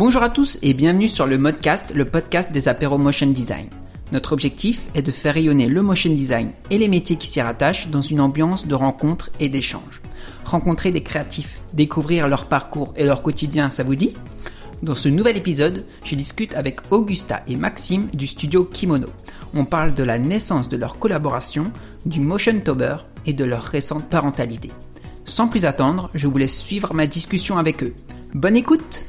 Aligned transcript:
Bonjour 0.00 0.22
à 0.22 0.30
tous 0.30 0.58
et 0.62 0.72
bienvenue 0.72 1.08
sur 1.08 1.26
le 1.26 1.36
Modcast, 1.36 1.94
le 1.94 2.06
podcast 2.06 2.52
des 2.52 2.68
apéros 2.68 2.96
motion 2.96 3.26
design. 3.26 3.66
Notre 4.12 4.32
objectif 4.32 4.86
est 4.94 5.02
de 5.02 5.10
faire 5.10 5.34
rayonner 5.34 5.68
le 5.68 5.82
motion 5.82 6.10
design 6.10 6.52
et 6.70 6.78
les 6.78 6.88
métiers 6.88 7.16
qui 7.16 7.28
s'y 7.28 7.42
rattachent 7.42 7.88
dans 7.88 8.00
une 8.00 8.22
ambiance 8.22 8.66
de 8.66 8.74
rencontre 8.74 9.28
et 9.40 9.50
d'échange. 9.50 10.00
Rencontrer 10.46 10.90
des 10.90 11.02
créatifs, 11.02 11.60
découvrir 11.74 12.28
leur 12.28 12.46
parcours 12.46 12.94
et 12.96 13.04
leur 13.04 13.20
quotidien, 13.22 13.68
ça 13.68 13.82
vous 13.82 13.94
dit? 13.94 14.16
Dans 14.82 14.94
ce 14.94 15.10
nouvel 15.10 15.36
épisode, 15.36 15.84
je 16.02 16.14
discute 16.14 16.54
avec 16.54 16.80
Augusta 16.90 17.42
et 17.46 17.56
Maxime 17.56 18.08
du 18.14 18.26
studio 18.26 18.64
Kimono. 18.64 19.08
On 19.52 19.66
parle 19.66 19.92
de 19.92 20.02
la 20.02 20.18
naissance 20.18 20.70
de 20.70 20.78
leur 20.78 20.98
collaboration, 20.98 21.70
du 22.06 22.20
Motion 22.20 22.58
Tober 22.60 22.96
et 23.26 23.34
de 23.34 23.44
leur 23.44 23.64
récente 23.64 24.08
parentalité. 24.08 24.70
Sans 25.26 25.48
plus 25.48 25.66
attendre, 25.66 26.08
je 26.14 26.26
vous 26.26 26.38
laisse 26.38 26.58
suivre 26.58 26.94
ma 26.94 27.06
discussion 27.06 27.58
avec 27.58 27.82
eux. 27.82 27.94
Bonne 28.32 28.56
écoute 28.56 29.04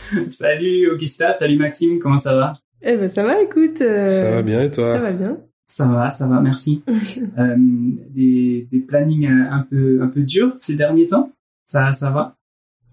Salut 0.28 0.90
Augusta, 0.90 1.32
salut 1.32 1.56
Maxime, 1.58 1.98
comment 1.98 2.18
ça 2.18 2.34
va? 2.34 2.54
Eh 2.82 2.96
ben 2.96 3.08
ça 3.08 3.24
va, 3.24 3.40
écoute. 3.40 3.80
euh, 3.80 4.08
Ça 4.08 4.30
va 4.30 4.42
bien 4.42 4.62
et 4.62 4.70
toi? 4.70 4.94
Ça 4.94 5.00
va 5.00 5.12
bien. 5.12 5.38
Ça 5.66 5.86
va, 5.88 6.10
ça 6.10 6.28
va, 6.28 6.40
merci. 6.40 6.84
euh, 7.38 7.56
des, 8.10 8.68
des 8.70 8.80
plannings 8.80 9.26
euh, 9.28 9.50
un 9.50 9.66
peu 9.68 10.00
un 10.02 10.08
peu 10.08 10.20
durs 10.22 10.52
ces 10.56 10.76
derniers 10.76 11.06
temps? 11.06 11.32
Ça 11.64 11.92
ça 11.92 12.10
va? 12.10 12.36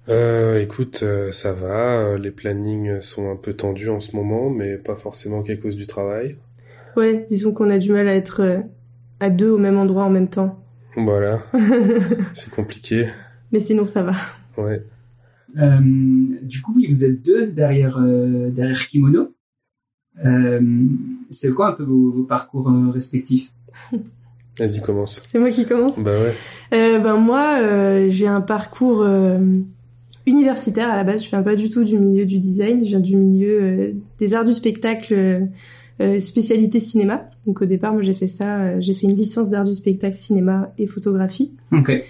Euh, 0.09 0.59
Écoute, 0.61 1.03
ça 1.31 1.53
va. 1.53 2.17
Les 2.17 2.31
plannings 2.31 3.01
sont 3.01 3.31
un 3.31 3.35
peu 3.37 3.53
tendus 3.53 3.89
en 3.89 3.99
ce 3.99 4.15
moment, 4.15 4.49
mais 4.49 4.77
pas 4.77 4.95
forcément 4.95 5.43
qu'à 5.43 5.55
cause 5.55 5.75
du 5.77 5.87
travail. 5.87 6.37
Ouais, 6.97 7.25
disons 7.29 7.53
qu'on 7.53 7.69
a 7.69 7.77
du 7.79 7.91
mal 7.91 8.07
à 8.07 8.15
être 8.15 8.61
à 9.19 9.29
deux 9.29 9.49
au 9.49 9.57
même 9.57 9.77
endroit 9.77 10.03
en 10.03 10.09
même 10.09 10.29
temps. 10.29 10.59
Voilà, 10.95 11.39
c'est 12.33 12.49
compliqué. 12.51 13.07
Mais 13.51 13.59
sinon 13.59 13.85
ça 13.85 14.03
va. 14.03 14.13
Ouais. 14.57 14.83
Euh, 15.57 15.79
Du 16.41 16.61
coup, 16.61 16.73
oui, 16.75 16.87
vous 16.87 17.05
êtes 17.05 17.23
deux 17.23 17.47
derrière 17.47 17.97
euh, 17.99 18.49
derrière 18.49 18.87
Kimono. 18.87 19.33
Euh, 20.23 20.61
c'est 21.29 21.51
quoi 21.51 21.69
un 21.69 21.73
peu 21.73 21.83
vos, 21.83 22.11
vos 22.11 22.23
parcours 22.23 22.69
euh, 22.69 22.91
respectifs? 22.91 23.51
Vas-y, 24.59 24.81
commence. 24.81 25.21
C'est 25.25 25.39
moi 25.39 25.49
qui 25.49 25.65
commence? 25.65 25.97
Bah 25.99 26.11
ouais. 26.21 26.35
Euh, 26.73 26.99
ben 26.99 27.17
moi, 27.17 27.57
euh, 27.59 28.07
j'ai 28.11 28.27
un 28.27 28.41
parcours 28.41 29.01
euh, 29.01 29.39
universitaire 30.27 30.91
à 30.91 30.95
la 30.95 31.03
base. 31.03 31.23
Je 31.23 31.29
viens 31.29 31.41
pas 31.41 31.55
du 31.55 31.69
tout 31.69 31.83
du 31.83 31.97
milieu 31.97 32.25
du 32.25 32.37
design. 32.39 32.83
Je 32.83 32.89
viens 32.89 32.99
du 32.99 33.15
milieu 33.15 33.61
euh, 33.61 33.91
des 34.19 34.35
arts 34.35 34.45
du 34.45 34.53
spectacle, 34.53 35.47
spécialité 36.19 36.79
cinéma. 36.79 37.29
Donc 37.47 37.61
au 37.61 37.65
départ, 37.65 37.93
moi 37.93 38.01
j'ai 38.03 38.13
fait 38.13 38.27
ça. 38.27 38.59
euh, 38.59 38.77
j'ai 38.79 38.93
fait 38.93 39.07
une 39.07 39.15
licence 39.15 39.49
d'art 39.49 39.65
du 39.65 39.73
spectacle, 39.73 40.15
cinéma 40.15 40.71
et 40.77 40.85
photographie. 40.85 41.51
Ok. 41.71 42.03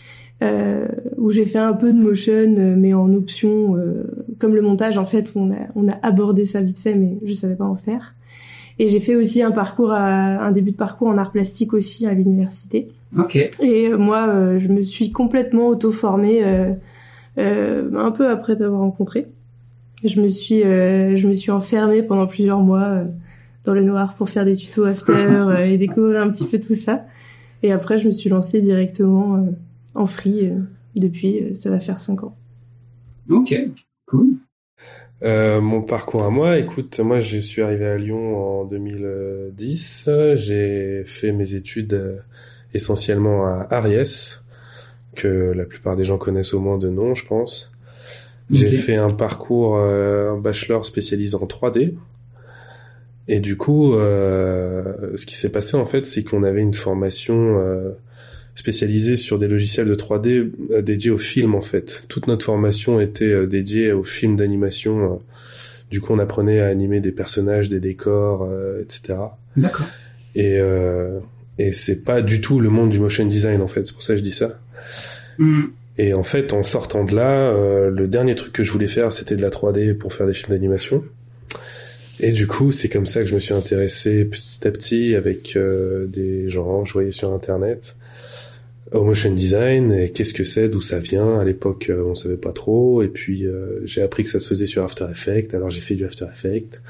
Euh, 0.43 0.85
où 1.17 1.29
j'ai 1.29 1.45
fait 1.45 1.59
un 1.59 1.73
peu 1.73 1.93
de 1.93 1.97
motion, 1.97 2.33
euh, 2.33 2.75
mais 2.77 2.93
en 2.93 3.13
option, 3.13 3.77
euh, 3.77 4.03
comme 4.39 4.53
le 4.55 4.61
montage, 4.61 4.97
en 4.97 5.05
fait, 5.05 5.31
on 5.35 5.51
a, 5.51 5.57
on 5.75 5.87
a 5.87 5.93
abordé 6.01 6.43
ça 6.43 6.61
vite 6.61 6.79
fait, 6.79 6.95
mais 6.95 7.17
je 7.23 7.33
savais 7.33 7.55
pas 7.55 7.65
en 7.65 7.77
faire. 7.77 8.13
Et 8.77 8.89
j'ai 8.89 8.99
fait 8.99 9.15
aussi 9.15 9.41
un 9.41 9.51
parcours, 9.51 9.91
à, 9.91 10.03
un 10.03 10.51
début 10.51 10.71
de 10.71 10.75
parcours 10.75 11.07
en 11.07 11.17
art 11.17 11.31
plastique 11.31 11.73
aussi 11.73 12.07
à 12.07 12.13
l'université. 12.13 12.89
Ok. 13.17 13.37
Et 13.61 13.89
moi, 13.89 14.27
euh, 14.27 14.59
je 14.59 14.67
me 14.67 14.83
suis 14.83 15.11
complètement 15.11 15.67
auto-formée 15.67 16.43
un 17.37 18.11
peu 18.11 18.29
après 18.29 18.55
t'avoir 18.55 18.81
rencontré. 18.81 19.27
Je 20.03 20.19
me 20.19 20.27
suis, 20.27 20.61
je 20.61 21.27
me 21.27 21.33
suis 21.33 21.51
enfermée 21.51 22.03
pendant 22.03 22.27
plusieurs 22.27 22.59
mois 22.59 23.03
dans 23.63 23.73
le 23.73 23.83
noir 23.83 24.15
pour 24.15 24.29
faire 24.29 24.43
des 24.43 24.55
tutos 24.55 24.83
after 24.83 25.13
et 25.65 25.77
découvrir 25.77 26.21
un 26.21 26.29
petit 26.29 26.45
peu 26.45 26.59
tout 26.59 26.75
ça. 26.75 27.05
Et 27.61 27.71
après, 27.71 27.97
je 27.99 28.07
me 28.07 28.11
suis 28.11 28.29
lancée 28.29 28.59
directement 28.59 29.45
en 29.95 30.05
free 30.05 30.47
euh, 30.47 30.59
depuis, 30.95 31.41
euh, 31.41 31.53
ça 31.53 31.69
va 31.69 31.79
faire 31.79 31.99
cinq 31.99 32.23
ans. 32.23 32.37
Ok. 33.29 33.55
Cool. 34.07 34.35
Euh, 35.23 35.61
mon 35.61 35.81
parcours 35.81 36.23
à 36.23 36.29
moi, 36.29 36.57
écoute, 36.57 36.99
moi 36.99 37.21
je 37.21 37.37
suis 37.37 37.61
arrivé 37.61 37.85
à 37.85 37.97
Lyon 37.97 38.61
en 38.61 38.65
2010. 38.65 40.09
J'ai 40.35 41.03
fait 41.05 41.31
mes 41.31 41.53
études 41.53 41.93
euh, 41.93 42.17
essentiellement 42.73 43.45
à 43.45 43.67
Ariès, 43.71 44.43
que 45.15 45.53
la 45.55 45.65
plupart 45.65 45.95
des 45.95 46.03
gens 46.03 46.17
connaissent 46.17 46.53
au 46.53 46.59
moins 46.59 46.77
de 46.77 46.89
nom, 46.89 47.15
je 47.15 47.25
pense. 47.25 47.71
J'ai 48.51 48.67
fait 48.67 48.97
un 48.97 49.09
parcours, 49.09 49.77
euh, 49.77 50.33
un 50.33 50.37
bachelor 50.37 50.85
spécialisé 50.85 51.35
en 51.35 51.45
3D. 51.45 51.95
Et 53.27 53.39
du 53.39 53.55
coup, 53.55 53.93
euh, 53.93 55.15
ce 55.15 55.25
qui 55.25 55.37
s'est 55.37 55.51
passé 55.51 55.77
en 55.77 55.85
fait, 55.85 56.05
c'est 56.05 56.23
qu'on 56.23 56.43
avait 56.43 56.61
une 56.61 56.73
formation 56.73 57.57
euh, 57.57 57.91
spécialisée 58.55 59.15
sur 59.17 59.39
des 59.39 59.47
logiciels 59.47 59.87
de 59.87 59.95
3D 59.95 60.51
euh, 60.71 60.81
dédiés 60.81 61.11
au 61.11 61.17
film 61.17 61.55
en 61.55 61.61
fait. 61.61 62.05
Toute 62.07 62.27
notre 62.27 62.45
formation 62.45 62.99
était 62.99 63.25
euh, 63.25 63.45
dédiée 63.45 63.91
au 63.91 64.03
film 64.03 64.35
d'animation. 64.35 65.13
euh. 65.13 65.15
Du 65.91 66.01
coup, 66.01 66.13
on 66.13 66.19
apprenait 66.19 66.61
à 66.61 66.67
animer 66.67 66.99
des 66.99 67.11
personnages, 67.11 67.69
des 67.69 67.79
décors, 67.79 68.47
euh, 68.49 68.81
etc. 68.81 69.19
D'accord. 69.55 69.85
Et 70.35 70.57
euh, 70.59 71.19
et 71.59 71.71
c'est 71.71 72.03
pas 72.03 72.21
du 72.23 72.41
tout 72.41 72.59
le 72.59 72.69
monde 72.69 72.89
du 72.89 72.99
motion 72.99 73.25
design 73.25 73.61
en 73.61 73.67
fait. 73.67 73.85
C'est 73.85 73.93
pour 73.93 74.01
ça 74.01 74.13
que 74.13 74.19
je 74.19 74.23
dis 74.23 74.31
ça. 74.31 74.59
Hmm. 75.37 75.65
Et 75.99 76.15
en 76.15 76.23
fait, 76.23 76.53
en 76.53 76.63
sortant 76.63 77.03
de 77.03 77.15
là, 77.15 77.53
le 77.91 78.07
dernier 78.07 78.33
truc 78.33 78.51
que 78.51 78.63
je 78.63 78.71
voulais 78.71 78.87
faire, 78.87 79.13
c'était 79.13 79.35
de 79.35 79.43
la 79.43 79.51
3D 79.51 79.93
pour 79.93 80.11
faire 80.11 80.25
des 80.25 80.33
films 80.33 80.49
d'animation. 80.49 81.03
Et 82.19 82.31
du 82.31 82.47
coup, 82.47 82.71
c'est 82.71 82.89
comme 82.89 83.05
ça 83.05 83.21
que 83.21 83.27
je 83.27 83.35
me 83.35 83.39
suis 83.39 83.53
intéressé 83.53 84.25
petit 84.25 84.67
à 84.67 84.71
petit 84.71 85.15
avec 85.15 85.55
euh, 85.55 86.05
des 86.07 86.49
gens, 86.49 86.85
je 86.85 86.93
voyais 86.93 87.11
sur 87.11 87.33
Internet, 87.33 87.95
au 88.93 89.03
motion 89.03 89.33
design, 89.33 89.91
et 89.91 90.11
qu'est-ce 90.11 90.33
que 90.33 90.43
c'est, 90.43 90.69
d'où 90.69 90.81
ça 90.81 90.99
vient. 90.99 91.39
À 91.39 91.43
l'époque, 91.43 91.87
euh, 91.89 92.03
on 92.05 92.15
savait 92.15 92.37
pas 92.37 92.51
trop. 92.51 93.01
Et 93.01 93.07
puis, 93.07 93.45
euh, 93.45 93.81
j'ai 93.85 94.01
appris 94.01 94.23
que 94.23 94.29
ça 94.29 94.39
se 94.39 94.47
faisait 94.47 94.67
sur 94.67 94.83
After 94.83 95.05
Effects, 95.09 95.53
alors 95.53 95.69
j'ai 95.69 95.81
fait 95.81 95.95
du 95.95 96.05
After 96.05 96.25
Effects. 96.31 96.81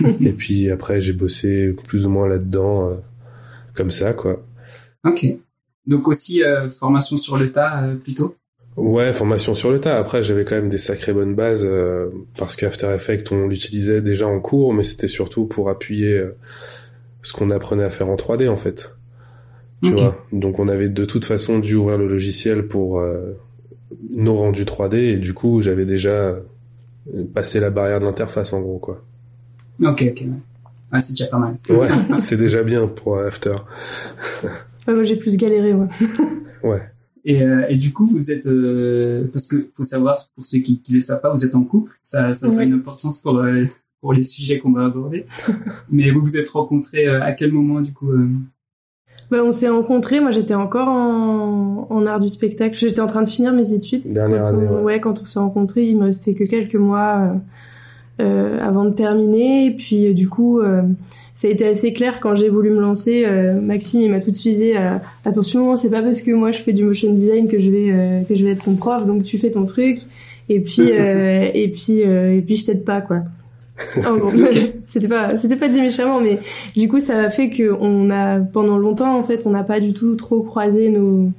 et 0.20 0.32
puis 0.32 0.70
après, 0.70 1.00
j'ai 1.00 1.12
bossé 1.12 1.74
plus 1.86 2.06
ou 2.06 2.10
moins 2.10 2.28
là-dedans, 2.28 2.90
euh, 2.90 2.94
comme 3.74 3.90
ça, 3.90 4.12
quoi. 4.12 4.44
Ok. 5.04 5.26
Donc 5.86 6.08
aussi 6.08 6.42
euh, 6.42 6.68
formation 6.70 7.16
sur 7.16 7.36
le 7.36 7.50
tas 7.50 7.82
euh, 7.82 7.94
plutôt? 7.96 8.36
Ouais, 8.76 9.12
formation 9.12 9.54
sur 9.54 9.70
le 9.70 9.80
tas. 9.80 9.96
Après, 9.96 10.22
j'avais 10.22 10.44
quand 10.44 10.54
même 10.54 10.68
des 10.68 10.78
sacrées 10.78 11.12
bonnes 11.12 11.34
bases 11.34 11.66
euh, 11.66 12.08
parce 12.38 12.56
qu'After 12.56 12.92
Effects, 12.94 13.32
on 13.32 13.48
l'utilisait 13.48 14.00
déjà 14.00 14.26
en 14.26 14.40
cours, 14.40 14.72
mais 14.72 14.84
c'était 14.84 15.08
surtout 15.08 15.46
pour 15.46 15.68
appuyer 15.68 16.14
euh, 16.14 16.36
ce 17.22 17.32
qu'on 17.32 17.50
apprenait 17.50 17.84
à 17.84 17.90
faire 17.90 18.08
en 18.08 18.16
3D 18.16 18.48
en 18.48 18.56
fait. 18.56 18.94
Tu 19.82 19.92
vois. 19.92 20.24
Donc, 20.32 20.58
on 20.58 20.68
avait 20.68 20.88
de 20.90 21.04
toute 21.04 21.24
façon 21.24 21.58
dû 21.58 21.74
ouvrir 21.74 21.96
le 21.98 22.06
logiciel 22.08 22.66
pour 22.66 22.98
euh, 23.00 23.32
nos 24.10 24.36
rendus 24.36 24.64
3D 24.64 24.96
et 24.96 25.16
du 25.16 25.32
coup, 25.34 25.62
j'avais 25.62 25.86
déjà 25.86 26.10
euh, 26.10 26.40
passé 27.34 27.60
la 27.60 27.70
barrière 27.70 28.00
de 28.00 28.04
l'interface 28.04 28.52
en 28.52 28.60
gros 28.60 28.78
quoi. 28.78 29.02
Ok, 29.82 30.04
ok. 30.10 30.20
Ouais. 30.20 30.28
Ah, 30.92 31.00
c'est 31.00 31.12
déjà 31.14 31.26
pas 31.26 31.38
mal. 31.38 31.56
Ouais, 31.70 31.88
c'est 32.20 32.36
déjà 32.36 32.62
bien 32.62 32.86
pour 32.88 33.16
euh, 33.16 33.26
After. 33.28 33.54
Ouais, 34.86 34.94
moi, 34.94 35.02
j'ai 35.02 35.16
plus 35.16 35.36
galéré, 35.36 35.72
moi. 35.72 35.88
Ouais. 36.62 36.82
Et, 37.24 37.42
euh, 37.42 37.64
et 37.70 37.76
du 37.76 37.92
coup, 37.92 38.06
vous 38.06 38.30
êtes 38.32 38.46
euh, 38.46 39.24
parce 39.32 39.46
que 39.46 39.68
faut 39.74 39.84
savoir 39.84 40.16
pour 40.34 40.44
ceux 40.44 40.58
qui 40.58 40.80
qui 40.82 40.92
le 40.92 41.00
savent 41.00 41.20
pas, 41.22 41.30
vous 41.32 41.44
êtes 41.46 41.54
en 41.54 41.62
couple. 41.64 41.92
Ça 42.02 42.34
ça 42.34 42.46
a 42.48 42.50
Ouais. 42.50 42.66
une 42.66 42.74
importance 42.74 43.18
pour 43.20 43.38
euh, 43.38 43.64
pour 44.02 44.12
les 44.12 44.22
sujets 44.22 44.58
qu'on 44.58 44.72
va 44.72 44.84
aborder. 44.86 45.24
Mais 45.90 46.10
vous 46.10 46.20
vous 46.20 46.36
êtes 46.36 46.48
rencontrés 46.50 47.06
euh, 47.08 47.22
à 47.22 47.32
quel 47.32 47.52
moment 47.52 47.80
du 47.80 47.92
coup 47.94 48.10
euh 48.12 48.28
Bah, 49.30 49.38
on 49.44 49.52
s'est 49.52 49.68
rencontrés, 49.68 50.18
moi 50.20 50.30
j'étais 50.32 50.54
encore 50.54 50.88
en, 50.88 51.86
en 51.88 52.06
art 52.06 52.18
du 52.20 52.28
spectacle, 52.28 52.76
j'étais 52.76 53.00
en 53.00 53.06
train 53.06 53.22
de 53.22 53.28
finir 53.28 53.52
mes 53.52 53.72
études. 53.72 54.02
Dernière 54.04 54.42
Quand 54.42 54.50
on- 54.50 54.58
année, 54.58 54.66
ouais. 54.68 54.82
ouais, 54.82 55.00
quand 55.00 55.20
on 55.20 55.24
s'est 55.24 55.38
rencontrés, 55.38 55.84
il 55.86 55.96
me 55.96 56.04
restait 56.04 56.34
que 56.34 56.44
quelques 56.44 56.74
mois 56.74 57.30
euh, 58.20 58.24
euh, 58.24 58.58
avant 58.60 58.84
de 58.84 58.90
terminer. 58.90 59.66
Et 59.66 59.70
puis 59.70 60.08
euh, 60.08 60.14
du 60.14 60.28
coup, 60.28 60.60
euh, 60.60 60.82
ça 61.34 61.46
a 61.48 61.50
été 61.52 61.64
assez 61.66 61.92
clair 61.92 62.18
quand 62.20 62.34
j'ai 62.34 62.48
voulu 62.48 62.70
me 62.70 62.80
lancer. 62.80 63.22
euh, 63.24 63.60
Maxime, 63.60 64.02
il 64.02 64.10
m'a 64.10 64.20
tout 64.20 64.30
de 64.32 64.36
suite 64.36 64.56
dit 64.56 64.72
attention, 65.24 65.76
c'est 65.76 65.90
pas 65.90 66.02
parce 66.02 66.22
que 66.22 66.32
moi 66.32 66.50
je 66.50 66.60
fais 66.60 66.72
du 66.72 66.82
motion 66.84 67.12
design 67.12 67.46
que 67.48 67.58
je 67.60 67.70
vais 67.70 67.90
euh, 67.90 68.22
que 68.28 68.34
je 68.34 68.44
vais 68.44 68.50
être 68.52 68.64
ton 68.64 68.74
prof, 68.74 69.06
donc 69.06 69.22
tu 69.22 69.38
fais 69.38 69.50
ton 69.50 69.64
truc. 69.64 70.00
Et 70.48 70.58
puis 70.60 70.82
euh, 70.90 71.48
et 71.54 71.68
puis 71.68 72.02
euh, 72.04 72.36
et 72.36 72.40
puis 72.42 72.56
je 72.56 72.66
t'aide 72.66 72.84
pas 72.84 73.00
quoi. 73.00 73.18
Ok. 74.22 74.34
c'était 74.84 75.08
pas 75.08 75.36
c'était 75.36 75.56
pas 75.56 75.68
dit 75.68 75.80
méchamment, 75.80 76.20
mais 76.20 76.40
du 76.76 76.88
coup 76.88 77.00
ça 77.00 77.18
a 77.18 77.30
fait 77.30 77.50
que 77.50 77.74
on 77.80 78.10
a 78.10 78.38
pendant 78.40 78.78
longtemps 78.78 79.16
en 79.18 79.22
fait 79.22 79.42
on 79.46 79.50
n'a 79.50 79.62
pas 79.64 79.80
du 79.80 79.92
tout 79.92 80.14
trop 80.16 80.40
croisé 80.42 80.88
nos 80.88 81.30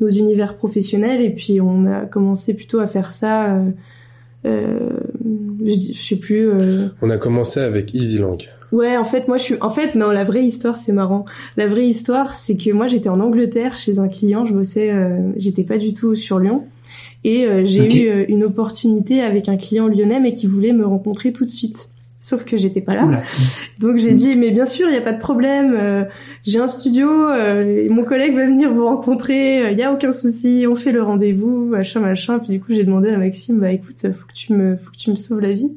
nos 0.00 0.08
univers 0.08 0.56
professionnels 0.56 1.20
et 1.20 1.30
puis 1.30 1.60
on 1.60 1.86
a 1.86 2.00
commencé 2.06 2.54
plutôt 2.54 2.80
à 2.80 2.86
faire 2.86 3.12
ça. 3.12 3.52
Euh, 3.54 3.70
euh, 4.46 4.88
je, 5.62 5.92
je 5.92 6.02
sais 6.02 6.16
plus. 6.16 6.48
euh, 6.48 6.86
On 7.02 7.10
a 7.10 7.18
commencé 7.18 7.60
avec 7.60 7.94
EasyLang. 7.94 8.38
Ouais, 8.72 8.96
en 8.96 9.04
fait, 9.04 9.28
moi, 9.28 9.36
je 9.36 9.42
suis. 9.42 9.54
En 9.60 9.68
fait, 9.68 9.94
non, 9.96 10.10
la 10.10 10.24
vraie 10.24 10.42
histoire, 10.44 10.76
c'est 10.78 10.92
marrant. 10.92 11.24
La 11.58 11.66
vraie 11.68 11.86
histoire, 11.86 12.32
c'est 12.32 12.56
que 12.56 12.70
moi, 12.72 12.86
j'étais 12.86 13.08
en 13.10 13.20
Angleterre 13.20 13.76
chez 13.76 13.98
un 13.98 14.08
client. 14.08 14.46
Je 14.46 14.54
bossais. 14.54 14.90
euh, 14.90 15.18
J'étais 15.36 15.64
pas 15.64 15.76
du 15.76 15.92
tout 15.92 16.14
sur 16.14 16.38
Lyon. 16.38 16.64
Et 17.24 17.44
euh, 17.46 17.66
j'ai 17.66 18.04
eu 18.04 18.08
euh, 18.08 18.24
une 18.28 18.44
opportunité 18.44 19.20
avec 19.22 19.48
un 19.48 19.56
client 19.56 19.88
lyonnais, 19.88 20.20
mais 20.20 20.32
qui 20.32 20.46
voulait 20.46 20.72
me 20.72 20.86
rencontrer 20.86 21.32
tout 21.32 21.44
de 21.44 21.50
suite. 21.50 21.90
Sauf 22.22 22.44
que 22.44 22.58
j'étais 22.58 22.82
pas 22.82 22.94
là. 22.94 23.06
Oula. 23.06 23.22
Donc 23.80 23.96
j'ai 23.96 24.12
dit 24.12 24.36
mais 24.36 24.50
bien 24.50 24.66
sûr 24.66 24.88
il 24.90 24.94
y 24.94 24.98
a 24.98 25.00
pas 25.00 25.14
de 25.14 25.18
problème. 25.18 25.74
euh, 25.74 26.04
j'ai 26.44 26.58
un 26.58 26.66
studio. 26.66 27.08
euh, 27.08 27.62
et 27.62 27.88
mon 27.88 28.04
collègue 28.04 28.34
va 28.34 28.44
venir 28.44 28.70
vous 28.74 28.84
rencontrer. 28.84 29.72
Il 29.72 29.78
y 29.78 29.82
a 29.82 29.90
aucun 29.90 30.12
souci. 30.12 30.66
On 30.68 30.74
fait 30.74 30.92
le 30.92 31.02
rendez-vous 31.02 31.64
machin 31.64 32.00
machin. 32.00 32.38
Puis 32.38 32.48
du 32.50 32.60
coup 32.60 32.74
j'ai 32.74 32.84
demandé 32.84 33.08
à 33.08 33.16
Maxime 33.16 33.58
bah 33.58 33.72
écoute 33.72 33.96
faut 34.12 34.26
que 34.26 34.34
tu 34.34 34.52
me 34.52 34.76
faut 34.76 34.90
que 34.90 34.98
tu 34.98 35.10
me 35.10 35.16
sauves 35.16 35.40
la 35.40 35.52
vie. 35.54 35.72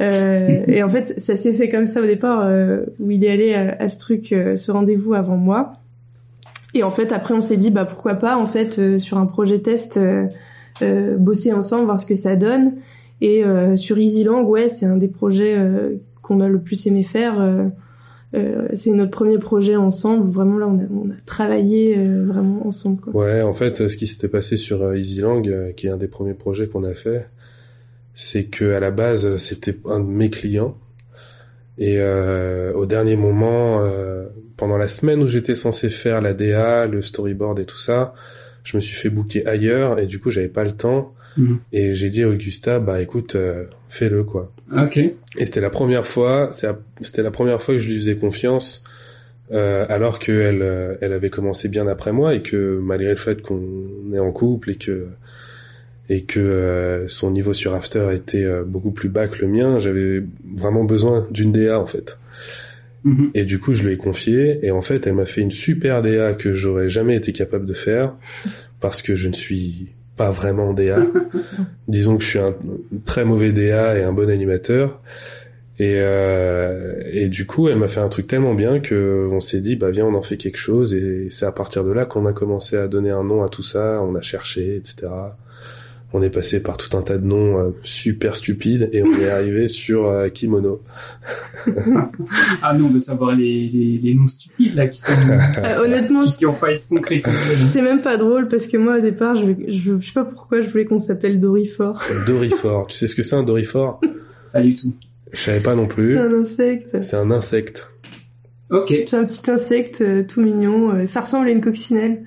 Euh, 0.00 0.60
et 0.66 0.82
en 0.82 0.88
fait 0.88 1.20
ça 1.20 1.36
s'est 1.36 1.52
fait 1.52 1.68
comme 1.68 1.84
ça 1.86 2.00
au 2.00 2.06
départ 2.06 2.40
euh, 2.44 2.80
où 2.98 3.10
il 3.10 3.22
est 3.22 3.30
allé 3.30 3.52
à, 3.52 3.76
à 3.78 3.88
ce 3.88 3.98
truc 3.98 4.32
euh, 4.32 4.56
ce 4.56 4.72
rendez-vous 4.72 5.12
avant 5.12 5.36
moi. 5.36 5.74
Et 6.72 6.84
en 6.84 6.90
fait 6.90 7.12
après 7.12 7.34
on 7.34 7.42
s'est 7.42 7.58
dit 7.58 7.70
bah 7.70 7.84
pourquoi 7.84 8.14
pas 8.14 8.38
en 8.38 8.46
fait 8.46 8.78
euh, 8.78 8.98
sur 8.98 9.18
un 9.18 9.26
projet 9.26 9.58
test 9.58 10.00
euh, 10.82 11.16
bosser 11.16 11.52
ensemble 11.52 11.84
voir 11.86 12.00
ce 12.00 12.06
que 12.06 12.14
ça 12.14 12.36
donne. 12.36 12.74
Et 13.20 13.44
euh, 13.44 13.76
sur 13.76 13.98
EasyLang, 13.98 14.44
ouais, 14.44 14.68
c'est 14.68 14.86
un 14.86 14.96
des 14.96 15.08
projets 15.08 15.56
euh, 15.56 15.96
qu'on 16.22 16.40
a 16.40 16.48
le 16.48 16.60
plus 16.60 16.86
aimé 16.86 17.02
faire. 17.02 17.40
euh, 17.40 17.64
euh, 18.36 18.68
c'est 18.74 18.90
notre 18.90 19.12
premier 19.12 19.38
projet 19.38 19.76
ensemble. 19.76 20.28
Vraiment, 20.28 20.58
là, 20.58 20.68
on 20.68 20.78
a, 20.78 21.06
on 21.06 21.10
a 21.10 21.14
travaillé 21.24 21.96
vraiment 21.96 22.66
ensemble. 22.66 23.00
Quoi. 23.00 23.14
Ouais, 23.14 23.40
en 23.40 23.52
fait, 23.54 23.88
ce 23.88 23.96
qui 23.96 24.06
s'était 24.06 24.28
passé 24.28 24.56
sur 24.56 24.92
EasyLang, 24.94 25.74
qui 25.74 25.86
est 25.86 25.90
un 25.90 25.96
des 25.96 26.08
premiers 26.08 26.34
projets 26.34 26.66
qu'on 26.66 26.84
a 26.84 26.92
fait, 26.92 27.28
c'est 28.12 28.44
que 28.44 28.72
à 28.72 28.80
la 28.80 28.90
base, 28.90 29.36
c'était 29.36 29.76
un 29.86 30.00
de 30.00 30.06
mes 30.06 30.28
clients. 30.28 30.76
Et 31.78 31.96
euh, 31.98 32.72
au 32.74 32.86
dernier 32.86 33.16
moment, 33.16 33.80
euh, 33.80 34.26
pendant 34.56 34.78
la 34.78 34.88
semaine 34.88 35.22
où 35.22 35.28
j'étais 35.28 35.54
censé 35.54 35.90
faire 35.90 36.20
la 36.22 36.32
DA, 36.32 36.86
le 36.86 37.02
storyboard 37.02 37.58
et 37.58 37.66
tout 37.66 37.78
ça, 37.78 38.14
je 38.66 38.76
me 38.76 38.82
suis 38.82 38.96
fait 38.96 39.08
booker 39.08 39.46
ailleurs 39.46 39.98
et 39.98 40.06
du 40.06 40.18
coup, 40.18 40.30
j'avais 40.30 40.48
pas 40.48 40.64
le 40.64 40.72
temps. 40.72 41.14
Mhm. 41.36 41.60
Et 41.72 41.94
j'ai 41.94 42.10
dit 42.10 42.22
à 42.22 42.28
Augusta, 42.28 42.80
bah 42.80 43.00
écoute, 43.00 43.36
euh, 43.36 43.64
fais-le 43.88 44.24
quoi. 44.24 44.52
Ok. 44.76 44.96
Et 44.96 45.14
c'était 45.38 45.60
la 45.60 45.70
première 45.70 46.06
fois, 46.06 46.50
c'était 46.50 47.22
la 47.22 47.30
première 47.30 47.62
fois 47.62 47.74
que 47.74 47.78
je 47.78 47.88
lui 47.88 47.96
faisais 47.96 48.16
confiance, 48.16 48.82
euh, 49.52 49.86
alors 49.88 50.18
qu'elle 50.18 50.62
euh, 50.62 50.96
elle 51.00 51.12
avait 51.12 51.30
commencé 51.30 51.68
bien 51.68 51.86
après 51.86 52.12
moi 52.12 52.34
et 52.34 52.42
que 52.42 52.80
malgré 52.82 53.10
le 53.10 53.16
fait 53.16 53.42
qu'on 53.42 54.12
est 54.12 54.18
en 54.18 54.32
couple 54.32 54.72
et 54.72 54.76
que 54.76 55.06
et 56.08 56.22
que 56.22 56.40
euh, 56.40 57.06
son 57.06 57.30
niveau 57.30 57.52
sur 57.52 57.74
After 57.74 58.08
était 58.12 58.44
beaucoup 58.64 58.90
plus 58.90 59.08
bas 59.08 59.28
que 59.28 59.40
le 59.42 59.48
mien, 59.48 59.78
j'avais 59.78 60.24
vraiment 60.56 60.84
besoin 60.84 61.28
d'une 61.30 61.52
DA 61.52 61.78
en 61.78 61.86
fait. 61.86 62.18
Mhm. 63.06 63.30
Et 63.34 63.44
du 63.44 63.60
coup, 63.60 63.72
je 63.72 63.84
lui 63.84 63.94
ai 63.94 63.96
confié 63.96 64.58
et 64.66 64.72
en 64.72 64.82
fait, 64.82 65.06
elle 65.06 65.14
m'a 65.14 65.26
fait 65.26 65.40
une 65.40 65.52
super 65.52 66.02
DA 66.02 66.34
que 66.34 66.52
j'aurais 66.52 66.88
jamais 66.88 67.14
été 67.14 67.32
capable 67.32 67.64
de 67.64 67.72
faire 67.72 68.16
parce 68.80 69.00
que 69.00 69.14
je 69.14 69.28
ne 69.28 69.32
suis 69.32 69.94
pas 70.16 70.30
vraiment 70.32 70.72
DA. 70.72 70.98
Disons 71.88 72.16
que 72.16 72.24
je 72.24 72.28
suis 72.28 72.38
un 72.40 72.54
très 73.04 73.24
mauvais 73.24 73.52
DA 73.52 73.96
et 73.96 74.02
un 74.02 74.12
bon 74.12 74.28
animateur. 74.28 75.00
Et, 75.78 75.98
euh, 75.98 77.00
et 77.12 77.28
du 77.28 77.46
coup, 77.46 77.68
elle 77.68 77.78
m'a 77.78 77.86
fait 77.86 78.00
un 78.00 78.08
truc 78.08 78.26
tellement 78.26 78.54
bien 78.54 78.80
que 78.80 79.28
on 79.30 79.40
s'est 79.40 79.60
dit, 79.60 79.76
bah 79.76 79.90
viens, 79.90 80.06
on 80.06 80.14
en 80.14 80.22
fait 80.22 80.36
quelque 80.36 80.58
chose. 80.58 80.92
Et 80.92 81.28
c'est 81.30 81.46
à 81.46 81.52
partir 81.52 81.84
de 81.84 81.92
là 81.92 82.06
qu'on 82.06 82.26
a 82.26 82.32
commencé 82.32 82.76
à 82.76 82.88
donner 82.88 83.10
un 83.10 83.22
nom 83.22 83.44
à 83.44 83.48
tout 83.48 83.62
ça. 83.62 84.02
On 84.02 84.16
a 84.16 84.22
cherché, 84.22 84.74
etc. 84.74 85.06
On 86.12 86.22
est 86.22 86.30
passé 86.30 86.62
par 86.62 86.76
tout 86.76 86.96
un 86.96 87.02
tas 87.02 87.18
de 87.18 87.24
noms 87.24 87.58
euh, 87.58 87.70
super 87.82 88.36
stupides 88.36 88.88
et 88.92 89.02
on 89.02 89.12
est 89.20 89.28
arrivé 89.28 89.68
sur 89.82 90.06
euh, 90.06 90.28
Kimono. 90.28 90.80
Ah 92.62 92.74
non, 92.74 92.86
on 92.86 92.90
veut 92.90 93.00
savoir 93.00 93.34
les, 93.34 93.68
les, 93.68 93.98
les 94.02 94.14
noms 94.14 94.26
stupides 94.26 94.74
là 94.74 94.86
qui 94.86 94.98
sont 95.00 95.12
Euh, 95.58 95.84
honnêtement, 95.84 96.22
qui, 96.22 96.38
qui 96.38 96.46
ont 96.46 96.54
failli 96.54 96.76
se 96.76 96.88
concrétiser. 96.90 97.36
c'est 97.70 97.82
même 97.82 98.02
pas 98.02 98.16
drôle 98.16 98.48
parce 98.48 98.66
que 98.66 98.76
moi, 98.76 98.98
au 98.98 99.00
départ, 99.00 99.34
je, 99.36 99.46
je, 99.68 99.98
je 100.00 100.06
sais 100.06 100.12
pas 100.12 100.24
pourquoi 100.24 100.62
je 100.62 100.68
voulais 100.68 100.84
qu'on 100.84 101.00
s'appelle 101.00 101.40
Dorifort. 101.40 102.02
Dorifort. 102.26 102.86
tu 102.86 102.96
sais 102.96 103.08
ce 103.08 103.14
que 103.14 103.22
c'est 103.22 103.36
un 103.36 103.42
Dorifort 103.42 104.00
Pas 104.52 104.62
du 104.62 104.74
tout. 104.74 104.94
Je 105.32 105.40
savais 105.40 105.60
pas 105.60 105.74
non 105.74 105.86
plus. 105.86 106.14
C'est 106.14 106.20
un 106.20 106.32
insecte. 106.32 107.02
C'est 107.02 107.16
un 107.16 107.30
insecte. 107.30 107.90
Ok. 108.70 108.88
C'est 109.06 109.14
un 109.16 109.24
petit 109.24 109.50
insecte 109.50 110.00
euh, 110.00 110.22
tout 110.22 110.40
mignon. 110.42 110.92
euh, 110.94 111.06
ça 111.06 111.20
ressemble 111.20 111.48
à 111.48 111.50
une 111.50 111.60
coccinelle. 111.60 112.22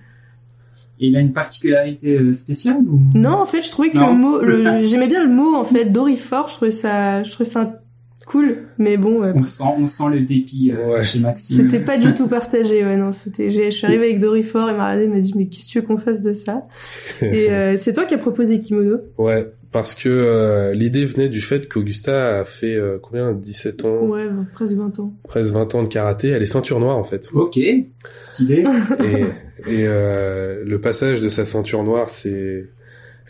Il 1.00 1.16
a 1.16 1.20
une 1.20 1.34
particularité 1.34 2.16
euh, 2.18 2.34
spéciale 2.34 2.78
ou? 2.88 3.00
Non, 3.16 3.32
en 3.42 3.46
fait, 3.46 3.62
je 3.62 3.72
trouvais 3.72 3.90
que 3.92 3.98
Non. 3.98 4.10
le 4.14 4.18
mot, 4.18 4.40
le- 4.40 4.86
j'aimais 4.86 5.08
bien 5.08 5.24
le 5.24 5.30
mot 5.34 5.56
en 5.56 5.64
fait, 5.66 5.86
Dorifort. 5.86 6.48
Je 6.50 6.54
trouvais 6.56 6.72
ça, 6.72 7.24
je 7.24 7.32
trouvais 7.32 7.50
ça 7.50 7.82
cool. 8.28 8.68
Mais 8.78 8.96
bon, 8.98 9.24
euh, 9.24 9.34
On 9.36 9.42
sent, 9.44 9.64
on 9.78 9.88
sent 9.88 10.04
le 10.12 10.22
dépit 10.22 10.72
euh, 10.72 10.94
Ouais. 10.98 11.04
chez 11.04 11.20
Maxime. 11.20 11.58
C'était 11.58 11.80
pas 11.84 11.98
du 11.98 12.14
tout 12.16 12.28
partagé, 12.28 12.84
ouais, 12.86 12.96
non, 12.98 13.12
c'était, 13.12 13.50
j'ai, 13.50 13.72
je 13.72 13.78
suis 13.78 13.86
arrivée 13.88 14.06
avec 14.06 14.20
Dorifort 14.20 14.70
et 14.70 14.74
m'a 14.74 14.92
regardé, 14.92 15.08
m'a 15.08 15.20
dit, 15.20 15.34
mais 15.36 15.48
qu'est-ce 15.48 15.66
que 15.66 15.72
tu 15.72 15.80
veux 15.82 15.86
qu'on 15.88 15.98
fasse 15.98 16.22
de 16.22 16.34
ça? 16.34 16.68
Et, 17.22 17.50
euh, 17.50 17.76
c'est 17.78 17.92
toi 17.94 18.06
qui 18.06 18.14
as 18.14 18.18
proposé 18.20 18.60
Kimono? 18.60 18.98
Ouais, 19.18 19.52
parce 19.72 19.94
que 19.96 20.10
euh, 20.10 20.74
l'idée 20.74 21.06
venait 21.06 21.30
du 21.30 21.42
fait 21.42 21.68
qu'Augusta 21.68 22.40
a 22.40 22.46
fait 22.46 22.76
euh, 22.76 22.98
combien? 23.02 23.34
17 23.34 23.86
ans, 23.86 24.06
Ouais, 24.08 24.28
presque 24.54 24.74
20 24.76 25.00
ans. 25.00 25.14
presque 25.28 25.54
20 25.54 25.76
ans 25.76 25.84
de 25.84 25.88
karaté. 25.88 26.30
Elle 26.30 26.42
est 26.44 26.48
ceinture 26.48 26.80
noire 26.80 26.98
en 26.98 27.04
fait. 27.04 27.30
Ok. 27.34 27.60
Stylé. 28.20 28.64
et 29.04 29.70
et 29.70 29.84
euh, 29.88 30.64
le 30.66 30.80
passage 30.82 31.20
de 31.22 31.30
sa 31.30 31.44
ceinture 31.46 31.84
noire, 31.84 32.10
c'est... 32.10 32.70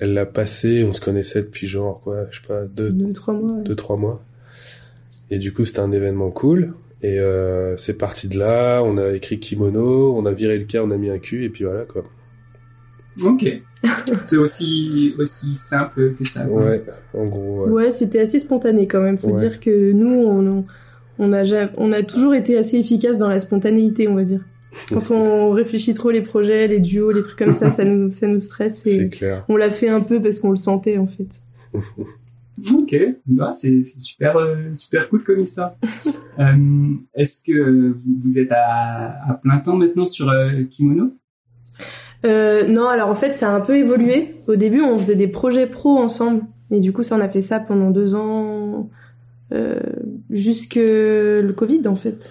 Elle 0.01 0.13
l'a 0.13 0.25
passé, 0.25 0.86
on 0.88 0.94
se 0.94 1.01
connaissait 1.01 1.41
depuis 1.41 1.68
genre, 1.68 2.00
quoi, 2.03 2.27
je 2.31 2.39
sais 2.39 2.47
pas, 2.47 2.62
deux, 2.65 2.89
Deux, 2.91 3.12
trois 3.12 3.33
mois. 3.33 3.51
ouais. 3.57 3.63
deux 3.63 3.75
trois 3.75 3.97
mois. 3.97 4.24
Et 5.31 5.39
du 5.39 5.51
coup, 5.53 5.65
c'était 5.65 5.80
un 5.81 5.91
événement 5.91 6.31
cool. 6.31 6.74
Et 7.01 7.19
euh, 7.19 7.75
c'est 7.77 7.97
parti 7.97 8.27
de 8.30 8.39
là, 8.39 8.81
on 8.83 8.97
a 8.97 9.12
écrit 9.12 9.39
kimono, 9.39 10.15
on 10.18 10.25
a 10.25 10.31
viré 10.31 10.57
le 10.57 10.63
cas, 10.65 10.81
on 10.83 10.91
a 10.91 10.97
mis 10.97 11.09
un 11.09 11.18
cul, 11.19 11.44
et 11.44 11.50
puis 11.50 11.65
voilà, 11.65 11.83
quoi. 11.83 12.03
Ok. 13.26 13.62
C'est 14.24 14.38
aussi 14.38 15.14
aussi 15.18 15.54
simple 15.54 16.14
que 16.18 16.24
ça. 16.26 16.46
quoi. 16.46 16.66
Ouais, 16.66 16.84
en 17.14 17.26
gros, 17.26 17.66
ouais. 17.66 17.72
Ouais, 17.72 17.92
c'était 17.92 18.20
assez 18.20 18.40
spontané 18.40 18.88
quand 18.88 19.02
même. 19.02 19.18
Faut 19.18 19.30
Ouais. 19.30 19.40
dire 19.42 19.60
que 19.60 19.92
nous, 19.94 20.12
on, 20.14 20.66
on 21.18 21.34
a, 21.34 21.44
ja- 21.44 21.70
on 21.78 21.92
a 21.92 22.04
toujours 22.04 22.34
été 22.36 22.58
assez 22.58 22.78
efficace 22.78 23.18
dans 23.18 23.30
la 23.30 23.40
spontanéité, 23.40 24.08
on 24.08 24.16
va 24.16 24.24
dire. 24.26 24.42
Quand 24.90 25.12
on 25.12 25.52
réfléchit 25.54 25.94
trop 25.94 26.12
les 26.12 26.22
projets, 26.22 26.68
les 26.68 26.80
duos, 26.80 27.12
les 27.12 27.22
trucs 27.22 27.38
comme 27.40 27.54
ça, 27.54 27.70
ça 27.70 27.84
nous, 27.86 28.12
ça 28.12 28.28
nous 28.28 28.40
stresse 28.40 28.82
C'est 28.84 28.96
et 28.96 29.10
clair. 29.10 29.46
on 29.50 29.56
l'a 29.58 29.70
fait 29.70 29.90
un 29.90 30.02
peu 30.02 30.22
parce 30.22 30.40
qu'on 30.40 30.52
le 30.52 30.56
sentait 30.58 30.98
en 30.98 31.08
fait. 31.08 31.42
Ok. 32.74 32.94
Bah, 33.26 33.52
c'est 33.54 33.82
c'est 33.84 34.00
super 34.02 34.36
euh, 34.36 34.58
super 34.74 35.08
cool 35.08 35.24
comme 35.24 35.40
histoire. 35.40 35.76
euh, 36.40 36.90
Est-ce 37.16 37.42
que 37.46 37.92
vous, 37.94 38.20
vous 38.22 38.38
êtes 38.38 38.52
à, 38.52 39.30
à 39.30 39.34
plein 39.36 39.60
temps 39.60 39.78
maintenant 39.78 40.06
sur 40.06 40.30
euh, 40.30 40.64
Kimono? 40.70 41.12
Euh, 42.25 42.68
non, 42.68 42.88
alors 42.88 43.10
en 43.10 43.16
fait, 43.16 43.33
ça 43.33 43.51
a 43.51 43.56
un 43.56 43.62
peu 43.62 43.77
évolué. 43.77 44.36
Au 44.48 44.56
début, 44.56 44.81
on 44.81 44.98
faisait 44.98 45.16
des 45.16 45.27
projets 45.27 45.66
pro 45.68 45.98
ensemble. 45.98 46.42
Et 46.71 46.80
du 46.80 46.92
coup, 46.94 47.04
ça, 47.04 47.16
on 47.16 47.21
a 47.21 47.30
fait 47.30 47.42
ça 47.42 47.60
pendant 47.60 47.89
deux 47.89 48.13
ans, 48.16 48.89
euh, 49.53 49.79
jusque 50.29 50.75
le 50.75 51.51
Covid, 51.55 51.88
en 51.88 51.96
fait. 51.96 52.29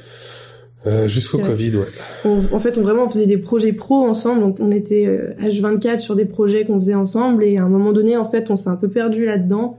Euh, 0.86 1.08
Jusqu'au 1.08 1.38
Covid, 1.38 1.76
ouais. 1.76 1.86
On- 2.24 2.54
en 2.54 2.58
fait, 2.60 2.78
on 2.78 2.82
vraiment 2.82 3.04
on 3.06 3.10
faisait 3.10 3.26
des 3.26 3.38
projets 3.38 3.72
pro 3.72 3.96
ensemble. 4.06 4.40
Donc, 4.40 4.58
on 4.60 4.70
était 4.70 5.06
euh, 5.06 5.32
H24 5.40 5.98
sur 5.98 6.14
des 6.14 6.24
projets 6.24 6.64
qu'on 6.64 6.76
faisait 6.78 6.94
ensemble. 6.94 7.42
Et 7.44 7.58
à 7.58 7.64
un 7.64 7.68
moment 7.68 7.92
donné, 7.92 8.16
en 8.16 8.24
fait, 8.24 8.48
on 8.50 8.56
s'est 8.56 8.70
un 8.70 8.76
peu 8.76 8.88
perdu 8.88 9.24
là-dedans. 9.24 9.78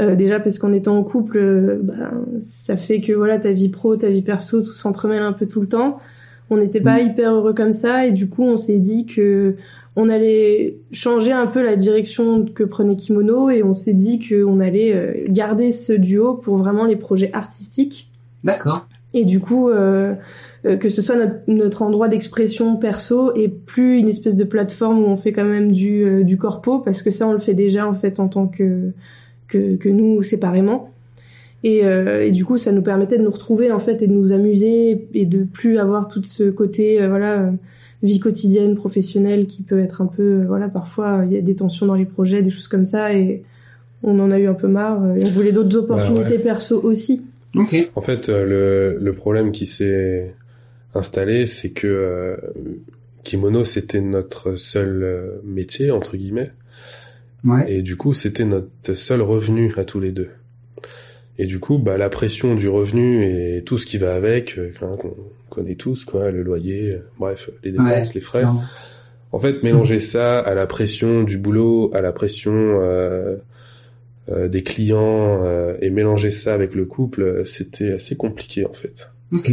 Euh, 0.00 0.16
déjà 0.16 0.40
parce 0.40 0.58
qu'en 0.58 0.72
étant 0.72 0.98
en 0.98 1.04
couple, 1.04 1.78
bah, 1.84 2.10
ça 2.40 2.76
fait 2.76 3.00
que 3.00 3.12
voilà, 3.12 3.38
ta 3.38 3.52
vie 3.52 3.68
pro, 3.68 3.94
ta 3.94 4.08
vie 4.10 4.22
perso, 4.22 4.60
tout 4.62 4.72
s'entremêle 4.72 5.22
un 5.22 5.32
peu 5.32 5.46
tout 5.46 5.60
le 5.60 5.68
temps. 5.68 6.00
On 6.50 6.58
n'était 6.58 6.80
pas 6.80 7.00
hyper 7.00 7.32
heureux 7.32 7.54
comme 7.54 7.72
ça 7.72 8.06
et 8.06 8.12
du 8.12 8.28
coup, 8.28 8.44
on 8.44 8.56
s'est 8.56 8.78
dit 8.78 9.06
que 9.06 9.56
on 9.96 10.08
allait 10.08 10.76
changer 10.92 11.32
un 11.32 11.46
peu 11.46 11.62
la 11.62 11.76
direction 11.76 12.44
que 12.44 12.64
prenait 12.64 12.96
Kimono 12.96 13.50
et 13.50 13.62
on 13.62 13.74
s'est 13.74 13.92
dit 13.92 14.18
qu'on 14.18 14.60
allait 14.60 14.92
euh, 14.92 15.12
garder 15.28 15.70
ce 15.70 15.92
duo 15.92 16.34
pour 16.34 16.56
vraiment 16.56 16.84
les 16.84 16.96
projets 16.96 17.30
artistiques. 17.32 18.10
D'accord. 18.42 18.88
Et 19.14 19.24
du 19.24 19.38
coup, 19.38 19.70
euh, 19.70 20.14
euh, 20.66 20.76
que 20.76 20.88
ce 20.88 21.00
soit 21.00 21.14
notre, 21.14 21.36
notre 21.46 21.82
endroit 21.82 22.08
d'expression 22.08 22.76
perso 22.76 23.34
et 23.36 23.48
plus 23.48 23.98
une 23.98 24.08
espèce 24.08 24.34
de 24.34 24.42
plateforme 24.42 24.98
où 24.98 25.06
on 25.06 25.16
fait 25.16 25.32
quand 25.32 25.44
même 25.44 25.70
du, 25.70 26.24
du 26.24 26.36
corpo, 26.36 26.80
parce 26.80 27.02
que 27.02 27.12
ça, 27.12 27.28
on 27.28 27.32
le 27.32 27.38
fait 27.38 27.54
déjà 27.54 27.88
en 27.88 27.94
fait 27.94 28.18
en 28.18 28.26
tant 28.26 28.48
que, 28.48 28.92
que, 29.46 29.76
que 29.76 29.88
nous 29.88 30.24
séparément. 30.24 30.90
Et, 31.64 31.86
euh, 31.86 32.26
et 32.26 32.30
du 32.30 32.44
coup, 32.44 32.58
ça 32.58 32.72
nous 32.72 32.82
permettait 32.82 33.16
de 33.16 33.22
nous 33.22 33.30
retrouver 33.30 33.72
en 33.72 33.78
fait 33.78 34.02
et 34.02 34.06
de 34.06 34.12
nous 34.12 34.32
amuser 34.32 35.08
et 35.14 35.24
de 35.24 35.44
plus 35.44 35.78
avoir 35.78 36.08
tout 36.08 36.22
ce 36.22 36.50
côté 36.50 37.02
euh, 37.02 37.08
voilà 37.08 37.40
euh, 37.40 37.50
vie 38.02 38.20
quotidienne, 38.20 38.74
professionnelle 38.74 39.46
qui 39.46 39.62
peut 39.62 39.80
être 39.80 40.02
un 40.02 40.06
peu 40.06 40.22
euh, 40.22 40.44
voilà 40.46 40.68
parfois 40.68 41.22
il 41.24 41.32
y 41.32 41.38
a 41.38 41.40
des 41.40 41.56
tensions 41.56 41.86
dans 41.86 41.94
les 41.94 42.04
projets, 42.04 42.42
des 42.42 42.50
choses 42.50 42.68
comme 42.68 42.84
ça 42.84 43.14
et 43.14 43.42
on 44.02 44.20
en 44.20 44.30
a 44.30 44.38
eu 44.38 44.46
un 44.46 44.54
peu 44.54 44.68
marre. 44.68 45.16
Et 45.16 45.24
on 45.24 45.30
voulait 45.30 45.52
d'autres 45.52 45.78
opportunités 45.78 46.36
ouais. 46.36 46.38
perso 46.38 46.78
aussi. 46.84 47.22
En 47.94 48.02
fait, 48.02 48.28
le, 48.28 48.98
le 49.00 49.12
problème 49.14 49.50
qui 49.50 49.64
s'est 49.64 50.34
installé, 50.92 51.46
c'est 51.46 51.70
que 51.70 51.86
euh, 51.86 52.36
kimono, 53.22 53.64
c'était 53.64 54.02
notre 54.02 54.56
seul 54.56 55.40
métier, 55.42 55.90
entre 55.90 56.18
guillemets. 56.18 56.50
Ouais. 57.42 57.72
Et 57.72 57.80
du 57.80 57.96
coup, 57.96 58.12
c'était 58.12 58.44
notre 58.44 58.92
seul 58.94 59.22
revenu 59.22 59.72
à 59.78 59.86
tous 59.86 60.00
les 60.00 60.12
deux. 60.12 60.28
Et 61.38 61.46
du 61.46 61.58
coup, 61.58 61.78
bah, 61.78 61.98
la 61.98 62.08
pression 62.10 62.54
du 62.54 62.68
revenu 62.68 63.24
et 63.24 63.62
tout 63.64 63.78
ce 63.78 63.86
qui 63.86 63.98
va 63.98 64.14
avec, 64.14 64.56
euh, 64.58 64.72
qu'on 64.78 65.16
connaît 65.50 65.74
tous, 65.74 66.04
quoi, 66.04 66.30
le 66.30 66.42
loyer, 66.42 66.92
euh, 66.92 67.08
bref, 67.18 67.50
les 67.64 67.72
dépenses, 67.72 67.86
Ouais, 68.08 68.14
les 68.14 68.20
frais. 68.20 68.44
En 69.32 69.40
fait, 69.40 69.64
mélanger 69.64 69.98
ça 69.98 70.38
à 70.38 70.54
la 70.54 70.68
pression 70.68 71.24
du 71.24 71.38
boulot, 71.38 71.90
à 71.92 72.00
la 72.00 72.12
pression 72.12 72.52
euh, 72.54 73.36
euh, 74.28 74.46
des 74.48 74.62
clients 74.62 75.42
euh, 75.44 75.76
et 75.80 75.90
mélanger 75.90 76.30
ça 76.30 76.54
avec 76.54 76.74
le 76.74 76.84
couple, 76.84 77.44
c'était 77.44 77.92
assez 77.92 78.16
compliqué 78.16 78.64
en 78.64 78.72
fait. 78.72 79.10
Ok. 79.34 79.50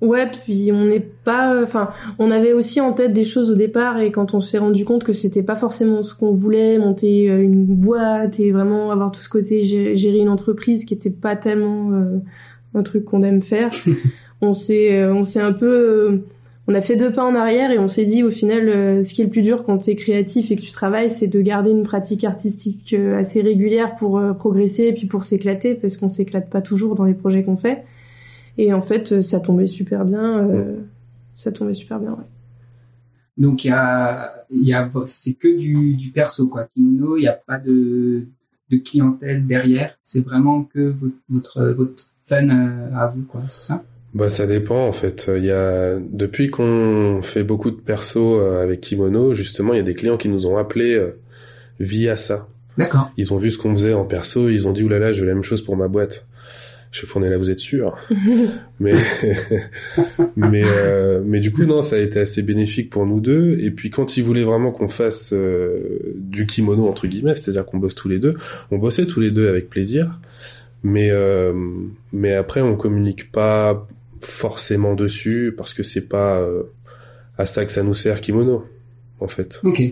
Ouais, 0.00 0.26
puis 0.30 0.70
on 0.72 0.84
n'est 0.84 1.00
pas, 1.00 1.60
enfin, 1.62 1.90
on 2.20 2.30
avait 2.30 2.52
aussi 2.52 2.80
en 2.80 2.92
tête 2.92 3.12
des 3.12 3.24
choses 3.24 3.50
au 3.50 3.56
départ 3.56 3.98
et 3.98 4.12
quand 4.12 4.32
on 4.32 4.40
s'est 4.40 4.58
rendu 4.58 4.84
compte 4.84 5.02
que 5.02 5.12
c'était 5.12 5.42
pas 5.42 5.56
forcément 5.56 6.04
ce 6.04 6.14
qu'on 6.14 6.30
voulait, 6.30 6.78
monter 6.78 7.24
une 7.24 7.64
boîte 7.64 8.38
et 8.38 8.52
vraiment 8.52 8.92
avoir 8.92 9.10
tout 9.10 9.20
ce 9.20 9.28
côté 9.28 9.64
gérer 9.64 10.18
une 10.18 10.28
entreprise 10.28 10.84
qui 10.84 10.94
était 10.94 11.10
pas 11.10 11.34
tellement 11.34 11.90
un 12.74 12.82
truc 12.84 13.06
qu'on 13.06 13.22
aime 13.22 13.42
faire, 13.42 13.70
on 14.40 14.54
s'est, 14.54 15.04
on 15.06 15.24
s'est 15.24 15.40
un 15.40 15.52
peu 15.52 16.22
on 16.68 16.74
a 16.74 16.82
fait 16.82 16.96
deux 16.96 17.10
pas 17.10 17.24
en 17.24 17.34
arrière 17.34 17.70
et 17.70 17.78
on 17.78 17.88
s'est 17.88 18.04
dit 18.04 18.22
au 18.22 18.30
final 18.30 18.68
euh, 18.68 19.02
ce 19.02 19.14
qui 19.14 19.22
est 19.22 19.24
le 19.24 19.30
plus 19.30 19.42
dur 19.42 19.64
quand 19.64 19.78
tu 19.78 19.90
es 19.90 19.96
créatif 19.96 20.50
et 20.50 20.56
que 20.56 20.60
tu 20.60 20.70
travailles 20.70 21.08
c'est 21.08 21.26
de 21.26 21.40
garder 21.40 21.70
une 21.70 21.82
pratique 21.82 22.24
artistique 22.24 22.92
euh, 22.92 23.18
assez 23.18 23.40
régulière 23.40 23.96
pour 23.96 24.18
euh, 24.18 24.34
progresser 24.34 24.84
et 24.84 24.92
puis 24.92 25.06
pour 25.06 25.24
s'éclater 25.24 25.74
parce 25.74 25.96
qu'on 25.96 26.10
s'éclate 26.10 26.50
pas 26.50 26.60
toujours 26.60 26.94
dans 26.94 27.04
les 27.04 27.14
projets 27.14 27.42
qu'on 27.42 27.56
fait 27.56 27.84
et 28.58 28.72
en 28.72 28.82
fait 28.82 29.22
ça 29.22 29.40
tombait 29.40 29.66
super 29.66 30.04
bien 30.04 30.48
ça 31.34 31.50
tombait 31.52 31.74
super 31.74 31.98
bien 31.98 32.10
ouais. 32.10 32.26
donc 33.38 33.64
il 33.64 33.68
y 33.68 33.72
a 33.72 34.44
y 34.50 34.74
a 34.74 34.90
c'est 35.06 35.34
que 35.34 35.48
du, 35.56 35.96
du 35.96 36.10
perso 36.10 36.48
quoi 36.48 36.64
kimono 36.74 37.16
il 37.16 37.20
n'y 37.20 37.28
a 37.28 37.32
pas 37.32 37.58
de 37.58 38.26
de 38.70 38.76
clientèle 38.76 39.46
derrière 39.46 39.96
c'est 40.02 40.24
vraiment 40.24 40.64
que 40.64 40.94
votre 41.30 41.64
votre 41.64 42.04
fun 42.26 42.48
à 42.94 43.06
vous 43.06 43.22
quoi 43.22 43.42
c'est 43.46 43.62
ça? 43.62 43.82
Bah 44.14 44.30
ça 44.30 44.46
dépend 44.46 44.86
en 44.86 44.92
fait. 44.92 45.30
Il 45.36 45.44
y 45.44 45.50
a 45.50 45.98
depuis 45.98 46.50
qu'on 46.50 47.20
fait 47.22 47.44
beaucoup 47.44 47.70
de 47.70 47.76
perso 47.76 48.40
euh, 48.40 48.62
avec 48.62 48.80
Kimono, 48.80 49.34
justement, 49.34 49.74
il 49.74 49.76
y 49.76 49.80
a 49.80 49.84
des 49.84 49.94
clients 49.94 50.16
qui 50.16 50.28
nous 50.28 50.46
ont 50.46 50.56
appelés 50.56 50.94
euh, 50.94 51.20
via 51.78 52.16
ça. 52.16 52.48
D'accord. 52.78 53.10
Ils 53.16 53.32
ont 53.32 53.38
vu 53.38 53.50
ce 53.50 53.58
qu'on 53.58 53.72
faisait 53.72 53.92
en 53.92 54.04
perso, 54.04 54.48
ils 54.48 54.66
ont 54.66 54.72
dit 54.72 54.82
oulala, 54.82 55.12
je 55.12 55.20
veux 55.20 55.26
la 55.26 55.34
même 55.34 55.42
chose 55.42 55.62
pour 55.62 55.76
ma 55.76 55.88
boîte. 55.88 56.26
Est 56.92 57.30
là, 57.30 57.38
vous 57.38 57.50
êtes 57.50 57.58
sûr 57.58 57.96
Mais 58.80 58.92
mais 60.36 60.62
euh, 60.64 61.20
mais 61.24 61.40
du 61.40 61.52
coup 61.52 61.64
non, 61.64 61.82
ça 61.82 61.96
a 61.96 61.98
été 61.98 62.20
assez 62.20 62.42
bénéfique 62.42 62.90
pour 62.90 63.06
nous 63.06 63.20
deux. 63.20 63.58
Et 63.60 63.70
puis 63.70 63.90
quand 63.90 64.16
ils 64.16 64.24
voulaient 64.24 64.44
vraiment 64.44 64.72
qu'on 64.72 64.88
fasse 64.88 65.34
du 66.14 66.46
kimono 66.46 66.88
entre 66.88 67.06
guillemets, 67.06 67.34
c'est-à-dire 67.34 67.66
qu'on 67.66 67.78
bosse 67.78 67.94
tous 67.94 68.08
les 68.08 68.18
deux, 68.18 68.34
on 68.70 68.78
bossait 68.78 69.06
tous 69.06 69.20
les 69.20 69.30
deux 69.30 69.48
avec 69.48 69.68
plaisir. 69.68 70.18
Mais 70.82 71.10
mais 72.12 72.34
après 72.34 72.60
on 72.60 72.76
communique 72.76 73.30
pas 73.32 73.86
forcément 74.20 74.94
dessus 74.94 75.54
parce 75.56 75.74
que 75.74 75.82
c'est 75.82 76.08
pas 76.08 76.38
euh, 76.38 76.64
à 77.36 77.46
ça 77.46 77.64
que 77.64 77.72
ça 77.72 77.82
nous 77.82 77.94
sert 77.94 78.20
kimono 78.20 78.64
en 79.20 79.28
fait. 79.28 79.60
Ok. 79.64 79.82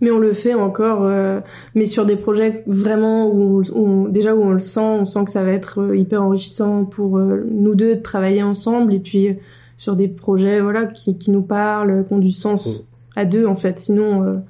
Mais 0.00 0.10
on 0.12 0.18
le 0.18 0.32
fait 0.32 0.54
encore, 0.54 1.02
euh, 1.02 1.40
mais 1.74 1.86
sur 1.86 2.06
des 2.06 2.14
projets 2.14 2.62
vraiment 2.66 3.28
où, 3.32 3.62
on, 3.74 4.04
déjà 4.04 4.34
où 4.34 4.42
on 4.42 4.52
le 4.52 4.60
sent, 4.60 4.80
on 4.80 5.04
sent 5.04 5.24
que 5.24 5.30
ça 5.30 5.42
va 5.42 5.50
être 5.50 5.80
euh, 5.80 5.96
hyper 5.96 6.22
enrichissant 6.22 6.84
pour 6.84 7.18
nous 7.18 7.74
deux 7.74 7.96
de 7.96 8.00
travailler 8.00 8.42
ensemble 8.42 8.94
et 8.94 9.00
puis 9.00 9.36
sur 9.76 9.96
des 9.96 10.06
projets 10.06 10.60
voilà 10.60 10.86
qui, 10.86 11.18
qui 11.18 11.32
nous 11.32 11.42
parlent, 11.42 12.04
qui 12.06 12.14
ont 12.14 12.18
du 12.18 12.30
sens 12.30 12.80
mm. 12.80 12.84
à 13.18 13.24
deux 13.24 13.46
en 13.46 13.56
fait. 13.56 13.80
Sinon 13.80 14.40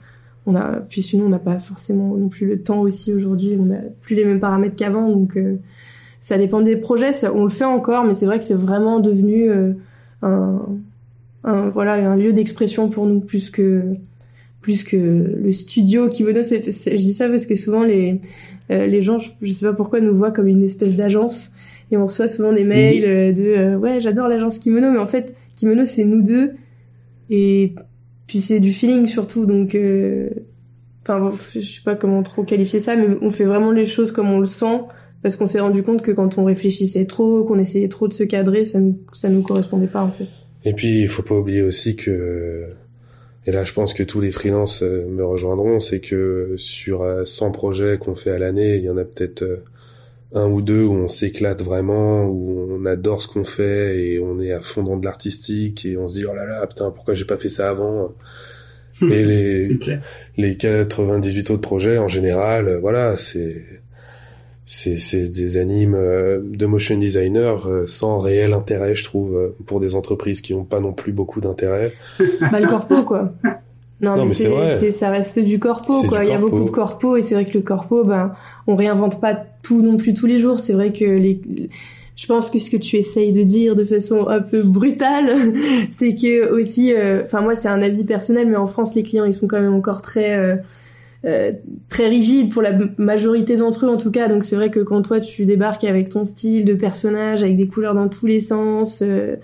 on 0.44 0.54
a 0.54 0.80
puis 0.88 1.00
sinon 1.02 1.26
on 1.26 1.30
n'a 1.30 1.38
pas 1.38 1.58
forcément 1.58 2.14
non 2.14 2.28
plus 2.28 2.46
le 2.46 2.62
temps 2.62 2.80
aussi 2.80 3.14
aujourd'hui, 3.14 3.58
on 3.58 3.70
a 3.70 3.78
plus 4.02 4.16
les 4.16 4.26
mêmes 4.26 4.40
paramètres 4.40 4.76
qu'avant 4.76 5.08
donc 5.08 5.38
ça 6.20 6.38
dépend 6.38 6.60
des 6.60 6.76
projets. 6.76 7.12
On 7.32 7.44
le 7.44 7.50
fait 7.50 7.64
encore, 7.64 8.04
mais 8.04 8.14
c'est 8.14 8.26
vrai 8.26 8.38
que 8.38 8.44
c'est 8.44 8.54
vraiment 8.54 9.00
devenu 9.00 9.50
euh, 9.50 9.72
un, 10.22 10.60
un, 11.44 11.68
voilà 11.70 11.94
un 11.94 12.16
lieu 12.16 12.32
d'expression 12.32 12.88
pour 12.88 13.06
nous 13.06 13.20
plus 13.20 13.50
que 13.50 13.94
plus 14.68 14.84
que 14.84 14.96
le 14.96 15.50
studio 15.52 16.10
qui 16.10 16.24
me 16.24 16.42
C'est, 16.42 16.62
je 16.62 16.96
dis 16.96 17.14
ça 17.14 17.26
parce 17.26 17.46
que 17.46 17.54
souvent 17.54 17.84
les 17.84 18.20
euh, 18.70 18.86
les 18.86 19.00
gens, 19.00 19.18
je, 19.18 19.30
je, 19.40 19.50
sais 19.50 19.64
pas 19.64 19.72
pourquoi, 19.72 20.02
nous 20.02 20.14
voient 20.14 20.30
comme 20.30 20.46
une 20.46 20.62
espèce 20.62 20.94
d'agence 20.94 21.52
et 21.90 21.96
on 21.96 22.04
reçoit 22.04 22.28
souvent 22.28 22.52
des 22.52 22.64
mails 22.64 23.04
euh, 23.06 23.32
de 23.32 23.76
ouais 23.76 23.98
j'adore 23.98 24.28
l'agence 24.28 24.58
Kimono, 24.58 24.90
mais 24.90 24.98
en 24.98 25.06
fait 25.06 25.34
Kimono 25.56 25.86
c'est 25.86 26.04
nous 26.04 26.20
deux 26.20 26.52
et 27.30 27.72
puis 28.26 28.42
c'est 28.42 28.60
du 28.60 28.74
feeling 28.74 29.06
surtout 29.06 29.46
donc 29.46 29.74
enfin 31.02 31.30
je 31.54 31.60
sais 31.60 31.80
pas 31.82 31.96
comment 31.96 32.22
trop 32.22 32.44
qualifier 32.44 32.78
ça, 32.78 32.94
mais 32.94 33.06
on 33.22 33.30
fait 33.30 33.46
vraiment 33.46 33.72
les 33.72 33.86
choses 33.86 34.12
comme 34.12 34.30
on 34.30 34.38
le 34.38 34.44
sent 34.46 34.82
parce 35.22 35.36
qu'on 35.36 35.46
s'est 35.46 35.60
rendu 35.60 35.82
compte 35.82 36.02
que 36.02 36.10
quand 36.10 36.36
on 36.36 36.44
réfléchissait 36.44 37.06
trop, 37.06 37.42
qu'on 37.44 37.58
essayait 37.58 37.88
trop 37.88 38.06
de 38.06 38.12
se 38.12 38.22
cadrer, 38.22 38.66
ça 38.66 38.80
nous, 38.80 39.00
ça 39.14 39.30
nous 39.30 39.40
correspondait 39.40 39.86
pas 39.86 40.02
en 40.02 40.10
fait. 40.10 40.26
Et 40.66 40.74
puis 40.74 41.00
il 41.00 41.08
faut 41.08 41.22
pas 41.22 41.36
oublier 41.36 41.62
aussi 41.62 41.96
que 41.96 42.66
et 43.48 43.50
là 43.50 43.64
je 43.64 43.72
pense 43.72 43.94
que 43.94 44.02
tous 44.02 44.20
les 44.20 44.30
freelances 44.30 44.82
euh, 44.82 45.06
me 45.08 45.24
rejoindront, 45.24 45.80
c'est 45.80 46.00
que 46.00 46.52
sur 46.58 47.02
100 47.24 47.46
euh, 47.46 47.50
projets 47.50 47.96
qu'on 47.96 48.14
fait 48.14 48.30
à 48.30 48.38
l'année, 48.38 48.76
il 48.76 48.84
y 48.84 48.90
en 48.90 48.98
a 48.98 49.04
peut-être 49.04 49.40
euh, 49.40 49.64
un 50.34 50.50
ou 50.50 50.60
deux 50.60 50.82
où 50.82 50.92
on 50.92 51.08
s'éclate 51.08 51.62
vraiment, 51.62 52.26
où 52.26 52.68
on 52.70 52.84
adore 52.84 53.22
ce 53.22 53.28
qu'on 53.28 53.44
fait 53.44 54.04
et 54.04 54.20
on 54.20 54.38
est 54.38 54.52
à 54.52 54.60
fond 54.60 54.82
dans 54.82 54.98
de 54.98 55.04
l'artistique 55.06 55.86
et 55.86 55.96
on 55.96 56.06
se 56.08 56.14
dit 56.16 56.26
oh 56.26 56.34
là 56.34 56.44
là 56.44 56.66
putain 56.66 56.90
pourquoi 56.90 57.14
j'ai 57.14 57.24
pas 57.24 57.38
fait 57.38 57.48
ça 57.48 57.70
avant? 57.70 58.14
Et 59.02 59.24
les 59.24 59.60
les 60.36 60.56
98 60.56 61.50
autres 61.50 61.60
projets 61.60 61.98
en 61.98 62.08
général 62.08 62.78
voilà 62.80 63.16
c'est 63.16 63.64
c'est 64.70 65.32
des 65.32 65.56
animes 65.56 65.94
euh, 65.94 66.40
de 66.44 66.66
motion 66.66 66.98
designer 66.98 67.66
euh, 67.66 67.86
sans 67.86 68.18
réel 68.18 68.52
intérêt, 68.52 68.94
je 68.94 69.02
trouve, 69.02 69.34
euh, 69.34 69.56
pour 69.64 69.80
des 69.80 69.94
entreprises 69.94 70.42
qui 70.42 70.54
n'ont 70.54 70.64
pas 70.64 70.78
non 70.78 70.92
plus 70.92 71.12
beaucoup 71.12 71.40
d'intérêt. 71.40 71.94
Le 72.18 72.68
corpo, 72.68 73.02
quoi. 73.02 73.32
Non, 74.02 74.26
mais, 74.26 74.34
c'est 74.34 74.90
ça 74.90 75.08
reste 75.08 75.38
du 75.38 75.58
corpo, 75.58 76.02
quoi. 76.02 76.22
Il 76.22 76.30
y 76.30 76.34
a 76.34 76.38
beaucoup 76.38 76.64
de 76.64 76.70
corpo 76.70 77.16
et 77.16 77.22
c'est 77.22 77.34
vrai 77.34 77.46
que 77.46 77.54
le 77.54 77.62
corpo, 77.62 78.04
ben, 78.04 78.34
on 78.66 78.76
réinvente 78.76 79.20
pas 79.20 79.34
tout 79.62 79.80
non 79.80 79.96
plus 79.96 80.12
tous 80.12 80.26
les 80.26 80.38
jours. 80.38 80.60
C'est 80.60 80.74
vrai 80.74 80.92
que 80.92 81.04
les, 81.04 81.40
je 82.14 82.26
pense 82.26 82.50
que 82.50 82.58
ce 82.58 82.68
que 82.68 82.76
tu 82.76 82.96
essayes 82.96 83.32
de 83.32 83.42
dire 83.42 83.74
de 83.74 83.84
façon 83.84 84.28
un 84.28 84.40
peu 84.40 84.62
brutale, 84.62 85.34
c'est 85.90 86.14
que 86.14 86.52
aussi, 86.52 86.92
enfin 87.24 87.40
moi 87.40 87.56
c'est 87.56 87.68
un 87.68 87.80
avis 87.80 88.04
personnel, 88.04 88.46
mais 88.46 88.56
en 88.56 88.66
France 88.66 88.94
les 88.94 89.02
clients 89.02 89.24
ils 89.24 89.34
sont 89.34 89.48
quand 89.48 89.60
même 89.60 89.74
encore 89.74 90.02
très 90.02 90.36
euh, 90.36 90.56
très 91.88 92.08
rigide 92.08 92.52
pour 92.52 92.62
la 92.62 92.78
majorité 92.96 93.56
d'entre 93.56 93.86
eux 93.86 93.88
en 93.88 93.96
tout 93.96 94.10
cas. 94.10 94.28
Donc 94.28 94.44
c'est 94.44 94.54
vrai 94.54 94.70
que 94.70 94.80
quand 94.80 95.02
toi 95.02 95.18
tu 95.18 95.46
débarques 95.46 95.84
avec 95.84 96.10
ton 96.10 96.24
style 96.24 96.64
de 96.64 96.74
personnage, 96.74 97.42
avec 97.42 97.56
des 97.56 97.66
couleurs 97.66 97.94
dans 97.94 98.08
tous 98.08 98.26
les 98.26 98.38
sens, 98.38 99.02
euh, 99.02 99.36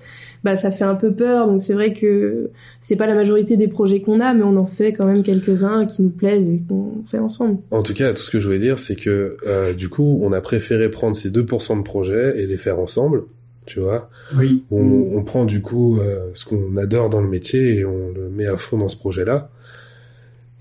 bah 0.45 0.55
ça 0.55 0.71
fait 0.71 0.85
un 0.85 0.95
peu 0.95 1.13
peur. 1.13 1.49
Donc 1.49 1.63
c'est 1.63 1.75
vrai 1.75 1.93
que 1.93 2.51
c'est 2.81 2.95
pas 2.95 3.07
la 3.07 3.15
majorité 3.15 3.57
des 3.57 3.67
projets 3.67 4.01
qu'on 4.01 4.21
a, 4.21 4.35
mais 4.35 4.45
on 4.45 4.57
en 4.57 4.67
fait 4.67 4.93
quand 4.93 5.07
même 5.07 5.25
quelques-uns 5.25 5.87
qui 5.87 6.03
nous 6.03 6.11
plaisent 6.11 6.49
et 6.49 6.63
qu'on 6.69 7.03
fait 7.07 7.19
ensemble. 7.19 7.59
En 7.73 7.83
tout 7.83 7.95
cas, 7.95 8.13
tout 8.13 8.23
ce 8.23 8.31
que 8.31 8.39
je 8.39 8.47
voulais 8.47 8.61
dire, 8.61 8.79
c'est 8.79 8.97
que 8.97 9.37
euh, 9.47 9.73
du 9.73 9.89
coup, 9.89 10.21
on 10.23 10.33
a 10.33 10.41
préféré 10.41 10.91
prendre 10.91 11.17
ces 11.17 11.31
2% 11.31 11.79
de 11.79 11.83
projets 11.83 12.41
et 12.41 12.47
les 12.47 12.59
faire 12.59 12.79
ensemble. 12.79 13.25
Tu 13.67 13.81
vois, 13.81 14.11
oui. 14.37 14.63
on, 14.71 15.17
on 15.17 15.25
prend 15.25 15.47
du 15.47 15.63
coup 15.63 15.99
ce 16.35 16.45
qu'on 16.45 16.77
adore 16.77 17.09
dans 17.09 17.23
le 17.23 17.29
métier 17.29 17.79
et 17.79 17.85
on 17.87 18.13
le 18.13 18.29
met 18.29 18.47
à 18.47 18.59
fond 18.59 18.77
dans 18.77 18.89
ce 18.89 18.97
projet-là. 18.99 19.51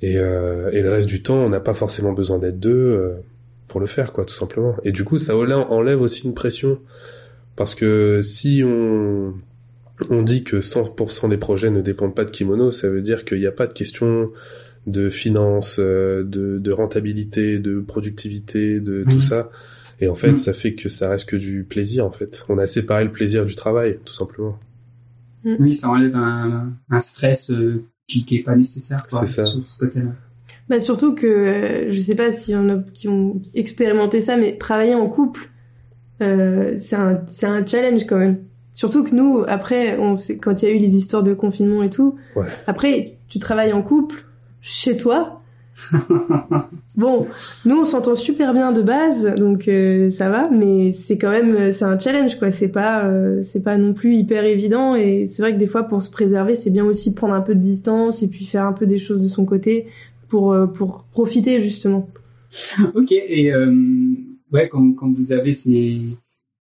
Et, 0.03 0.17
euh, 0.17 0.69
et 0.73 0.81
le 0.81 0.91
reste 0.91 1.07
du 1.07 1.23
temps, 1.23 1.37
on 1.37 1.47
n'a 1.47 1.61
pas 1.61 1.73
forcément 1.73 2.11
besoin 2.11 2.37
d'être 2.37 2.59
deux 2.59 2.71
euh, 2.71 3.15
pour 3.69 3.79
le 3.79 3.87
faire, 3.87 4.11
quoi, 4.11 4.25
tout 4.25 4.33
simplement. 4.33 4.75
Et 4.83 4.91
du 4.91 5.05
coup, 5.05 5.17
ça 5.17 5.33
enlève 5.33 6.01
aussi 6.01 6.27
une 6.27 6.33
pression. 6.33 6.77
Parce 7.55 7.73
que 7.73 8.19
si 8.21 8.63
on, 8.65 9.33
on 10.09 10.21
dit 10.21 10.43
que 10.43 10.57
100% 10.57 11.29
des 11.29 11.37
projets 11.37 11.71
ne 11.71 11.79
dépendent 11.81 12.13
pas 12.13 12.25
de 12.25 12.31
kimono, 12.31 12.69
ça 12.69 12.89
veut 12.89 13.01
dire 13.01 13.23
qu'il 13.23 13.39
n'y 13.39 13.45
a 13.45 13.53
pas 13.53 13.65
de 13.65 13.71
question 13.71 14.29
de 14.87 15.09
finance, 15.09 15.77
euh, 15.79 16.25
de, 16.25 16.59
de 16.59 16.71
rentabilité, 16.73 17.57
de 17.59 17.79
productivité, 17.79 18.81
de 18.81 19.05
tout 19.05 19.21
ça. 19.21 19.51
Et 20.01 20.09
en 20.09 20.15
fait, 20.15 20.33
mm. 20.33 20.37
ça 20.37 20.51
fait 20.51 20.73
que 20.73 20.89
ça 20.89 21.11
reste 21.11 21.29
que 21.29 21.37
du 21.37 21.63
plaisir, 21.63 22.05
en 22.05 22.11
fait. 22.11 22.43
On 22.49 22.57
a 22.57 22.67
séparé 22.67 23.05
le 23.05 23.11
plaisir 23.13 23.45
du 23.45 23.55
travail, 23.55 23.99
tout 24.03 24.13
simplement. 24.13 24.59
Oui, 25.45 25.73
ça 25.73 25.87
enlève 25.87 26.15
un, 26.17 26.73
un 26.89 26.99
stress 26.99 27.51
euh, 27.51 27.85
qui, 28.07 28.25
qui 28.25 28.37
est 28.37 28.43
pas 28.43 28.55
nécessaire 28.55 29.03
quoi, 29.07 29.25
sur 29.27 29.43
ce 29.43 29.77
côté-là. 29.79 30.11
Bah 30.69 30.79
surtout 30.79 31.13
que 31.13 31.27
euh, 31.27 31.91
je 31.91 31.99
sais 31.99 32.15
pas 32.15 32.31
si 32.31 32.55
on 32.55 32.69
a 32.69 32.77
qui 32.93 33.07
ont 33.07 33.41
expérimenté 33.53 34.21
ça, 34.21 34.37
mais 34.37 34.57
travailler 34.57 34.95
en 34.95 35.09
couple, 35.09 35.49
euh, 36.21 36.73
c'est 36.77 36.95
un 36.95 37.21
c'est 37.27 37.45
un 37.45 37.65
challenge 37.65 38.05
quand 38.05 38.17
même. 38.17 38.37
Surtout 38.73 39.03
que 39.03 39.13
nous, 39.13 39.43
après, 39.47 39.97
on 39.99 40.15
quand 40.41 40.61
il 40.61 40.65
y 40.67 40.71
a 40.71 40.73
eu 40.73 40.79
les 40.79 40.95
histoires 40.95 41.21
de 41.21 41.33
confinement 41.33 41.83
et 41.83 41.89
tout, 41.89 42.15
ouais. 42.35 42.47
après 42.65 43.17
tu 43.27 43.39
travailles 43.39 43.73
en 43.73 43.81
couple 43.81 44.25
chez 44.61 44.95
toi, 44.95 45.37
bon, 46.97 47.27
nous 47.65 47.75
on 47.77 47.85
s'entend 47.85 48.15
super 48.15 48.53
bien 48.53 48.71
de 48.71 48.81
base, 48.81 49.33
donc 49.35 49.67
euh, 49.67 50.11
ça 50.11 50.29
va, 50.29 50.49
mais 50.49 50.91
c'est 50.91 51.17
quand 51.17 51.31
même 51.31 51.55
euh, 51.55 51.71
c'est 51.71 51.85
un 51.85 51.97
challenge 51.97 52.37
quoi. 52.37 52.51
C'est 52.51 52.67
pas 52.67 53.05
euh, 53.05 53.41
c'est 53.41 53.61
pas 53.61 53.77
non 53.77 53.93
plus 53.93 54.15
hyper 54.15 54.45
évident 54.45 54.95
et 54.95 55.25
c'est 55.27 55.41
vrai 55.41 55.53
que 55.53 55.57
des 55.57 55.67
fois 55.67 55.83
pour 55.83 56.03
se 56.03 56.11
préserver 56.11 56.55
c'est 56.55 56.69
bien 56.69 56.85
aussi 56.85 57.11
de 57.11 57.15
prendre 57.15 57.33
un 57.33 57.41
peu 57.41 57.55
de 57.55 57.59
distance 57.59 58.21
et 58.21 58.27
puis 58.27 58.45
faire 58.45 58.65
un 58.65 58.73
peu 58.73 58.85
des 58.85 58.99
choses 58.99 59.23
de 59.23 59.27
son 59.27 59.45
côté 59.45 59.87
pour 60.29 60.55
pour 60.73 61.05
profiter 61.11 61.61
justement. 61.61 62.07
ok 62.93 63.11
et 63.11 63.51
ouais 64.51 64.69
quand 64.69 64.93
quand 64.93 65.11
vous 65.11 65.31
avez 65.31 65.53
ces 65.53 66.01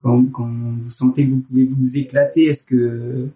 quand 0.02 0.25
quand 0.33 0.50
vous 0.81 0.90
sentez 0.90 1.26
que 1.26 1.33
vous 1.33 1.40
pouvez 1.40 1.66
vous 1.66 1.99
éclater, 1.99 2.47
est-ce 2.47 2.64
que 2.64 3.28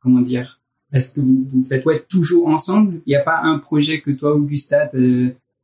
comment 0.00 0.20
dire 0.20 0.61
est-ce 0.92 1.14
que 1.14 1.20
vous, 1.20 1.44
vous 1.48 1.62
faites 1.62 1.84
ouais 1.86 2.04
toujours 2.08 2.48
ensemble. 2.48 3.00
Il 3.06 3.10
n'y 3.10 3.16
a 3.16 3.22
pas 3.22 3.40
un 3.42 3.58
projet 3.58 4.00
que 4.00 4.10
toi, 4.10 4.34
Augustin, 4.34 4.88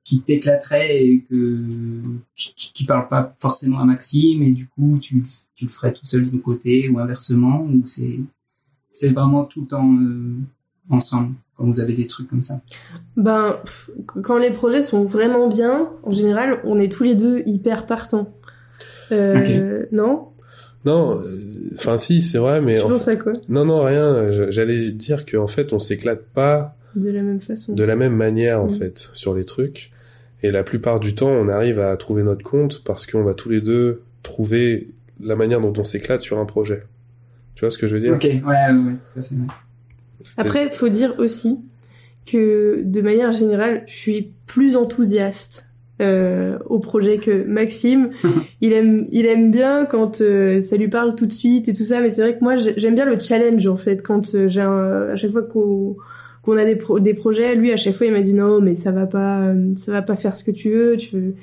qui 0.05 0.23
t'éclaterait 0.23 1.05
et 1.05 1.21
que 1.29 2.03
qui, 2.35 2.55
qui 2.57 2.85
parle 2.85 3.09
pas 3.09 3.35
forcément 3.39 3.79
à 3.81 3.85
Maxime 3.85 4.43
et 4.43 4.53
du 4.53 4.67
coup 4.67 4.99
tu 5.01 5.23
tu 5.55 5.67
le 5.67 5.71
ferais 5.71 5.93
tout 5.93 6.05
seul 6.05 6.25
de 6.25 6.31
ton 6.31 6.39
côté 6.39 6.89
ou 6.89 6.99
inversement 6.99 7.63
ou 7.63 7.83
c'est 7.85 8.21
c'est 8.91 9.11
vraiment 9.11 9.45
tout 9.45 9.63
le 9.63 9.67
temps 9.67 9.93
euh, 10.01 10.35
ensemble 10.89 11.35
quand 11.57 11.65
vous 11.65 11.81
avez 11.81 11.93
des 11.93 12.07
trucs 12.07 12.29
comme 12.29 12.41
ça? 12.41 12.61
Ben, 13.17 13.57
quand 14.23 14.39
les 14.39 14.53
projets 14.53 14.81
sont 14.81 15.05
vraiment 15.05 15.49
bien, 15.49 15.91
en 16.05 16.13
général, 16.13 16.61
on 16.65 16.79
est 16.79 16.91
tous 16.91 17.03
les 17.03 17.17
deux 17.17 17.43
hyper 17.47 17.87
partants. 17.87 18.33
Euh, 19.11 19.87
Non? 19.91 20.28
Non, 20.85 21.21
euh, 21.21 21.39
enfin 21.75 21.97
si, 21.97 22.23
c'est 22.23 22.39
vrai, 22.39 22.61
mais 22.61 22.75
Tu 22.77 22.81
en 22.83 22.89
penses 22.89 23.09
à 23.09 23.17
quoi? 23.17 23.33
Non, 23.49 23.65
non, 23.65 23.83
rien. 23.83 24.31
je- 24.31 24.51
J'allais 24.51 24.91
dire 24.93 25.27
qu'en 25.27 25.47
fait, 25.49 25.73
on 25.73 25.79
s'éclate 25.79 26.23
pas 26.23 26.77
De 26.95 27.11
la 27.11 27.23
même 27.23 27.41
façon. 27.41 27.75
de 27.75 27.85
la 27.85 27.97
même 27.97 28.15
manière 28.15 28.61
en 28.63 28.67
Mm. 28.67 28.71
fait 28.71 29.11
sur 29.13 29.35
les 29.35 29.45
trucs. 29.45 29.91
Et 30.43 30.51
la 30.53 30.63
plupart 30.63 31.01
du 31.01 31.15
temps, 31.17 31.31
on 31.31 31.49
arrive 31.49 31.81
à 31.81 31.97
trouver 31.97 32.23
notre 32.23 32.45
compte 32.45 32.83
parce 32.85 33.07
qu'on 33.07 33.23
va 33.25 33.35
tous 33.35 33.49
les 33.51 33.61
deux 33.61 34.03
trouver 34.23 34.89
la 35.21 35.35
manière 35.35 35.61
dont 35.61 35.73
on 35.79 35.85
s'éclate 35.85 36.21
sur 36.21 36.39
un 36.39 36.45
projet. 36.45 36.85
Tu 37.57 37.61
vois 37.65 37.71
ce 37.71 37.79
que 37.79 37.89
je 37.89 37.97
veux 37.97 38.01
dire? 38.01 38.15
Ok, 38.15 38.23
ouais, 38.25 38.41
ouais, 38.41 38.71
ouais, 38.71 38.93
tout 39.03 39.19
à 39.19 39.23
fait. 39.23 39.35
ouais. 39.35 39.47
Après, 40.37 40.71
faut 40.71 40.89
dire 40.89 41.17
aussi 41.19 41.59
que 42.25 42.83
de 42.85 43.01
manière 43.01 43.33
générale, 43.33 43.83
je 43.89 43.95
suis 43.95 44.33
plus 44.47 44.77
enthousiaste 44.77 45.68
euh, 46.01 46.59
au 46.67 46.79
projet 46.79 47.19
que 47.19 47.45
Maxime. 47.45 48.11
il 48.61 48.73
aime, 48.73 49.07
il 49.11 49.27
aime 49.27 49.51
bien 49.51 49.85
quand 49.85 50.21
euh, 50.21 50.61
ça 50.63 50.77
lui 50.77 50.89
parle 50.89 51.15
tout 51.15 51.27
de 51.27 51.33
suite 51.33 51.69
et 51.69 51.73
tout 51.73 51.83
ça, 51.83 52.01
mais 52.01 52.13
c'est 52.13 52.23
vrai 52.23 52.37
que 52.39 52.43
moi, 52.45 52.57
j'ai- 52.57 52.75
j'aime 52.77 52.95
bien 52.95 53.05
le 53.07 53.19
challenge 53.19 53.67
en 53.67 53.77
fait. 53.77 54.03
Quand 54.03 54.35
euh, 54.35 54.49
j'ai 54.49 54.61
un- 54.61 55.09
à 55.13 55.17
chaque 55.17 55.31
fois 55.33 55.43
qu'on 55.43 55.97
qu'on 56.45 56.57
a 56.57 56.65
des, 56.65 56.77
pro- 56.77 56.99
des 56.99 57.13
projets, 57.13 57.55
lui 57.57 57.73
à 57.73 57.77
chaque 57.77 57.95
fois 57.95 58.07
il 58.07 58.13
m'a 58.13 58.23
dit 58.23 58.33
non 58.33 58.61
mais 58.63 58.73
ça 58.73 58.91
va 58.91 59.05
pas, 59.07 59.41
euh, 59.41 59.73
ça 59.77 59.93
va 59.93 60.01
pas 60.01 60.17
faire 60.17 60.35
ce 60.35 60.45
que 60.45 60.51
tu 60.51 60.71
veux. 60.71 60.97
Tu 60.97 61.15
veux... 61.17 61.35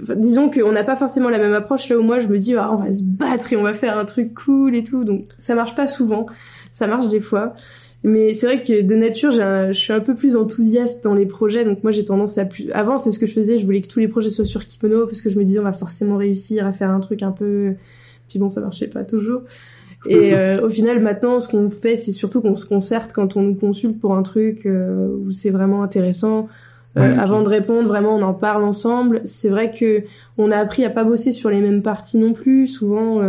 Enfin, 0.00 0.14
disons 0.16 0.48
qu'on 0.48 0.72
n'a 0.72 0.84
pas 0.84 0.96
forcément 0.96 1.28
la 1.28 1.38
même 1.38 1.52
approche 1.52 1.88
là 1.90 1.98
où 1.98 2.02
moi 2.02 2.20
je 2.20 2.28
me 2.28 2.38
dis 2.38 2.54
ah, 2.56 2.72
on 2.72 2.76
va 2.76 2.90
se 2.90 3.02
battre 3.02 3.52
et 3.52 3.56
on 3.56 3.62
va 3.62 3.74
faire 3.74 3.98
un 3.98 4.06
truc 4.06 4.32
cool 4.34 4.74
et 4.74 4.82
tout. 4.82 5.04
Donc 5.04 5.26
ça 5.38 5.54
marche 5.54 5.74
pas 5.74 5.86
souvent, 5.86 6.26
ça 6.72 6.86
marche 6.86 7.08
des 7.08 7.20
fois. 7.20 7.54
Mais 8.04 8.32
c'est 8.34 8.46
vrai 8.46 8.62
que 8.62 8.80
de 8.82 8.94
nature, 8.94 9.30
un- 9.40 9.72
je 9.72 9.78
suis 9.78 9.92
un 9.92 10.00
peu 10.00 10.14
plus 10.14 10.36
enthousiaste 10.36 11.02
dans 11.02 11.14
les 11.14 11.26
projets. 11.26 11.64
Donc 11.64 11.82
moi, 11.82 11.90
j'ai 11.92 12.04
tendance 12.04 12.38
à 12.38 12.44
plus. 12.44 12.70
Avant, 12.72 12.96
c'est 12.96 13.10
ce 13.10 13.18
que 13.18 13.26
je 13.26 13.32
faisais. 13.32 13.58
Je 13.58 13.64
voulais 13.64 13.80
que 13.80 13.88
tous 13.88 13.98
les 14.00 14.08
projets 14.08 14.30
soient 14.30 14.44
sur 14.44 14.64
Kimono 14.64 15.06
parce 15.06 15.20
que 15.20 15.30
je 15.30 15.38
me 15.38 15.44
disais 15.44 15.58
on 15.58 15.64
va 15.64 15.72
forcément 15.72 16.16
réussir 16.16 16.64
à 16.66 16.72
faire 16.72 16.90
un 16.90 17.00
truc 17.00 17.22
un 17.22 17.32
peu. 17.32 17.74
Puis 18.28 18.38
bon, 18.38 18.50
ça 18.50 18.60
marchait 18.60 18.86
pas 18.86 19.02
toujours. 19.04 19.42
Et 20.08 20.32
euh, 20.34 20.64
au 20.64 20.70
final, 20.70 21.00
maintenant, 21.00 21.40
ce 21.40 21.48
qu'on 21.48 21.70
fait, 21.70 21.96
c'est 21.96 22.12
surtout 22.12 22.40
qu'on 22.40 22.54
se 22.54 22.66
concerte 22.66 23.12
quand 23.12 23.36
on 23.36 23.42
nous 23.42 23.56
consulte 23.56 23.98
pour 23.98 24.14
un 24.14 24.22
truc 24.22 24.64
euh, 24.66 25.08
où 25.08 25.32
c'est 25.32 25.50
vraiment 25.50 25.82
intéressant. 25.82 26.46
Euh, 26.96 27.00
Ouais. 27.00 27.18
Avant 27.18 27.42
de 27.42 27.48
répondre, 27.48 27.86
vraiment, 27.86 28.14
on 28.16 28.22
en 28.22 28.32
parle 28.34 28.64
ensemble. 28.64 29.20
C'est 29.24 29.50
vrai 29.50 29.70
que 29.70 30.04
on 30.38 30.50
a 30.50 30.56
appris 30.56 30.84
à 30.84 30.90
pas 30.90 31.04
bosser 31.04 31.32
sur 31.32 31.50
les 31.50 31.60
mêmes 31.60 31.82
parties 31.82 32.16
non 32.16 32.32
plus. 32.32 32.66
Souvent, 32.66 33.20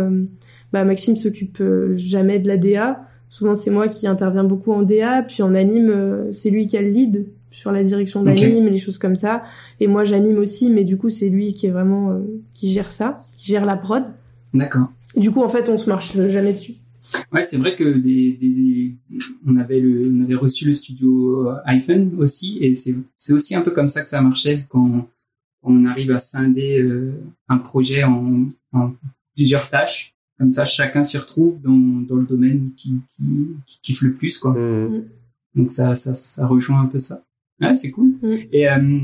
bah, 0.72 0.84
Maxime 0.84 1.14
s'occupe 1.16 1.62
jamais 1.94 2.38
de 2.38 2.48
la 2.48 2.56
DA. 2.56 3.00
Souvent, 3.30 3.54
c'est 3.54 3.70
moi 3.70 3.88
qui 3.88 4.06
interviens 4.06 4.44
beaucoup 4.44 4.72
en 4.72 4.82
DA, 4.82 5.22
puis 5.22 5.42
en 5.42 5.54
anime, 5.54 5.88
euh, 5.90 6.32
c'est 6.32 6.50
lui 6.50 6.66
qui 6.66 6.76
a 6.76 6.82
le 6.82 6.88
lead 6.90 7.26
sur 7.52 7.72
la 7.72 7.82
direction 7.84 8.22
d'anime 8.22 8.66
et 8.66 8.70
les 8.70 8.78
choses 8.78 8.98
comme 8.98 9.16
ça. 9.16 9.42
Et 9.80 9.86
moi, 9.86 10.04
j'anime 10.04 10.38
aussi, 10.38 10.68
mais 10.68 10.84
du 10.84 10.96
coup, 10.96 11.10
c'est 11.10 11.28
lui 11.28 11.54
qui 11.54 11.66
est 11.66 11.70
vraiment 11.70 12.10
euh, 12.10 12.18
qui 12.54 12.72
gère 12.72 12.92
ça, 12.92 13.16
qui 13.36 13.46
gère 13.46 13.64
la 13.64 13.76
prod. 13.76 14.02
D'accord. 14.52 14.92
Du 15.16 15.30
coup, 15.30 15.42
en 15.42 15.48
fait, 15.48 15.68
on 15.68 15.78
se 15.78 15.88
marche 15.88 16.16
jamais 16.16 16.52
dessus. 16.52 16.74
Ouais, 17.32 17.42
c'est 17.42 17.56
vrai 17.56 17.76
que 17.76 17.84
des, 17.98 18.32
des, 18.34 18.48
des- 18.48 18.94
on 19.46 19.56
avait 19.56 19.80
le, 19.80 20.12
on 20.14 20.22
avait 20.22 20.34
reçu 20.34 20.64
le 20.66 20.74
studio 20.74 21.48
euh, 21.48 21.56
iPhone 21.64 22.12
aussi, 22.18 22.58
et 22.60 22.74
c'est, 22.74 22.94
c'est 23.16 23.32
aussi 23.32 23.54
un 23.54 23.62
peu 23.62 23.70
comme 23.70 23.88
ça 23.88 24.02
que 24.02 24.08
ça 24.08 24.20
marchait 24.20 24.56
quand 24.68 25.08
on 25.62 25.84
arrive 25.86 26.10
à 26.12 26.18
scinder 26.18 26.80
euh, 26.82 27.12
un 27.48 27.58
projet 27.58 28.04
en, 28.04 28.46
en 28.72 28.92
plusieurs 29.34 29.68
tâches. 29.70 30.14
Comme 30.40 30.50
ça, 30.50 30.64
chacun 30.64 31.04
s'y 31.04 31.18
retrouve 31.18 31.60
dans, 31.60 31.70
dans 32.08 32.16
le 32.16 32.24
domaine 32.24 32.70
qui, 32.74 32.94
qui, 33.14 33.48
qui 33.66 33.80
kiffe 33.82 34.00
le 34.00 34.14
plus, 34.14 34.38
quoi. 34.38 34.54
Mhm. 34.54 35.04
Donc 35.54 35.70
ça, 35.70 35.94
ça, 35.94 36.14
ça 36.14 36.46
rejoint 36.46 36.80
un 36.80 36.86
peu 36.86 36.96
ça. 36.96 37.22
Ouais, 37.60 37.74
c'est 37.74 37.90
cool. 37.90 38.14
Mm. 38.22 38.34
Et, 38.50 38.70
euh, 38.70 38.98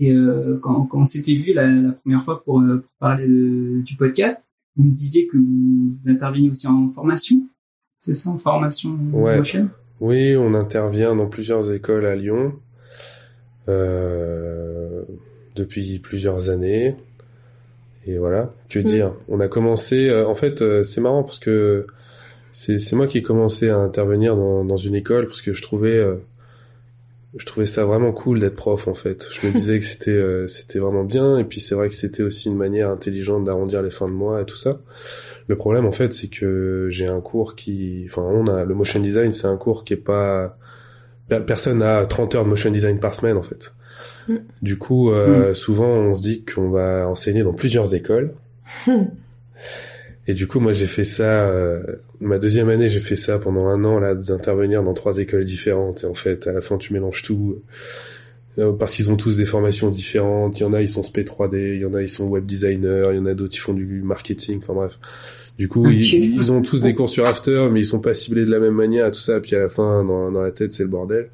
et 0.00 0.10
euh, 0.10 0.56
quand, 0.60 0.86
quand 0.86 1.02
on 1.02 1.04
s'était 1.04 1.34
vu 1.36 1.54
la, 1.54 1.68
la 1.68 1.92
première 1.92 2.24
fois 2.24 2.42
pour, 2.42 2.60
euh, 2.60 2.78
pour 2.78 2.90
parler 2.98 3.28
de, 3.28 3.82
du 3.82 3.94
podcast, 3.94 4.50
vous 4.74 4.82
me 4.82 4.92
disiez 4.92 5.28
que 5.28 5.36
vous, 5.36 5.92
vous 5.94 6.10
interveniez 6.10 6.50
aussi 6.50 6.66
en 6.66 6.88
formation. 6.88 7.36
C'est 7.98 8.14
ça, 8.14 8.30
en 8.30 8.38
formation 8.38 8.98
Ouais. 9.12 9.36
motion 9.36 9.70
Oui, 10.00 10.34
on 10.36 10.54
intervient 10.54 11.14
dans 11.14 11.28
plusieurs 11.28 11.70
écoles 11.70 12.04
à 12.04 12.16
Lyon 12.16 12.54
euh, 13.68 15.04
depuis 15.54 16.00
plusieurs 16.00 16.48
années. 16.48 16.96
Et 18.06 18.18
voilà, 18.18 18.52
que 18.68 18.78
Mm. 18.80 18.82
dire. 18.84 19.14
On 19.28 19.40
a 19.40 19.48
commencé, 19.48 20.08
euh, 20.08 20.26
en 20.26 20.34
fait, 20.34 20.60
euh, 20.62 20.82
c'est 20.84 21.00
marrant 21.00 21.22
parce 21.22 21.38
que 21.38 21.86
c'est 22.50 22.78
c'est 22.78 22.96
moi 22.96 23.06
qui 23.06 23.18
ai 23.18 23.22
commencé 23.22 23.70
à 23.70 23.76
intervenir 23.78 24.36
dans, 24.36 24.64
dans 24.64 24.76
une 24.76 24.94
école 24.94 25.26
parce 25.26 25.40
que 25.40 25.52
je 25.52 25.62
trouvais 25.62 25.96
euh, 25.96 26.16
je 27.36 27.46
trouvais 27.46 27.66
ça 27.66 27.84
vraiment 27.86 28.12
cool 28.12 28.40
d'être 28.40 28.56
prof 28.56 28.88
en 28.88 28.94
fait. 28.94 29.26
Je 29.30 29.46
me 29.46 29.52
disais 29.56 29.78
que 29.78 29.84
c'était 29.84 30.10
euh, 30.10 30.48
c'était 30.48 30.78
vraiment 30.78 31.04
bien 31.04 31.38
et 31.38 31.44
puis 31.44 31.60
c'est 31.60 31.74
vrai 31.74 31.88
que 31.88 31.94
c'était 31.94 32.22
aussi 32.22 32.48
une 32.48 32.56
manière 32.56 32.90
intelligente 32.90 33.44
d'arrondir 33.44 33.82
les 33.82 33.90
fins 33.90 34.06
de 34.08 34.12
mois 34.12 34.42
et 34.42 34.44
tout 34.44 34.56
ça. 34.56 34.80
Le 35.48 35.56
problème 35.56 35.86
en 35.86 35.92
fait 35.92 36.12
c'est 36.12 36.28
que 36.28 36.88
j'ai 36.90 37.06
un 37.06 37.20
cours 37.20 37.54
qui 37.54 38.02
enfin 38.06 38.22
on 38.22 38.46
a 38.46 38.64
le 38.64 38.74
motion 38.74 39.00
design 39.00 39.32
c'est 39.32 39.46
un 39.46 39.56
cours 39.56 39.84
qui 39.84 39.94
est 39.94 39.96
pas 39.96 40.58
per- 41.28 41.40
personne 41.46 41.78
n'a 41.78 42.04
30 42.04 42.34
heures 42.34 42.44
de 42.44 42.48
motion 42.50 42.70
design 42.70 42.98
par 43.00 43.14
semaine 43.14 43.36
en 43.36 43.42
fait. 43.42 43.72
Mm. 44.28 44.36
Du 44.62 44.78
coup 44.78 45.10
euh, 45.10 45.54
souvent 45.54 45.88
on 45.88 46.14
se 46.14 46.22
dit 46.22 46.44
qu'on 46.44 46.70
va 46.70 47.08
enseigner 47.08 47.42
dans 47.42 47.54
plusieurs 47.54 47.94
écoles. 47.94 48.34
Et 50.28 50.34
du 50.34 50.46
coup, 50.46 50.60
moi, 50.60 50.72
j'ai 50.72 50.86
fait 50.86 51.04
ça. 51.04 51.48
euh, 51.48 51.82
ma 52.20 52.38
deuxième 52.38 52.68
année, 52.68 52.88
j'ai 52.88 53.00
fait 53.00 53.16
ça 53.16 53.38
pendant 53.38 53.66
un 53.66 53.82
an 53.84 53.98
là, 53.98 54.14
d'intervenir 54.14 54.82
dans 54.82 54.94
trois 54.94 55.18
écoles 55.18 55.44
différentes. 55.44 56.04
Et 56.04 56.06
en 56.06 56.14
fait, 56.14 56.46
à 56.46 56.52
la 56.52 56.60
fin, 56.60 56.78
tu 56.78 56.92
mélanges 56.92 57.22
tout 57.22 57.60
euh, 58.58 58.72
parce 58.72 58.94
qu'ils 58.94 59.10
ont 59.10 59.16
tous 59.16 59.38
des 59.38 59.44
formations 59.44 59.90
différentes. 59.90 60.60
Il 60.60 60.62
y 60.62 60.66
en 60.66 60.74
a, 60.74 60.80
ils 60.80 60.88
sont 60.88 61.02
SP 61.02 61.26
3D. 61.26 61.74
Il 61.74 61.80
y 61.80 61.84
en 61.84 61.94
a, 61.94 62.02
ils 62.02 62.08
sont 62.08 62.26
web 62.26 62.46
designers. 62.46 63.08
Il 63.10 63.16
y 63.16 63.18
en 63.18 63.26
a 63.26 63.34
d'autres 63.34 63.52
qui 63.52 63.58
font 63.58 63.74
du 63.74 64.02
marketing. 64.02 64.58
Enfin 64.58 64.74
bref. 64.74 64.98
Du 65.58 65.68
coup, 65.68 65.90
ils, 65.90 66.34
ils 66.36 66.52
ont 66.52 66.62
tous 66.62 66.82
des 66.82 66.94
cours 66.94 67.10
sur 67.10 67.26
After, 67.26 67.68
mais 67.70 67.80
ils 67.80 67.86
sont 67.86 68.00
pas 68.00 68.14
ciblés 68.14 68.44
de 68.44 68.50
la 68.50 68.60
même 68.60 68.74
manière, 68.74 69.10
tout 69.10 69.20
ça. 69.20 69.40
Puis 69.40 69.56
à 69.56 69.58
la 69.58 69.68
fin, 69.68 70.04
dans, 70.04 70.30
dans 70.30 70.40
la 70.40 70.52
tête, 70.52 70.70
c'est 70.72 70.84
le 70.84 70.88
bordel. 70.88 71.30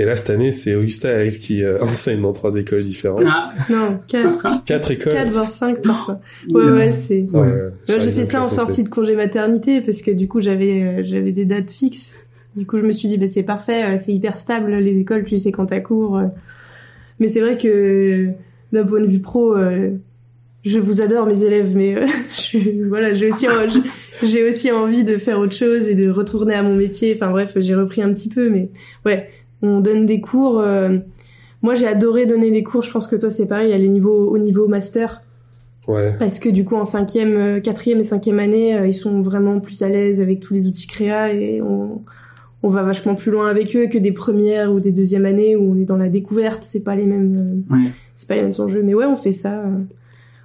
Et 0.00 0.06
là, 0.06 0.16
cette 0.16 0.30
année, 0.30 0.50
c'est 0.50 0.74
Augusta 0.74 1.10
elle 1.10 1.36
qui 1.38 1.62
euh, 1.62 1.78
enseigne 1.82 2.22
dans 2.22 2.32
trois 2.32 2.56
écoles 2.56 2.80
différentes. 2.82 3.22
Ah, 3.30 3.52
Non, 3.68 3.98
4, 4.08 4.64
Quatre 4.64 4.90
écoles. 4.92 5.12
4 5.12 5.30
voire 5.30 5.50
5 5.50 5.82
parfois. 5.82 6.20
Ouais, 6.48 6.64
ouais, 6.70 6.90
c'est... 6.90 7.20
Ouais, 7.34 7.70
Moi, 7.86 7.98
j'ai 7.98 8.10
fait 8.10 8.24
ça 8.24 8.42
en 8.42 8.48
sortie 8.48 8.82
de 8.82 8.88
congé 8.88 9.14
maternité 9.14 9.82
parce 9.82 10.00
que 10.00 10.10
du 10.10 10.26
coup 10.26 10.40
j'avais 10.40 10.82
euh, 10.82 11.02
j'avais 11.04 11.32
des 11.32 11.44
dates 11.44 11.70
fixes. 11.70 12.12
Du 12.56 12.64
coup 12.64 12.78
je 12.78 12.82
me 12.82 12.92
suis 12.92 13.08
dit 13.08 13.18
bah 13.18 13.26
c'est 13.28 13.42
parfait, 13.42 13.84
euh, 13.84 13.96
c'est 14.00 14.14
hyper 14.14 14.38
stable 14.38 14.74
les 14.76 14.98
écoles, 14.98 15.24
tu 15.24 15.36
sais 15.36 15.52
quand 15.52 15.66
t'as 15.66 15.80
cours. 15.80 16.16
euh. 16.16 16.28
Mais 17.18 17.28
c'est 17.28 17.40
vrai 17.40 17.58
que 17.58 18.28
d'un 18.72 18.86
point 18.86 19.00
de 19.00 19.06
vue 19.06 19.20
pro, 19.20 19.54
euh, 19.54 19.90
je 20.64 20.78
vous 20.78 21.02
adore 21.02 21.26
mes 21.26 21.44
élèves, 21.44 21.76
mais 21.76 21.94
euh, 21.98 22.06
je, 22.38 22.88
voilà 22.88 23.12
j'ai 23.12 23.28
aussi 23.28 23.46
j'ai 24.22 24.48
aussi 24.48 24.72
envie 24.72 25.04
de 25.04 25.18
faire 25.18 25.38
autre 25.38 25.54
chose 25.54 25.88
et 25.88 25.94
de 25.94 26.08
retourner 26.08 26.54
à 26.54 26.62
mon 26.62 26.74
métier. 26.74 27.12
Enfin 27.14 27.30
bref 27.30 27.52
j'ai 27.58 27.74
repris 27.74 28.00
un 28.02 28.10
petit 28.14 28.30
peu, 28.30 28.48
mais 28.48 28.70
ouais 29.04 29.28
on 29.62 29.80
donne 29.80 30.06
des 30.06 30.20
cours. 30.20 30.60
euh, 30.60 30.98
Moi 31.62 31.74
j'ai 31.74 31.86
adoré 31.86 32.24
donner 32.26 32.50
des 32.50 32.62
cours. 32.62 32.82
Je 32.82 32.90
pense 32.90 33.06
que 33.06 33.16
toi 33.16 33.30
c'est 33.30 33.46
pareil 33.46 33.72
à 33.72 33.78
les 33.78 33.88
niveaux 33.88 34.28
au 34.30 34.38
niveau 34.38 34.68
master 34.68 35.22
Ouais. 35.88 36.14
parce 36.18 36.38
que 36.38 36.48
du 36.48 36.64
coup 36.64 36.76
en 36.76 36.84
cinquième, 36.84 37.36
euh, 37.36 37.60
quatrième 37.60 37.98
et 38.00 38.04
cinquième 38.04 38.38
année, 38.38 38.76
euh, 38.76 38.86
ils 38.86 38.94
sont 38.94 39.22
vraiment 39.22 39.58
plus 39.60 39.82
à 39.82 39.88
l'aise 39.88 40.20
avec 40.20 40.38
tous 40.40 40.54
les 40.54 40.66
outils 40.68 40.86
créa 40.86 41.32
et 41.32 41.60
on, 41.62 42.02
on 42.62 42.68
va 42.68 42.82
vachement 42.82 43.14
plus 43.16 43.32
loin 43.32 43.48
avec 43.48 43.74
eux 43.74 43.86
que 43.88 43.98
des 43.98 44.12
premières 44.12 44.72
ou 44.72 44.78
des 44.78 44.92
deuxièmes 44.92 45.24
années 45.24 45.56
où 45.56 45.72
on 45.72 45.80
est 45.80 45.84
dans 45.86 45.96
la 45.96 46.08
découverte. 46.10 46.62
C'est 46.62 46.80
pas 46.80 46.94
les 46.94 47.06
mêmes, 47.06 47.64
euh, 47.70 47.74
Ouais. 47.74 47.90
c'est 48.14 48.28
pas 48.28 48.36
les 48.36 48.42
mêmes 48.42 48.52
enjeux. 48.58 48.82
Mais 48.84 48.94
ouais, 48.94 49.06
on 49.06 49.16
fait 49.16 49.32
ça. 49.32 49.60
euh, 49.60 49.78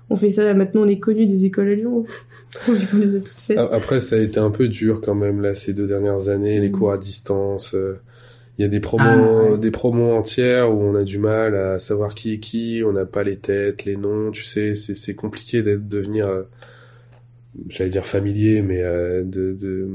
on 0.10 0.16
fait 0.16 0.30
ça. 0.30 0.54
Maintenant, 0.54 0.82
on 0.84 0.88
est 0.88 1.00
connu 1.00 1.26
des 1.28 1.46
écoles 1.46 1.68
à 1.68 1.76
Lyon. 1.76 2.06
qu'on 2.66 2.98
les 2.98 3.16
a 3.16 3.20
toutes 3.20 3.42
faites. 3.42 3.58
A- 3.58 3.70
Après, 3.74 4.00
ça 4.00 4.16
a 4.16 4.20
été 4.20 4.40
un 4.40 4.52
peu 4.52 4.68
dur 4.68 5.02
quand 5.04 5.16
même 5.16 5.42
là 5.42 5.54
ces 5.54 5.74
deux 5.74 5.86
dernières 5.88 6.30
années, 6.30 6.60
les 6.60 6.72
cours 6.72 6.92
à 6.92 6.98
distance. 6.98 7.76
Il 8.58 8.62
y 8.62 8.66
a 8.66 8.68
des 8.70 8.80
promos, 8.80 9.04
Ah, 9.06 9.52
ouais. 9.52 9.58
des 9.58 9.72
promos 9.72 10.14
entières 10.14 10.74
où 10.74 10.82
on 10.82 10.96
a 10.96 11.04
du 11.04 11.18
mal 11.18 11.56
à 11.56 11.78
savoir 11.80 12.16
qui 12.16 12.34
est 12.34 12.40
qui, 12.40 12.82
on 12.86 12.94
n'a 12.94 13.06
pas 13.06 13.24
les 13.24 13.36
têtes, 13.36 13.84
les 13.86 13.98
noms, 13.98 14.32
tu 14.32 14.44
sais, 14.46 14.76
c'est 14.76 14.96
c'est 14.96 15.14
compliqué 15.14 15.62
d'être 15.62 15.90
devenir, 15.90 16.28
euh, 16.28 16.44
j'allais 17.70 17.90
dire 17.90 18.06
familier, 18.08 18.62
mais 18.62 18.82
euh, 18.82 19.24
de, 19.24 19.54
de 19.60 19.90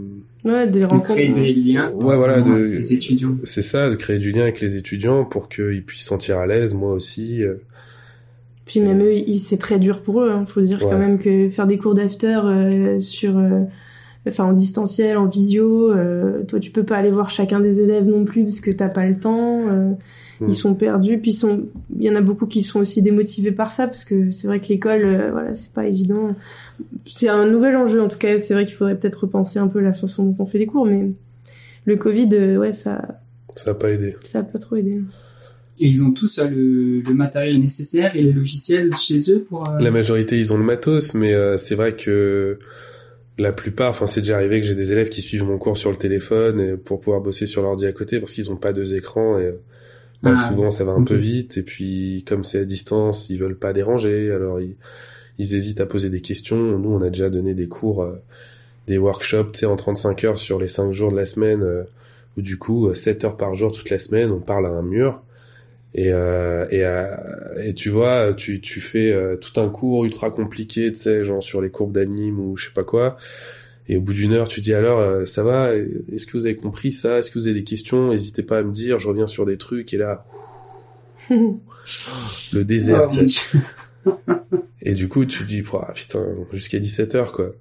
Ouais, 0.45 0.67
des 0.67 0.85
On 0.85 0.89
rencontres. 0.89 1.15
crée 1.15 1.29
des 1.29 1.53
liens. 1.55 1.91
Ouais, 1.93 2.17
voilà, 2.17 2.35
avec 2.35 2.47
de- 2.47 2.53
les 2.77 2.95
étudiants. 2.95 3.37
c'est 3.45 3.63
ça, 3.63 3.89
de 3.91 3.95
créer 3.95 4.19
du 4.19 4.31
lien 4.33 4.43
avec 4.43 4.61
les 4.61 4.77
étudiants 4.77 5.25
pour 5.25 5.49
qu'ils 5.49 5.83
puissent 5.85 6.03
se 6.03 6.09
sentir 6.09 6.39
à 6.39 6.47
l'aise, 6.47 6.75
moi 6.75 6.93
aussi. 6.93 7.43
euh. 7.43 7.55
Puis 8.67 8.81
même 8.81 9.03
eux, 9.03 9.15
ils- 9.15 9.39
c'est 9.41 9.57
très 9.59 9.79
dur 9.79 10.03
pour 10.03 10.23
eux. 10.23 10.31
Hein. 10.31 10.45
Faut 10.47 10.61
dire 10.61 10.83
Ouais. 10.83 10.91
quand 10.91 10.99
même 10.99 11.19
que 11.19 11.49
faire 11.51 11.67
des 11.67 11.77
cours 11.79 11.95
d'after 11.95 12.39
euh, 12.45 12.99
sur 12.99 13.37
euh, 13.39 13.63
enfin 14.29 14.45
en 14.45 14.53
distanciel, 14.53 15.17
en 15.19 15.27
visio. 15.27 15.93
Euh, 15.93 16.43
toi, 16.45 16.61
tu 16.61 16.71
peux 16.71 16.85
pas 16.85 16.97
aller 16.97 17.11
voir 17.11 17.31
chacun 17.31 17.61
des 17.61 17.81
élèves 17.81 18.07
non 18.07 18.25
plus 18.25 18.45
parce 18.45 18.61
que 18.61 18.71
t'as 18.71 18.89
pas 18.89 19.07
le 19.07 19.19
temps. 19.19 19.61
Euh, 19.69 19.91
Mm. 20.43 20.47
Ils 20.49 20.55
sont 20.55 20.73
perdus, 20.75 21.19
puis 21.19 21.33
ils 21.33 21.35
sont, 21.35 21.65
il 21.99 22.03
y 22.03 22.09
en 22.09 22.15
a 22.15 22.23
beaucoup 22.23 22.47
qui 22.47 22.63
sont 22.63 22.81
aussi 22.81 23.03
démotivés 23.03 23.53
par 23.53 23.71
ça 23.71 23.87
parce 23.87 24.07
que 24.07 24.31
c'est 24.31 24.47
vrai 24.47 24.59
que 24.59 24.69
l'école, 24.69 25.03
euh, 25.05 25.29
voilà, 25.33 25.53
c'est 25.53 25.71
pas 25.71 25.87
évident. 25.87 26.35
C'est 27.05 27.29
un 27.29 27.45
nouvel 27.45 27.77
enjeu 27.77 28.01
en 28.01 28.09
tout 28.09 28.17
cas. 28.17 28.39
C'est 28.39 28.55
vrai 28.55 28.65
qu'il 28.65 28.75
faudrait 28.75 28.97
peut-être 28.99 29.17
repenser 29.25 29.59
un 29.59 29.69
peu 29.69 29.81
la 29.81 29.93
façon 29.93 30.25
dont 30.25 30.37
on 30.39 30.47
fait 30.47 30.57
les 30.57 30.65
cours, 30.65 30.87
mais 30.87 31.11
le 31.85 31.97
Covid, 31.97 32.31
euh, 32.33 32.57
ouais, 32.57 32.73
ça, 32.73 33.21
Ça 33.55 33.73
a 33.73 33.75
pas 33.75 33.91
aidé. 33.91 34.17
ça 34.25 34.39
a 34.39 34.43
pas 34.43 34.59
trop 34.59 34.77
aidé. 34.77 35.03
Et 35.79 35.87
ils 35.87 36.03
ont 36.05 36.13
tous 36.13 36.39
euh, 36.39 36.49
le, 36.49 37.01
le 37.03 37.15
matériel 37.15 37.61
nécessaire 37.61 38.17
et 38.17 38.23
les 38.23 38.33
logiciels 38.33 38.97
chez 38.97 39.19
eux 39.31 39.45
pour. 39.47 39.69
euh, 39.69 39.79
La 39.79 39.91
majorité, 39.91 40.39
ils 40.39 40.55
ont 40.55 40.57
le 40.57 40.65
matos, 40.65 41.13
mais 41.13 41.35
euh, 41.35 41.59
c'est 41.59 41.75
vrai 41.75 41.97
que 41.97 42.59
la 43.41 43.53
plupart, 43.53 43.91
enfin, 43.91 44.07
c'est 44.07 44.21
déjà 44.21 44.37
arrivé 44.37 44.61
que 44.61 44.67
j'ai 44.67 44.75
des 44.75 44.93
élèves 44.93 45.09
qui 45.09 45.23
suivent 45.23 45.45
mon 45.45 45.59
cours 45.59 45.79
sur 45.79 45.91
le 45.91 45.97
téléphone 45.97 46.61
et 46.61 46.77
pour 46.77 47.01
pouvoir 47.01 47.21
bosser 47.23 47.47
sur 47.47 47.63
l'ordi 47.63 47.87
à 47.87 47.93
côté 47.93 48.21
parce 48.21 48.33
qu'ils 48.33 48.51
ont 48.51 48.57
pas 48.57 48.73
deux 48.73 48.95
écrans 48.95 49.39
et 49.39 49.53
bah, 50.23 50.35
Ah, 50.37 50.49
souvent 50.49 50.71
ça 50.71 50.85
va 50.85 50.93
un 50.93 51.05
peu 51.05 51.15
vite 51.15 51.57
et 51.57 51.63
puis 51.63 52.25
comme 52.29 52.45
c'est 52.45 52.59
à 52.59 52.65
distance, 52.65 53.31
ils 53.31 53.39
veulent 53.39 53.59
pas 53.59 53.73
déranger, 53.73 54.31
alors 54.31 54.61
ils, 54.61 54.77
ils 55.41 55.55
hésitent 55.55 55.81
à 55.81 55.87
poser 55.87 56.11
des 56.11 56.21
questions. 56.21 56.79
Nous, 56.79 56.91
on 56.91 57.01
a 57.01 57.09
déjà 57.09 57.31
donné 57.31 57.55
des 57.55 57.67
cours, 57.67 58.03
euh, 58.03 58.23
des 58.87 58.99
workshops, 58.99 59.53
tu 59.53 59.61
sais, 59.61 59.67
en 59.67 59.77
35 59.77 60.25
heures 60.25 60.39
sur 60.39 60.61
les 60.61 60.69
5 60.69 60.93
jours 60.93 61.11
de 61.11 61.17
la 61.17 61.25
semaine, 61.25 61.63
euh, 61.63 61.85
où 62.37 62.43
du 62.43 62.59
coup, 62.59 62.89
euh, 62.89 62.95
7 62.95 63.25
heures 63.25 63.37
par 63.39 63.55
jour 63.55 63.73
toute 63.73 63.89
la 63.89 63.99
semaine, 63.99 64.31
on 64.31 64.41
parle 64.41 64.67
à 64.67 64.71
un 64.71 64.83
mur. 64.83 65.23
Et, 65.95 66.13
euh, 66.13 66.67
et, 66.71 66.85
euh, 66.85 67.17
et 67.65 67.75
tu 67.75 67.91
vois, 67.91 68.33
tu, 68.35 68.61
tu 68.61 68.81
fais 68.81 69.11
euh, 69.11 69.37
tout 69.37 69.61
un 69.61 69.69
cours 69.69 70.05
ultra 70.05 70.31
compliqué, 70.31 70.93
tu 70.93 71.01
sais, 71.01 71.25
genre 71.25 71.43
sur 71.43 71.61
les 71.61 71.71
courbes 71.71 71.93
d'anime 71.93 72.39
ou 72.39 72.57
je 72.57 72.67
sais 72.67 72.73
pas 72.73 72.85
quoi. 72.85 73.17
Et 73.89 73.97
au 73.97 74.01
bout 74.01 74.13
d'une 74.13 74.33
heure, 74.33 74.47
tu 74.47 74.61
dis 74.61 74.73
alors, 74.73 75.01
euh, 75.01 75.25
ça 75.25 75.43
va 75.43 75.75
Est-ce 75.75 76.27
que 76.27 76.33
vous 76.33 76.47
avez 76.47 76.55
compris 76.55 76.93
ça? 76.93 77.19
Est-ce 77.19 77.31
que 77.31 77.39
vous 77.41 77.49
avez 77.49 77.59
des 77.59 77.65
questions? 77.65 78.11
N'hésitez 78.11 78.45
pas 78.45 78.59
à 78.59 78.63
me 78.63 78.71
dire, 78.71 79.01
je 79.01 79.09
reviens 79.09 79.27
sur 79.27 79.47
des 79.47 79.57
trucs. 79.57 79.93
Et 79.93 79.97
là, 79.97 80.25
le 81.31 82.63
désert, 82.63 83.09
oh, 83.09 83.13
tu 83.13 83.23
mon 83.23 83.27
sais. 83.27 83.59
Et 84.83 84.95
du 84.95 85.09
coup, 85.09 85.27
tu 85.27 85.45
dis, 85.45 85.63
Pouah, 85.63 85.93
putain, 85.95 86.25
jusqu'à 86.53 86.79
17h, 86.79 87.33
quoi. 87.33 87.53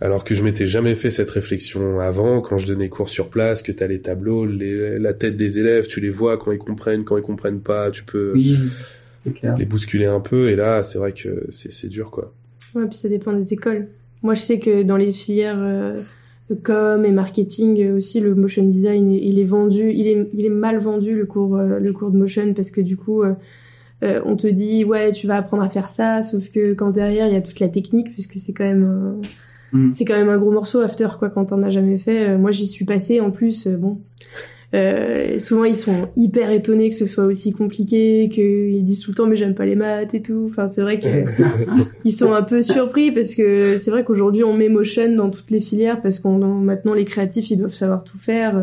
Alors 0.00 0.24
que 0.24 0.34
je 0.34 0.42
m'étais 0.42 0.66
jamais 0.66 0.94
fait 0.94 1.10
cette 1.10 1.30
réflexion 1.30 2.00
avant, 2.00 2.40
quand 2.40 2.56
je 2.56 2.66
donnais 2.66 2.88
cours 2.88 3.10
sur 3.10 3.28
place, 3.28 3.62
que 3.62 3.72
t'as 3.72 3.86
les 3.86 4.00
tableaux, 4.00 4.46
les, 4.46 4.98
la 4.98 5.12
tête 5.12 5.36
des 5.36 5.58
élèves, 5.58 5.86
tu 5.86 6.00
les 6.00 6.10
vois 6.10 6.38
quand 6.38 6.50
ils 6.50 6.58
comprennent, 6.58 7.04
quand 7.04 7.16
ils 7.18 7.22
comprennent 7.22 7.60
pas, 7.60 7.90
tu 7.90 8.04
peux 8.04 8.32
Oui, 8.34 8.58
c'est 9.18 9.34
clair. 9.34 9.56
les 9.58 9.66
bousculer 9.66 10.06
un 10.06 10.20
peu, 10.20 10.50
et 10.50 10.56
là, 10.56 10.82
c'est 10.82 10.98
vrai 10.98 11.12
que 11.12 11.44
c'est, 11.50 11.88
dur, 11.88 12.10
quoi. 12.10 12.32
Ouais, 12.74 12.86
puis 12.86 12.96
ça 12.96 13.08
dépend 13.08 13.34
des 13.34 13.52
écoles. 13.52 13.88
Moi, 14.22 14.34
je 14.34 14.40
sais 14.40 14.58
que 14.58 14.82
dans 14.82 14.96
les 14.96 15.12
filières 15.12 15.58
euh, 15.58 16.00
de 16.48 16.54
com 16.54 17.04
et 17.04 17.12
marketing 17.12 17.82
euh, 17.82 17.96
aussi, 17.96 18.20
le 18.20 18.34
motion 18.34 18.64
design, 18.64 19.10
il 19.10 19.22
il 19.28 19.38
est 19.38 19.44
vendu, 19.44 19.92
il 19.92 20.06
est, 20.06 20.26
il 20.32 20.46
est 20.46 20.48
mal 20.48 20.78
vendu 20.78 21.14
le 21.14 21.26
cours, 21.26 21.56
euh, 21.56 21.78
le 21.78 21.92
cours 21.92 22.10
de 22.10 22.16
motion 22.16 22.54
parce 22.54 22.70
que 22.70 22.80
du 22.80 22.96
coup, 22.96 23.22
euh, 24.02 24.20
on 24.24 24.36
te 24.36 24.46
dit 24.46 24.84
ouais, 24.84 25.12
tu 25.12 25.26
vas 25.26 25.36
apprendre 25.36 25.62
à 25.62 25.68
faire 25.68 25.88
ça, 25.88 26.22
sauf 26.22 26.50
que 26.50 26.72
quand 26.74 26.90
derrière 26.90 27.26
il 27.28 27.34
y 27.34 27.36
a 27.36 27.40
toute 27.42 27.60
la 27.60 27.68
technique, 27.68 28.12
puisque 28.12 28.38
c'est 28.38 28.52
quand 28.52 28.64
même, 28.64 28.84
un- 28.84 29.20
Mm. 29.74 29.92
c'est 29.94 30.04
quand 30.04 30.16
même 30.16 30.28
un 30.28 30.36
gros 30.36 30.50
morceau 30.50 30.80
after 30.80 31.08
quoi 31.18 31.30
quand 31.30 31.46
t'en 31.46 31.62
as 31.62 31.70
jamais 31.70 31.96
fait. 31.96 32.28
Euh, 32.28 32.36
moi, 32.38 32.50
j'y 32.50 32.66
suis 32.66 32.84
passée 32.84 33.20
en 33.20 33.30
plus, 33.30 33.66
euh, 33.66 33.76
bon. 33.78 34.00
Euh, 34.74 35.38
souvent 35.38 35.64
ils 35.64 35.76
sont 35.76 36.08
hyper 36.16 36.50
étonnés 36.50 36.88
que 36.88 36.94
ce 36.96 37.04
soit 37.04 37.24
aussi 37.24 37.52
compliqué, 37.52 38.30
qu'ils 38.32 38.82
disent 38.84 39.00
tout 39.00 39.10
le 39.10 39.14
temps 39.14 39.26
mais 39.26 39.36
j'aime 39.36 39.54
pas 39.54 39.66
les 39.66 39.76
maths 39.76 40.14
et 40.14 40.20
tout. 40.22 40.46
Enfin 40.48 40.70
c'est 40.74 40.80
vrai 40.80 40.98
que 40.98 41.06
ils 42.06 42.12
sont 42.12 42.32
un 42.32 42.42
peu 42.42 42.62
surpris 42.62 43.12
parce 43.12 43.34
que 43.34 43.76
c'est 43.76 43.90
vrai 43.90 44.02
qu'aujourd'hui 44.02 44.44
on 44.44 44.54
met 44.56 44.70
motion 44.70 45.14
dans 45.14 45.28
toutes 45.28 45.50
les 45.50 45.60
filières 45.60 46.00
parce 46.00 46.20
qu'on 46.20 46.38
maintenant 46.38 46.94
les 46.94 47.04
créatifs 47.04 47.50
ils 47.50 47.58
doivent 47.58 47.74
savoir 47.74 48.02
tout 48.02 48.16
faire. 48.16 48.56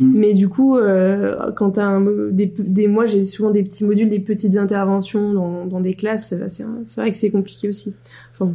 Euh, 0.00 0.04
Mm. 0.04 0.12
Mais 0.18 0.32
du 0.32 0.48
coup, 0.48 0.76
euh, 0.76 1.52
quand 1.52 1.78
un, 1.78 2.00
des, 2.30 2.52
des, 2.58 2.88
moi 2.88 3.06
j'ai 3.06 3.24
souvent 3.24 3.50
des 3.50 3.62
petits 3.62 3.84
modules, 3.84 4.08
des 4.08 4.18
petites 4.18 4.56
interventions 4.56 5.32
dans, 5.32 5.66
dans 5.66 5.80
des 5.80 5.94
classes, 5.94 6.34
bah, 6.34 6.48
c'est 6.48 6.64
vrai 6.96 7.10
que 7.10 7.16
c'est 7.16 7.30
compliqué 7.30 7.68
aussi. 7.68 7.94
Enfin, 8.32 8.46
bon. 8.46 8.54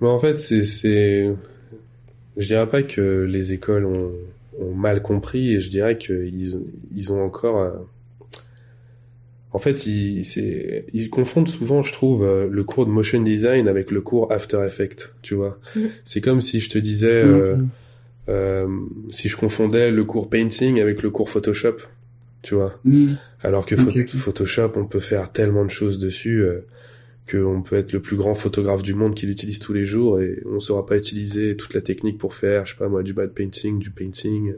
Mais 0.00 0.08
en 0.08 0.18
fait, 0.18 0.36
c'est, 0.38 1.30
je 2.36 2.46
dirais 2.46 2.68
pas 2.68 2.82
que 2.82 3.22
les 3.22 3.52
écoles 3.52 3.84
ont, 3.84 4.12
ont 4.58 4.74
mal 4.74 5.02
compris, 5.02 5.54
et 5.54 5.60
je 5.60 5.68
dirais 5.68 5.98
qu'ils 5.98 6.58
ils 6.94 7.12
ont 7.12 7.22
encore, 7.22 7.60
euh, 7.60 7.70
en 9.52 9.58
fait, 9.58 9.86
ils, 9.86 11.10
confondent 11.10 11.48
souvent, 11.48 11.82
je 11.82 11.92
trouve, 11.92 12.24
euh, 12.24 12.48
le 12.50 12.64
cours 12.64 12.86
de 12.86 12.90
motion 12.90 13.20
design 13.20 13.68
avec 13.68 13.90
le 13.90 14.00
cours 14.00 14.32
After 14.32 14.64
Effects, 14.64 15.12
tu 15.22 15.34
vois. 15.34 15.58
Mhm. 15.76 15.90
C'est 16.04 16.20
comme 16.20 16.40
si 16.40 16.60
je 16.60 16.70
te 16.70 16.78
disais, 16.78 17.24
euh, 17.24 17.56
Ok. 17.56 17.68
Euh, 18.30 18.66
si 19.10 19.28
je 19.28 19.36
confondais 19.36 19.90
le 19.90 20.04
cours 20.04 20.30
painting 20.30 20.80
avec 20.80 21.02
le 21.02 21.10
cours 21.10 21.28
Photoshop, 21.28 21.76
tu 22.42 22.54
vois. 22.54 22.80
Alors 23.42 23.66
que. 23.66 23.74
Photoshop, 23.76 24.72
on 24.76 24.86
peut 24.86 25.00
faire 25.00 25.32
tellement 25.32 25.64
de 25.64 25.70
choses 25.70 25.98
dessus 25.98 26.42
euh, 26.42 26.66
qu'on 27.30 27.62
peut 27.62 27.76
être 27.76 27.92
le 27.92 28.00
plus 28.00 28.16
grand 28.16 28.34
photographe 28.34 28.82
du 28.82 28.94
monde 28.94 29.14
qui 29.14 29.26
l'utilise 29.26 29.58
tous 29.58 29.72
les 29.72 29.84
jours 29.84 30.20
et 30.20 30.42
on 30.46 30.60
saura 30.60 30.86
pas 30.86 30.96
utiliser 30.96 31.56
toute 31.56 31.74
la 31.74 31.80
technique 31.80 32.18
pour 32.18 32.34
faire, 32.34 32.66
je 32.66 32.72
sais 32.72 32.78
pas 32.78 32.88
moi, 32.88 33.02
du 33.02 33.12
bad 33.12 33.32
painting, 33.32 33.78
du 33.78 33.90
painting, 33.90 34.54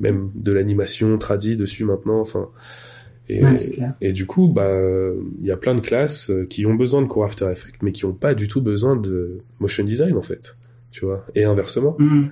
même 0.00 0.30
de 0.34 0.52
l'animation 0.52 1.18
tradie 1.18 1.56
dessus 1.56 1.84
maintenant. 1.84 2.20
Enfin, 2.20 2.48
et, 3.28 3.42
Ouais, 3.42 4.12
du 4.12 4.26
coup, 4.26 4.48
bah, 4.48 4.70
il 5.40 5.46
y 5.46 5.50
a 5.50 5.56
plein 5.56 5.74
de 5.74 5.80
classes 5.80 6.30
euh, 6.30 6.46
qui 6.46 6.66
ont 6.66 6.74
besoin 6.74 7.02
de 7.02 7.06
cours 7.06 7.24
After 7.24 7.48
Effects, 7.50 7.82
mais 7.82 7.92
qui 7.92 8.04
ont 8.04 8.12
pas 8.12 8.34
du 8.34 8.48
tout 8.48 8.60
besoin 8.60 8.96
de 8.96 9.38
motion 9.60 9.84
design 9.84 10.16
en 10.16 10.22
fait, 10.22 10.56
tu 10.90 11.04
vois, 11.04 11.24
et 11.34 11.44
inversement. 11.44 11.96
Mm. 11.98 12.28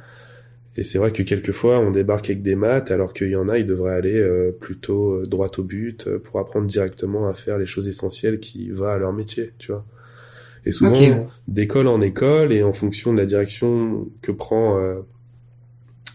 Et 0.76 0.84
c'est 0.84 0.98
vrai 0.98 1.10
que 1.12 1.22
quelquefois, 1.24 1.80
on 1.80 1.90
débarque 1.90 2.30
avec 2.30 2.42
des 2.42 2.54
maths, 2.54 2.90
alors 2.92 3.12
qu'il 3.12 3.28
y 3.30 3.36
en 3.36 3.48
a, 3.48 3.58
ils 3.58 3.66
devraient 3.66 3.94
aller 3.94 4.16
euh, 4.16 4.52
plutôt 4.52 5.14
euh, 5.14 5.26
droit 5.26 5.48
au 5.58 5.62
but 5.64 6.06
euh, 6.06 6.18
pour 6.20 6.38
apprendre 6.38 6.66
directement 6.66 7.26
à 7.28 7.34
faire 7.34 7.58
les 7.58 7.66
choses 7.66 7.88
essentielles 7.88 8.38
qui 8.38 8.70
va 8.70 8.92
à 8.92 8.98
leur 8.98 9.12
métier, 9.12 9.52
tu 9.58 9.72
vois. 9.72 9.84
Et 10.64 10.72
souvent, 10.72 10.94
d'école 11.48 11.88
en 11.88 12.00
école, 12.00 12.52
et 12.52 12.62
en 12.62 12.72
fonction 12.72 13.12
de 13.12 13.18
la 13.18 13.24
direction 13.26 14.08
que 14.22 14.30
prend 14.30 14.78
euh, 14.78 15.00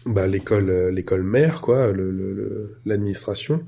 bah, 0.06 0.26
l'école, 0.26 0.88
l'école 0.88 1.22
mère, 1.22 1.60
quoi, 1.60 1.92
le- 1.92 2.10
le- 2.10 2.32
le- 2.32 2.76
l'administration, 2.86 3.60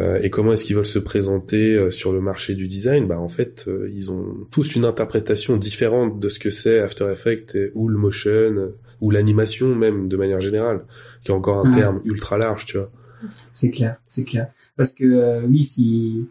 euh, 0.00 0.20
et 0.22 0.30
comment 0.30 0.52
est-ce 0.52 0.64
qu'ils 0.64 0.76
veulent 0.76 0.84
se 0.86 0.98
présenter 1.00 1.90
sur 1.90 2.12
le 2.12 2.20
marché 2.20 2.54
du 2.54 2.68
design, 2.68 3.06
bah 3.08 3.18
en 3.18 3.28
fait, 3.28 3.68
ils 3.92 4.12
ont 4.12 4.46
tous 4.52 4.76
une 4.76 4.84
interprétation 4.84 5.56
différente 5.56 6.20
de 6.20 6.28
ce 6.28 6.38
que 6.38 6.50
c'est 6.50 6.78
After 6.78 7.10
Effects 7.10 7.56
ou 7.74 7.88
le 7.88 7.96
motion 7.98 8.70
ou 9.00 9.10
l'animation 9.10 9.74
même 9.74 10.08
de 10.08 10.16
manière 10.16 10.40
générale, 10.40 10.82
qui 11.24 11.30
est 11.30 11.34
encore 11.34 11.64
un 11.66 11.70
Ouais. 11.70 11.78
terme 11.78 12.00
ultra 12.04 12.38
large, 12.38 12.64
tu 12.66 12.78
vois. 12.78 12.90
C'est 13.30 13.70
clair, 13.70 13.96
c'est 14.06 14.24
clair. 14.24 14.48
Parce 14.76 14.92
que 14.92 15.04
euh, 15.04 15.42
oui, 15.46 15.62
si 15.64 16.26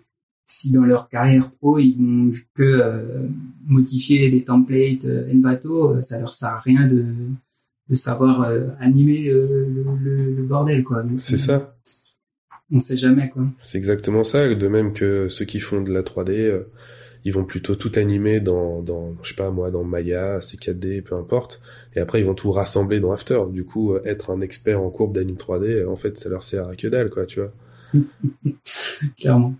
si 0.46 0.72
dans 0.72 0.82
leur 0.82 1.08
carrière 1.10 1.52
pro 1.52 1.78
ils 1.78 1.96
vont 1.98 2.32
que 2.56 2.64
euh, 2.64 3.28
modifier 3.68 4.30
des 4.32 4.44
templates 4.44 5.06
euh, 5.06 5.32
Envato, 5.32 5.94
euh, 5.96 6.02
ça 6.02 6.20
leur 6.20 6.34
sert 6.34 6.50
à 6.50 6.60
rien 6.60 6.88
de 6.88 7.06
de 7.90 7.96
savoir 7.96 8.44
euh, 8.44 8.68
animer 8.80 9.30
le, 9.32 9.68
le, 10.04 10.34
le 10.36 10.44
bordel 10.44 10.84
quoi. 10.84 11.04
C'est 11.18 11.38
ça. 11.38 11.76
On 12.72 12.78
sait 12.80 12.98
jamais 12.98 13.30
quoi. 13.30 13.44
C'est 13.58 13.78
exactement 13.80 14.24
ça, 14.24 14.54
de 14.54 14.68
même 14.68 14.94
que 14.94 15.28
ceux 15.28 15.46
qui 15.46 15.60
font 15.60 15.82
de 15.82 15.92
la 15.92 16.02
3D, 16.04 16.32
euh, 16.32 16.64
ils 17.26 17.34
vont 17.34 17.44
plutôt 17.44 17.76
tout 17.76 17.92
animer 17.96 18.40
dans, 18.40 18.82
dans, 18.82 19.16
je 19.24 19.30
sais 19.30 19.36
pas 19.36 19.50
moi, 19.52 19.72
dans 19.72 19.84
Maya, 19.84 20.40
C4D, 20.40 21.02
peu 21.02 21.16
importe, 21.16 21.62
et 21.96 22.00
après 22.00 22.20
ils 22.22 22.26
vont 22.26 22.36
tout 22.36 22.52
rassembler 22.52 23.00
dans 23.00 23.12
After. 23.12 23.42
Du 23.52 23.66
coup, 23.66 23.94
euh, 23.94 24.02
être 24.06 24.32
un 24.32 24.42
expert 24.42 24.82
en 24.82 24.90
courbe 24.90 25.14
d'anime 25.14 25.36
3D, 25.36 25.66
euh, 25.66 25.90
en 25.90 25.96
fait, 25.96 26.18
ça 26.18 26.30
leur 26.30 26.44
sert 26.44 26.68
à 26.68 26.76
que 26.76 26.88
dalle, 26.88 27.10
quoi, 27.10 27.26
tu 27.26 27.42
vois. 27.42 27.54
Clairement. 29.20 29.56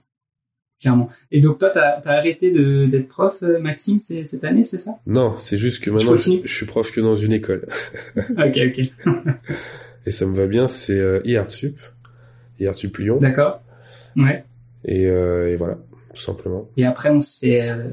Clairement. 0.80 1.10
Et 1.30 1.42
donc 1.42 1.58
toi, 1.58 1.70
t'as 1.72 2.00
as 2.00 2.18
arrêté 2.18 2.52
de 2.52 2.86
d'être 2.86 3.10
prof, 3.10 3.44
euh, 3.44 3.60
Maxime, 3.60 4.00
cette 4.00 4.44
année, 4.46 4.64
c'est 4.64 4.78
ça? 4.78 4.92
Non, 5.06 5.38
c'est 5.38 5.58
juste 5.58 5.84
que 5.84 5.92
maintenant, 5.92 6.18
je, 6.18 6.48
suis 6.48 6.66
prof 6.66 6.90
que 6.92 7.02
dans 7.02 7.18
une 7.18 7.34
école. 7.34 7.68
Ok, 8.16 8.58
ok. 8.68 8.92
Et 10.06 10.12
ça 10.12 10.26
me 10.26 10.34
va 10.34 10.48
bien, 10.48 10.68
c'est 10.68 10.98
euh, 10.98 11.20
IARTSUP, 11.26 11.78
IARTSUP 12.60 12.98
Lyon, 12.98 13.18
D'accord. 13.18 13.62
Ouais. 14.16 14.46
et, 14.86 15.08
euh, 15.08 15.52
et 15.52 15.58
voilà, 15.58 15.78
tout 16.14 16.22
simplement. 16.22 16.70
Et 16.78 16.86
après, 16.86 17.10
on 17.10 17.22
se 17.22 17.40
fait, 17.40 17.70
euh, 17.70 17.90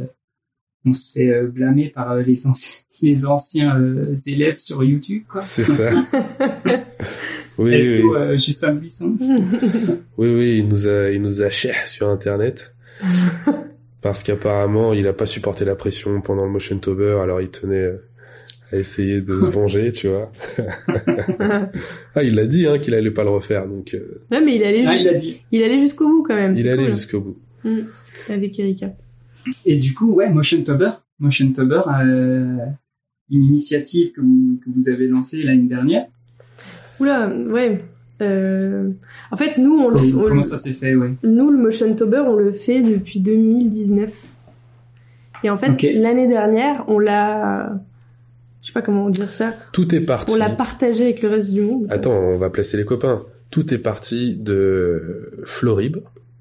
on 0.84 0.92
se 0.92 1.12
fait 1.12 1.30
euh, 1.30 1.46
blâmer 1.46 1.90
par 1.90 2.12
euh, 2.12 2.22
les 2.22 2.46
anciens, 2.46 2.80
les 3.02 3.26
anciens 3.26 3.78
euh, 3.78 4.14
élèves 4.26 4.58
sur 4.58 4.82
YouTube, 4.84 5.24
quoi. 5.30 5.42
C'est 5.42 5.64
ça. 5.64 5.90
oui, 7.58 7.76
oui, 7.76 7.84
SO 7.84 8.10
oui. 8.14 8.16
euh, 8.16 8.36
Justin 8.38 8.74
Buisson. 8.74 9.16
Oui, 10.18 10.28
oui, 10.34 10.58
il 10.60 10.68
nous 10.68 10.88
a, 10.88 11.10
il 11.10 11.20
nous 11.20 11.42
a 11.42 11.50
cher 11.50 11.74
sur 11.86 12.08
Internet. 12.08 12.74
Parce 14.00 14.22
qu'apparemment, 14.22 14.94
il 14.94 15.06
a 15.08 15.12
pas 15.12 15.26
supporté 15.26 15.64
la 15.66 15.74
pression 15.76 16.20
pendant 16.22 16.44
le 16.46 16.50
motion 16.50 16.78
tober, 16.78 17.18
alors 17.22 17.40
il 17.42 17.50
tenait 17.50 17.76
euh, 17.84 17.98
à 18.72 18.76
essayer 18.76 19.20
de 19.20 19.38
se 19.40 19.50
venger, 19.50 19.92
tu 19.92 20.08
vois. 20.08 20.32
Ah, 22.14 22.22
il 22.22 22.34
l'a 22.34 22.46
dit, 22.46 22.66
hein, 22.66 22.78
qu'il 22.78 22.94
allait 22.94 23.10
pas 23.10 23.24
le 23.24 23.30
refaire, 23.30 23.66
donc 23.66 23.92
euh, 23.94 24.22
ouais, 24.30 24.40
mais 24.40 24.56
il 24.56 24.64
allait, 24.64 24.84
Ah, 24.86 24.94
il 24.94 25.06
a 25.08 25.14
dit. 25.14 25.42
il 25.52 25.62
allait 25.62 25.80
jusqu'au 25.80 26.08
bout 26.08 26.22
quand 26.22 26.34
même. 26.36 26.54
il 26.56 26.64
cool. 26.76 26.88
jusqu'au 26.88 27.20
bout. 27.20 27.36
Mm. 27.66 28.32
Avec 28.32 28.58
Erika. 28.58 28.92
Et 29.64 29.76
du 29.76 29.94
coup, 29.94 30.14
ouais, 30.14 30.30
Motion 30.32 30.62
Tober. 30.62 30.90
Motion 31.18 31.52
Tober, 31.52 31.82
euh, 31.88 32.56
une 33.30 33.42
initiative 33.42 34.12
que 34.12 34.20
vous, 34.20 34.60
que 34.64 34.70
vous 34.70 34.88
avez 34.88 35.06
lancée 35.06 35.42
l'année 35.42 35.66
dernière. 35.68 36.06
Oula, 37.00 37.28
ouais. 37.28 37.84
Euh, 38.22 38.90
en 39.30 39.36
fait, 39.36 39.58
nous, 39.58 39.78
on 39.78 39.88
Comment, 39.88 40.02
le, 40.02 40.16
on 40.16 40.28
comment 40.28 40.42
ça 40.42 40.56
s'est 40.56 40.72
fait, 40.72 40.94
ouais? 40.94 41.12
nous, 41.22 41.50
le 41.50 41.58
Motion 41.58 41.94
Tober, 41.94 42.22
on 42.26 42.36
le 42.36 42.52
fait 42.52 42.82
depuis 42.82 43.20
2019. 43.20 44.14
Et 45.44 45.50
en 45.50 45.56
fait, 45.58 45.82
l'année 45.94 46.26
dernière, 46.26 46.84
on 46.88 46.98
l'a, 46.98 47.78
je 48.62 48.68
sais 48.68 48.72
pas 48.72 48.82
comment 48.82 49.10
dire 49.10 49.30
ça, 49.30 49.54
Tout 49.72 49.94
est 49.94 50.00
parti. 50.00 50.32
on 50.34 50.38
l'a 50.38 50.48
partagé 50.48 51.04
avec 51.04 51.22
le 51.22 51.28
reste 51.28 51.52
du 51.52 51.60
monde. 51.60 51.86
Attends, 51.90 52.14
on 52.14 52.38
va 52.38 52.48
placer 52.50 52.76
les 52.78 52.84
copains. 52.86 53.22
Tout 53.50 53.72
est 53.72 53.78
parti 53.78 54.36
de 54.36 55.30
Florib. 55.44 55.98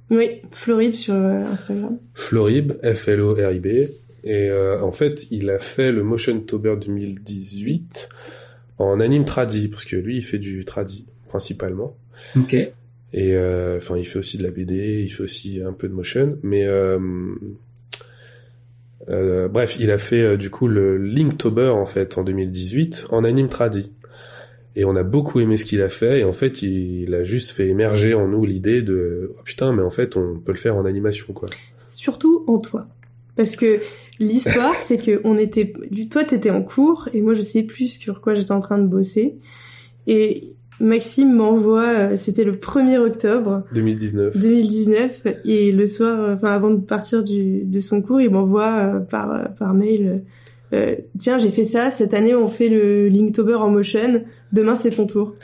Oui, 0.09 0.41
Florib 0.51 0.93
sur 0.93 1.15
euh, 1.15 1.43
Instagram. 1.43 1.97
Florib, 2.13 2.73
F-L-O-R-I-B. 2.83 3.65
Et 3.65 4.49
euh, 4.49 4.81
en 4.81 4.91
fait, 4.91 5.27
il 5.31 5.49
a 5.49 5.59
fait 5.59 5.91
le 5.91 6.03
Motion 6.03 6.39
Tober 6.41 6.75
2018 6.79 8.09
en 8.77 8.99
anime 8.99 9.25
tradi, 9.25 9.67
parce 9.67 9.85
que 9.85 9.95
lui, 9.95 10.17
il 10.17 10.23
fait 10.23 10.39
du 10.39 10.65
tradi, 10.65 11.05
principalement. 11.27 11.97
Ok. 12.35 12.53
Et 12.53 12.73
euh, 13.35 13.77
enfin, 13.77 13.97
il 13.97 14.05
fait 14.05 14.19
aussi 14.19 14.37
de 14.37 14.43
la 14.43 14.51
BD, 14.51 15.03
il 15.03 15.09
fait 15.09 15.23
aussi 15.23 15.61
un 15.61 15.73
peu 15.73 15.87
de 15.87 15.93
motion, 15.93 16.37
mais 16.43 16.65
euh, 16.65 16.99
euh, 19.09 19.47
bref, 19.47 19.77
il 19.79 19.91
a 19.91 19.97
fait 19.97 20.21
euh, 20.21 20.37
du 20.37 20.49
coup 20.49 20.67
le 20.67 20.97
Linktober 20.97 21.69
en 21.69 21.85
fait 21.85 22.17
en 22.17 22.23
2018 22.23 23.07
en 23.11 23.23
anime 23.23 23.49
tradi. 23.49 23.91
Et 24.75 24.83
on 24.83 24.95
a 24.95 25.03
beaucoup 25.03 25.39
aimé 25.39 25.55
ce 25.55 25.65
qu'il 25.65 25.81
a 25.81 25.89
fait, 25.89 26.19
et 26.19 26.23
en 26.25 26.33
fait, 26.33 26.61
il, 26.61 27.13
a 27.13 27.23
juste 27.23 27.51
fait 27.51 27.67
émerger 27.67 28.13
en 28.13 28.27
nous 28.27 28.43
l'idée 28.43 28.81
de 28.81 29.33
oh, 29.37 29.41
putain, 29.45 29.71
mais 29.71 29.83
en 29.83 29.89
fait, 29.89 30.17
on 30.17 30.39
peut 30.39 30.51
le 30.51 30.57
faire 30.57 30.75
en 30.75 30.85
animation 30.85 31.33
quoi. 31.33 31.47
Surtout 31.77 32.43
en 32.47 32.57
toi. 32.57 32.87
Parce 33.37 33.55
que 33.55 33.79
l'histoire, 34.19 34.75
c'est 34.81 34.97
que 34.97 35.21
on 35.23 35.37
était, 35.37 35.73
toi, 36.09 36.25
t'étais 36.25 36.49
en 36.49 36.61
cours, 36.61 37.07
et 37.13 37.21
moi, 37.21 37.33
je 37.33 37.41
sais 37.41 37.63
plus 37.63 37.99
sur 37.99 38.19
quoi 38.19 38.35
j'étais 38.35 38.51
en 38.51 38.59
train 38.59 38.77
de 38.77 38.87
bosser. 38.87 39.37
Et 40.07 40.53
Maxime 40.81 41.33
m'envoie, 41.33 42.11
euh, 42.11 42.17
c'était 42.17 42.43
le 42.43 42.53
1er 42.53 42.97
octobre 42.97 43.63
2019. 43.73 44.37
2019, 44.37 45.27
et 45.45 45.71
le 45.71 45.87
soir, 45.87 46.19
euh, 46.19 46.35
enfin, 46.35 46.51
avant 46.51 46.69
de 46.69 46.81
partir 46.81 47.23
du, 47.23 47.63
de 47.63 47.79
son 47.79 48.01
cours, 48.01 48.19
il 48.19 48.29
m'envoie 48.29 48.75
euh, 48.75 48.99
par, 48.99 49.53
par 49.57 49.73
mail, 49.73 50.23
euh, 50.73 50.95
tiens, 51.17 51.37
j'ai 51.37 51.51
fait 51.51 51.63
ça, 51.63 51.91
cette 51.91 52.13
année, 52.13 52.35
on 52.35 52.47
fait 52.47 52.69
le 52.69 53.07
Linktober 53.07 53.55
en 53.55 53.69
motion, 53.69 54.23
demain, 54.51 54.75
c'est 54.75 54.91
ton 54.91 55.07
tour. 55.07 55.33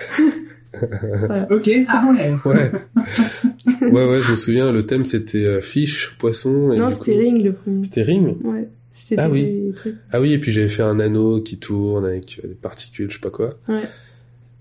Ok. 1.49 1.69
Ah 1.89 2.05
ouais. 2.13 2.33
Ouais. 2.45 2.71
ouais, 3.91 4.05
ouais, 4.07 4.19
je 4.19 4.31
me 4.31 4.37
souviens, 4.37 4.71
le 4.71 4.85
thème 4.85 5.03
c'était 5.03 5.43
euh, 5.43 5.59
fish, 5.59 6.15
poisson. 6.17 6.71
et 6.71 6.77
non, 6.77 6.89
c'était 6.89 7.17
Ring, 7.17 7.43
le 7.43 7.51
premier. 7.51 7.83
C'était 7.83 8.03
Ring 8.03 8.37
Ouais. 8.45 8.69
C'était 8.89 9.17
Ah 9.19 9.27
des 9.27 9.33
oui. 9.33 9.73
trucs. 9.75 9.95
Ah 10.11 10.21
oui, 10.21 10.31
et 10.31 10.39
puis 10.39 10.51
j'avais 10.53 10.69
fait 10.69 10.83
un 10.83 10.99
anneau 11.01 11.41
qui 11.41 11.59
tourne 11.59 12.05
avec 12.05 12.39
euh, 12.43 12.47
des 12.47 12.53
particules, 12.55 13.09
je 13.09 13.15
sais 13.15 13.21
pas 13.21 13.29
quoi. 13.29 13.59
Ouais. 13.67 13.81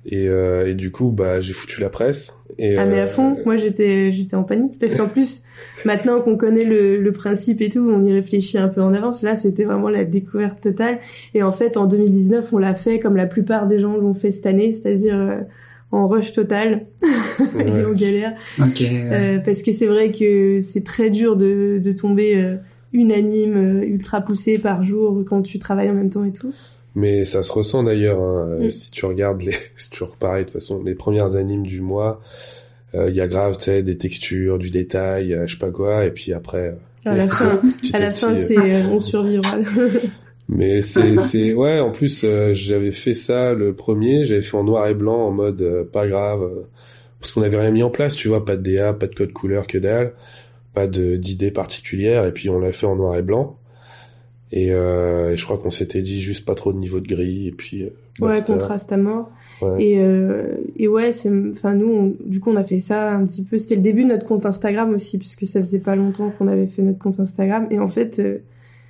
Et, 0.07 0.29
euh, 0.29 0.69
et 0.71 0.75
du 0.75 0.91
coup, 0.91 1.11
bah, 1.11 1.41
j'ai 1.41 1.53
foutu 1.53 1.81
la 1.81 1.91
presse. 1.91 2.35
Et, 2.59 2.77
Ah 2.77 2.87
mais 2.87 3.01
à 3.01 3.05
euh, 3.05 3.07
fond, 3.07 3.37
moi 3.45 3.57
j'étais 3.57 4.13
j'étais 4.13 4.35
en 4.35 4.43
panique 4.43 4.79
parce 4.79 4.95
qu'en 4.97 5.09
plus 5.09 5.45
maintenant 5.85 6.21
qu'on 6.21 6.37
connaît 6.37 6.65
le, 6.65 6.99
le 7.01 7.13
principe 7.13 7.61
et 7.61 7.69
tout, 7.69 7.81
on 7.91 8.05
y 8.05 8.13
réfléchit 8.13 8.59
un 8.59 8.69
peu 8.69 8.81
en 8.83 8.93
avance. 8.95 9.23
Là, 9.23 9.37
c'était 9.37 9.65
vraiment 9.65 9.89
la 9.89 10.05
découverte 10.05 10.61
totale. 10.61 10.99
Et 11.35 11.43
en 11.43 11.53
fait, 11.53 11.77
en 11.77 11.87
2019, 11.87 12.53
on 12.53 12.59
l'a 12.59 12.75
fait 12.75 12.99
comme 12.99 13.17
la 13.17 13.27
plupart 13.27 13.67
des 13.67 13.79
gens 13.79 13.97
l'ont 13.97 14.15
fait 14.15 14.31
cette 14.31 14.47
année, 14.47 14.73
c'est-à-dire 14.73 15.17
euh, 15.17 15.41
en 15.93 16.09
rush 16.09 16.33
total 16.33 16.87
et 17.59 17.63
Ouais. 17.63 17.85
en 17.85 17.93
galère. 17.93 18.33
Ok. 18.61 18.83
Euh, 18.83 19.39
parce 19.39 19.63
que 19.63 19.73
c'est 19.73 19.87
vrai 19.87 20.13
que 20.13 20.61
c'est 20.61 20.85
très 20.85 21.11
dur 21.11 21.37
de, 21.37 21.79
de 21.83 21.93
tomber 21.93 22.37
euh, 22.37 22.57
une 22.93 23.13
anime 23.13 23.57
euh, 23.57 23.85
ultra 23.85 24.21
poussée 24.21 24.59
par 24.59 24.83
jour 24.83 25.23
quand 25.27 25.43
tu 25.43 25.59
travailles 25.59 25.91
en 25.91 25.95
même 25.95 26.11
temps 26.11 26.25
et 26.25 26.33
tout. 26.33 26.53
Mais 26.94 27.24
ça 27.24 27.42
se 27.42 27.53
ressent 27.53 27.83
d'ailleurs. 27.83 28.20
Hein, 28.20 28.48
euh, 28.61 28.66
Mm. 28.66 28.70
Si 28.70 28.90
tu 28.90 29.05
regardes 29.05 29.42
les, 29.42 29.55
c'est 29.76 29.90
toujours 29.90 30.16
pareil 30.16 30.44
de 30.44 30.50
toute 30.50 30.61
façon. 30.61 30.83
Les 30.83 30.94
premières 30.94 31.37
animes 31.37 31.66
du 31.66 31.81
mois, 31.81 32.20
euh, 32.94 33.09
il 33.11 33.16
y 33.16 33.20
a 33.20 33.29
grave, 33.29 33.57
tu 33.59 33.64
sais, 33.64 33.83
des 33.83 33.96
textures, 33.96 34.59
du 34.59 34.70
détail, 34.70 35.33
euh, 35.35 35.46
je 35.46 35.53
sais 35.53 35.59
pas 35.59 35.70
quoi. 35.70 36.05
Et 36.05 36.11
puis 36.11 36.33
après, 36.33 36.76
À 37.05 37.14
la 37.14 37.29
fin, 37.29 37.61
à 37.92 37.98
la 37.98 38.11
fin, 38.11 38.33
euh, 38.33 38.35
c'est 38.35 38.59
euh, 38.59 38.83
on 38.90 39.00
survivra. 39.00 39.59
Mais 40.53 40.83
c'est, 40.83 41.16
c'est, 41.16 41.53
ouais, 41.55 41.79
en 41.79 41.92
plus, 41.92 42.22
euh, 42.24 42.55
j'avais 42.55 42.90
fait 42.90 43.14
ça 43.14 43.55
le 43.55 43.72
premier, 43.72 44.24
j'avais 44.24 44.42
fait 44.42 44.57
en 44.57 44.64
noir 44.64 44.88
et 44.88 44.94
blanc, 44.94 45.29
en 45.29 45.31
mode, 45.31 45.62
euh, 45.62 45.85
pas 45.85 46.09
grave, 46.09 46.42
euh, 46.42 46.66
parce 47.20 47.31
qu'on 47.31 47.42
avait 47.42 47.61
rien 47.61 47.70
mis 47.70 47.85
en 47.85 47.90
place, 47.90 48.16
tu 48.16 48.26
vois, 48.26 48.44
pas 48.44 48.57
de 48.57 48.62
DA, 48.74 48.92
pas 48.92 49.07
de 49.07 49.14
code 49.14 49.33
couleur, 49.33 49.68
que 49.68 49.79
dalle, 49.79 50.12
pas 50.74 50.88
de, 50.88 51.14
d'idée 51.14 51.53
particulière, 51.53 52.26
et 52.26 52.33
puis 52.33 52.50
on 52.50 52.59
l'a 52.59 52.72
fait 52.72 52.87
en 52.87 52.96
noir 52.96 53.16
et 53.16 53.22
blanc. 53.22 53.60
Et, 54.53 54.73
euh, 54.73 55.33
et 55.33 55.37
je 55.37 55.45
crois 55.45 55.59
qu'on 55.59 55.71
s'était 55.71 56.03
dit 56.03 56.19
juste 56.21 56.45
pas 56.45 56.55
trop 56.57 56.73
de 56.73 56.79
niveau 56.79 56.99
de 57.01 57.07
gris, 57.07 57.47
et 57.47 57.53
puis, 57.53 57.85
euh, 57.85 57.91
ouais, 58.27 58.43
contraste 58.45 58.91
à 58.93 58.97
mort. 58.97 59.31
Ouais. 59.63 59.85
Et, 59.85 59.99
euh, 60.01 60.55
et 60.77 60.89
ouais, 60.89 61.13
c'est, 61.13 61.31
enfin 61.53 61.75
nous, 61.75 61.87
on- 61.93 62.15
du 62.25 62.41
coup, 62.41 62.51
on 62.51 62.57
a 62.57 62.65
fait 62.65 62.81
ça 62.81 63.13
un 63.13 63.25
petit 63.27 63.45
peu. 63.45 63.59
C'était 63.59 63.77
le 63.77 63.83
début 63.83 64.03
de 64.03 64.09
notre 64.09 64.27
compte 64.27 64.47
Instagram 64.47 64.93
aussi, 64.95 65.19
puisque 65.19 65.47
ça 65.47 65.61
faisait 65.61 65.79
pas 65.79 65.95
longtemps 65.97 66.33
qu'on 66.37 66.49
avait 66.49 66.67
fait 66.67 66.83
notre 66.83 66.99
compte 66.99 67.21
Instagram. 67.21 67.69
Et 67.71 67.79
en 67.79 67.87
fait, 67.89 68.19
euh, 68.19 68.39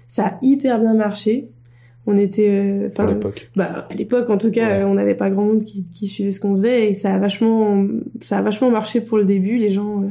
ça 0.09 0.27
a 0.27 0.39
hyper 0.43 0.79
bien 0.81 0.95
marché. 0.95 1.49
On 2.07 2.17
était, 2.17 2.91
à 2.97 3.07
l'époque. 3.07 3.51
bah, 3.57 3.87
à 3.91 3.95
l'époque, 3.95 4.31
en 4.31 4.39
tout 4.39 4.51
cas, 4.51 4.79
Ouais. 4.79 4.85
on 4.85 4.95
n'avait 4.95 5.15
pas 5.15 5.29
grand 5.29 5.45
monde 5.45 5.65
qui, 5.65 5.85
qui 5.93 6.07
suivait 6.07 6.31
ce 6.33 6.41
qu'on 6.41 6.55
faisait, 6.55 6.89
et 6.89 6.95
ça 6.95 7.13
a 7.15 7.19
vachement, 7.19 7.87
ça 8.21 8.39
a 8.39 8.43
vachement 8.43 8.71
marché 8.71 9.03
pour 9.03 9.19
le 9.19 9.25
début. 9.25 9.59
Les 9.59 9.71
gens 9.71 10.05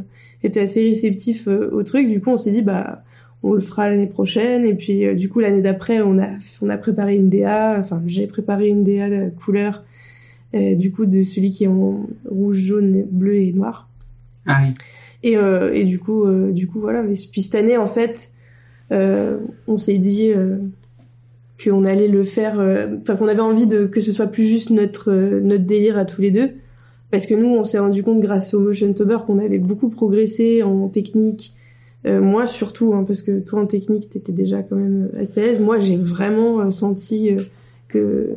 étaient 0.43 0.59
assez 0.61 0.83
réceptifs 0.83 1.47
au 1.47 1.81
truc. 1.83 2.07
Du 2.07 2.21
coup, 2.21 2.29
on 2.29 2.37
s'est 2.37 2.51
dit, 2.51 2.61
bah, 2.61 3.01
on 3.43 3.53
le 3.53 3.61
fera 3.61 3.89
l'année 3.89 4.07
prochaine. 4.07 4.65
Et 4.65 4.73
puis, 4.73 5.05
euh, 5.05 5.15
du 5.15 5.29
coup, 5.29 5.39
l'année 5.39 5.61
d'après, 5.61 6.01
on 6.01 6.19
a, 6.19 6.29
on 6.61 6.69
a 6.69 6.77
préparé 6.77 7.15
une 7.15 7.29
DA. 7.29 7.77
Enfin, 7.79 8.01
j'ai 8.05 8.27
préparé 8.27 8.67
une 8.67 8.83
DA 8.83 9.09
de 9.09 9.29
couleur, 9.29 9.83
euh, 10.53 10.75
du 10.75 10.91
coup, 10.91 11.05
de 11.05 11.23
celui 11.23 11.51
qui 11.51 11.63
est 11.63 11.67
en 11.67 12.05
rouge, 12.25 12.57
jaune, 12.57 13.05
bleu 13.09 13.35
et 13.35 13.53
noir. 13.53 13.89
Ah 14.45 14.61
oui. 14.63 14.73
Et, 15.21 15.37
euh, 15.37 15.73
et 15.73 15.83
du 15.83 15.99
coup, 15.99 16.25
du 16.51 16.67
coup, 16.67 16.79
voilà. 16.79 17.01
Mais 17.03 17.13
puis 17.31 17.41
cette 17.41 17.55
année, 17.55 17.77
en 17.77 17.87
fait, 17.87 18.31
on 18.89 19.77
s'est 19.77 19.97
dit 19.97 20.31
qu'on 21.61 21.83
allait 21.83 22.07
le 22.07 22.23
faire, 22.23 22.53
enfin 23.01 23.17
qu'on 23.17 23.27
avait 23.27 23.41
envie 23.41 23.67
de 23.67 23.85
que 23.85 23.99
ce 23.99 24.13
soit 24.13 24.27
plus 24.27 24.45
juste 24.45 24.69
notre 24.69 25.11
notre 25.11 25.65
délire 25.65 25.97
à 25.97 26.05
tous 26.05 26.21
les 26.21 26.31
deux, 26.31 26.51
parce 27.11 27.25
que 27.25 27.33
nous, 27.33 27.49
on 27.49 27.65
s'est 27.65 27.79
rendu 27.79 28.01
compte 28.01 28.21
grâce 28.21 28.53
au 28.53 28.61
Motion 28.61 28.93
Tober 28.93 29.17
qu'on 29.27 29.39
avait 29.39 29.59
beaucoup 29.59 29.89
progressé 29.89 30.63
en 30.63 30.87
technique. 30.87 31.53
Euh, 32.05 32.21
moi 32.21 32.47
surtout, 32.47 32.93
hein, 32.93 33.03
parce 33.05 33.21
que 33.21 33.39
toi 33.39 33.61
en 33.61 33.65
technique, 33.65 34.09
t'étais 34.09 34.31
déjà 34.31 34.63
quand 34.63 34.77
même 34.77 35.09
assez 35.19 35.41
à 35.41 35.45
l'aise. 35.45 35.59
Moi, 35.59 35.79
j'ai 35.79 35.97
vraiment 35.97 36.61
euh, 36.61 36.69
senti 36.69 37.31
euh, 37.31 37.41
que 37.89 38.29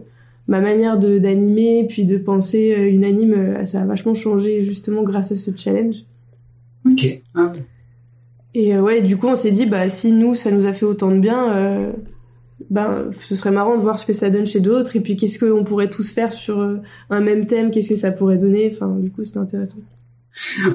ma 0.48 0.60
manière 0.60 0.98
de 0.98 1.18
d'animer 1.18 1.86
puis 1.88 2.04
de 2.04 2.18
penser 2.18 2.74
euh, 2.76 2.90
une 2.90 3.04
anime, 3.04 3.34
euh, 3.34 3.64
ça 3.66 3.80
a 3.80 3.84
vachement 3.84 4.14
changé 4.14 4.62
justement 4.62 5.02
grâce 5.04 5.30
à 5.30 5.36
ce 5.36 5.54
challenge. 5.54 6.04
Ok. 6.84 7.22
Ah. 7.34 7.52
Et 8.54 8.74
euh, 8.74 8.82
ouais, 8.82 9.00
du 9.00 9.16
coup, 9.16 9.28
on 9.28 9.36
s'est 9.36 9.52
dit, 9.52 9.66
bah, 9.66 9.88
si 9.88 10.12
nous, 10.12 10.34
ça 10.34 10.50
nous 10.50 10.66
a 10.66 10.72
fait 10.72 10.84
autant 10.84 11.10
de 11.10 11.20
bien, 11.20 11.56
euh, 11.56 11.92
ben, 12.68 13.10
ce 13.20 13.34
serait 13.34 13.52
marrant 13.52 13.76
de 13.76 13.82
voir 13.82 13.98
ce 13.98 14.06
que 14.06 14.12
ça 14.12 14.28
donne 14.28 14.46
chez 14.46 14.60
d'autres, 14.60 14.96
et 14.96 15.00
puis 15.00 15.16
qu'est-ce 15.16 15.38
qu'on 15.38 15.64
pourrait 15.64 15.88
tous 15.88 16.10
faire 16.10 16.32
sur 16.32 16.60
euh, 16.60 16.78
un 17.10 17.20
même 17.20 17.46
thème, 17.46 17.70
qu'est-ce 17.70 17.88
que 17.88 17.94
ça 17.94 18.10
pourrait 18.10 18.36
donner, 18.36 18.72
enfin, 18.74 18.96
du 18.98 19.10
coup, 19.10 19.24
c'était 19.24 19.38
intéressant. 19.38 19.78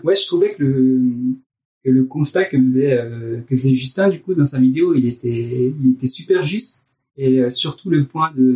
Ouais, 0.04 0.16
je 0.16 0.26
trouvais 0.26 0.50
que 0.52 0.64
le 0.64 1.02
que 1.02 1.47
le 1.90 2.04
constat 2.06 2.46
que 2.46 2.60
faisait 2.62 2.98
euh, 2.98 3.40
que 3.48 3.56
faisait 3.56 3.76
Justin 3.76 4.10
du 4.10 4.20
coup 4.22 4.34
dans 4.34 4.46
sa 4.46 4.60
vidéo, 4.60 4.94
il 4.96 5.06
était 5.06 5.74
il 5.84 5.92
était 5.94 6.08
super 6.08 6.44
juste 6.44 6.98
et 7.18 7.40
euh, 7.40 7.50
surtout 7.50 7.90
le 7.90 8.06
point 8.06 8.32
de 8.36 8.56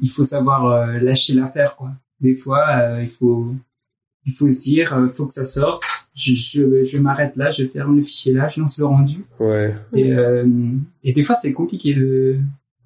il 0.00 0.08
faut 0.08 0.24
savoir 0.24 0.66
euh, 0.66 0.98
lâcher 0.98 1.34
l'affaire 1.34 1.76
quoi. 1.76 1.90
Des 2.20 2.34
fois, 2.34 3.00
il 3.02 3.08
faut 3.08 3.52
il 4.26 4.32
faut 4.32 4.50
se 4.50 4.60
dire 4.60 5.10
faut 5.14 5.26
que 5.26 5.34
ça 5.34 5.44
sorte. 5.44 5.84
Je 6.14 6.32
je, 6.34 6.84
je 6.84 6.98
m'arrête 6.98 7.34
là, 7.36 7.50
je 7.50 7.64
ferme 7.64 7.96
le 7.96 8.02
fichier 8.02 8.32
là, 8.32 8.48
je 8.48 8.60
lance 8.60 8.78
le 8.78 8.86
rendu. 8.86 9.24
Ouais, 9.40 9.74
Et 9.94 10.12
et 11.02 11.12
des 11.12 11.22
fois 11.22 11.34
c'est 11.34 11.52
compliqué 11.52 11.94
de, 11.94 12.38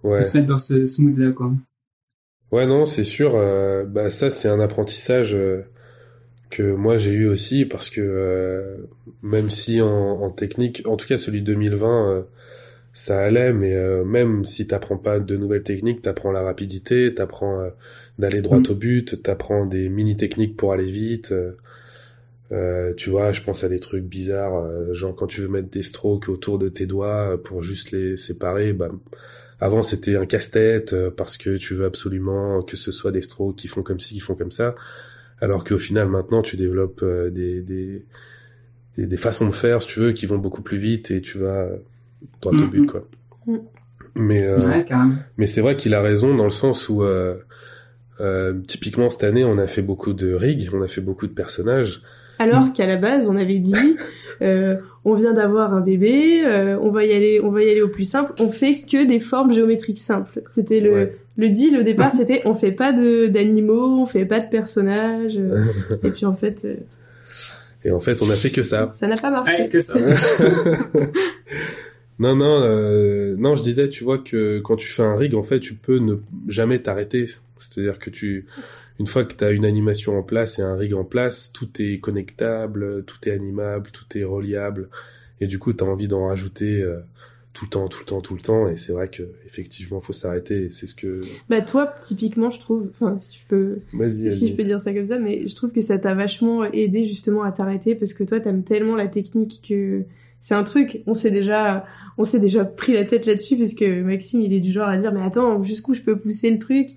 ouais. 0.02 0.18
de 0.18 0.22
se 0.22 0.36
mettre 0.36 0.48
dans 0.48 0.56
ce, 0.56 0.84
ce 0.84 1.02
mood 1.02 1.16
là 1.18 1.32
quoi. 1.32 1.52
Ouais, 2.50 2.66
non, 2.66 2.86
c'est 2.86 3.04
sûr. 3.04 3.32
bah 3.88 4.10
ça, 4.10 4.30
c'est 4.30 4.48
un 4.48 4.58
apprentissage 4.58 5.36
que 6.50 6.74
moi 6.74 6.98
j'ai 6.98 7.12
eu 7.12 7.26
aussi 7.28 7.64
parce 7.66 7.90
que 7.90 8.00
euh, 8.00 8.76
même 9.22 9.50
si 9.50 9.80
en, 9.80 9.88
en 9.88 10.30
technique, 10.30 10.82
en 10.86 10.96
tout 10.96 11.06
cas 11.06 11.16
celui 11.18 11.40
de 11.42 11.46
2020, 11.46 12.10
euh, 12.12 12.22
ça 12.92 13.20
allait, 13.20 13.52
mais 13.52 13.74
euh, 13.76 14.04
même 14.04 14.44
si 14.44 14.66
t'apprends 14.66 14.98
pas 14.98 15.20
de 15.20 15.36
nouvelles 15.36 15.62
techniques, 15.64 16.02
t'apprends 16.02 16.32
la 16.32 16.42
rapidité, 16.42 17.14
t'apprends 17.14 17.60
euh, 17.60 17.70
d'aller 18.18 18.42
droit 18.42 18.60
Mm. 18.60 18.64
au 18.70 18.74
but, 18.74 19.22
t'apprends 19.22 19.66
des 19.66 19.88
mini 19.88 20.16
techniques 20.16 20.56
pour 20.56 20.72
aller 20.72 20.90
vite. 20.90 21.32
euh, 21.32 21.52
euh, 22.50 22.94
tu 22.94 23.10
vois, 23.10 23.32
je 23.32 23.42
pense 23.42 23.62
à 23.64 23.68
des 23.68 23.78
trucs 23.78 24.04
bizarres, 24.04 24.94
genre 24.94 25.14
quand 25.14 25.26
tu 25.26 25.42
veux 25.42 25.48
mettre 25.48 25.68
des 25.70 25.82
strokes 25.82 26.28
autour 26.30 26.58
de 26.58 26.68
tes 26.70 26.86
doigts 26.86 27.38
pour 27.44 27.62
juste 27.62 27.90
les 27.92 28.16
séparer, 28.16 28.72
bah 28.72 28.90
avant, 29.60 29.82
c'était 29.82 30.16
un 30.16 30.26
casse-tête 30.26 30.92
euh, 30.94 31.10
parce 31.10 31.36
que 31.36 31.56
tu 31.58 31.74
veux 31.74 31.84
absolument 31.86 32.62
que 32.62 32.76
ce 32.76 32.92
soit 32.92 33.12
des 33.12 33.22
strokes 33.22 33.56
qui 33.56 33.68
font 33.68 33.82
comme 33.82 34.00
ci, 34.00 34.14
qui 34.14 34.20
font 34.20 34.34
comme 34.36 34.52
ça. 34.52 34.74
Alors 35.40 35.64
qu'au 35.64 35.78
final, 35.78 36.08
maintenant, 36.08 36.42
tu 36.42 36.56
développes 36.56 37.00
euh, 37.02 37.30
des, 37.30 37.60
des, 37.62 38.04
des, 38.96 39.06
des 39.06 39.16
façons 39.16 39.46
de 39.46 39.52
faire, 39.54 39.80
si 39.82 39.88
tu 39.88 40.00
veux, 40.00 40.12
qui 40.12 40.26
vont 40.26 40.38
beaucoup 40.38 40.62
plus 40.62 40.78
vite 40.78 41.10
et 41.10 41.20
tu 41.20 41.38
vas 41.38 41.68
droit 42.40 42.52
au 42.52 42.56
Mhm. 42.56 42.70
but, 42.70 42.86
quoi. 42.86 43.08
Mhm. 43.46 43.60
Mais, 44.16 44.44
euh, 44.44 44.58
Ouais, 44.58 44.84
mais 45.36 45.46
c'est 45.46 45.60
vrai 45.60 45.76
qu'il 45.76 45.94
a 45.94 46.02
raison 46.02 46.34
dans 46.34 46.44
le 46.44 46.50
sens 46.50 46.88
où, 46.88 47.02
euh, 47.04 47.36
euh, 48.20 48.54
typiquement 48.66 49.10
cette 49.10 49.22
année, 49.22 49.44
on 49.44 49.58
a 49.58 49.66
fait 49.68 49.82
beaucoup 49.82 50.12
de 50.12 50.32
rigs, 50.34 50.68
on 50.72 50.82
a 50.82 50.88
fait 50.88 51.00
beaucoup 51.00 51.26
de 51.28 51.32
personnages. 51.32 52.02
Alors 52.40 52.72
qu'à 52.72 52.86
la 52.86 52.96
base, 52.96 53.28
on 53.28 53.36
avait 53.36 53.58
dit, 53.60 53.74
euh, 54.42 54.76
on 55.04 55.14
vient 55.14 55.32
d'avoir 55.34 55.72
un 55.74 55.80
bébé, 55.80 56.42
euh, 56.44 56.76
on 56.80 56.90
va 56.90 57.04
y 57.04 57.12
aller, 57.12 57.40
on 57.42 57.50
va 57.50 57.62
y 57.62 57.70
aller 57.70 57.82
au 57.82 57.88
plus 57.88 58.04
simple. 58.08 58.32
On 58.40 58.48
fait 58.48 58.80
que 58.80 59.06
des 59.06 59.20
formes 59.20 59.52
géométriques 59.52 60.00
simples. 60.00 60.42
C'était 60.50 60.80
le 60.80 60.92
Ouais. 60.92 61.16
Le 61.38 61.48
deal 61.48 61.78
au 61.78 61.82
départ, 61.82 62.12
c'était 62.14 62.42
on 62.44 62.52
fait 62.52 62.72
pas 62.72 62.92
de 62.92 63.28
d'animaux, 63.28 64.02
on 64.02 64.06
fait 64.06 64.26
pas 64.26 64.40
de 64.40 64.48
personnages. 64.50 65.38
euh, 65.38 65.56
et 66.02 66.10
puis 66.10 66.26
en 66.26 66.34
fait, 66.34 66.66
euh, 66.66 66.74
Et 67.84 67.90
en 67.90 68.00
fait, 68.00 68.20
on 68.20 68.28
a 68.28 68.34
fait 68.34 68.50
que 68.50 68.62
ça. 68.62 68.90
ça 68.92 69.06
n'a 69.06 69.16
pas 69.16 69.30
marché. 69.30 69.62
Ouais, 69.62 69.68
que 69.68 69.80
ça. 69.80 69.98
non, 72.18 72.36
non, 72.36 72.60
euh, 72.62 73.36
non, 73.38 73.56
je 73.56 73.62
disais, 73.62 73.88
tu 73.88 74.04
vois 74.04 74.18
que 74.18 74.58
quand 74.58 74.76
tu 74.76 74.88
fais 74.88 75.02
un 75.04 75.16
rig, 75.16 75.34
en 75.34 75.42
fait, 75.42 75.60
tu 75.60 75.74
peux 75.74 75.98
ne 75.98 76.16
jamais 76.48 76.80
t'arrêter. 76.80 77.26
C'est-à-dire 77.58 77.98
que 77.98 78.10
tu, 78.10 78.46
une 79.00 79.06
fois 79.06 79.24
que 79.24 79.34
tu 79.34 79.42
as 79.42 79.50
une 79.50 79.64
animation 79.64 80.16
en 80.16 80.22
place 80.22 80.58
et 80.58 80.62
un 80.62 80.76
rig 80.76 80.94
en 80.94 81.04
place, 81.04 81.50
tout 81.52 81.68
est 81.80 81.98
connectable, 81.98 83.04
tout 83.04 83.28
est 83.28 83.32
animable, 83.32 83.90
tout 83.90 84.04
est 84.16 84.24
reliable. 84.24 84.88
Et 85.40 85.46
du 85.46 85.58
coup, 85.58 85.72
tu 85.72 85.84
as 85.84 85.86
envie 85.86 86.08
d'en 86.08 86.26
rajouter 86.26 86.82
euh, 86.82 86.98
tout 87.58 87.64
le 87.64 87.70
temps, 87.70 87.88
tout 87.88 87.98
le 88.00 88.04
temps, 88.04 88.20
tout 88.20 88.34
le 88.34 88.40
temps. 88.40 88.68
Et 88.68 88.76
c'est 88.76 88.92
vrai 88.92 89.08
que 89.08 89.24
effectivement, 89.44 90.00
faut 90.00 90.12
s'arrêter. 90.12 90.66
Et 90.66 90.70
c'est 90.70 90.86
ce 90.86 90.94
que. 90.94 91.22
Bah 91.48 91.60
toi, 91.60 91.92
typiquement, 92.00 92.50
je 92.50 92.60
trouve, 92.60 92.88
enfin 92.94 93.16
si 93.18 93.38
je 93.38 93.46
peux 93.48 93.78
Vas-y, 93.92 94.30
si 94.30 94.38
je 94.40 94.44
vas-y. 94.52 94.56
peux 94.56 94.64
dire 94.64 94.80
ça 94.80 94.92
comme 94.94 95.06
ça, 95.08 95.18
mais 95.18 95.44
je 95.46 95.54
trouve 95.56 95.72
que 95.72 95.80
ça 95.80 95.98
t'a 95.98 96.14
vachement 96.14 96.64
aidé 96.64 97.04
justement 97.04 97.42
à 97.42 97.50
t'arrêter 97.50 97.96
parce 97.96 98.12
que 98.14 98.22
toi 98.22 98.38
t'aimes 98.38 98.62
tellement 98.62 98.94
la 98.94 99.08
technique 99.08 99.60
que 99.68 100.04
c'est 100.40 100.54
un 100.54 100.62
truc, 100.62 101.02
on 101.08 101.14
s'est 101.14 101.32
déjà, 101.32 101.84
on 102.16 102.22
s'est 102.22 102.38
déjà 102.38 102.64
pris 102.64 102.92
la 102.92 103.04
tête 103.04 103.26
là-dessus 103.26 103.56
parce 103.56 103.74
que 103.74 104.02
Maxime 104.02 104.40
il 104.40 104.52
est 104.52 104.60
du 104.60 104.70
genre 104.70 104.88
à 104.88 104.96
dire 104.96 105.12
mais 105.12 105.22
attends 105.22 105.64
jusqu'où 105.64 105.94
je 105.94 106.02
peux 106.02 106.16
pousser 106.16 106.48
le 106.50 106.60
truc? 106.60 106.90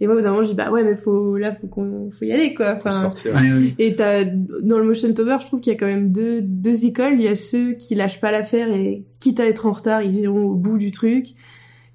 Et 0.00 0.06
moi 0.06 0.14
au 0.14 0.18
bout 0.18 0.22
d'un 0.24 0.30
moment 0.30 0.42
je 0.42 0.48
dis 0.50 0.54
bah 0.54 0.70
ouais 0.70 0.84
mais 0.84 0.94
faut 0.94 1.36
là 1.36 1.52
faut 1.52 1.66
qu'on 1.66 2.10
faut 2.10 2.24
y 2.24 2.32
aller 2.32 2.54
quoi. 2.54 2.74
Enfin 2.76 2.90
sortir. 2.92 3.34
Ouais, 3.34 3.74
et 3.78 3.96
t'as 3.96 4.24
dans 4.24 4.78
le 4.78 4.84
motion 4.84 5.12
tower 5.12 5.36
je 5.40 5.46
trouve 5.46 5.60
qu'il 5.60 5.72
y 5.72 5.76
a 5.76 5.78
quand 5.78 5.86
même 5.86 6.12
deux 6.12 6.40
deux 6.42 6.84
écoles, 6.84 7.14
il 7.14 7.22
y 7.22 7.28
a 7.28 7.36
ceux 7.36 7.72
qui 7.72 7.94
lâchent 7.94 8.20
pas 8.20 8.30
l'affaire 8.30 8.70
et 8.72 9.04
quitte 9.20 9.40
à 9.40 9.46
être 9.46 9.66
en 9.66 9.72
retard 9.72 10.02
ils 10.02 10.16
iront 10.20 10.44
au 10.46 10.54
bout 10.54 10.78
du 10.78 10.92
truc 10.92 11.28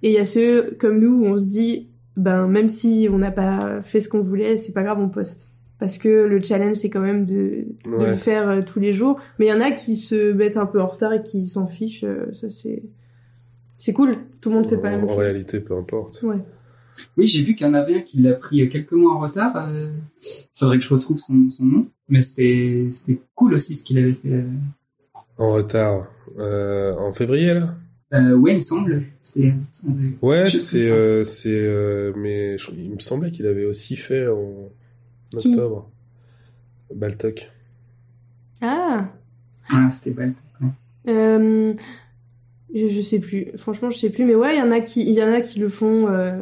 et 0.01 0.09
il 0.09 0.11
y 0.13 0.17
a 0.19 0.25
ceux 0.25 0.75
comme 0.79 0.99
nous 0.99 1.23
où 1.23 1.25
on 1.25 1.37
se 1.37 1.47
dit 1.47 1.87
ben 2.17 2.47
même 2.47 2.69
si 2.69 3.07
on 3.11 3.17
n'a 3.17 3.31
pas 3.31 3.81
fait 3.81 3.99
ce 3.99 4.07
qu'on 4.09 4.21
voulait, 4.21 4.55
c'est 4.57 4.73
pas 4.73 4.83
grave, 4.83 4.99
on 4.99 5.09
poste. 5.09 5.49
Parce 5.79 5.97
que 5.97 6.25
le 6.25 6.41
challenge 6.43 6.75
c'est 6.75 6.89
quand 6.91 7.01
même 7.01 7.25
de, 7.25 7.65
de 7.85 8.05
le 8.05 8.15
faire 8.17 8.47
euh, 8.47 8.61
tous 8.61 8.79
les 8.79 8.93
jours. 8.93 9.19
Mais 9.39 9.47
il 9.47 9.49
y 9.49 9.53
en 9.53 9.59
a 9.61 9.71
qui 9.71 9.95
se 9.95 10.31
mettent 10.31 10.55
un 10.57 10.67
peu 10.67 10.79
en 10.79 10.85
retard 10.87 11.11
et 11.13 11.23
qui 11.23 11.47
s'en 11.47 11.65
fichent. 11.65 12.03
euh, 12.03 12.31
ça 12.33 12.49
c'est 12.49 12.83
c'est 13.77 13.91
cool. 13.93 14.11
Tout 14.41 14.49
le 14.49 14.55
monde 14.55 14.67
fait 14.67 14.77
pas 14.77 14.91
la 14.91 14.97
En, 14.97 14.99
même 14.99 15.05
en 15.09 15.13
chose. 15.13 15.19
réalité, 15.19 15.59
peu 15.59 15.75
importe. 15.75 16.21
Ouais. 16.21 16.37
Oui, 17.17 17.25
j'ai 17.27 17.41
vu 17.43 17.55
qu'il 17.55 17.65
y 17.65 17.69
en 17.69 17.73
avait 17.73 17.97
un 17.97 18.01
qui 18.01 18.19
l'a 18.19 18.33
pris 18.33 18.67
quelques 18.69 18.91
mois 18.91 19.13
en 19.15 19.19
retard. 19.19 19.53
Euh... 19.67 19.91
Faudrait 20.55 20.77
que 20.77 20.83
je 20.83 20.93
retrouve 20.93 21.17
son, 21.17 21.49
son 21.49 21.65
nom. 21.65 21.87
Mais 22.09 22.21
c'était, 22.21 22.89
c'était 22.91 23.19
cool 23.35 23.53
aussi 23.55 23.75
ce 23.75 23.83
qu'il 23.83 23.97
avait 23.97 24.13
fait. 24.13 24.29
euh. 24.33 24.47
En 25.37 25.53
retard. 25.53 26.07
Euh, 26.39 26.95
en 26.97 27.11
février, 27.13 27.53
là? 27.53 27.75
Euh, 28.13 28.35
ouais, 28.35 28.51
il 28.51 28.55
me 28.55 28.59
semble. 28.61 29.03
C'était, 29.21 29.53
Ouais, 30.21 30.47
c'est, 30.49 30.91
euh, 30.91 31.23
c'est, 31.23 31.49
euh, 31.49 32.13
mais 32.15 32.57
je- 32.59 32.69
il 32.71 32.91
me 32.91 32.99
semblait 32.99 33.31
qu'il 33.31 33.47
avait 33.47 33.65
aussi 33.65 33.95
fait 33.95 34.27
en 34.27 34.69
Qui? 35.39 35.49
octobre. 35.49 35.89
Baltok. 36.93 37.49
Ah. 38.61 39.09
ah, 39.71 39.89
c'était. 39.89 40.15
Euh, 41.07 41.73
je, 42.73 42.87
je 42.89 43.01
sais 43.01 43.19
plus. 43.19 43.47
Franchement, 43.57 43.89
je 43.89 43.97
sais 43.97 44.09
plus. 44.09 44.25
Mais 44.25 44.35
ouais, 44.35 44.55
il 44.55 44.59
y 44.59 44.61
en 44.61 44.71
a 44.71 44.79
qui, 44.79 45.01
il 45.01 45.13
y 45.13 45.23
en 45.23 45.33
a 45.33 45.41
qui 45.41 45.59
le 45.59 45.69
font. 45.69 46.07
euh, 46.07 46.37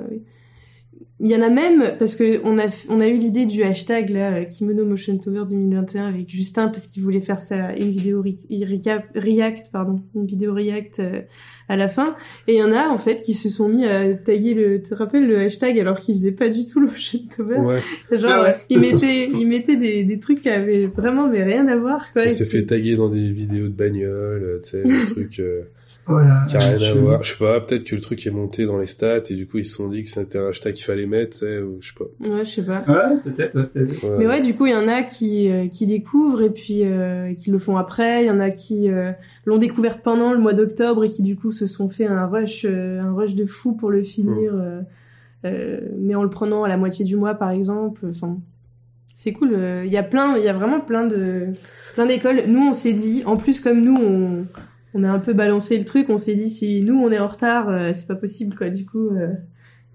Il 1.24 1.30
y 1.30 1.36
en 1.36 1.42
a 1.44 1.50
même 1.50 1.94
parce 2.00 2.16
que 2.16 2.42
on 2.44 2.58
a, 2.58 2.66
on 2.90 3.00
a 3.00 3.08
eu 3.08 3.18
l'idée 3.18 3.46
du 3.46 3.62
hashtag 3.62 4.10
là, 4.10 4.34
euh, 4.38 4.44
Kimono 4.46 4.86
Motion 4.86 5.18
Tower 5.20 5.44
2021 5.50 6.08
avec 6.08 6.28
Justin 6.30 6.70
parce 6.70 6.88
qu'il 6.88 7.04
voulait 7.04 7.22
faire 7.22 7.40
ça 7.40 7.74
une 7.76 7.92
vidéo 7.92 8.24
re- 8.24 8.38
recap- 8.50 9.04
react, 9.14 9.68
pardon, 9.72 10.02
une 10.16 10.26
vidéo 10.26 10.54
react 10.54 11.00
euh, 11.00 11.22
à 11.70 11.78
la 11.78 11.90
fin. 11.90 12.16
Et 12.48 12.56
il 12.56 12.60
y 12.60 12.64
en 12.64 12.72
a 12.72 12.88
en 12.90 12.98
fait 12.98 13.22
qui 13.22 13.34
se 13.36 13.50
sont 13.50 13.70
mis 13.70 13.86
à 13.86 14.14
taguer 14.16 14.56
le, 14.56 14.82
tu 14.82 14.90
te 14.90 14.96
rappelles 14.96 15.28
le 15.28 15.38
hashtag 15.42 15.78
alors 15.80 16.00
qu'ils 16.00 16.16
faisaient 16.16 16.32
pas 16.32 16.50
du 16.50 16.66
tout 16.66 16.80
le 16.80 16.88
Motion 16.92 17.20
Tower? 17.38 17.58
Ouais, 17.60 18.18
Genre, 18.18 18.32
Ah 18.34 18.44
ouais. 18.44 18.56
ils 18.70 18.80
mettaient, 18.80 19.30
ils 19.30 19.48
mettaient 19.48 19.76
des, 19.78 20.04
des 20.04 20.18
trucs 20.20 20.42
qui 20.42 20.50
avaient 20.50 20.88
vraiment 20.88 21.28
mais 21.28 21.44
rien 21.44 21.68
à 21.68 21.76
voir 21.78 22.12
quoi. 22.14 22.24
s'est 22.24 22.32
c'est- 22.32 22.46
fait 22.46 22.66
taguer 22.66 22.96
dans 22.96 23.10
des 23.10 23.32
vidéos 23.32 23.66
de 23.68 23.74
bagnole, 23.74 24.44
euh, 24.44 24.60
tu 24.64 24.72
sais, 24.72 24.84
des 24.84 25.06
trucs 25.14 25.40
euh, 25.40 25.62
Voilà. 26.08 26.46
qui 26.50 26.56
a 26.58 26.60
rien 26.60 26.76
à 26.76 26.80
Je- 26.80 26.98
voir. 26.98 27.24
Je 27.24 27.32
sais 27.32 27.38
pas, 27.38 27.60
peut-être 27.62 27.84
que 27.86 27.96
le 27.96 28.02
truc 28.02 28.26
est 28.26 28.32
monté 28.32 28.66
dans 28.66 28.78
les 28.78 28.88
stats 28.88 29.24
et 29.30 29.36
du 29.36 29.48
coup 29.48 29.58
ils 29.60 29.66
se 29.66 29.76
sont 29.76 29.88
dit 29.88 30.04
que 30.04 30.10
c'était 30.10 30.38
un 30.40 30.48
hashtag 30.50 30.74
qu'il 30.74 30.86
fallait 30.86 31.06
mettre, 31.06 31.38
tu 31.38 31.46
sais, 31.46 31.60
ou 31.60 31.78
je 31.82 31.90
sais 31.90 31.94
pas. 31.98 32.30
Ouais, 32.36 32.46
je 32.46 32.50
sais 32.50 32.64
pas. 32.66 32.84
Ouais, 32.88 33.18
peut-être, 33.24 33.58
ouais, 33.60 33.66
peut-être. 33.68 34.04
Ouais. 34.04 34.16
Mais 34.20 34.28
ouais, 34.28 34.42
du 34.42 34.56
coup, 34.56 34.66
il 34.66 34.72
y 34.72 34.76
en 34.76 34.88
a 34.88 35.04
qui, 35.04 35.52
euh, 35.52 35.68
qui 35.68 35.86
découvrent 35.88 36.42
et 36.42 36.50
puis 36.50 36.82
euh, 36.84 37.34
qui 37.36 37.52
le 37.52 37.60
font 37.60 37.78
après. 37.78 38.24
Il 38.24 38.28
y 38.28 38.32
en 38.32 38.40
a 38.40 38.50
qui 38.52 38.90
euh, 38.90 39.12
l'ont 39.46 39.58
découvert 39.58 40.02
pendant 40.02 40.34
le 40.34 40.40
mois 40.40 40.54
d'octobre 40.54 41.04
et 41.04 41.10
qui 41.10 41.22
du 41.22 41.36
coup 41.36 41.52
se 41.52 41.66
sont 41.68 41.90
fait 41.90 42.06
un 42.08 42.26
rush, 42.28 42.66
euh, 42.68 43.00
un 43.02 43.14
rush 43.14 43.36
de 43.36 43.46
fou 43.46 43.74
pour 43.74 43.92
le 43.92 44.04
finir, 44.04 44.54
euh, 44.56 44.82
euh, 45.46 45.80
mais 45.98 46.16
en 46.16 46.24
le 46.24 46.30
prenant 46.30 46.64
à 46.64 46.68
la 46.68 46.78
moitié 46.78 47.06
du 47.06 47.16
mois, 47.16 47.34
par 47.36 47.52
exemple. 47.52 48.02
Enfin, 48.10 48.38
c'est 49.16 49.34
cool. 49.34 49.52
euh, 49.54 49.84
Il 49.86 49.92
y 49.92 49.98
a 49.98 50.04
plein, 50.04 50.36
il 50.38 50.44
y 50.44 50.48
a 50.48 50.54
vraiment 50.54 50.80
plein 50.80 51.06
de, 51.06 51.48
plein 51.96 52.06
d'écoles. 52.06 52.44
Nous, 52.48 52.62
on 52.70 52.74
s'est 52.74 52.94
dit, 52.94 53.24
en 53.26 53.38
plus 53.38 53.62
comme 53.62 53.82
nous, 53.82 53.96
on, 53.96 54.46
on 54.94 55.04
a 55.04 55.10
un 55.10 55.20
peu 55.20 55.34
balancé 55.34 55.78
le 55.78 55.86
truc. 55.86 56.10
On 56.10 56.18
s'est 56.18 56.36
dit, 56.36 56.50
si 56.50 56.82
nous 56.82 57.00
on 57.02 57.12
est 57.12 57.20
en 57.20 57.28
retard, 57.28 57.70
euh, 57.70 57.92
c'est 57.94 58.08
pas 58.08 58.16
possible, 58.16 58.56
quoi. 58.56 58.70
Du 58.70 58.86
coup. 58.86 59.10
euh, 59.10 59.34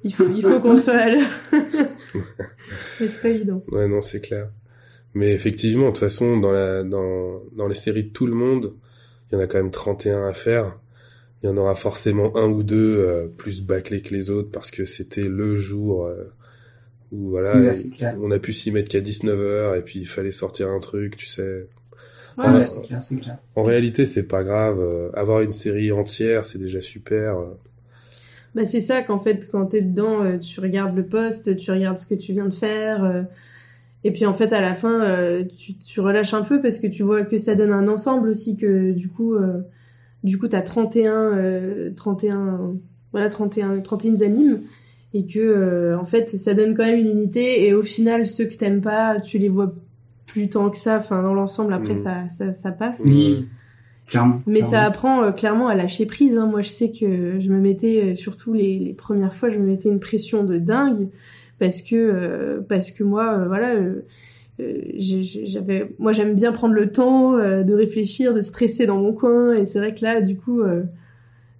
il 0.04 0.14
faut, 0.14 0.28
il 0.34 0.42
faut 0.42 0.60
qu'on 0.60 0.76
soit 0.76 0.94
à 0.94 1.08
l'heure. 1.10 1.30
Mais 3.00 3.08
c'est 3.08 3.22
pas 3.22 3.28
évident. 3.28 3.64
Ouais, 3.72 3.88
non, 3.88 4.00
c'est 4.00 4.20
clair. 4.20 4.50
Mais 5.14 5.32
effectivement, 5.32 5.86
de 5.86 5.90
toute 5.90 5.98
façon, 5.98 6.36
dans 6.38 6.52
la, 6.52 6.84
dans, 6.84 7.42
dans 7.56 7.66
les 7.66 7.74
séries 7.74 8.04
de 8.04 8.10
tout 8.10 8.26
le 8.26 8.34
monde, 8.34 8.74
il 9.30 9.34
y 9.34 9.38
en 9.38 9.40
a 9.40 9.46
quand 9.46 9.58
même 9.58 9.70
31 9.70 10.28
à 10.28 10.34
faire. 10.34 10.78
Il 11.42 11.46
y 11.46 11.48
en 11.48 11.56
aura 11.56 11.74
forcément 11.74 12.36
un 12.36 12.48
ou 12.48 12.62
deux 12.62 12.98
euh, 12.98 13.26
plus 13.26 13.62
bâclés 13.62 14.02
que 14.02 14.14
les 14.14 14.30
autres 14.30 14.50
parce 14.50 14.70
que 14.70 14.84
c'était 14.84 15.28
le 15.28 15.56
jour 15.56 16.06
euh, 16.06 16.24
où 17.12 17.30
voilà, 17.30 17.72
on 18.20 18.30
a 18.30 18.38
pu 18.38 18.52
s'y 18.52 18.70
mettre 18.70 18.88
qu'à 18.88 19.00
19h 19.00 19.78
et 19.78 19.82
puis 19.82 20.00
il 20.00 20.06
fallait 20.06 20.32
sortir 20.32 20.68
un 20.70 20.78
truc, 20.80 21.16
tu 21.16 21.26
sais. 21.26 21.66
Ouais, 22.38 22.44
Ouais, 22.44 22.50
ouais. 22.52 22.58
ouais, 22.58 22.64
c'est 22.66 22.86
clair, 22.86 23.00
c'est 23.02 23.16
clair. 23.18 23.38
En 23.54 23.62
réalité, 23.62 24.04
c'est 24.06 24.24
pas 24.28 24.44
grave. 24.44 24.78
euh, 24.80 25.10
avoir 25.14 25.40
une 25.40 25.52
série 25.52 25.92
entière, 25.92 26.44
c'est 26.46 26.58
déjà 26.58 26.80
super. 26.80 27.38
euh. 27.38 27.46
Bah 28.54 28.64
c'est 28.64 28.80
ça 28.80 29.02
qu'en 29.02 29.18
fait 29.18 29.48
quand 29.50 29.66
t'es 29.66 29.82
dedans, 29.82 30.24
euh, 30.24 30.38
tu 30.38 30.60
regardes 30.60 30.96
le 30.96 31.04
poste, 31.04 31.56
tu 31.56 31.70
regardes 31.70 31.98
ce 31.98 32.06
que 32.06 32.14
tu 32.14 32.32
viens 32.32 32.46
de 32.46 32.54
faire, 32.54 33.04
euh, 33.04 33.22
et 34.04 34.10
puis 34.12 34.24
en 34.24 34.32
fait 34.34 34.52
à 34.54 34.62
la 34.62 34.74
fin 34.74 35.02
euh, 35.02 35.44
tu, 35.58 35.74
tu 35.76 36.00
relâches 36.00 36.32
un 36.32 36.42
peu 36.42 36.62
parce 36.62 36.78
que 36.78 36.86
tu 36.86 37.02
vois 37.02 37.24
que 37.24 37.36
ça 37.38 37.54
donne 37.54 37.72
un 37.72 37.86
ensemble 37.88 38.28
aussi 38.30 38.56
que 38.56 38.92
du 38.92 39.08
coup 39.10 39.34
euh, 39.34 39.60
du 40.24 40.38
coup 40.38 40.48
t'as 40.48 40.62
31 40.62 41.12
euh, 41.36 41.90
31 41.96 42.74
voilà 43.12 43.28
31 43.28 43.80
31 43.80 44.22
animes 44.22 44.60
et 45.12 45.26
que 45.26 45.38
euh, 45.38 45.98
en 45.98 46.04
fait 46.06 46.30
ça 46.38 46.54
donne 46.54 46.74
quand 46.74 46.84
même 46.84 46.98
une 47.00 47.10
unité 47.10 47.66
et 47.66 47.74
au 47.74 47.82
final 47.82 48.24
ceux 48.26 48.46
que 48.46 48.54
t'aimes 48.54 48.80
pas 48.80 49.20
tu 49.20 49.36
les 49.38 49.48
vois 49.50 49.74
plus 50.26 50.48
tant 50.48 50.70
que 50.70 50.78
ça 50.78 50.98
enfin 50.98 51.22
dans 51.22 51.34
l'ensemble 51.34 51.72
après 51.72 51.94
Mhm. 51.94 51.98
ça, 51.98 52.28
ça 52.28 52.52
ça 52.54 52.72
passe 52.72 53.02
Oui, 53.04 53.46
clairement. 54.08 54.42
mais 54.46 54.62
ça 54.62 54.82
apprend 54.84 55.22
euh, 55.22 55.32
clairement 55.32 55.68
à 55.68 55.74
lâcher 55.74 56.06
prise. 56.06 56.36
Hein. 56.36 56.46
Moi, 56.46 56.62
je 56.62 56.68
sais 56.68 56.90
que 56.90 57.40
je 57.40 57.50
me 57.50 57.60
mettais, 57.60 58.02
euh, 58.12 58.14
surtout 58.16 58.52
les, 58.52 58.78
les 58.78 58.92
premières 58.92 59.34
fois, 59.34 59.50
je 59.50 59.58
me 59.58 59.66
mettais 59.66 59.88
une 59.88 60.00
pression 60.00 60.44
de 60.44 60.58
dingue 60.58 61.08
parce 61.58 61.80
que 61.82 61.94
euh, 61.96 62.60
parce 62.68 62.90
que 62.90 63.02
moi, 63.04 63.38
euh, 63.38 63.46
voilà, 63.48 63.74
euh, 63.74 64.04
euh, 64.60 64.80
j'ai- 64.94 65.22
j'ai- 65.22 65.46
j'avais, 65.46 65.90
moi, 65.98 66.12
j'aime 66.12 66.34
bien 66.34 66.52
prendre 66.52 66.74
le 66.74 66.90
temps 66.90 67.34
euh, 67.36 67.62
de 67.62 67.74
réfléchir, 67.74 68.34
de 68.34 68.40
stresser 68.42 68.86
dans 68.86 68.98
mon 68.98 69.12
coin. 69.12 69.52
Et 69.54 69.64
c'est 69.64 69.78
vrai 69.78 69.94
que 69.94 70.02
là, 70.04 70.20
du 70.20 70.36
coup, 70.36 70.60
euh, 70.62 70.82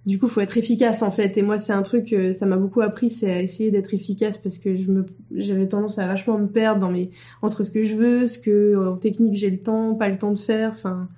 du 0.07 0.17
coup, 0.19 0.29
faut 0.29 0.39
être 0.39 0.57
efficace 0.57 1.01
en 1.01 1.11
fait. 1.11 1.37
Et 1.37 1.41
moi, 1.41 1.57
c'est 1.57 1.73
un 1.73 1.81
truc, 1.81 2.13
euh, 2.13 2.31
ça 2.31 2.45
m'a 2.45 2.55
beaucoup 2.55 2.79
appris, 2.79 3.09
c'est 3.09 3.29
à 3.29 3.41
essayer 3.41 3.71
d'être 3.71 3.93
efficace 3.93 4.37
parce 4.37 4.57
que 4.57 4.77
je 4.77 4.89
me, 4.89 5.05
j'avais 5.35 5.67
tendance 5.67 5.99
à 5.99 6.07
vachement 6.07 6.39
me 6.39 6.47
perdre 6.47 6.79
dans 6.79 6.89
mes 6.89 7.11
entre 7.41 7.63
ce 7.63 7.71
que 7.71 7.83
je 7.83 7.93
veux, 7.93 8.25
ce 8.25 8.39
que 8.39 8.87
en 8.87 8.95
technique 8.95 9.35
j'ai 9.35 9.49
le 9.49 9.57
temps, 9.57 9.95
pas 9.95 10.07
le 10.07 10.17
temps 10.17 10.31
de 10.31 10.39
faire. 10.39 10.71
Enfin, 10.71 11.09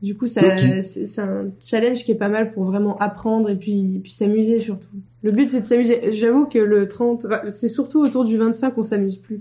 du 0.00 0.16
coup, 0.16 0.28
ça, 0.28 0.56
c'est 0.56 0.80
c'est 0.82 1.20
un 1.20 1.46
challenge 1.64 2.04
qui 2.04 2.12
est 2.12 2.16
pas 2.16 2.28
mal 2.28 2.52
pour 2.52 2.62
vraiment 2.62 2.96
apprendre 2.98 3.50
et 3.50 3.56
puis, 3.56 3.98
puis 4.00 4.12
s'amuser 4.12 4.60
surtout. 4.60 4.86
Le 5.24 5.32
but, 5.32 5.50
c'est 5.50 5.62
de 5.62 5.66
s'amuser. 5.66 6.12
J'avoue 6.12 6.46
que 6.46 6.60
le 6.60 6.86
30, 6.86 7.24
enfin, 7.24 7.40
c'est 7.48 7.68
surtout 7.68 8.00
autour 8.00 8.24
du 8.24 8.38
25 8.38 8.76
qu'on 8.76 8.84
s'amuse 8.84 9.16
plus. 9.16 9.40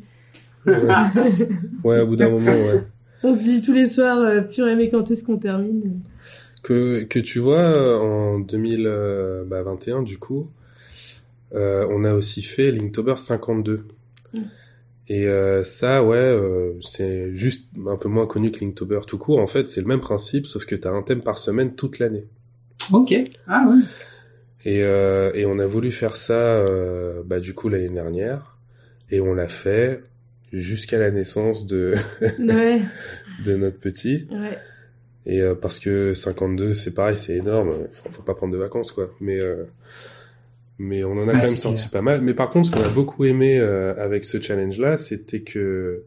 Ouais, 1.83 1.99
au 1.99 2.07
bout 2.07 2.15
d'un 2.15 2.31
moment, 2.31 2.51
ouais. 2.51 2.83
On 3.23 3.37
se 3.37 3.43
dit 3.43 3.61
tous 3.61 3.73
les 3.73 3.85
soirs, 3.85 4.19
euh, 4.19 4.41
purée, 4.41 4.75
mais 4.75 4.89
quand 4.89 5.11
est-ce 5.11 5.23
qu'on 5.23 5.37
termine? 5.37 5.99
Que, 6.65 7.03
que 7.03 7.19
tu 7.19 7.37
vois, 7.37 7.59
euh, 7.61 7.97
en 7.99 8.39
2021, 8.39 10.01
du 10.01 10.17
coup, 10.17 10.49
euh, 11.53 11.85
on 11.91 12.03
a 12.03 12.13
aussi 12.13 12.41
fait 12.41 12.71
Linktober 12.71 13.17
52. 13.17 13.85
Mm. 14.33 14.39
Et 15.07 15.27
euh, 15.27 15.63
ça, 15.63 16.03
ouais, 16.03 16.17
euh, 16.17 16.73
c'est 16.81 17.35
juste 17.35 17.69
un 17.87 17.97
peu 17.97 18.09
moins 18.09 18.25
connu 18.25 18.51
que 18.51 18.63
Linktober 18.65 19.01
tout 19.05 19.19
court. 19.19 19.39
En 19.39 19.45
fait, 19.47 19.67
c'est 19.67 19.81
le 19.81 19.85
même 19.87 19.99
principe, 19.99 20.47
sauf 20.47 20.65
que 20.65 20.73
tu 20.73 20.87
as 20.87 20.91
un 20.91 21.03
thème 21.03 21.21
par 21.21 21.37
semaine 21.37 21.75
toute 21.75 21.99
l'année. 21.99 22.25
ok. 22.91 23.13
Ah 23.47 23.67
ouais. 23.69 23.83
Et, 24.67 24.81
euh, 24.81 25.31
et 25.35 25.45
on 25.45 25.59
a 25.59 25.67
voulu 25.67 25.91
faire 25.91 26.17
ça, 26.17 26.33
euh, 26.33 27.21
bah, 27.23 27.39
du 27.39 27.53
coup, 27.53 27.69
l'année 27.69 27.89
dernière. 27.89 28.57
Et 29.11 29.21
on 29.21 29.35
l'a 29.35 29.47
fait 29.47 30.01
jusqu'à 30.51 30.97
la 30.97 31.11
naissance 31.11 31.67
de, 31.67 31.93
Ouais, 32.39 32.81
de 33.45 33.55
notre 33.55 33.79
petit. 33.79 34.27
ouais. 34.31 34.57
Et 35.25 35.41
euh, 35.41 35.55
parce 35.55 35.79
que 35.79 36.13
52, 36.13 36.73
c'est 36.73 36.93
pareil, 36.93 37.17
c'est 37.17 37.35
énorme. 37.35 37.87
Faut, 37.93 38.09
faut 38.09 38.21
pas 38.21 38.35
prendre 38.35 38.53
de 38.53 38.57
vacances, 38.57 38.91
quoi. 38.91 39.09
Mais, 39.19 39.39
euh, 39.39 39.63
mais 40.77 41.03
on 41.03 41.13
en 41.13 41.27
a 41.27 41.31
Ah, 41.31 41.41
quand 41.41 41.47
même 41.47 41.55
sorti 41.55 41.87
pas 41.89 42.01
mal. 42.01 42.21
Mais 42.21 42.33
par 42.33 42.49
contre, 42.51 42.67
ce 42.69 42.71
qu'on 42.71 42.87
a 42.87 42.93
beaucoup 42.93 43.25
aimé 43.25 43.57
euh, 43.57 43.95
avec 43.97 44.25
ce 44.25 44.39
challenge-là, 44.39 44.97
c'était 44.97 45.41
que 45.41 46.03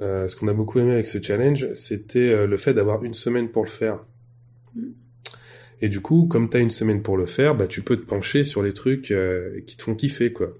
euh, 0.00 0.26
ce 0.28 0.36
qu'on 0.36 0.48
a 0.48 0.54
beaucoup 0.54 0.78
aimé 0.78 0.92
avec 0.92 1.06
ce 1.06 1.22
challenge, 1.22 1.72
c'était 1.74 2.30
euh, 2.30 2.46
le 2.46 2.56
fait 2.56 2.74
d'avoir 2.74 3.04
une 3.04 3.14
semaine 3.14 3.48
pour 3.50 3.64
le 3.64 3.70
faire. 3.70 4.04
Mm. 4.74 4.88
Et 5.82 5.88
du 5.88 6.00
coup, 6.00 6.26
comme 6.26 6.48
tu 6.48 6.56
as 6.56 6.60
une 6.60 6.70
semaine 6.70 7.02
pour 7.02 7.16
le 7.16 7.26
faire, 7.26 7.54
bah, 7.54 7.66
tu 7.66 7.82
peux 7.82 7.96
te 7.96 8.06
pencher 8.06 8.44
sur 8.44 8.62
les 8.62 8.72
trucs 8.72 9.10
euh, 9.10 9.60
qui 9.66 9.76
te 9.76 9.82
font 9.82 9.94
kiffer, 9.94 10.32
quoi. 10.32 10.54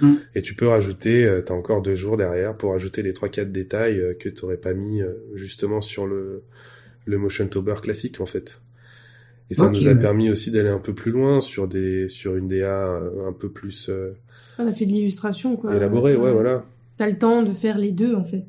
Mm. 0.00 0.14
Et 0.34 0.42
tu 0.42 0.54
peux 0.54 0.68
rajouter, 0.68 1.24
euh, 1.24 1.42
t'as 1.42 1.54
encore 1.54 1.82
deux 1.82 1.94
jours 1.94 2.16
derrière 2.16 2.56
pour 2.56 2.74
ajouter 2.74 3.02
les 3.02 3.12
trois 3.12 3.28
quatre 3.28 3.52
détails 3.52 3.98
euh, 3.98 4.14
que 4.14 4.28
t'aurais 4.28 4.56
pas 4.56 4.74
mis 4.74 5.02
euh, 5.02 5.12
justement 5.34 5.80
sur 5.80 6.06
le 6.06 6.42
le 7.08 7.18
motion 7.18 7.46
tober 7.48 7.74
classique 7.82 8.20
en 8.20 8.26
fait. 8.26 8.60
Et 9.50 9.54
ça 9.54 9.70
nous 9.70 9.88
a 9.88 9.92
ouais. 9.92 9.98
permis 9.98 10.28
aussi 10.30 10.50
d'aller 10.50 10.68
un 10.68 10.78
peu 10.78 10.92
plus 10.92 11.10
loin 11.10 11.40
sur 11.40 11.66
des 11.68 12.08
sur 12.10 12.36
une 12.36 12.46
DA 12.48 12.66
euh, 12.86 13.28
un 13.28 13.32
peu 13.32 13.48
plus 13.48 13.88
euh, 13.88 14.12
On 14.58 14.66
a 14.66 14.72
fait 14.72 14.84
de 14.84 14.90
l'illustration, 14.92 15.56
quoi. 15.56 15.74
élaborée, 15.74 16.16
ouais, 16.16 16.32
voilà. 16.32 16.64
T'as 16.98 17.08
le 17.08 17.16
temps 17.16 17.42
de 17.42 17.52
faire 17.54 17.78
les 17.78 17.92
deux, 17.92 18.14
en 18.14 18.24
fait. 18.24 18.44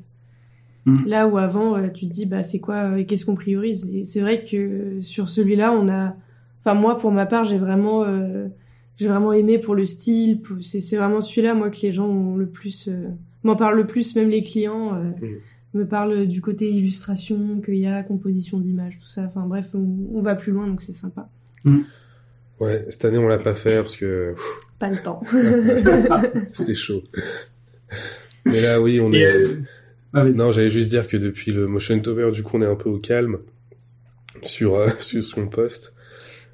Mm. 0.84 1.06
Là 1.06 1.26
où 1.26 1.38
avant, 1.38 1.76
euh, 1.76 1.88
tu 1.88 2.06
te 2.06 2.12
dis, 2.12 2.26
bah, 2.26 2.42
c'est 2.44 2.58
quoi, 2.58 2.76
euh, 2.98 3.04
qu'est-ce 3.04 3.24
qu'on 3.24 3.34
priorise? 3.34 3.88
Et 3.94 4.04
c'est 4.04 4.20
vrai 4.20 4.44
que 4.44 5.00
sur 5.00 5.28
celui-là, 5.30 5.72
on 5.72 5.88
a. 5.88 6.16
Enfin, 6.64 6.74
moi, 6.78 6.98
pour 6.98 7.12
ma 7.12 7.24
part, 7.26 7.44
j'ai 7.44 7.58
vraiment. 7.58 8.04
euh, 8.04 8.48
J'ai 8.98 9.08
vraiment 9.08 9.32
aimé 9.32 9.56
pour 9.58 9.74
le 9.74 9.86
style. 9.86 10.42
pour- 10.42 10.58
C'est 10.60 10.80
c'est 10.80 10.96
vraiment 10.98 11.22
celui-là, 11.22 11.54
moi, 11.54 11.70
que 11.70 11.80
les 11.80 11.92
gens 11.92 12.06
ont 12.06 12.36
le 12.36 12.46
plus. 12.46 12.88
euh, 12.88 13.08
M'en 13.42 13.56
parlent 13.56 13.76
le 13.78 13.86
plus, 13.86 14.14
même 14.16 14.28
les 14.28 14.42
clients. 14.42 14.94
euh, 14.94 15.10
Mm. 15.26 15.38
Me 15.74 15.86
parlent 15.86 16.26
du 16.26 16.40
côté 16.40 16.68
illustration 16.70 17.60
qu'il 17.64 17.76
y 17.76 17.86
a, 17.86 18.02
composition 18.02 18.58
d'images, 18.58 18.98
tout 18.98 19.08
ça. 19.08 19.22
Enfin 19.22 19.46
bref, 19.46 19.70
on, 19.74 19.88
on 20.14 20.22
va 20.22 20.34
plus 20.34 20.52
loin, 20.52 20.66
donc 20.66 20.82
c'est 20.82 20.92
sympa. 20.92 21.28
Ouais, 22.58 22.84
cette 22.88 23.04
année 23.04 23.18
on 23.18 23.28
l'a 23.28 23.38
pas 23.38 23.54
fait 23.54 23.76
parce 23.76 23.96
que 23.96 24.34
pff, 24.34 24.44
Pas 24.78 24.90
le 24.90 24.96
temps. 24.96 25.22
c'était 26.52 26.74
chaud. 26.74 27.02
Mais 28.44 28.60
là 28.62 28.80
oui, 28.80 29.00
on 29.00 29.12
Et, 29.12 29.18
est 29.20 29.32
euh, 29.32 29.56
vas-y. 30.12 30.36
Non, 30.38 30.52
j'allais 30.52 30.70
juste 30.70 30.90
dire 30.90 31.06
que 31.06 31.16
depuis 31.16 31.52
le 31.52 31.66
motion 31.66 31.98
tober, 32.00 32.30
du 32.32 32.42
coup, 32.42 32.56
on 32.56 32.62
est 32.62 32.66
un 32.66 32.76
peu 32.76 32.88
au 32.90 32.98
calme 32.98 33.38
sur 34.42 34.74
euh, 34.74 34.88
sur 35.00 35.22
son 35.22 35.46
poste. 35.46 35.94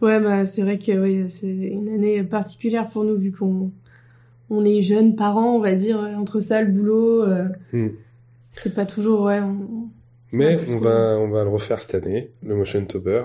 Ouais, 0.03 0.21
bah, 0.21 0.45
c'est 0.45 0.62
vrai 0.62 0.79
que 0.79 0.93
oui, 0.93 1.31
c'est 1.31 1.49
une 1.49 1.89
année 1.89 2.23
particulière 2.23 2.89
pour 2.91 3.05
nous, 3.05 3.17
vu 3.17 3.33
qu'on 3.33 3.73
on 4.51 4.64
est 4.64 4.83
jeunes 4.83 5.17
parents, 5.17 5.57
on 5.57 5.61
va 5.61 5.75
dire, 5.75 5.99
entre 5.99 6.39
ça, 6.39 6.62
le 6.62 6.71
boulot, 6.71 7.23
euh, 7.25 7.45
Hmm. 7.73 7.89
C'est 8.61 8.74
pas 8.74 8.86
toujours, 8.86 9.22
ouais, 9.22 9.40
on- 9.40 9.88
Mais 10.32 10.57
Ouais, 10.57 10.64
on 10.68 10.78
va 10.78 11.16
on 11.18 11.28
va 11.28 11.44
le 11.44 11.50
refaire 11.50 11.82
cette 11.82 11.94
année, 12.04 12.32
le 12.42 12.54
motion 12.57 12.84
tober, 12.84 13.24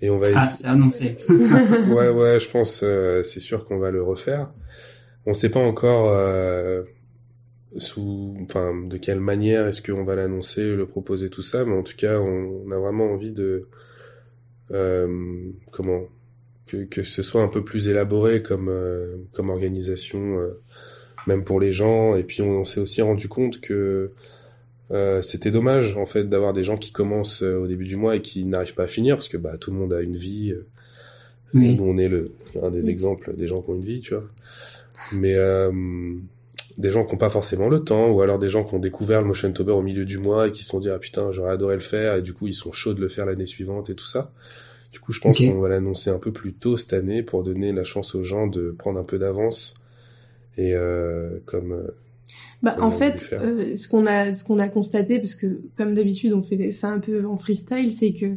et 0.00 0.10
on 0.10 0.16
va 0.16 0.26
Ah, 0.34 0.46
c'est 0.46 0.66
annoncé. 0.68 1.16
Ouais, 1.28 2.08
ouais, 2.10 2.40
je 2.40 2.48
pense, 2.50 2.80
euh, 2.82 3.22
c'est 3.22 3.40
sûr 3.40 3.66
qu'on 3.66 3.78
va 3.78 3.90
le 3.90 4.02
refaire. 4.02 4.50
On 5.26 5.34
sait 5.34 5.50
pas 5.50 5.60
encore 5.60 6.08
euh, 6.10 6.82
sous, 7.76 8.36
enfin, 8.42 8.72
de 8.86 8.96
quelle 8.96 9.20
manière 9.20 9.66
est-ce 9.66 9.82
qu'on 9.82 10.04
va 10.04 10.14
l'annoncer, 10.14 10.62
le 10.62 10.86
proposer, 10.86 11.28
tout 11.30 11.42
ça, 11.42 11.64
mais 11.64 11.76
en 11.76 11.82
tout 11.82 11.96
cas, 11.96 12.18
on, 12.18 12.62
on 12.66 12.70
a 12.70 12.78
vraiment 12.78 13.10
envie 13.12 13.32
de, 13.32 13.68
euh, 14.70 15.50
comment, 15.72 16.02
que, 16.66 16.84
que 16.84 17.02
ce 17.02 17.22
soit 17.22 17.42
un 17.42 17.48
peu 17.48 17.62
plus 17.64 17.88
élaboré 17.88 18.42
comme, 18.42 18.68
euh, 18.68 19.16
comme 19.32 19.50
organisation, 19.50 20.38
euh, 20.38 20.60
même 21.26 21.44
pour 21.44 21.60
les 21.60 21.72
gens. 21.72 22.16
Et 22.16 22.24
puis, 22.24 22.42
on, 22.42 22.60
on 22.60 22.64
s'est 22.64 22.80
aussi 22.80 23.02
rendu 23.02 23.28
compte 23.28 23.60
que 23.60 24.12
euh, 24.90 25.22
c'était 25.22 25.50
dommage, 25.50 25.96
en 25.96 26.06
fait, 26.06 26.24
d'avoir 26.28 26.52
des 26.52 26.64
gens 26.64 26.76
qui 26.76 26.92
commencent 26.92 27.42
euh, 27.42 27.56
au 27.58 27.66
début 27.66 27.86
du 27.86 27.96
mois 27.96 28.16
et 28.16 28.22
qui 28.22 28.44
n'arrivent 28.44 28.74
pas 28.74 28.84
à 28.84 28.88
finir, 28.88 29.16
parce 29.16 29.28
que 29.28 29.36
bah, 29.36 29.56
tout 29.58 29.70
le 29.70 29.76
monde 29.78 29.92
a 29.92 30.00
une 30.02 30.16
vie. 30.16 30.52
euh, 30.52 30.66
Oui. 31.54 31.78
on 31.80 31.96
est 31.98 32.08
le, 32.08 32.32
un 32.62 32.70
des 32.70 32.84
Oui. 32.84 32.90
exemples 32.90 33.34
des 33.36 33.46
gens 33.46 33.62
qui 33.62 33.70
ont 33.70 33.74
une 33.76 33.84
vie, 33.84 34.00
tu 34.00 34.14
vois. 34.14 34.24
Mais 35.12 35.34
euh, 35.36 35.70
des 36.78 36.90
gens 36.90 37.04
qui 37.04 37.12
n'ont 37.12 37.18
pas 37.18 37.30
forcément 37.30 37.68
le 37.68 37.80
temps, 37.80 38.10
ou 38.10 38.20
alors 38.22 38.38
des 38.38 38.48
gens 38.48 38.64
qui 38.64 38.74
ont 38.74 38.78
découvert 38.80 39.20
le 39.22 39.28
motion 39.28 39.52
tober 39.52 39.72
au 39.72 39.82
milieu 39.82 40.04
du 40.04 40.18
mois 40.18 40.48
et 40.48 40.52
qui 40.52 40.62
se 40.62 40.70
sont 40.70 40.80
dit 40.80 40.90
ah 40.90 40.98
putain 40.98 41.30
j'aurais 41.30 41.52
adoré 41.52 41.74
le 41.74 41.80
faire 41.80 42.16
et 42.16 42.22
du 42.22 42.32
coup 42.32 42.46
ils 42.48 42.54
sont 42.54 42.72
chauds 42.72 42.94
de 42.94 43.00
le 43.00 43.08
faire 43.08 43.26
l'année 43.26 43.46
suivante 43.46 43.90
et 43.90 43.94
tout 43.94 44.06
ça. 44.06 44.32
Du 44.92 44.98
coup 45.00 45.12
je 45.12 45.20
pense 45.20 45.38
qu'on 45.38 45.60
va 45.60 45.68
l'annoncer 45.68 46.10
un 46.10 46.18
peu 46.18 46.32
plus 46.32 46.52
tôt 46.52 46.76
cette 46.76 46.92
année 46.92 47.22
pour 47.22 47.42
donner 47.44 47.72
la 47.72 47.84
chance 47.84 48.14
aux 48.14 48.24
gens 48.24 48.46
de 48.48 48.70
prendre 48.76 48.98
un 48.98 49.04
peu 49.04 49.18
d'avance 49.18 49.74
et 50.56 50.74
euh, 50.74 51.38
comme 51.44 51.72
euh, 51.72 51.94
Bah, 52.62 52.76
en 52.80 52.90
fait, 52.90 53.28
euh, 53.32 53.76
ce 53.76 53.88
qu'on 53.88 54.06
a, 54.06 54.34
ce 54.34 54.42
qu'on 54.42 54.58
a 54.58 54.68
constaté, 54.68 55.18
parce 55.18 55.34
que 55.34 55.60
comme 55.76 55.94
d'habitude, 55.94 56.32
on 56.32 56.42
fait 56.42 56.72
ça 56.72 56.88
un 56.88 56.98
peu 56.98 57.26
en 57.26 57.36
freestyle, 57.36 57.92
c'est 57.92 58.12
que 58.12 58.36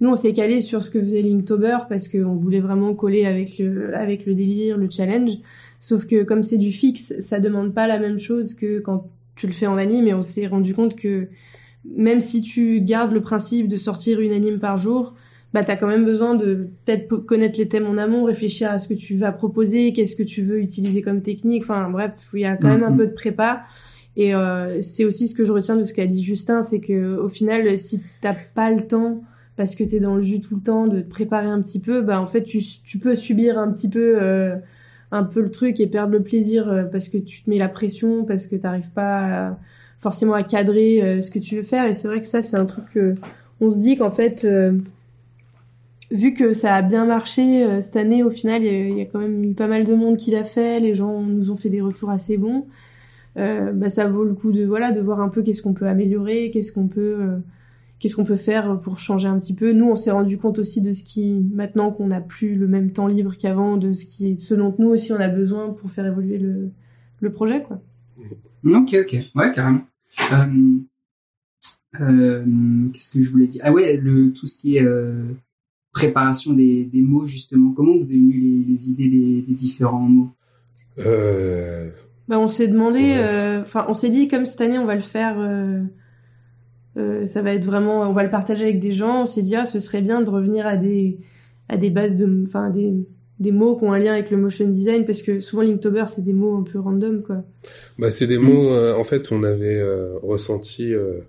nous, 0.00 0.10
on 0.10 0.16
s'est 0.16 0.32
calé 0.32 0.60
sur 0.60 0.82
ce 0.82 0.90
que 0.90 1.00
faisait 1.00 1.22
Linktober 1.22 1.78
parce 1.88 2.08
qu'on 2.08 2.34
voulait 2.34 2.60
vraiment 2.60 2.94
coller 2.94 3.26
avec 3.26 3.58
le, 3.58 3.96
avec 3.96 4.26
le 4.26 4.34
délire, 4.34 4.76
le 4.76 4.88
challenge. 4.90 5.32
Sauf 5.78 6.06
que 6.06 6.24
comme 6.24 6.42
c'est 6.42 6.58
du 6.58 6.72
fixe, 6.72 7.18
ça 7.20 7.40
demande 7.40 7.74
pas 7.74 7.86
la 7.86 7.98
même 7.98 8.18
chose 8.18 8.54
que 8.54 8.80
quand 8.80 9.08
tu 9.36 9.46
le 9.46 9.52
fais 9.52 9.66
en 9.66 9.76
anime. 9.76 10.08
Et 10.08 10.14
on 10.14 10.22
s'est 10.22 10.46
rendu 10.46 10.74
compte 10.74 10.96
que 10.96 11.28
même 11.84 12.20
si 12.20 12.40
tu 12.40 12.80
gardes 12.80 13.12
le 13.12 13.20
principe 13.20 13.68
de 13.68 13.76
sortir 13.76 14.20
une 14.20 14.32
anime 14.32 14.58
par 14.58 14.78
jour, 14.78 15.14
bah 15.54 15.64
t'as 15.64 15.76
quand 15.76 15.86
même 15.86 16.04
besoin 16.04 16.34
de 16.34 16.68
peut-être 16.84 17.16
connaître 17.16 17.58
les 17.58 17.68
thèmes 17.68 17.86
en 17.86 17.96
amont, 17.96 18.24
réfléchir 18.24 18.70
à 18.70 18.78
ce 18.78 18.88
que 18.88 18.94
tu 18.94 19.16
vas 19.16 19.32
proposer, 19.32 19.92
qu'est-ce 19.94 20.16
que 20.16 20.22
tu 20.24 20.42
veux 20.42 20.58
utiliser 20.60 21.00
comme 21.00 21.22
technique. 21.22 21.62
Enfin 21.62 21.88
bref, 21.88 22.12
il 22.34 22.40
y 22.40 22.44
a 22.44 22.56
quand 22.56 22.68
même 22.68 22.82
un 22.82 22.90
Mhm. 22.90 22.96
peu 22.98 23.06
de 23.06 23.12
prépa. 23.12 23.62
Et 24.16 24.34
euh, 24.34 24.80
c'est 24.82 25.04
aussi 25.04 25.26
ce 25.28 25.34
que 25.34 25.44
je 25.44 25.52
retiens 25.52 25.76
de 25.76 25.84
ce 25.84 25.94
qu'a 25.94 26.06
dit 26.06 26.22
Justin, 26.22 26.62
c'est 26.62 26.80
que 26.80 27.16
au 27.16 27.28
final, 27.28 27.78
si 27.78 28.00
t'as 28.20 28.34
pas 28.54 28.70
le 28.70 28.86
temps 28.86 29.22
parce 29.56 29.74
que 29.76 29.84
t'es 29.84 30.00
dans 30.00 30.16
le 30.16 30.22
jus 30.24 30.40
tout 30.40 30.56
le 30.56 30.60
temps 30.62 30.86
de 30.88 31.00
te 31.00 31.08
préparer 31.08 31.46
un 31.46 31.62
petit 31.62 31.78
peu, 31.80 32.00
bah 32.02 32.20
en 32.20 32.26
fait 32.26 32.42
tu, 32.42 32.58
tu 32.84 32.98
peux 32.98 33.14
subir 33.14 33.56
un 33.58 33.70
petit 33.72 33.88
peu 33.88 34.16
euh, 34.20 34.56
un 35.12 35.22
peu 35.22 35.40
le 35.40 35.50
truc 35.52 35.78
et 35.80 35.86
perdre 35.86 36.12
le 36.12 36.22
plaisir 36.22 36.68
euh, 36.68 36.82
parce 36.84 37.08
que 37.08 37.18
tu 37.18 37.42
te 37.42 37.48
mets 37.50 37.58
la 37.58 37.68
pression, 37.68 38.24
parce 38.24 38.48
que 38.48 38.56
t'arrives 38.56 38.90
pas 38.90 39.48
à- 39.50 39.58
forcément 40.00 40.34
à 40.34 40.42
cadrer 40.42 41.00
euh, 41.02 41.20
ce 41.20 41.30
que 41.30 41.38
tu 41.38 41.54
veux 41.56 41.62
faire. 41.62 41.86
Et 41.86 41.94
c'est 41.94 42.08
vrai 42.08 42.20
que 42.20 42.26
ça 42.26 42.42
c'est 42.42 42.56
un 42.56 42.66
truc 42.66 42.84
que 42.92 43.14
on 43.60 43.70
se 43.70 43.78
dit 43.78 43.96
qu'en 43.96 44.10
fait 44.10 44.44
euh, 44.44 44.72
vu 46.14 46.32
que 46.32 46.52
ça 46.54 46.74
a 46.74 46.80
bien 46.82 47.04
marché 47.04 47.64
euh, 47.64 47.82
cette 47.82 47.96
année, 47.96 48.22
au 48.22 48.30
final, 48.30 48.62
il 48.62 48.96
y, 48.96 49.00
a- 49.02 49.04
quand 49.04 49.18
même 49.18 49.44
eu 49.44 49.52
pas 49.52 49.66
mal 49.68 49.84
de 49.84 49.92
monde 49.94 50.16
qui 50.16 50.30
l'a 50.30 50.44
fait. 50.44 50.80
Les 50.80 50.94
gens 50.94 51.20
nous 51.20 51.50
ont 51.50 51.56
fait 51.56 51.68
des 51.68 51.80
retours 51.82 52.08
assez 52.10 52.38
bons. 52.38 52.66
Euh, 53.36 53.72
bah, 53.72 53.88
ça 53.88 54.06
vaut 54.06 54.24
le 54.24 54.32
coup 54.34 54.52
de 54.52 54.64
voilà 54.64 54.92
de 54.92 55.00
voir 55.00 55.20
un 55.20 55.28
peu 55.28 55.42
qu'est-ce 55.42 55.60
qu'on 55.60 55.74
peut 55.74 55.88
améliorer, 55.88 56.50
qu'est-ce 56.52 56.70
qu'on 56.70 56.86
peut 56.86 57.16
euh, 57.20 57.38
qu'est-ce 57.98 58.14
qu'on 58.14 58.22
peut 58.24 58.36
faire 58.36 58.80
pour 58.80 59.00
changer 59.00 59.26
un 59.26 59.38
petit 59.40 59.54
peu. 59.54 59.72
Nous, 59.72 59.86
on 59.90 59.96
s'est 59.96 60.12
rendu 60.12 60.38
compte 60.38 60.60
aussi 60.60 60.80
de 60.80 60.92
ce 60.92 61.02
qui 61.02 61.44
maintenant 61.52 61.90
qu'on 61.90 62.06
n'a 62.06 62.20
plus 62.20 62.54
le 62.54 62.68
même 62.68 62.92
temps 62.92 63.08
libre 63.08 63.34
qu'avant, 63.36 63.76
de 63.76 63.92
ce 63.92 64.04
qui 64.06 64.38
ce 64.38 64.54
dont 64.54 64.72
nous 64.78 64.88
aussi 64.88 65.12
on 65.12 65.16
a 65.16 65.28
besoin 65.28 65.70
pour 65.70 65.90
faire 65.90 66.06
évoluer 66.06 66.38
le 66.38 66.70
le 67.20 67.32
projet 67.32 67.62
quoi. 67.62 67.80
Ok, 68.64 68.94
ok. 69.00 69.16
Ouais, 69.34 69.50
carrément. 69.52 69.82
Qu'est-ce 71.92 73.12
que 73.18 73.22
je 73.22 73.30
voulais 73.30 73.46
dire? 73.48 73.62
Ah 73.64 73.72
ouais, 73.72 73.96
le, 73.96 74.32
tout 74.32 74.46
ce 74.46 74.60
qui 74.60 74.76
est 74.76 74.82
préparation 75.94 76.52
des, 76.52 76.84
des 76.84 77.00
mots, 77.00 77.26
justement. 77.26 77.72
Comment 77.72 77.96
vous 77.96 78.12
est 78.12 78.16
venu 78.16 78.34
les, 78.38 78.64
les 78.72 78.90
idées 78.90 79.08
des, 79.08 79.40
des 79.42 79.54
différents 79.54 80.00
mots? 80.00 80.28
Euh, 80.98 81.88
Bah, 82.28 82.38
on 82.38 82.48
s'est 82.48 82.68
demandé, 82.68 83.00
Ouais. 83.00 83.16
euh, 83.18 83.62
enfin, 83.62 83.86
on 83.88 83.94
s'est 83.94 84.10
dit 84.10 84.28
comme 84.28 84.44
cette 84.46 84.60
année 84.60 84.78
on 84.78 84.86
va 84.86 84.94
le 84.94 85.00
faire, 85.02 85.36
euh, 85.38 85.80
euh, 86.96 87.24
ça 87.26 87.42
va 87.42 87.52
être 87.54 87.64
vraiment, 87.64 88.02
on 88.08 88.12
va 88.12 88.22
le 88.24 88.30
partager 88.30 88.64
avec 88.64 88.80
des 88.80 88.92
gens. 88.92 89.22
On 89.22 89.26
s'est 89.26 89.42
dit 89.42 89.56
ah, 89.56 89.64
ce 89.66 89.80
serait 89.80 90.02
bien 90.02 90.20
de 90.20 90.30
revenir 90.30 90.66
à 90.66 90.76
des 90.76 91.18
à 91.68 91.76
des 91.76 91.90
bases 91.90 92.16
de, 92.16 92.44
enfin 92.46 92.70
des 92.70 92.92
des 93.40 93.50
mots 93.50 93.76
qui 93.76 93.84
ont 93.84 93.92
un 93.92 93.98
lien 93.98 94.12
avec 94.12 94.30
le 94.30 94.36
motion 94.36 94.68
design 94.68 95.04
parce 95.04 95.20
que 95.20 95.40
souvent 95.40 95.62
Linktober 95.62 96.04
c'est 96.06 96.22
des 96.24 96.32
mots 96.32 96.56
un 96.56 96.62
peu 96.62 96.78
random 96.78 97.22
quoi. 97.22 97.42
Bah, 97.98 98.10
c'est 98.12 98.28
des 98.28 98.38
mots, 98.38 98.68
euh, 98.68 98.94
en 98.96 99.02
fait, 99.04 99.32
on 99.32 99.42
avait 99.42 99.76
euh, 99.76 100.16
ressenti 100.22 100.94
euh, 100.94 101.20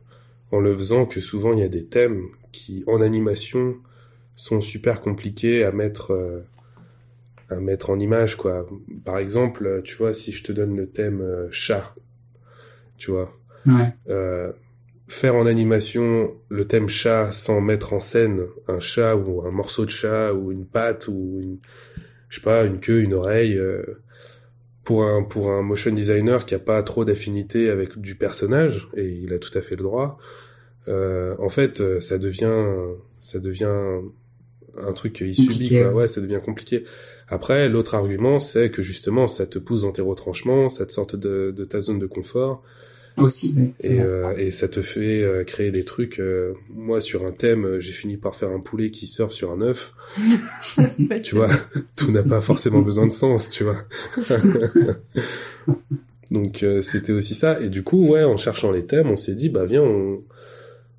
en 0.52 0.60
le 0.60 0.76
faisant 0.78 1.06
que 1.08 1.20
souvent 1.20 1.54
il 1.54 1.60
y 1.60 1.64
a 1.64 1.68
des 1.70 1.86
thèmes 1.86 2.22
qui, 2.52 2.84
en 2.86 3.02
animation, 3.02 3.74
sont 4.36 4.62
super 4.62 5.02
compliqués 5.02 5.64
à 5.64 5.72
mettre, 5.72 6.12
euh, 6.12 6.42
à 7.50 7.60
mettre 7.60 7.90
en 7.90 8.00
image, 8.00 8.36
quoi. 8.36 8.68
Par 9.04 9.18
exemple, 9.18 9.82
tu 9.84 9.96
vois, 9.96 10.14
si 10.14 10.32
je 10.32 10.44
te 10.44 10.52
donne 10.52 10.76
le 10.76 10.88
thème 10.88 11.22
euh, 11.22 11.48
chat, 11.52 11.96
tu 12.98 13.12
vois, 13.12 13.32
Ouais. 13.66 13.94
euh, 14.10 14.52
faire 15.08 15.36
en 15.36 15.46
animation 15.46 16.34
le 16.50 16.66
thème 16.66 16.90
chat 16.90 17.32
sans 17.32 17.62
mettre 17.62 17.94
en 17.94 18.00
scène 18.00 18.42
un 18.68 18.80
chat 18.80 19.16
ou 19.16 19.46
un 19.46 19.52
morceau 19.52 19.86
de 19.86 19.90
chat 19.92 20.34
ou 20.34 20.52
une 20.52 20.66
patte 20.66 21.08
ou 21.08 21.40
une, 21.42 21.58
je 22.30 22.38
sais 22.38 22.44
pas, 22.44 22.64
une 22.66 22.80
queue, 22.80 23.02
une 23.02 23.14
oreille, 23.14 23.60
pour 24.84 25.04
un 25.04 25.24
pour 25.24 25.50
un 25.52 25.62
motion 25.64 25.92
designer 25.92 26.46
qui 26.46 26.54
a 26.56 26.60
pas 26.60 26.82
trop 26.84 27.06
d'affinité 27.06 27.70
avec 27.70 27.98
du 27.98 28.16
personnage 28.16 28.88
et 28.96 29.08
il 29.08 29.34
a 29.34 29.40
tout 29.40 29.56
à 29.58 29.62
fait 29.62 29.76
le 29.76 29.84
droit. 29.84 30.18
euh, 30.88 31.36
en 31.40 31.50
fait, 31.50 31.82
ça 32.02 32.18
devient 32.20 32.54
ça 33.20 33.40
devient 33.40 34.02
un 34.78 34.94
truc 34.94 35.14
qu'il 35.14 35.36
subit, 35.36 35.70
quoi. 35.70 35.94
ouais. 35.94 36.08
Ça 36.08 36.22
devient 36.22 36.40
compliqué. 36.44 36.84
Après, 37.28 37.70
l'autre 37.70 37.96
argument, 37.96 38.40
c'est 38.40 38.70
que 38.70 38.82
justement, 38.84 39.28
ça 39.28 39.48
te 39.48 39.58
pousse 39.60 39.82
dans 39.82 39.92
tes 39.92 40.02
retranchements, 40.02 40.70
ça 40.70 40.86
te 40.86 40.92
sort 40.92 41.08
de, 41.08 41.52
de 41.56 41.66
ta 41.66 41.82
zone 41.82 41.98
de 41.98 42.06
confort, 42.06 42.62
Aussi, 43.18 43.56
et, 43.80 44.00
euh, 44.00 44.36
et 44.38 44.52
ça 44.52 44.68
te 44.68 44.82
fait 44.84 45.24
euh, 45.24 45.44
créer 45.44 45.72
des 45.72 45.86
trucs. 45.86 46.20
euh, 46.20 46.54
moi, 46.70 47.02
sur 47.02 47.26
un 47.26 47.32
thème, 47.32 47.80
j'ai 47.80 47.94
fini 47.94 48.18
par 48.18 48.36
faire 48.36 48.50
un 48.50 48.60
poulet 48.60 48.92
qui 48.92 49.08
surfe 49.08 49.32
sur 49.32 49.52
un 49.52 49.62
œuf. 49.62 49.94
Tu 51.24 51.36
vois, 51.36 51.50
tout 51.96 52.12
n'a 52.12 52.24
pas 52.24 52.42
forcément 52.42 52.82
besoin 52.82 53.08
de 53.08 53.12
sens, 53.12 53.50
tu 53.50 53.64
vois. 53.64 53.78
Donc 56.32 56.64
euh, 56.64 56.82
c'était 56.82 57.12
aussi 57.12 57.36
ça. 57.36 57.60
Et 57.62 57.70
du 57.70 57.84
coup, 57.84 58.08
ouais, 58.10 58.24
en 58.24 58.38
cherchant 58.38 58.72
les 58.72 58.86
thèmes, 58.86 59.10
on 59.10 59.16
s'est 59.18 59.36
dit, 59.36 59.50
bah 59.50 59.66
viens, 59.66 59.84
on... 59.84 60.24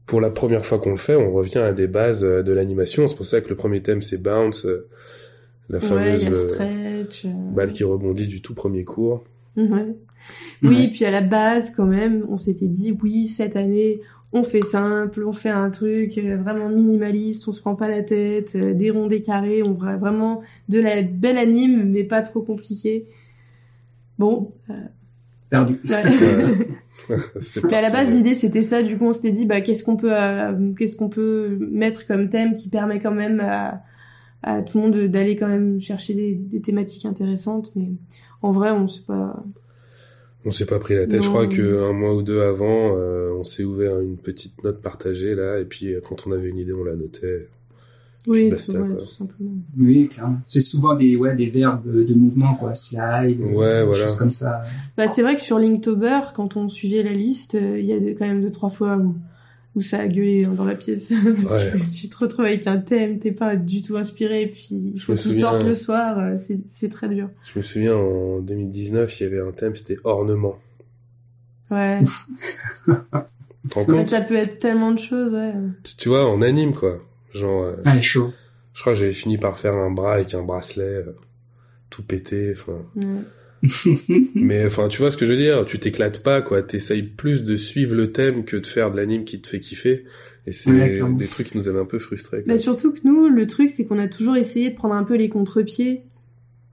pour 0.06 0.20
la 0.20 0.30
première 0.30 0.64
fois 0.64 0.78
qu'on 0.78 0.90
le 0.92 0.96
fait, 0.96 1.16
on 1.16 1.30
revient 1.30 1.58
à 1.58 1.72
des 1.72 1.86
bases 1.88 2.24
euh, 2.24 2.42
de 2.42 2.52
l'animation. 2.52 3.06
C'est 3.06 3.16
pour 3.16 3.26
ça 3.26 3.40
que 3.40 3.48
le 3.48 3.56
premier 3.56 3.82
thème 3.82 4.02
c'est 4.02 4.22
bounce, 4.22 4.64
euh, 4.66 4.86
la 5.68 5.80
fameuse 5.80 6.26
euh, 6.28 6.48
stretch. 6.48 7.24
euh, 7.24 7.28
balle 7.52 7.72
qui 7.72 7.82
rebondit 7.84 8.26
du 8.28 8.40
tout 8.40 8.54
premier 8.54 8.84
cours. 8.84 9.24
Ouais. 9.56 9.66
Oui, 10.62 10.68
Ouais. 10.76 10.88
puis 10.92 11.04
à 11.04 11.10
la 11.10 11.20
base, 11.20 11.70
quand 11.70 11.86
même, 11.86 12.24
on 12.28 12.36
s'était 12.38 12.66
dit, 12.68 12.96
oui, 13.02 13.28
cette 13.28 13.54
année, 13.56 14.00
on 14.32 14.42
fait 14.42 14.62
simple, 14.64 15.24
on 15.24 15.32
fait 15.32 15.50
un 15.50 15.70
truc 15.70 16.18
vraiment 16.18 16.68
minimaliste, 16.68 17.46
on 17.48 17.52
se 17.52 17.60
prend 17.60 17.74
pas 17.76 17.88
la 17.88 18.02
tête, 18.02 18.56
des 18.56 18.90
ronds, 18.90 19.06
des 19.06 19.20
carrés, 19.22 19.62
on 19.62 19.72
voit 19.72 19.96
vraiment 19.96 20.42
de 20.68 20.80
la 20.80 21.02
belle 21.02 21.38
anime, 21.38 21.84
mais 21.90 22.02
pas 22.04 22.22
trop 22.22 22.42
compliqué. 22.42 23.06
Bon, 24.18 24.52
euh, 24.70 24.72
Perdu. 25.50 25.80
Puis 27.08 27.74
à 27.74 27.80
la 27.80 27.90
base, 27.90 28.12
l'idée 28.12 28.34
c'était 28.34 28.62
ça. 28.62 28.82
Du 28.82 28.96
coup, 28.98 29.04
on 29.06 29.12
s'était 29.12 29.30
dit, 29.32 29.46
bah, 29.46 29.60
qu'est-ce 29.60 29.84
qu'on 29.84 29.96
peut, 29.96 30.12
euh, 30.12 30.72
qu'est-ce 30.78 30.96
qu'on 30.96 31.08
peut 31.08 31.56
mettre 31.70 32.06
comme 32.06 32.28
thème 32.28 32.54
qui 32.54 32.68
permet 32.68 32.98
quand 33.00 33.12
même 33.14 33.40
à, 33.40 33.82
à 34.42 34.62
tout 34.62 34.78
le 34.78 34.84
monde 34.84 34.94
de- 34.94 35.06
d'aller 35.06 35.36
quand 35.36 35.48
même 35.48 35.80
chercher 35.80 36.14
des, 36.14 36.34
des 36.34 36.60
thématiques 36.60 37.04
intéressantes. 37.04 37.70
Mais 37.76 37.90
en 38.42 38.50
vrai, 38.52 38.70
on 38.70 38.88
sait 38.88 39.02
pas. 39.06 39.44
On 40.44 40.52
s'est 40.52 40.66
pas 40.66 40.78
pris 40.78 40.94
la 40.94 41.06
tête. 41.06 41.22
Je 41.22 41.28
crois 41.28 41.46
que 41.48 41.88
un 41.88 41.92
mois 41.92 42.14
ou 42.14 42.22
deux 42.22 42.40
avant, 42.42 42.96
euh, 42.96 43.32
on 43.36 43.42
s'est 43.44 43.64
ouvert 43.64 44.00
une 44.00 44.16
petite 44.16 44.62
note 44.64 44.80
partagée 44.80 45.34
là, 45.34 45.58
et 45.58 45.64
puis 45.64 45.92
euh, 45.92 46.00
quand 46.00 46.26
on 46.26 46.32
avait 46.32 46.48
une 46.48 46.58
idée, 46.58 46.72
on 46.72 46.84
la 46.84 46.94
notait. 46.96 47.48
Oui, 48.26 48.50
basta, 48.50 48.72
ouais, 48.72 48.96
tout 48.96 49.08
simplement. 49.08 49.52
Oui, 49.78 50.08
clairement. 50.08 50.38
C'est 50.46 50.60
souvent 50.60 50.94
des, 50.94 51.14
ouais, 51.16 51.34
des 51.36 51.46
verbes 51.48 51.86
de 51.88 52.14
mouvement, 52.14 52.54
quoi. 52.54 52.74
Slide, 52.74 53.40
Ouais, 53.40 53.80
des 53.80 53.84
voilà. 53.86 53.92
choses 53.92 54.16
comme 54.16 54.30
ça. 54.30 54.62
Bah, 54.96 55.06
c'est 55.08 55.22
vrai 55.22 55.36
que 55.36 55.42
sur 55.42 55.58
Linktober, 55.58 56.20
quand 56.34 56.56
on 56.56 56.68
suivait 56.68 57.02
la 57.02 57.12
liste, 57.12 57.54
euh, 57.54 57.78
il 57.78 57.86
y 57.86 57.92
a 57.92 57.96
quand 58.14 58.26
même 58.26 58.42
deux 58.42 58.50
trois 58.50 58.70
fois 58.70 58.96
où, 58.96 59.14
où 59.76 59.80
ça 59.80 59.98
a 60.00 60.08
gueulé 60.08 60.46
dans 60.56 60.64
la 60.64 60.74
pièce. 60.74 61.12
Ouais. 61.50 61.72
tu, 61.82 61.88
tu 62.02 62.08
te 62.08 62.16
retrouves 62.18 62.46
avec 62.46 62.66
un 62.66 62.78
thème, 62.78 63.18
t'es 63.20 63.30
pas 63.32 63.54
du 63.56 63.80
tout 63.82 63.96
inspiré, 63.96 64.46
puis 64.48 64.68
il 64.70 64.92
Je 64.96 65.04
faut 65.04 65.16
sortes 65.16 65.62
le 65.62 65.74
soir, 65.74 66.18
euh, 66.18 66.36
c'est 66.38 66.58
c'est 66.70 66.88
très 66.88 67.08
dur. 67.08 67.28
Je 67.44 67.58
me 67.58 67.62
souviens 67.62 67.94
en 67.94 68.40
2019, 68.40 69.20
il 69.20 69.22
y 69.22 69.26
avait 69.26 69.40
un 69.40 69.52
thème, 69.52 69.76
c'était 69.76 69.98
ornement. 70.02 70.56
Ouais. 71.70 72.00
Mais 72.86 73.84
compte? 73.84 74.04
ça 74.06 74.20
peut 74.20 74.36
être 74.36 74.58
tellement 74.60 74.92
de 74.92 74.98
choses, 74.98 75.32
ouais. 75.32 75.52
tu, 75.82 75.96
tu 75.96 76.08
vois, 76.08 76.28
on 76.30 76.40
anime 76.42 76.72
quoi. 76.72 77.00
Genre, 77.36 77.62
euh, 77.64 77.76
Ah, 77.84 78.00
chaud. 78.00 78.32
je 78.74 78.80
crois 78.80 78.92
que 78.94 78.98
j'avais 78.98 79.12
fini 79.12 79.38
par 79.38 79.58
faire 79.58 79.74
un 79.76 79.90
bras 79.90 80.14
avec 80.14 80.34
un 80.34 80.42
bracelet, 80.42 80.84
euh, 80.84 81.12
tout 81.90 82.02
pété. 82.02 82.52
Enfin, 82.52 82.82
Ouais. 82.96 83.22
mais 84.34 84.66
enfin, 84.66 84.88
tu 84.88 84.98
vois 84.98 85.10
ce 85.10 85.16
que 85.16 85.24
je 85.26 85.32
veux 85.32 85.36
dire 85.38 85.64
Tu 85.66 85.78
t'éclates 85.78 86.22
pas 86.22 86.42
quoi. 86.42 86.62
T'essayes 86.62 87.02
plus 87.02 87.44
de 87.44 87.56
suivre 87.56 87.94
le 87.94 88.12
thème 88.12 88.44
que 88.44 88.56
de 88.56 88.66
faire 88.66 88.90
de 88.90 88.96
l'anime 88.96 89.24
qui 89.24 89.40
te 89.40 89.48
fait 89.48 89.60
kiffer. 89.60 90.04
Et 90.46 90.52
c'est 90.52 90.70
Ouais, 90.70 91.00
des 91.16 91.26
trucs 91.26 91.48
qui 91.48 91.56
nous 91.56 91.66
avaient 91.68 91.80
un 91.80 91.84
peu 91.86 91.98
frustrés. 91.98 92.42
quoi. 92.44 92.52
Bah, 92.52 92.58
surtout 92.58 92.92
que 92.92 93.00
nous, 93.04 93.28
le 93.28 93.46
truc, 93.48 93.70
c'est 93.72 93.84
qu'on 93.84 93.98
a 93.98 94.06
toujours 94.06 94.36
essayé 94.36 94.70
de 94.70 94.76
prendre 94.76 94.94
un 94.94 95.02
peu 95.02 95.16
les 95.16 95.28
contre-pieds 95.28 96.02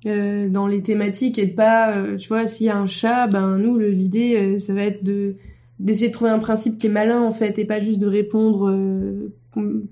euh, 0.05 0.47
dans 0.47 0.67
les 0.67 0.83
thématiques 0.83 1.39
et 1.39 1.47
de 1.47 1.53
pas, 1.55 1.97
euh, 1.97 2.17
tu 2.17 2.27
vois, 2.27 2.45
s'il 2.45 2.67
y 2.67 2.69
a 2.69 2.77
un 2.77 2.85
chat, 2.87 3.25
ben 3.27 3.57
nous, 3.57 3.79
l'idée, 3.79 4.35
euh, 4.35 4.57
ça 4.59 4.73
va 4.73 4.83
être 4.83 5.03
de 5.03 5.35
d'essayer 5.79 6.09
de 6.09 6.13
trouver 6.13 6.29
un 6.29 6.37
principe 6.39 6.77
qui 6.77 6.85
est 6.85 6.89
malin 6.91 7.19
en 7.21 7.31
fait 7.31 7.57
et 7.57 7.65
pas 7.65 7.79
juste 7.81 7.97
de 7.99 8.05
répondre 8.07 8.69
euh, 8.69 9.33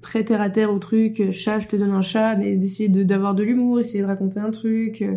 très 0.02 0.24
terre 0.24 0.42
à 0.42 0.50
terre 0.50 0.72
au 0.74 0.80
truc, 0.80 1.20
euh, 1.20 1.32
chat, 1.32 1.60
je 1.60 1.68
te 1.68 1.76
donne 1.76 1.92
un 1.92 2.02
chat, 2.02 2.36
mais 2.36 2.56
d'essayer 2.56 2.90
de 2.90 3.04
d'avoir 3.04 3.36
de 3.36 3.44
l'humour, 3.44 3.80
essayer 3.80 4.02
de 4.02 4.08
raconter 4.08 4.40
un 4.40 4.52
truc. 4.52 5.02
euh, 5.02 5.16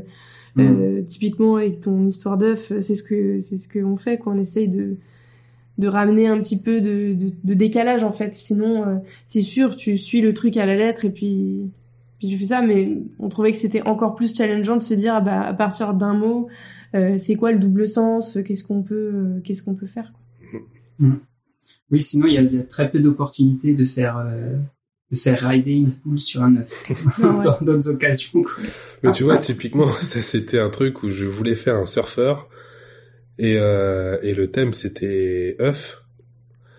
Mm. 0.57 0.62
euh, 0.62 1.03
typiquement 1.03 1.57
avec 1.57 1.80
ton 1.80 2.07
histoire 2.07 2.38
d'œuf, 2.38 2.72
c'est 2.80 2.95
ce 2.95 3.03
que 3.03 3.40
c'est 3.40 3.57
ce 3.59 3.68
qu'on 3.68 3.97
fait, 3.97 4.18
quoi. 4.18 4.32
On 4.34 4.38
essaye 4.40 4.68
de 4.68 4.97
de 5.78 5.88
ramener 5.88 6.28
un 6.28 6.38
petit 6.40 6.61
peu 6.61 6.80
de, 6.80 7.14
de, 7.14 7.30
de 7.42 7.55
décalage 7.55 8.05
en 8.05 8.12
fait. 8.12 8.34
Sinon, 8.34 8.86
euh, 8.86 8.97
c'est 9.26 9.40
sûr, 9.42 9.74
tu 9.76 9.99
suis 9.99 10.20
le 10.20 10.32
truc 10.34 10.57
à 10.57 10.66
la 10.66 10.76
lettre 10.76 11.05
et 11.05 11.11
puis 11.11 11.70
puis 12.20 12.28
tu 12.28 12.38
fais 12.38 12.45
ça. 12.47 12.62
Mais 12.62 12.99
on 13.18 13.28
trouvait 13.28 13.51
que 13.53 13.59
c'était 13.59 13.82
encore 13.82 14.14
plus 14.14 14.34
challengeant 14.36 14.76
de 14.76 14.82
se 14.84 14.95
dire 14.95 15.14
ah 15.16 15.20
bah 15.20 15.40
à 15.42 15.55
partir 15.55 15.95
d'un 15.95 16.14
mot, 16.14 16.47
euh, 16.95 17.18
c'est 17.18 17.34
quoi 17.34 17.51
le 17.53 17.59
double 17.59 17.88
sens 17.88 18.38
Qu'est-ce 18.45 18.62
qu'on 18.64 18.82
peut 18.82 19.40
qu'est-ce 19.45 19.62
qu'on 19.62 19.74
peut 19.74 19.86
faire 19.88 20.12
quoi. 20.12 20.20
Oui, 21.91 22.01
sinon, 22.01 22.27
il 22.27 22.35
y 22.35 22.39
a, 22.39 22.43
il 22.43 22.55
y 22.55 22.59
a 22.61 22.62
très 22.65 22.91
peu 22.91 22.99
d'opportunités 23.01 23.75
de 23.75 23.85
faire, 23.85 24.19
euh, 24.19 24.57
de 25.11 25.17
faire 25.17 25.39
rider 25.49 25.73
une 25.73 25.93
poule 25.93 26.19
sur 26.19 26.43
un 26.43 26.57
œuf. 26.57 26.85
Ouais. 27.19 27.45
dans 27.45 27.59
d'autres 27.61 27.91
occasions, 27.91 28.43
quoi. 28.43 28.62
Mais 29.03 29.12
tu 29.12 29.25
vois, 29.25 29.37
typiquement, 29.39 29.91
ça 30.03 30.23
c'était 30.23 30.59
un 30.59 30.71
truc 30.71 31.03
où 31.03 31.11
je 31.11 31.27
voulais 31.27 31.55
faire 31.55 31.77
un 31.77 31.87
surfeur 31.87 32.49
et, 33.39 33.57
euh, 33.59 34.19
et 34.23 34.33
le 34.35 34.51
thème 34.51 34.73
c'était 34.73 35.57
œuf 35.61 36.03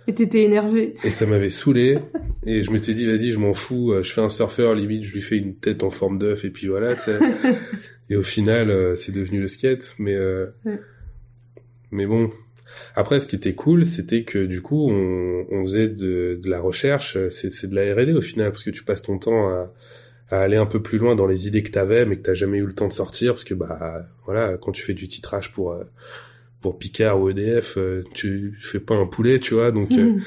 Et 0.07 0.13
t'étais 0.15 0.43
énervé. 0.43 0.93
et 1.03 1.11
ça 1.11 1.25
m'avait 1.25 1.49
saoulé 1.49 1.99
et 2.45 2.63
je 2.63 2.71
m'étais 2.71 2.93
dit 2.93 3.05
vas-y 3.05 3.31
je 3.31 3.39
m'en 3.39 3.53
fous, 3.53 3.91
euh, 3.91 4.03
je 4.03 4.13
fais 4.13 4.21
un 4.21 4.29
surfeur 4.29 4.73
limite 4.73 5.03
je 5.03 5.13
lui 5.13 5.21
fais 5.21 5.35
une 5.37 5.55
tête 5.57 5.83
en 5.83 5.89
forme 5.89 6.17
d'œuf 6.17 6.45
et 6.45 6.49
puis 6.51 6.67
voilà 6.67 6.95
tu 6.95 7.01
sais. 7.01 7.19
et 8.09 8.15
au 8.15 8.23
final 8.23 8.97
c'est 8.97 9.11
devenu 9.11 9.41
le 9.41 9.47
skate 9.49 9.95
mais 9.99 10.13
euh, 10.15 10.47
Ouais. 10.63 10.79
mais 11.91 12.05
bon 12.07 12.31
après 12.95 13.19
ce 13.19 13.27
qui 13.27 13.35
était 13.35 13.55
cool 13.55 13.85
c'était 13.85 14.23
que 14.23 14.45
du 14.45 14.61
coup 14.61 14.89
on, 14.89 15.45
on 15.51 15.63
faisait 15.63 15.87
de, 15.87 16.39
de 16.41 16.49
la 16.49 16.59
recherche 16.59 17.15
euh, 17.17 17.29
c'est 17.29 17.51
c'est 17.51 17.67
de 17.67 17.75
la 17.75 17.93
R&D 17.93 18.13
au 18.13 18.21
final 18.21 18.51
parce 18.51 18.63
que 18.63 18.71
tu 18.71 18.83
passes 18.83 19.01
ton 19.01 19.17
temps 19.17 19.49
à 19.49 19.71
à 20.29 20.39
aller 20.39 20.57
un 20.57 20.65
peu 20.65 20.81
plus 20.81 20.97
loin 20.97 21.15
dans 21.15 21.27
les 21.27 21.47
idées 21.47 21.63
que 21.63 21.71
t'avais 21.71 22.05
mais 22.05 22.17
que 22.17 22.23
t'as 22.23 22.33
jamais 22.33 22.57
eu 22.57 22.65
le 22.65 22.73
temps 22.73 22.87
de 22.87 22.93
sortir 22.93 23.33
parce 23.33 23.43
que 23.43 23.53
bah 23.53 24.07
voilà 24.25 24.57
quand 24.57 24.71
tu 24.71 24.81
fais 24.81 24.93
du 24.93 25.07
titrage 25.07 25.51
pour 25.51 25.73
euh, 25.73 25.83
pour 26.61 26.79
Picard 26.79 27.21
ou 27.21 27.29
EDF 27.29 27.77
euh, 27.77 28.03
tu 28.13 28.57
fais 28.61 28.79
pas 28.79 28.95
un 28.95 29.05
poulet 29.05 29.39
tu 29.39 29.53
vois 29.53 29.71
donc 29.71 29.91
euh, 29.91 30.19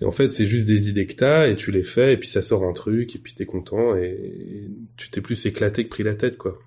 et 0.00 0.04
en 0.04 0.12
fait 0.12 0.30
c'est 0.30 0.44
juste 0.44 0.66
des 0.66 0.90
idées 0.90 1.06
que 1.06 1.14
t'as 1.14 1.48
et 1.48 1.56
tu 1.56 1.70
les 1.70 1.82
fais 1.82 2.12
et 2.12 2.16
puis 2.18 2.28
ça 2.28 2.42
sort 2.42 2.64
un 2.64 2.72
truc 2.72 3.16
et 3.16 3.18
puis 3.18 3.32
t'es 3.32 3.46
content 3.46 3.96
et, 3.96 4.10
et 4.10 4.70
tu 4.98 5.10
t'es 5.10 5.22
plus 5.22 5.46
éclaté 5.46 5.84
que 5.84 5.88
pris 5.88 6.02
la 6.02 6.14
tête 6.14 6.36
quoi 6.36 6.58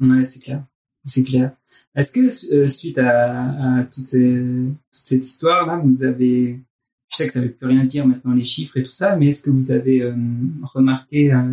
Ouais, 0.00 0.24
c'est 0.24 0.40
clair. 0.40 0.64
C'est 1.04 1.24
clair. 1.24 1.52
Est-ce 1.94 2.12
que 2.12 2.54
euh, 2.54 2.68
suite 2.68 2.98
à, 2.98 3.84
toute 3.92 4.06
cette 4.06 5.24
histoire 5.24 5.66
là, 5.66 5.76
vous 5.78 6.04
avez, 6.04 6.60
je 7.10 7.16
sais 7.16 7.26
que 7.26 7.32
ça 7.32 7.40
veut 7.40 7.50
plus 7.50 7.66
rien 7.66 7.84
dire 7.84 8.06
maintenant 8.06 8.32
les 8.34 8.44
chiffres 8.44 8.76
et 8.76 8.82
tout 8.82 8.92
ça, 8.92 9.16
mais 9.16 9.28
est-ce 9.28 9.42
que 9.42 9.50
vous 9.50 9.72
avez 9.72 10.02
euh, 10.02 10.14
remarqué 10.62 11.32
euh, 11.32 11.44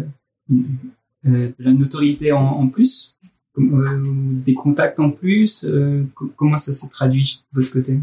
de 1.26 1.54
la 1.60 1.74
notoriété 1.74 2.32
en, 2.32 2.68
plus, 2.68 3.18
des 3.58 4.54
contacts 4.54 5.00
en 5.00 5.10
plus? 5.12 5.66
Co- 6.16 6.32
Comment 6.36 6.58
ça 6.58 6.72
s'est 6.72 6.90
traduit 6.90 7.44
de 7.54 7.60
votre 7.62 7.74
côté? 7.74 8.00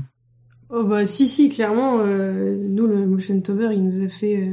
Oh 0.68 0.82
bah 0.82 1.06
si 1.06 1.28
si 1.28 1.48
clairement 1.48 1.98
nous 2.04 2.86
le 2.88 3.06
motion 3.06 3.40
tover 3.40 3.68
il 3.72 3.84
nous 3.88 4.04
a 4.04 4.08
fait 4.08 4.52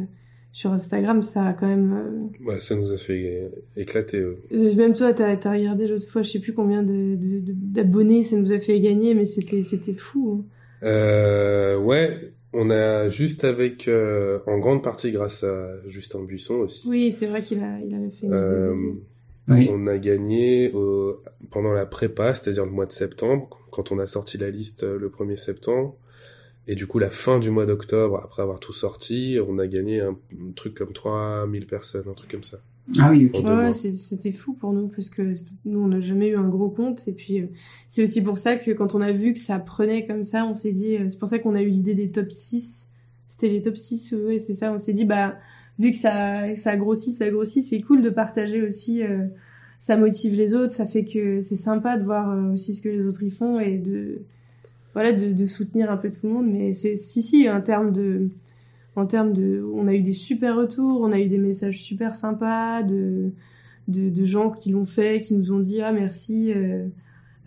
sur 0.54 0.72
Instagram 0.72 1.22
ça 1.24 1.48
a 1.48 1.54
quand 1.54 1.68
même 1.68 2.30
euh, 2.42 2.46
ouais 2.46 2.62
ça 2.62 2.76
nous 2.76 2.92
a 2.94 2.98
fait 2.98 3.52
éclater 3.76 4.18
euh. 4.18 4.38
Même 4.78 4.94
toi, 4.94 5.12
t'as 5.12 5.32
as 5.36 5.52
regardé 5.52 5.88
l'autre 5.88 6.08
fois, 6.08 6.22
je 6.22 6.30
sais 6.30 6.40
plus 6.40 6.54
combien 6.54 6.84
de- 6.84 7.16
de- 7.16 7.40
de- 7.40 7.54
d'abonnés 7.56 8.24
ça 8.24 8.38
nous 8.38 8.52
a 8.54 8.60
fait 8.60 8.80
gagner, 8.80 9.14
mais 9.16 9.26
c'était 9.26 9.64
c'était 9.64 9.94
fou. 9.94 10.46
hein. 10.84 10.88
Euh, 10.88 11.78
ouais 11.78 12.32
on 12.54 12.70
a 12.70 13.10
juste 13.10 13.44
avec 13.46 13.88
euh, 13.88 14.40
en 14.46 14.60
grande 14.60 14.84
partie 14.84 15.12
grâce 15.12 15.44
à 15.44 15.72
Justin 15.88 16.24
Buisson 16.24 16.56
aussi 16.60 16.88
Oui, 16.88 17.12
c'est 17.12 17.26
vrai 17.26 17.42
qu'il 17.42 17.60
a, 17.60 17.80
il 17.84 17.94
avait 17.96 18.12
fait 18.12 18.28
une 18.28 18.34
Euh. 18.34 18.76
Oui. 19.50 19.68
On 19.74 19.88
a 19.88 19.98
gagné 19.98 20.72
pendant 21.52 21.74
la 21.74 21.86
prépa, 21.86 22.34
c'est-à-dire 22.34 22.64
le 22.66 22.72
mois 22.72 22.86
de 22.86 22.94
septembre, 22.94 23.50
quand 23.72 23.92
on 23.92 24.00
a 24.00 24.06
sorti 24.06 24.38
la 24.38 24.50
liste 24.50 24.84
le 24.84 25.10
1er 25.10 25.36
septembre. 25.36 25.98
Et 26.68 26.76
du 26.76 26.88
coup, 26.88 27.00
la 27.00 27.12
fin 27.12 27.40
du 27.40 27.50
mois 27.50 27.66
d'octobre, 27.66 28.22
après 28.24 28.42
avoir 28.42 28.60
tout 28.60 28.74
sorti, 28.74 29.38
on 29.46 29.60
a 29.60 29.68
gagné 29.68 30.02
un, 30.02 30.18
un 30.32 30.52
truc 30.56 30.76
comme 30.76 30.94
3000 30.94 31.66
personnes, 31.66 32.08
un 32.08 32.14
truc 32.14 32.32
comme 32.32 32.44
ça. 32.44 32.60
Ah 33.00 33.12
oui, 33.12 33.32
Ouais, 33.34 33.74
c'était 33.74 34.32
fou 34.32 34.54
pour 34.54 34.74
nous 34.74 34.90
parce 34.90 35.10
que 35.10 35.34
nous 35.64 35.80
on 35.80 35.88
n'a 35.88 36.02
jamais 36.02 36.30
eu 36.30 36.36
un 36.36 36.50
gros 36.50 36.70
compte. 36.70 37.08
Et 37.08 37.14
puis 37.14 37.40
euh, 37.40 37.48
c'est 37.88 38.04
aussi 38.04 38.22
pour 38.22 38.38
ça 38.38 38.58
que 38.58 38.72
quand 38.72 38.94
on 38.94 39.00
a 39.00 39.14
vu 39.14 39.34
que 39.34 39.40
ça 39.40 39.58
prenait 39.58 40.06
comme 40.06 40.26
ça, 40.26 40.46
on 40.46 40.56
s'est 40.56 40.74
dit 40.74 40.98
euh, 40.98 41.08
c'est 41.08 41.18
pour 41.18 41.30
ça 41.30 41.40
qu'on 41.40 41.56
a 41.56 41.62
eu 41.62 41.70
l'idée 41.70 41.96
des 41.96 42.12
top 42.12 42.32
6. 42.32 42.90
C'était 43.28 43.48
les 43.48 43.62
top 43.62 43.78
6, 43.78 44.14
ouais, 44.14 44.40
c'est 44.40 44.54
ça, 44.54 44.74
on 44.74 44.80
s'est 44.80 44.92
dit 44.92 45.06
bah 45.06 45.38
vu 45.80 45.92
que 45.92 45.98
ça 45.98 46.54
ça 46.56 46.76
grossit, 46.76 47.16
ça 47.16 47.30
grossit, 47.30 47.64
c'est 47.64 47.80
cool 47.80 48.02
de 48.02 48.10
partager 48.10 48.62
aussi 48.62 49.02
euh, 49.02 49.28
ça 49.80 49.98
motive 49.98 50.36
les 50.36 50.56
autres, 50.56 50.74
ça 50.74 50.86
fait 50.86 51.04
que 51.04 51.42
c'est 51.42 51.56
sympa 51.56 51.98
de 51.98 52.04
voir 52.04 52.30
euh, 52.30 52.54
aussi 52.54 52.74
ce 52.74 52.82
que 52.82 52.90
les 52.90 53.06
autres 53.06 53.24
y 53.24 53.32
font 53.32 53.60
et 53.60 53.78
de 53.78 54.24
voilà 54.94 55.14
de, 55.14 55.34
de 55.34 55.46
soutenir 55.46 55.92
un 55.92 55.98
peu 55.98 56.12
tout 56.12 56.28
le 56.28 56.34
monde 56.34 56.48
mais 56.52 56.74
c'est 56.74 56.96
si 56.96 57.22
si 57.22 57.50
en 57.50 57.62
termes 57.62 57.92
de 57.92 58.30
en 58.96 59.08
termes 59.08 59.34
de, 59.34 59.64
on 59.74 59.88
a 59.88 59.94
eu 59.96 60.02
des 60.02 60.12
super 60.12 60.56
retours, 60.56 61.02
on 61.02 61.12
a 61.12 61.20
eu 61.20 61.28
des 61.28 61.40
messages 61.40 61.82
super 61.82 62.16
sympas 62.16 62.84
de 62.84 63.32
de, 63.88 64.10
de 64.10 64.26
gens 64.26 64.52
qui 64.52 64.72
l'ont 64.72 64.86
fait, 64.86 65.20
qui 65.22 65.34
nous 65.34 65.52
ont 65.52 65.60
dit 65.60 65.82
ah 65.82 65.92
merci, 65.92 66.54
euh, 66.54 66.86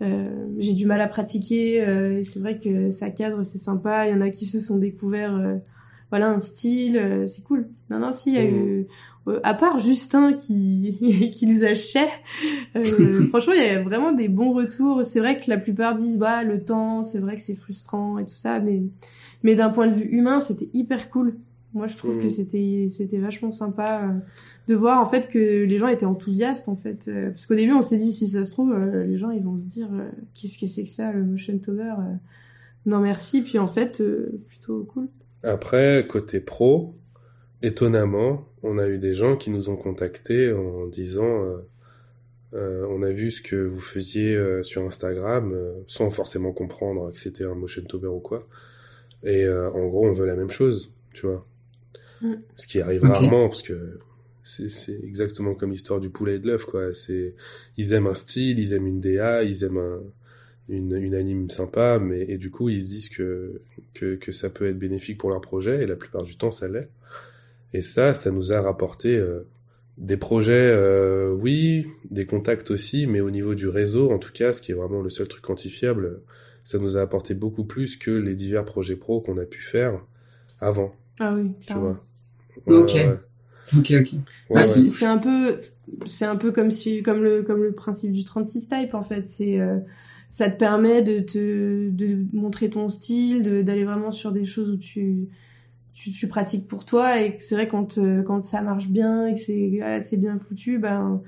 euh, 0.01 0.47
j'ai 0.59 0.73
du 0.73 0.85
mal 0.85 1.01
à 1.01 1.07
pratiquer, 1.07 1.83
euh, 1.87 2.17
et 2.19 2.23
c'est 2.23 2.39
vrai 2.39 2.59
que 2.59 2.89
ça 2.91 3.09
cadre, 3.09 3.43
c'est 3.43 3.57
sympa. 3.59 4.07
Il 4.07 4.11
y 4.11 4.15
en 4.15 4.21
a 4.21 4.29
qui 4.29 4.45
se 4.45 4.59
sont 4.59 4.77
découverts, 4.77 5.57
voilà 6.11 6.29
un 6.31 6.39
style, 6.39 7.23
c'est 7.27 7.43
cool. 7.43 7.69
Non 7.89 7.99
non 7.99 8.11
si, 8.11 8.29
il 8.31 8.35
y 8.35 8.39
a 8.39 8.43
Mhm. 8.43 8.49
eu 8.49 8.87
à 9.43 9.53
part 9.53 9.79
Justin 9.79 10.33
qui 10.33 11.31
qui 11.35 11.47
nous 11.47 11.63
achetait, 11.63 12.09
euh, 12.75 13.27
franchement 13.29 13.53
il 13.53 13.61
y 13.61 13.69
a 13.69 13.81
vraiment 13.81 14.11
des 14.11 14.27
bons 14.27 14.53
retours. 14.53 15.03
C'est 15.03 15.19
vrai 15.19 15.39
que 15.39 15.49
la 15.49 15.57
plupart 15.57 15.95
disent 15.95 16.17
bah 16.17 16.43
le 16.43 16.63
temps, 16.63 17.03
c'est 17.03 17.19
vrai 17.19 17.35
que 17.35 17.43
c'est 17.43 17.55
frustrant 17.55 18.17
et 18.17 18.25
tout 18.25 18.35
ça, 18.35 18.59
mais 18.59 18.83
mais 19.43 19.55
d'un 19.55 19.69
point 19.69 19.87
de 19.87 19.95
vue 19.95 20.09
humain 20.09 20.39
c'était 20.39 20.69
hyper 20.73 21.09
cool. 21.09 21.37
Moi 21.73 21.87
je 21.87 21.97
trouve 21.97 22.19
que 22.19 22.29
c'était 22.29 22.87
c'était 22.89 23.17
vachement 23.19 23.51
sympa 23.51 24.03
euh, 24.03 24.19
de 24.67 24.75
voir 24.75 24.99
en 24.99 25.05
fait 25.05 25.29
que 25.29 25.63
les 25.63 25.77
gens 25.77 25.87
étaient 25.87 26.05
enthousiastes 26.05 26.69
en 26.69 26.75
fait, 26.75 27.07
Euh, 27.07 27.29
parce 27.29 27.45
qu'au 27.45 27.55
début 27.55 27.73
on 27.73 27.81
s'est 27.81 27.97
dit 27.97 28.11
si 28.11 28.27
ça 28.27 28.43
se 28.43 28.51
trouve 28.51 28.73
euh, 28.73 29.05
les 29.05 29.17
gens 29.17 29.31
ils 29.31 29.43
vont 29.43 29.57
se 29.57 29.65
dire 29.65 29.89
euh, 29.93 30.09
qu'est-ce 30.33 30.57
que 30.57 30.65
c'est 30.65 30.83
que 30.83 30.89
ça 30.89 31.11
le 31.11 31.23
motion 31.23 31.57
toner, 31.59 31.83
euh, 31.83 32.15
non 32.85 32.99
merci, 32.99 33.41
puis 33.41 33.59
en 33.59 33.67
fait 33.67 34.01
euh, 34.01 34.41
plutôt 34.47 34.83
cool. 34.93 35.07
Après, 35.43 36.05
côté 36.09 36.39
pro, 36.39 36.95
étonnamment, 37.61 38.47
on 38.63 38.77
a 38.77 38.87
eu 38.87 38.97
des 38.97 39.13
gens 39.13 39.35
qui 39.35 39.49
nous 39.49 39.69
ont 39.69 39.75
contactés 39.75 40.51
en 40.51 40.87
disant 40.87 41.43
euh, 41.43 41.57
euh, 42.53 42.85
on 42.89 43.03
a 43.03 43.11
vu 43.11 43.31
ce 43.31 43.41
que 43.41 43.55
vous 43.55 43.79
faisiez 43.79 44.35
euh, 44.35 44.63
sur 44.63 44.83
Instagram, 44.85 45.51
euh, 45.53 45.73
sans 45.87 46.09
forcément 46.09 46.53
comprendre 46.53 47.11
que 47.11 47.17
c'était 47.17 47.43
un 47.43 47.55
motion 47.55 47.83
tober 47.83 48.07
ou 48.07 48.19
quoi. 48.19 48.47
Et 49.23 49.43
euh, 49.43 49.69
en 49.71 49.87
gros, 49.87 50.07
on 50.07 50.13
veut 50.13 50.25
la 50.25 50.35
même 50.35 50.49
chose, 50.49 50.91
tu 51.13 51.25
vois. 51.25 51.45
Mm. 52.21 52.35
Ce 52.55 52.67
qui 52.67 52.79
arrive 52.81 53.03
rarement, 53.03 53.49
parce 53.49 53.61
que 53.61 53.99
c'est 54.43 54.69
c'est 54.69 54.99
exactement 55.03 55.55
comme 55.55 55.71
l'histoire 55.71 55.99
du 55.99 56.09
poulet 56.09 56.35
et 56.35 56.39
de 56.39 56.47
l'œuf, 56.47 56.65
quoi. 56.65 56.93
C'est 56.93 57.35
ils 57.75 57.93
aiment 57.93 58.07
un 58.07 58.13
style, 58.13 58.59
ils 58.59 58.73
aiment 58.73 58.87
une 58.87 59.01
DA, 59.01 59.43
ils 59.43 59.63
aiment 59.63 59.77
un, 59.77 59.99
une, 60.69 60.95
une 60.95 61.15
anime 61.15 61.49
sympa, 61.49 61.99
mais 61.99 62.21
et 62.29 62.37
du 62.37 62.49
coup 62.49 62.69
ils 62.69 62.83
se 62.83 62.89
disent 62.89 63.09
que, 63.09 63.61
que 63.93 64.15
que 64.15 64.31
ça 64.31 64.49
peut 64.49 64.67
être 64.67 64.79
bénéfique 64.79 65.17
pour 65.17 65.29
leur 65.29 65.41
projet 65.41 65.83
et 65.83 65.87
la 65.87 65.95
plupart 65.95 66.23
du 66.23 66.37
temps 66.37 66.51
ça 66.51 66.67
l'est. 66.67 66.89
Et 67.73 67.81
ça, 67.81 68.13
ça 68.13 68.31
nous 68.31 68.53
a 68.53 68.61
rapporté 68.61 69.15
euh, 69.17 69.47
des 69.97 70.17
projets, 70.17 70.53
euh, 70.73 71.31
oui, 71.33 71.87
des 72.09 72.25
contacts 72.25 72.71
aussi, 72.71 73.07
mais 73.07 73.21
au 73.21 73.31
niveau 73.31 73.55
du 73.55 73.67
réseau, 73.67 74.11
en 74.11 74.19
tout 74.19 74.31
cas, 74.33 74.53
ce 74.53 74.61
qui 74.61 74.71
est 74.71 74.75
vraiment 74.75 75.01
le 75.01 75.09
seul 75.09 75.27
truc 75.27 75.43
quantifiable, 75.43 76.21
ça 76.63 76.79
nous 76.79 76.97
a 76.97 77.01
apporté 77.01 77.33
beaucoup 77.33 77.65
plus 77.65 77.97
que 77.97 78.11
les 78.11 78.35
divers 78.35 78.65
projets 78.65 78.95
pro 78.95 79.21
qu'on 79.21 79.37
a 79.37 79.45
pu 79.45 79.61
faire 79.61 80.01
avant, 80.61 80.95
Ah 81.19 81.33
oui, 81.35 81.55
tu 81.67 81.79
vois. 81.79 82.03
Ok. 82.67 82.95
ouais. 82.95 83.19
Ok, 83.77 83.91
ok. 84.01 84.15
Ouais, 84.49 84.61
Ah, 84.61 84.63
ouais. 84.63 84.83
c'est- 84.89 85.05
un 85.05 85.17
peu, 85.17 85.59
c'est 86.07 86.25
un 86.25 86.35
peu 86.35 86.51
comme 86.51 86.71
si, 86.71 87.03
comme 87.03 87.21
le, 87.23 87.43
comme 87.43 87.63
le 87.63 87.73
principe 87.73 88.11
du 88.13 88.23
36 88.23 88.67
type 88.69 88.93
en 88.93 89.03
fait. 89.03 89.27
C'est, 89.27 89.59
euh, 89.59 89.79
ça 90.29 90.49
te 90.49 90.57
permet 90.57 91.01
de 91.03 91.19
te, 91.19 91.89
de 91.89 92.25
montrer 92.33 92.69
ton 92.69 92.89
style, 92.89 93.43
de- 93.43 93.61
d'aller 93.61 93.83
vraiment 93.85 94.11
sur 94.11 94.31
des 94.31 94.45
choses 94.45 94.69
où 94.71 94.77
tu, 94.77 95.29
tu, 95.97 96.11
tu 96.11 96.27
pratiques 96.27 96.67
pour 96.67 96.85
toi 96.85 97.19
et 97.21 97.37
que 97.37 97.43
c'est 97.43 97.55
vrai 97.55 97.67
quand, 97.67 97.97
euh, 97.97 98.21
quand 98.21 98.43
ça 98.43 98.61
marche 98.61 98.87
bien 98.87 99.27
et 99.27 99.33
que 99.33 99.39
c'est 99.39 99.81
assez 99.81 100.17
bien 100.17 100.37
foutu, 100.39 100.77
ben, 100.77 101.21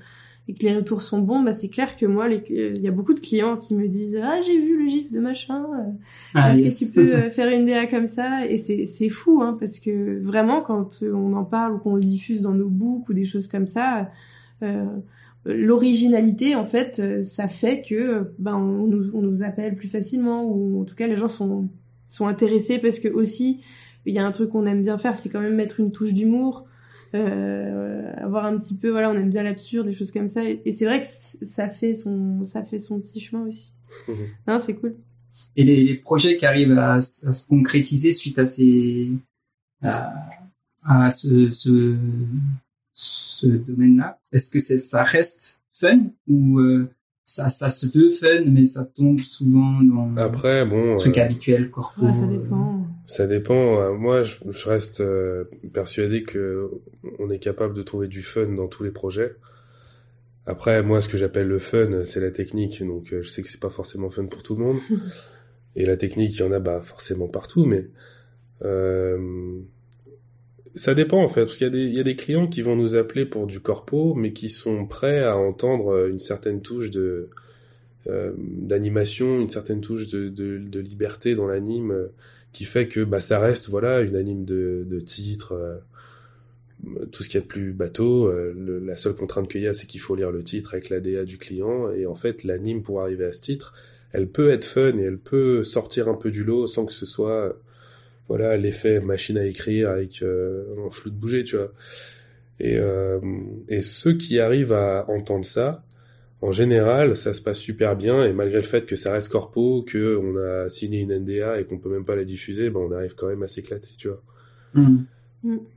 et 0.48 0.54
que 0.54 0.62
les 0.62 0.74
retours 0.74 1.02
sont 1.02 1.20
bons, 1.20 1.42
bah 1.42 1.52
c'est 1.52 1.68
clair 1.68 1.96
que 1.96 2.06
moi, 2.06 2.28
il 2.28 2.78
y 2.80 2.88
a 2.88 2.90
beaucoup 2.90 3.14
de 3.14 3.20
clients 3.20 3.56
qui 3.56 3.74
me 3.74 3.86
disent 3.88 4.18
ah 4.22 4.40
j'ai 4.42 4.58
vu 4.58 4.82
le 4.82 4.88
gif 4.88 5.12
de 5.12 5.20
machin, 5.20 5.64
euh, 5.64 5.90
Ah, 6.34 6.54
est-ce 6.54 6.62
yes. 6.62 6.80
que 6.80 6.84
tu 6.86 6.92
peux 6.92 7.14
euh, 7.14 7.30
faire 7.30 7.48
une 7.48 7.66
DA 7.66 7.86
comme 7.86 8.06
ça? 8.06 8.46
Et 8.46 8.56
c'est 8.56 8.84
c'est 8.84 9.08
fou, 9.08 9.42
hein, 9.42 9.56
parce 9.58 9.78
que 9.78 10.20
vraiment, 10.22 10.60
quand 10.60 11.02
euh, 11.02 11.12
on 11.12 11.34
en 11.34 11.44
parle 11.44 11.74
ou 11.74 11.78
qu'on 11.78 11.94
le 11.94 12.02
diffuse 12.02 12.42
dans 12.42 12.54
nos 12.54 12.68
books 12.68 13.08
ou 13.08 13.12
des 13.12 13.26
choses 13.26 13.46
comme 13.46 13.66
ça, 13.66 14.10
euh, 14.62 14.84
l'originalité, 15.44 16.54
en 16.54 16.64
fait, 16.64 16.98
euh, 16.98 17.22
ça 17.22 17.48
fait 17.48 17.82
que 17.82 17.94
euh, 17.94 18.22
ben 18.38 18.56
on 18.56 18.86
nous, 18.86 19.10
on 19.14 19.22
nous 19.22 19.42
appelle 19.42 19.74
plus 19.74 19.88
facilement 19.88 20.44
ou 20.44 20.80
en 20.80 20.84
tout 20.84 20.94
cas 20.94 21.06
les 21.06 21.16
gens 21.16 21.28
sont 21.28 21.68
sont 22.08 22.26
intéressés 22.26 22.78
parce 22.78 22.98
que 22.98 23.08
aussi 23.08 23.60
il 24.06 24.14
y 24.14 24.18
a 24.18 24.26
un 24.26 24.30
truc 24.30 24.50
qu'on 24.50 24.66
aime 24.66 24.82
bien 24.82 24.98
faire, 24.98 25.16
c'est 25.16 25.28
quand 25.28 25.40
même 25.40 25.54
mettre 25.54 25.80
une 25.80 25.92
touche 25.92 26.12
d'humour. 26.14 26.66
Euh, 27.12 28.12
avoir 28.18 28.44
un 28.46 28.56
petit 28.56 28.76
peu 28.76 28.88
voilà 28.88 29.10
on 29.10 29.14
aime 29.14 29.30
bien 29.30 29.42
l'absurde 29.42 29.86
des 29.86 29.92
choses 29.92 30.12
comme 30.12 30.28
ça. 30.28 30.44
Et, 30.44 30.62
et 30.64 30.70
c'est 30.70 30.84
vrai 30.84 31.02
que 31.02 31.08
ça 31.08 31.68
fait 31.68 31.92
son 31.92 32.44
ça 32.44 32.62
fait 32.62 32.78
son 32.78 33.00
petit 33.00 33.20
chemin 33.20 33.46
aussi. 33.46 33.72
Non 34.46 34.58
c'est 34.58 34.74
cool. 34.74 34.96
Et 35.56 35.64
les, 35.64 35.82
les 35.82 35.96
projets 35.96 36.36
qui 36.36 36.46
arrivent 36.46 36.78
à, 36.78 37.00
se 37.00 37.48
concrétiser 37.48 38.12
suite 38.12 38.38
à 38.38 38.46
ces 38.46 39.10
à, 39.82 40.12
à 40.84 41.10
ce 41.10 41.50
ce, 41.50 41.96
ce 42.92 43.46
domaine-là, 43.46 44.20
est-ce 44.32 44.50
que 44.50 44.58
ça 44.58 45.02
reste 45.02 45.64
fun 45.72 46.00
ou 46.28 46.60
euh, 46.60 46.90
ça 47.24 47.48
ça 47.48 47.70
se 47.70 47.86
veut 47.86 48.10
fun 48.10 48.44
mais 48.46 48.64
ça 48.64 48.84
tombe 48.84 49.20
souvent 49.20 49.82
dans 49.82 50.16
Après, 50.16 50.64
bon, 50.64 50.92
le 50.92 50.96
truc 50.96 51.18
euh, 51.18 51.22
habituel 51.22 51.70
corpo 51.70 52.06
Ouais, 52.06 52.12
ça 52.12 52.26
dépend 52.26 52.79
Ça 53.10 53.26
dépend. 53.26 53.80
Euh, 53.80 53.92
Moi, 53.92 54.22
je, 54.22 54.36
je 54.48 54.68
reste 54.68 55.00
euh, 55.00 55.42
persuadé 55.72 56.22
que 56.22 56.70
on 57.18 57.28
est 57.28 57.40
capable 57.40 57.74
de 57.74 57.82
trouver 57.82 58.06
du 58.06 58.22
fun 58.22 58.46
dans 58.46 58.68
tous 58.68 58.84
les 58.84 58.92
projets. 58.92 59.34
Après, 60.46 60.80
moi, 60.84 61.00
ce 61.00 61.08
que 61.08 61.16
j'appelle 61.18 61.48
le 61.48 61.58
fun, 61.58 62.04
c'est 62.04 62.20
la 62.20 62.30
technique. 62.30 62.80
Donc, 62.84 63.12
euh, 63.12 63.22
je 63.22 63.28
sais 63.28 63.42
que 63.42 63.48
c'est 63.48 63.58
pas 63.58 63.68
forcément 63.68 64.10
fun 64.10 64.26
pour 64.26 64.44
tout 64.44 64.54
le 64.54 64.62
monde. 64.64 64.78
Et 65.74 65.86
la 65.86 65.96
technique, 65.96 66.36
il 66.36 66.38
y 66.38 66.42
en 66.44 66.52
a 66.52 66.60
bah 66.60 66.82
forcément 66.82 67.26
partout, 67.26 67.64
mais 67.64 67.88
euh, 68.62 69.58
ça 70.76 70.94
dépend 70.94 71.20
en 71.20 71.28
fait, 71.28 71.42
parce 71.42 71.56
qu'il 71.56 71.66
y 71.66 71.70
a 71.70 71.72
des 71.72 71.86
il 71.86 71.94
y 71.94 72.00
a 72.00 72.04
des 72.04 72.16
clients 72.16 72.46
qui 72.46 72.62
vont 72.62 72.76
nous 72.76 72.94
appeler 72.94 73.26
pour 73.26 73.48
du 73.48 73.58
corpo, 73.58 74.14
mais 74.14 74.32
qui 74.32 74.50
sont 74.50 74.86
prêts 74.86 75.24
à 75.24 75.36
entendre 75.36 76.06
une 76.06 76.20
certaine 76.20 76.62
touche 76.62 76.90
de 76.90 77.28
euh, 78.08 78.32
d'animation, 78.38 79.40
une 79.40 79.48
certaine 79.50 79.80
touche 79.80 80.06
de, 80.08 80.28
de, 80.28 80.58
de 80.58 80.80
liberté 80.80 81.34
dans 81.34 81.46
l'anime, 81.46 82.08
qui 82.52 82.64
fait 82.64 82.88
que 82.88 83.04
bah 83.04 83.20
ça 83.20 83.38
reste 83.38 83.68
voilà 83.68 84.00
une 84.00 84.16
anime 84.16 84.44
de, 84.44 84.84
de 84.88 85.00
titre, 85.00 85.52
euh, 85.52 87.04
tout 87.12 87.22
ce 87.22 87.28
qu'il 87.28 87.38
y 87.38 87.42
a 87.42 87.42
de 87.42 87.48
plus 87.48 87.72
bateau. 87.72 88.26
euh, 88.26 88.80
la 88.84 88.96
seule 88.96 89.14
contrainte 89.14 89.50
qu'il 89.50 89.62
y 89.62 89.68
a, 89.68 89.74
c'est 89.74 89.86
qu'il 89.86 90.00
faut 90.00 90.16
lire 90.16 90.32
le 90.32 90.42
titre 90.42 90.74
avec 90.74 90.88
la 90.88 91.00
DA 91.00 91.24
du 91.24 91.38
client, 91.38 91.90
et 91.92 92.06
en 92.06 92.14
fait 92.14 92.44
l'anime 92.44 92.82
pour 92.82 93.00
arriver 93.02 93.24
à 93.26 93.32
ce 93.32 93.42
titre, 93.42 93.74
elle 94.12 94.28
peut 94.28 94.50
être 94.50 94.64
fun 94.64 94.98
et 94.98 95.02
elle 95.02 95.18
peut 95.18 95.62
sortir 95.64 96.08
un 96.08 96.14
peu 96.14 96.30
du 96.30 96.42
lot 96.44 96.66
sans 96.66 96.84
que 96.86 96.92
ce 96.92 97.06
soit 97.06 97.56
voilà 98.28 98.56
l'effet 98.56 99.00
machine 99.00 99.38
à 99.38 99.44
écrire 99.44 99.90
avec 99.90 100.22
euh, 100.22 100.64
un 100.86 100.90
flou 100.90 101.10
de 101.10 101.16
bouger, 101.16 101.44
tu 101.44 101.56
vois. 101.56 101.72
Et, 102.62 102.78
et 103.68 103.80
ceux 103.80 104.12
qui 104.18 104.38
arrivent 104.38 104.74
à 104.74 105.08
entendre 105.08 105.46
ça, 105.46 105.82
en 106.42 106.52
général, 106.52 107.16
ça 107.16 107.34
se 107.34 107.42
passe 107.42 107.58
super 107.58 107.96
bien 107.96 108.24
et 108.24 108.32
malgré 108.32 108.56
le 108.56 108.66
fait 108.66 108.86
que 108.86 108.96
ça 108.96 109.12
reste 109.12 109.28
corpo, 109.28 109.82
que 109.82 110.16
on 110.16 110.36
a 110.36 110.70
signé 110.70 111.00
une 111.00 111.16
NDA 111.18 111.60
et 111.60 111.64
qu'on 111.64 111.78
peut 111.78 111.90
même 111.90 112.04
pas 112.04 112.16
la 112.16 112.24
diffuser, 112.24 112.70
ben 112.70 112.80
on 112.80 112.92
arrive 112.92 113.14
quand 113.14 113.28
même 113.28 113.42
à 113.42 113.46
s'éclater, 113.46 113.90
tu 113.98 114.08
vois. 114.08 114.22
hmm. 114.74 115.04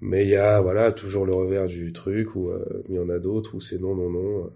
Mais 0.02 0.26
il 0.26 0.30
y 0.30 0.36
a 0.36 0.62
voilà 0.62 0.92
toujours 0.92 1.26
le 1.26 1.34
revers 1.34 1.68
du 1.68 1.92
truc 1.92 2.36
où 2.36 2.50
euh, 2.50 2.84
il 2.90 2.96
y 2.96 3.00
en 3.00 3.10
a 3.10 3.20
d'autres 3.20 3.56
où 3.56 3.62
c'est 3.62 3.80
non 3.80 3.96
non 3.96 4.10
non, 4.10 4.46
euh, 4.46 4.50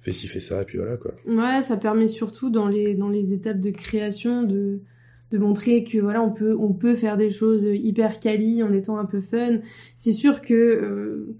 fais 0.00 0.12
ci 0.12 0.28
fais 0.28 0.40
ça 0.40 0.62
et 0.62 0.64
puis 0.64 0.78
voilà 0.78 0.96
quoi. 0.96 1.14
Ouais, 1.26 1.62
ça 1.62 1.76
permet 1.76 2.08
surtout 2.08 2.50
dans 2.50 2.68
les 2.68 2.94
dans 2.94 3.08
les 3.08 3.34
étapes 3.34 3.60
de 3.60 3.70
création 3.70 4.42
de 4.42 4.80
de 5.30 5.38
montrer 5.38 5.84
que 5.84 5.98
voilà 5.98 6.22
on 6.22 6.30
peut 6.30 6.56
on 6.58 6.72
peut 6.72 6.94
faire 6.94 7.16
des 7.16 7.30
choses 7.30 7.64
hyper 7.64 8.18
quali 8.20 8.62
en 8.62 8.72
étant 8.72 8.98
un 8.98 9.06
peu 9.06 9.20
fun. 9.20 9.58
C'est 9.96 10.12
sûr 10.12 10.40
que 10.40 10.54
euh, 10.54 11.36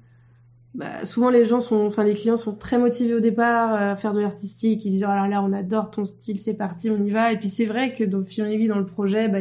bah, 0.75 1.05
souvent 1.05 1.31
les 1.31 1.45
gens 1.45 1.61
sont 1.61 1.85
enfin 1.87 2.05
les 2.05 2.15
clients 2.15 2.37
sont 2.37 2.55
très 2.55 2.79
motivés 2.79 3.15
au 3.15 3.21
départ 3.21 3.75
à 3.75 3.97
faire 3.97 4.13
de 4.13 4.21
l'artistique, 4.21 4.85
ils 4.85 4.91
disent 4.91 5.05
oh 5.05 5.09
là 5.09 5.29
là 5.29 5.43
on 5.43 5.53
adore 5.53 5.91
ton 5.91 6.07
style, 6.07 6.39
c'est 6.39 6.55
parti, 6.55 6.91
on 6.91 7.03
y 7.05 7.11
va. 7.11 7.33
Et 7.33 7.39
puis 7.39 7.49
c'est 7.49 7.67
vrai 7.67 7.93
que 7.93 8.05
dans 8.05 8.23
fil 8.23 8.69
dans 8.69 8.79
le 8.79 8.87
projet, 8.87 9.29
bah 9.29 9.39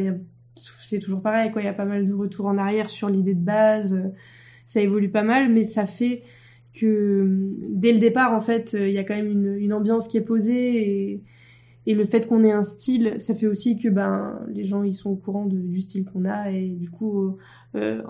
c'est 0.82 0.98
toujours 0.98 1.22
pareil 1.22 1.50
quoi, 1.50 1.62
il 1.62 1.64
y 1.64 1.68
a 1.68 1.72
pas 1.72 1.86
mal 1.86 2.06
de 2.06 2.12
retours 2.12 2.46
en 2.46 2.58
arrière 2.58 2.90
sur 2.90 3.08
l'idée 3.08 3.34
de 3.34 3.40
base, 3.44 3.98
ça 4.66 4.80
évolue 4.80 5.10
pas 5.10 5.22
mal 5.22 5.50
mais 5.50 5.64
ça 5.64 5.86
fait 5.86 6.22
que 6.74 7.50
dès 7.68 7.92
le 7.92 7.98
départ, 7.98 8.32
en 8.32 8.40
fait, 8.40 8.72
il 8.72 8.92
y 8.92 8.98
a 8.98 9.04
quand 9.04 9.14
même 9.14 9.30
une, 9.30 9.56
une 9.58 9.72
ambiance 9.74 10.08
qui 10.08 10.16
est 10.16 10.22
posée. 10.22 11.10
Et, 11.10 11.22
et 11.84 11.94
le 11.94 12.04
fait 12.06 12.26
qu'on 12.26 12.42
ait 12.44 12.52
un 12.52 12.62
style, 12.62 13.16
ça 13.18 13.34
fait 13.34 13.46
aussi 13.46 13.76
que 13.76 13.88
ben 13.88 14.40
les 14.48 14.64
gens 14.64 14.82
ils 14.82 14.94
sont 14.94 15.10
au 15.10 15.16
courant 15.16 15.44
de- 15.44 15.58
du 15.58 15.82
style 15.82 16.04
qu'on 16.04 16.24
a. 16.24 16.50
Et 16.50 16.68
du 16.68 16.88
coup, 16.88 17.36
euh, 17.74 18.02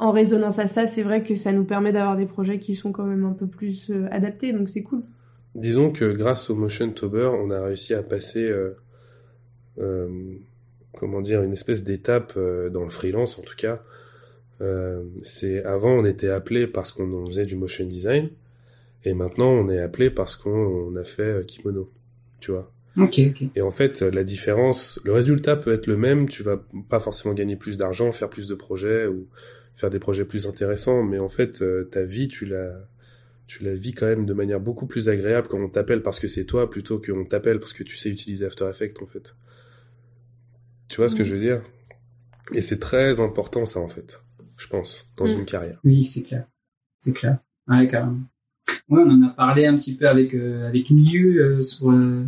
en 0.00 0.12
résonance 0.12 0.58
à 0.58 0.66
ça, 0.66 0.86
c'est 0.86 1.02
vrai 1.02 1.22
que 1.22 1.34
ça 1.34 1.52
nous 1.52 1.64
permet 1.64 1.92
d'avoir 1.92 2.16
des 2.16 2.26
projets 2.26 2.58
qui 2.58 2.74
sont 2.74 2.90
quand 2.90 3.04
même 3.04 3.24
un 3.24 3.32
peu 3.32 3.46
plus 3.46 3.90
euh, 3.90 4.08
adaptés, 4.10 4.52
donc 4.52 4.68
c'est 4.70 4.82
cool. 4.82 5.02
Disons 5.54 5.90
que 5.90 6.12
grâce 6.12 6.48
au 6.48 6.54
Motion 6.54 6.90
Tober, 6.90 7.30
on 7.34 7.50
a 7.50 7.62
réussi 7.62 7.92
à 7.92 8.02
passer, 8.02 8.42
euh, 8.42 8.76
euh, 9.78 10.08
comment 10.98 11.20
dire, 11.20 11.42
une 11.42 11.52
espèce 11.52 11.84
d'étape 11.84 12.32
euh, 12.36 12.70
dans 12.70 12.82
le 12.82 12.90
freelance 12.90 13.38
en 13.38 13.42
tout 13.42 13.56
cas. 13.56 13.82
Euh, 14.62 15.02
c'est 15.22 15.64
avant 15.64 15.92
on 15.92 16.04
était 16.04 16.28
appelé 16.28 16.66
parce 16.66 16.92
qu'on 16.92 17.12
on 17.12 17.26
faisait 17.26 17.46
du 17.46 17.56
motion 17.56 17.86
design 17.86 18.28
et 19.04 19.14
maintenant 19.14 19.48
on 19.48 19.70
est 19.70 19.80
appelé 19.80 20.10
parce 20.10 20.36
qu'on 20.36 20.50
on 20.50 20.96
a 20.96 21.04
fait 21.04 21.22
euh, 21.22 21.42
kimono, 21.42 21.90
tu 22.40 22.52
vois. 22.52 22.70
Ok, 22.96 23.20
ok. 23.28 23.44
Et 23.54 23.62
en 23.62 23.70
fait, 23.70 24.02
la 24.02 24.24
différence, 24.24 24.98
le 25.04 25.12
résultat 25.12 25.56
peut 25.56 25.72
être 25.72 25.86
le 25.86 25.96
même. 25.96 26.28
Tu 26.28 26.42
vas 26.42 26.60
pas 26.88 27.00
forcément 27.00 27.34
gagner 27.34 27.56
plus 27.56 27.76
d'argent, 27.76 28.10
faire 28.12 28.28
plus 28.28 28.48
de 28.48 28.54
projets 28.54 29.06
ou 29.06 29.26
faire 29.74 29.90
des 29.90 29.98
projets 29.98 30.24
plus 30.24 30.46
intéressants, 30.46 31.02
mais 31.02 31.18
en 31.18 31.28
fait, 31.28 31.62
euh, 31.62 31.84
ta 31.90 32.02
vie, 32.02 32.28
tu 32.28 32.44
la, 32.46 32.72
tu 33.46 33.64
la 33.64 33.74
vis 33.74 33.92
quand 33.94 34.06
même 34.06 34.26
de 34.26 34.34
manière 34.34 34.60
beaucoup 34.60 34.86
plus 34.86 35.08
agréable 35.08 35.48
quand 35.48 35.58
on 35.60 35.68
t'appelle 35.68 36.02
parce 36.02 36.18
que 36.20 36.28
c'est 36.28 36.44
toi 36.44 36.68
plutôt 36.70 37.00
qu'on 37.00 37.24
t'appelle 37.24 37.58
parce 37.60 37.72
que 37.72 37.82
tu 37.82 37.96
sais 37.96 38.10
utiliser 38.10 38.46
After 38.46 38.68
Effects 38.68 39.00
en 39.02 39.06
fait. 39.06 39.34
Tu 40.88 40.96
vois 40.96 41.08
ce 41.08 41.14
que 41.14 41.22
Mm. 41.22 41.26
je 41.26 41.34
veux 41.34 41.40
dire? 41.40 41.62
Et 42.52 42.62
c'est 42.62 42.78
très 42.78 43.20
important 43.20 43.64
ça 43.66 43.80
en 43.80 43.88
fait, 43.88 44.20
je 44.56 44.66
pense, 44.66 45.08
dans 45.16 45.24
Mm. 45.26 45.38
une 45.40 45.44
carrière. 45.46 45.80
Oui, 45.84 46.04
c'est 46.04 46.24
clair. 46.24 46.46
C'est 46.98 47.12
clair. 47.12 47.38
Ouais, 47.68 47.86
carrément. 47.86 48.20
Ouais, 48.88 49.02
on 49.04 49.10
en 49.10 49.22
a 49.22 49.30
parlé 49.30 49.66
un 49.66 49.76
petit 49.76 49.94
peu 49.96 50.06
avec 50.06 50.34
euh, 50.34 50.68
avec 50.68 50.90
Niu 50.90 51.40
euh, 51.40 51.60
sur 51.60 51.90
euh, 51.90 52.24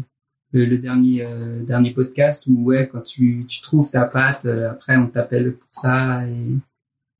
le, 0.52 0.64
le 0.64 0.78
dernier 0.78 1.24
euh, 1.26 1.62
dernier 1.62 1.92
podcast 1.92 2.44
où 2.48 2.64
ouais, 2.64 2.88
quand 2.90 3.00
tu 3.02 3.44
tu 3.48 3.60
trouves 3.62 3.90
ta 3.90 4.04
patte, 4.04 4.46
euh, 4.46 4.70
après 4.70 4.96
on 4.96 5.08
t'appelle 5.08 5.54
pour 5.54 5.68
ça 5.72 6.26
et 6.26 6.56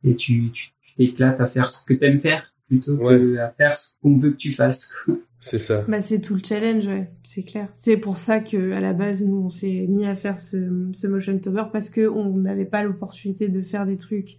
et 0.04 0.16
tu 0.16 0.50
tu 0.50 0.70
tu 0.82 0.94
t'éclates 0.94 1.40
à 1.40 1.46
faire 1.46 1.70
ce 1.70 1.84
que 1.84 1.94
t'aimes 1.94 2.20
faire 2.20 2.52
plutôt 2.66 2.96
que 2.96 3.36
à 3.38 3.50
faire 3.50 3.76
ce 3.76 3.98
qu'on 4.00 4.16
veut 4.16 4.30
que 4.30 4.36
tu 4.36 4.52
fasses. 4.52 4.92
quoi. 5.04 5.16
C'est 5.44 5.58
ça. 5.58 5.84
Bah, 5.88 6.00
c'est 6.00 6.20
tout 6.20 6.34
le 6.34 6.40
challenge, 6.40 6.86
ouais, 6.86 7.10
c'est 7.24 7.42
clair. 7.42 7.66
C'est 7.74 7.96
pour 7.96 8.16
ça 8.16 8.38
que 8.38 8.70
à 8.74 8.80
la 8.80 8.92
base, 8.92 9.24
nous, 9.24 9.38
on 9.38 9.50
s'est 9.50 9.86
mis 9.88 10.06
à 10.06 10.14
faire 10.14 10.38
ce, 10.38 10.88
ce 10.92 11.08
motion 11.08 11.36
tober 11.40 11.64
parce 11.72 11.90
que 11.90 12.06
on 12.08 12.36
n'avait 12.36 12.64
pas 12.64 12.84
l'opportunité 12.84 13.48
de 13.48 13.60
faire 13.60 13.84
des 13.84 13.96
trucs, 13.96 14.38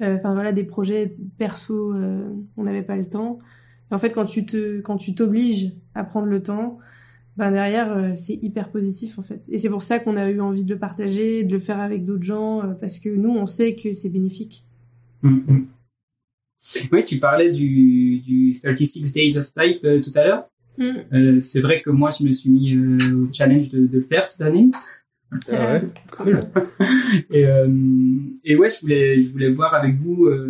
euh, 0.00 0.16
enfin 0.16 0.34
voilà, 0.34 0.52
des 0.52 0.62
projets 0.62 1.16
perso, 1.38 1.92
euh, 1.92 2.30
on 2.56 2.62
n'avait 2.62 2.84
pas 2.84 2.94
le 2.94 3.04
temps. 3.04 3.40
Et 3.90 3.94
en 3.94 3.98
fait, 3.98 4.10
quand 4.10 4.26
tu 4.26 4.46
te, 4.46 4.80
quand 4.80 4.96
tu 4.96 5.16
t'obliges 5.16 5.72
à 5.96 6.04
prendre 6.04 6.28
le 6.28 6.40
temps, 6.40 6.78
ben 7.38 7.52
derrière, 7.52 7.96
euh, 7.96 8.12
c'est 8.16 8.34
hyper 8.42 8.70
positif 8.70 9.16
en 9.18 9.22
fait. 9.22 9.42
Et 9.48 9.58
c'est 9.58 9.68
pour 9.70 9.82
ça 9.82 10.00
qu'on 10.00 10.16
a 10.16 10.28
eu 10.28 10.40
envie 10.40 10.64
de 10.64 10.74
le 10.74 10.78
partager, 10.78 11.44
de 11.44 11.52
le 11.52 11.60
faire 11.60 11.78
avec 11.78 12.04
d'autres 12.04 12.24
gens, 12.24 12.64
euh, 12.64 12.74
parce 12.74 12.98
que 12.98 13.08
nous, 13.08 13.30
on 13.30 13.46
sait 13.46 13.76
que 13.76 13.92
c'est 13.92 14.08
bénéfique. 14.08 14.64
Mm, 15.22 15.28
mm. 15.48 15.66
Oui, 16.92 17.04
tu 17.04 17.18
parlais 17.18 17.50
du, 17.50 18.18
du 18.20 18.54
36 18.62 19.12
Days 19.12 19.38
of 19.38 19.52
Type 19.54 19.84
euh, 19.84 20.00
tout 20.00 20.10
à 20.14 20.24
l'heure. 20.24 20.44
Euh, 21.12 21.40
c'est 21.40 21.60
vrai 21.60 21.82
que 21.82 21.90
moi, 21.90 22.10
je 22.16 22.24
me 22.24 22.30
suis 22.32 22.50
mis 22.50 22.74
euh, 22.74 22.98
au 23.26 23.32
challenge 23.32 23.68
de, 23.68 23.86
de 23.86 23.98
le 23.98 24.04
faire 24.04 24.26
cette 24.26 24.46
année. 24.46 24.70
Ah 25.50 25.74
ouais, 25.74 25.86
cool. 26.12 26.40
Et, 27.30 27.44
euh, 27.46 27.68
et 28.44 28.56
ouais, 28.56 28.70
je 28.70 28.80
voulais, 28.80 29.22
je 29.22 29.28
voulais 29.30 29.50
voir 29.50 29.74
avec 29.74 29.96
vous. 29.98 30.26
euh, 30.26 30.48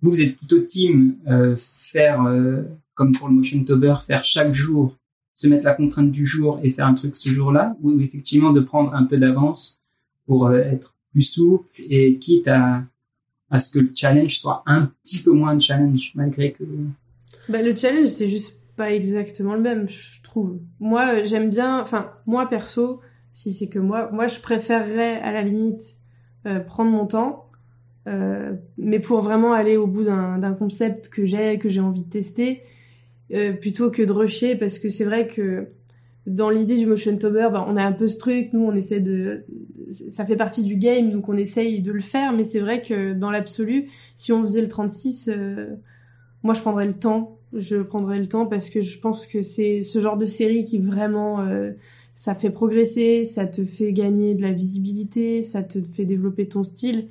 vous, 0.00 0.10
vous 0.10 0.22
êtes 0.22 0.36
plutôt 0.36 0.60
team 0.60 1.16
euh, 1.28 1.56
faire 1.58 2.24
euh, 2.26 2.62
comme 2.94 3.12
pour 3.12 3.28
le 3.28 3.34
Motion 3.34 3.62
Tober, 3.64 3.94
faire 4.06 4.24
chaque 4.24 4.54
jour, 4.54 4.96
se 5.34 5.48
mettre 5.48 5.64
la 5.64 5.74
contrainte 5.74 6.12
du 6.12 6.26
jour 6.26 6.60
et 6.62 6.70
faire 6.70 6.86
un 6.86 6.94
truc 6.94 7.16
ce 7.16 7.28
jour-là, 7.30 7.76
ou 7.80 7.98
effectivement 8.00 8.52
de 8.52 8.60
prendre 8.60 8.94
un 8.94 9.04
peu 9.04 9.18
d'avance 9.18 9.80
pour 10.26 10.46
euh, 10.46 10.58
être 10.58 10.94
plus 11.12 11.22
souple 11.22 11.68
et 11.78 12.18
quitte 12.18 12.48
à 12.48 12.84
à 13.50 13.58
ce 13.58 13.72
que 13.72 13.78
le 13.78 13.90
challenge 13.94 14.38
soit 14.38 14.62
un 14.66 14.92
petit 15.02 15.22
peu 15.22 15.32
moins 15.32 15.54
de 15.54 15.60
challenge 15.60 16.12
malgré 16.14 16.52
que. 16.52 16.64
Bah, 17.48 17.62
le 17.62 17.74
challenge, 17.74 18.08
c'est 18.08 18.28
juste 18.28 18.54
pas 18.76 18.92
exactement 18.92 19.54
le 19.54 19.60
même, 19.60 19.88
je 19.88 20.22
trouve. 20.22 20.58
Moi, 20.80 21.14
euh, 21.14 21.22
j'aime 21.24 21.50
bien, 21.50 21.80
enfin, 21.80 22.12
moi 22.26 22.48
perso, 22.48 23.00
si 23.32 23.52
c'est 23.52 23.68
que 23.68 23.78
moi, 23.78 24.10
moi, 24.12 24.26
je 24.26 24.38
préférerais 24.40 25.20
à 25.20 25.32
la 25.32 25.42
limite 25.42 25.98
euh, 26.46 26.60
prendre 26.60 26.90
mon 26.90 27.06
temps, 27.06 27.50
euh, 28.06 28.54
mais 28.78 29.00
pour 29.00 29.20
vraiment 29.20 29.52
aller 29.52 29.76
au 29.76 29.86
bout 29.86 30.04
d'un 30.04 30.54
concept 30.54 31.08
que 31.08 31.24
j'ai, 31.24 31.58
que 31.58 31.68
j'ai 31.68 31.80
envie 31.80 32.04
de 32.04 32.08
tester, 32.08 32.62
plutôt 33.60 33.90
que 33.90 34.02
de 34.02 34.10
rusher, 34.10 34.56
parce 34.56 34.78
que 34.78 34.88
c'est 34.88 35.04
vrai 35.04 35.26
que 35.26 35.68
dans 36.28 36.50
l'idée 36.50 36.76
du 36.76 36.86
motion 36.86 37.16
tober, 37.16 37.48
bah, 37.52 37.64
on 37.66 37.76
a 37.76 37.82
un 37.82 37.92
peu 37.92 38.06
ce 38.06 38.18
truc, 38.18 38.52
nous 38.52 38.60
on 38.60 38.74
essaie 38.74 39.00
de, 39.00 39.44
ça 40.08 40.26
fait 40.26 40.36
partie 40.36 40.62
du 40.62 40.76
game, 40.76 41.10
donc 41.10 41.28
on 41.28 41.36
essaye 41.36 41.80
de 41.80 41.92
le 41.92 42.00
faire, 42.00 42.32
mais 42.32 42.44
c'est 42.44 42.60
vrai 42.60 42.82
que 42.82 43.14
dans 43.14 43.30
l'absolu, 43.30 43.88
si 44.14 44.32
on 44.32 44.42
faisait 44.42 44.60
le 44.60 44.68
36, 44.68 45.30
euh, 45.32 45.66
moi 46.42 46.54
je 46.54 46.60
prendrais 46.60 46.86
le 46.86 46.94
temps, 46.94 47.38
je 47.54 47.76
prendrais 47.76 48.18
le 48.18 48.26
temps 48.26 48.46
parce 48.46 48.68
que 48.68 48.80
je 48.80 48.98
pense 48.98 49.26
que 49.26 49.42
c'est 49.42 49.82
ce 49.82 50.00
genre 50.00 50.18
de 50.18 50.26
série 50.26 50.64
qui 50.64 50.78
vraiment, 50.78 51.40
euh, 51.40 51.72
ça 52.14 52.34
fait 52.34 52.50
progresser, 52.50 53.24
ça 53.24 53.46
te 53.46 53.64
fait 53.64 53.92
gagner 53.92 54.34
de 54.34 54.42
la 54.42 54.52
visibilité, 54.52 55.40
ça 55.40 55.62
te 55.62 55.80
fait 55.80 56.04
développer 56.04 56.46
ton 56.46 56.62
style. 56.64 57.08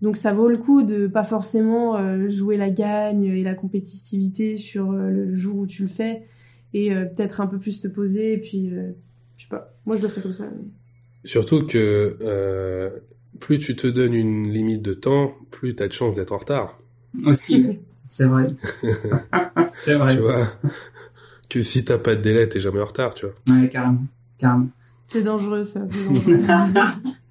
Donc 0.00 0.16
ça 0.16 0.32
vaut 0.32 0.48
le 0.48 0.56
coup 0.56 0.82
de 0.82 1.06
pas 1.08 1.24
forcément 1.24 1.96
euh, 1.96 2.28
jouer 2.28 2.56
la 2.56 2.70
gagne 2.70 3.24
et 3.24 3.42
la 3.42 3.54
compétitivité 3.54 4.56
sur 4.56 4.92
le 4.92 5.34
jour 5.34 5.58
où 5.58 5.66
tu 5.66 5.82
le 5.82 5.88
fais 5.88 6.22
et 6.74 6.92
euh, 6.92 7.04
peut-être 7.04 7.40
un 7.40 7.46
peu 7.46 7.58
plus 7.58 7.80
te 7.80 7.88
poser 7.88 8.34
et 8.34 8.38
puis 8.38 8.70
euh, 8.72 8.92
je 9.36 9.44
sais 9.44 9.48
pas 9.48 9.74
moi 9.86 9.96
je 9.96 10.02
le 10.02 10.08
ferais 10.08 10.22
comme 10.22 10.34
ça 10.34 10.44
mais... 10.44 10.64
Surtout 11.24 11.66
que 11.66 12.16
euh, 12.22 12.90
plus 13.40 13.58
tu 13.58 13.76
te 13.76 13.86
donnes 13.86 14.14
une 14.14 14.50
limite 14.50 14.82
de 14.82 14.94
temps, 14.94 15.34
plus 15.50 15.76
tu 15.76 15.82
as 15.82 15.88
de 15.88 15.92
chances 15.92 16.14
d'être 16.14 16.32
en 16.32 16.38
retard. 16.38 16.80
Aussi, 17.26 17.78
c'est 18.08 18.24
vrai. 18.24 18.48
c'est 19.70 19.96
vrai. 19.96 20.14
Tu 20.14 20.22
vois 20.22 20.48
Que 21.48 21.62
si 21.62 21.84
t'as 21.84 21.98
pas 21.98 22.16
de 22.16 22.22
délai, 22.22 22.48
t'es 22.48 22.60
jamais 22.60 22.80
en 22.80 22.86
retard, 22.86 23.14
tu 23.14 23.26
vois. 23.26 23.34
Ouais, 23.54 23.68
carrément, 23.68 24.04
carrément. 24.38 24.68
c'est 25.08 25.22
dangereux 25.22 25.64
ça 25.64 25.84
c'est 25.88 26.46
dangereux. 26.46 26.80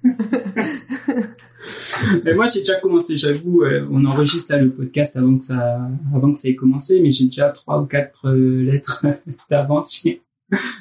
mais 2.24 2.34
moi, 2.34 2.46
j'ai 2.46 2.60
déjà 2.60 2.76
commencé, 2.76 3.16
j'avoue, 3.16 3.62
euh, 3.62 3.86
on 3.90 4.04
enregistre 4.04 4.52
là 4.52 4.62
le 4.62 4.70
podcast 4.70 5.16
avant 5.16 5.36
que 5.36 5.44
ça, 5.44 5.80
avant 6.14 6.32
que 6.32 6.38
ça 6.38 6.48
ait 6.48 6.54
commencé, 6.54 7.00
mais 7.00 7.10
j'ai 7.10 7.26
déjà 7.26 7.50
trois 7.50 7.80
ou 7.80 7.86
quatre 7.86 8.28
euh, 8.28 8.62
lettres 8.62 9.06
d'avance. 9.50 10.02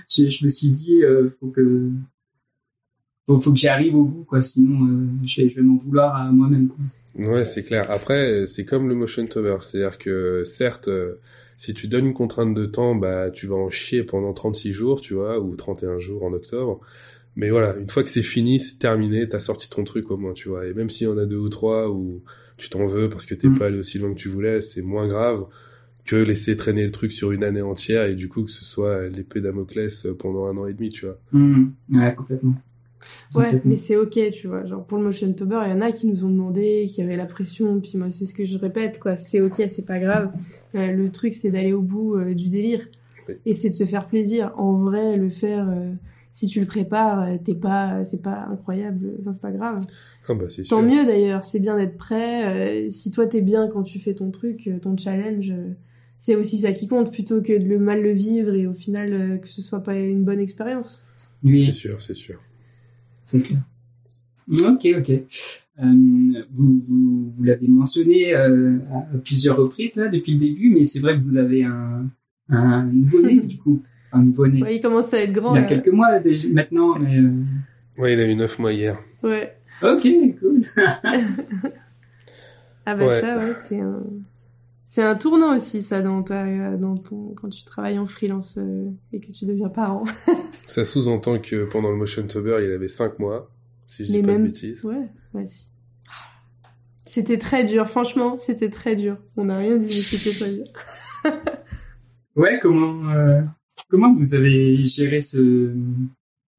Je 0.09 0.43
me 0.43 0.49
suis 0.49 0.69
dit, 0.69 1.03
euh, 1.03 1.29
faut 1.39 1.47
que, 1.47 1.89
faut, 3.27 3.39
faut 3.39 3.51
que 3.51 3.57
j'y 3.57 3.67
arrive 3.67 3.95
au 3.95 4.05
bout, 4.05 4.23
quoi, 4.23 4.41
sinon 4.41 4.85
euh, 4.85 5.07
je 5.25 5.41
vais, 5.41 5.47
vais 5.49 5.61
m'en 5.61 5.75
vouloir 5.75 6.15
à 6.15 6.31
moi-même. 6.31 6.69
Ouais, 7.15 7.43
c'est 7.43 7.63
clair. 7.63 7.89
Après, 7.91 8.47
c'est 8.47 8.65
comme 8.65 8.87
le 8.87 8.95
motion 8.95 9.25
tober, 9.27 9.57
c'est-à-dire 9.61 9.97
que 9.97 10.43
certes, 10.45 10.89
si 11.57 11.73
tu 11.73 11.89
donnes 11.89 12.07
une 12.07 12.13
contrainte 12.13 12.53
de 12.53 12.65
temps, 12.65 12.95
bah 12.95 13.31
tu 13.31 13.47
vas 13.47 13.55
en 13.55 13.69
chier 13.69 14.03
pendant 14.03 14.31
36 14.31 14.71
jours, 14.71 15.01
tu 15.01 15.15
vois, 15.15 15.39
ou 15.39 15.55
31 15.57 15.99
jours 15.99 16.23
en 16.23 16.31
octobre. 16.31 16.79
Mais 17.39 17.49
voilà, 17.51 17.77
une 17.77 17.89
fois 17.89 18.03
que 18.03 18.09
c'est 18.09 18.21
fini, 18.21 18.59
c'est 18.59 18.77
terminé, 18.79 19.27
t'as 19.29 19.39
sorti 19.39 19.69
ton 19.69 19.85
truc 19.85 20.11
au 20.11 20.17
moins, 20.17 20.33
tu 20.33 20.49
vois. 20.49 20.67
Et 20.67 20.73
même 20.73 20.89
s'il 20.89 21.07
y 21.07 21.09
en 21.09 21.17
a 21.17 21.25
deux 21.25 21.37
ou 21.37 21.47
trois 21.49 21.89
où 21.89 22.21
tu 22.57 22.69
t'en 22.69 22.85
veux 22.85 23.09
parce 23.09 23.25
que 23.25 23.33
t'es 23.33 23.47
Mm. 23.47 23.57
pas 23.57 23.67
allé 23.67 23.77
aussi 23.79 23.97
loin 23.97 24.13
que 24.13 24.19
tu 24.19 24.27
voulais, 24.27 24.59
c'est 24.61 24.81
moins 24.81 25.07
grave 25.07 25.45
que 26.05 26.17
laisser 26.17 26.57
traîner 26.57 26.83
le 26.83 26.91
truc 26.91 27.11
sur 27.13 27.31
une 27.31 27.43
année 27.45 27.61
entière 27.61 28.05
et 28.07 28.15
du 28.15 28.27
coup 28.27 28.43
que 28.43 28.51
ce 28.51 28.65
soit 28.65 29.07
l'épée 29.07 29.39
Damoclès 29.41 30.07
pendant 30.17 30.47
un 30.47 30.57
an 30.57 30.65
et 30.67 30.73
demi, 30.73 30.89
tu 30.89 31.05
vois. 31.05 31.17
Mhm. 31.31 31.71
Ouais, 31.93 32.13
complètement. 32.15 32.55
Ouais, 33.33 33.43
Complètement. 33.45 33.61
mais 33.71 33.75
c'est 33.77 33.95
ok, 33.95 34.19
tu 34.33 34.47
vois. 34.47 34.65
Genre, 34.65 34.85
pour 34.85 34.97
le 34.97 35.05
motion 35.05 35.31
tober, 35.31 35.61
il 35.65 35.71
y 35.71 35.73
en 35.73 35.79
a 35.81 35.91
qui 35.93 36.07
nous 36.07 36.25
ont 36.25 36.29
demandé, 36.29 36.87
qui 36.89 37.01
avaient 37.01 37.15
la 37.15 37.25
pression, 37.25 37.79
puis 37.79 37.93
moi, 37.97 38.09
c'est 38.09 38.25
ce 38.25 38.33
que 38.33 38.43
je 38.43 38.57
répète, 38.57 38.99
quoi. 38.99 39.15
C'est 39.15 39.39
ok, 39.39 39.63
c'est 39.69 39.85
pas 39.85 39.99
grave. 39.99 40.31
Euh, 40.75 40.91
le 40.91 41.09
truc, 41.09 41.33
c'est 41.33 41.49
d'aller 41.49 41.71
au 41.71 41.81
bout 41.81 42.15
euh, 42.17 42.33
du 42.33 42.49
délire. 42.49 42.85
Oui. 43.29 43.35
Et 43.45 43.53
c'est 43.53 43.69
de 43.69 43.73
se 43.75 43.85
faire 43.85 44.07
plaisir. 44.07 44.51
En 44.57 44.73
vrai, 44.73 45.15
le 45.15 45.29
faire, 45.29 45.69
euh, 45.69 45.91
si 46.39 46.47
tu 46.47 46.61
le 46.61 46.65
prépares, 46.65 47.21
euh, 47.23 47.37
t'es 47.43 47.53
pas, 47.53 48.03
c'est 48.05 48.21
pas 48.21 48.47
incroyable, 48.49 49.11
enfin, 49.19 49.33
c'est 49.33 49.41
pas 49.41 49.51
grave. 49.51 49.81
Ah 50.27 50.33
bah 50.35 50.45
c'est 50.49 50.63
sûr. 50.63 50.77
Tant 50.77 50.83
mieux 50.83 51.05
d'ailleurs, 51.05 51.43
c'est 51.43 51.59
bien 51.59 51.75
d'être 51.75 51.97
prêt. 51.97 52.87
Euh, 52.87 52.91
si 52.91 53.11
toi 53.11 53.27
t'es 53.27 53.41
bien 53.41 53.67
quand 53.67 53.83
tu 53.83 53.99
fais 53.99 54.13
ton 54.13 54.31
truc, 54.31 54.67
euh, 54.67 54.79
ton 54.79 54.95
challenge, 54.97 55.49
euh, 55.51 55.73
c'est 56.17 56.35
aussi 56.35 56.59
ça 56.59 56.71
qui 56.71 56.87
compte 56.87 57.11
plutôt 57.11 57.41
que 57.41 57.57
de 57.57 57.65
le 57.65 57.77
mal 57.77 58.01
le 58.01 58.13
vivre 58.13 58.53
et 58.53 58.67
au 58.67 58.73
final 58.73 59.11
euh, 59.13 59.37
que 59.37 59.47
ce 59.49 59.61
soit 59.61 59.83
pas 59.83 59.95
une 59.99 60.23
bonne 60.23 60.39
expérience. 60.39 61.03
C'est 61.17 61.29
Oui, 61.43 61.73
sûr, 61.73 62.01
c'est 62.01 62.15
sûr. 62.15 62.39
c'est 63.23 63.41
clair. 63.41 63.59
Ok, 64.63 64.87
ok. 64.97 65.09
Euh, 65.11 66.43
vous 66.53 66.81
vous, 66.87 67.33
vous 67.37 67.43
l'avez 67.43 67.67
mentionné 67.67 68.33
euh, 68.33 68.77
à 68.93 69.17
plusieurs 69.23 69.57
reprises 69.57 69.95
là 69.97 70.07
depuis 70.09 70.33
le 70.33 70.39
début, 70.39 70.69
mais 70.73 70.85
c'est 70.85 70.99
vrai 70.99 71.17
que 71.17 71.23
vous 71.23 71.37
avez 71.37 71.63
un, 71.65 72.09
un 72.49 72.85
nouveau-né 72.85 73.39
du 73.45 73.57
coup, 73.57 73.81
un 74.11 74.23
nouveau-né. 74.23 74.61
Ouais, 74.63 74.75
il 74.77 74.81
commence 74.81 75.13
à 75.13 75.19
être 75.21 75.31
grand. 75.33 75.53
Il 75.53 75.55
y 75.55 75.57
a 75.59 75.61
là. 75.61 75.67
quelques 75.67 75.89
mois 75.89 76.19
déjà, 76.19 76.47
maintenant, 76.49 76.97
mais 76.99 77.17
euh, 77.19 77.31
Ouais, 77.97 78.13
il 78.13 78.19
a 78.19 78.25
eu 78.25 78.35
neuf 78.35 78.57
mois 78.59 78.71
hier. 78.73 78.97
Ouais. 79.23 79.55
ok, 79.83 80.07
cool. 80.39 80.61
Ah 82.85 82.95
bah 82.95 83.05
Ouais. 83.05 83.21
ça, 83.21 83.37
ouais, 83.37 83.53
c'est 83.67 83.79
un, 83.79 84.03
c'est 84.87 85.03
un 85.03 85.13
tournant 85.15 85.53
aussi 85.55 85.83
ça 85.83 86.01
dans 86.01 86.23
ta, 86.23 86.75
dans 86.77 86.97
ton, 86.97 87.35
quand 87.39 87.49
tu 87.49 87.63
travailles 87.63 87.99
en 87.99 88.07
freelance 88.07 88.57
euh, 88.57 88.89
et 89.13 89.19
que 89.19 89.31
tu 89.31 89.45
deviens 89.45 89.69
parent. 89.69 90.05
Ça 90.65 90.85
sous-entend 90.85 91.37
que 91.39 91.65
pendant 91.65 91.91
le 91.91 91.97
motion 91.97 92.25
tober, 92.25 92.59
il 92.63 92.71
avait 92.71 92.87
cinq 92.87 93.19
mois, 93.19 93.51
si 93.85 94.05
je 94.05 94.11
dis 94.11 94.17
Les 94.17 94.21
pas 94.23 94.27
mêmes. 94.29 94.43
de 94.43 94.47
bêtises. 94.47 94.83
Ouais, 94.83 95.07
vas-y. 95.33 95.67
C'était 97.05 97.37
très 97.37 97.63
dur, 97.63 97.87
franchement, 97.89 98.37
c'était 98.37 98.69
très 98.69 98.95
dur. 98.95 99.17
On 99.37 99.45
n'a 99.45 99.57
rien 99.57 99.77
dit, 99.77 99.85
mais 99.85 99.91
c'était 99.91 100.39
très 100.39 100.53
dur. 100.53 100.65
Ouais, 102.35 102.59
comment 102.61 103.07
euh, 103.11 103.41
comment 103.89 104.15
vous 104.15 104.33
avez 104.35 104.83
géré 104.85 105.19
ce 105.21 105.73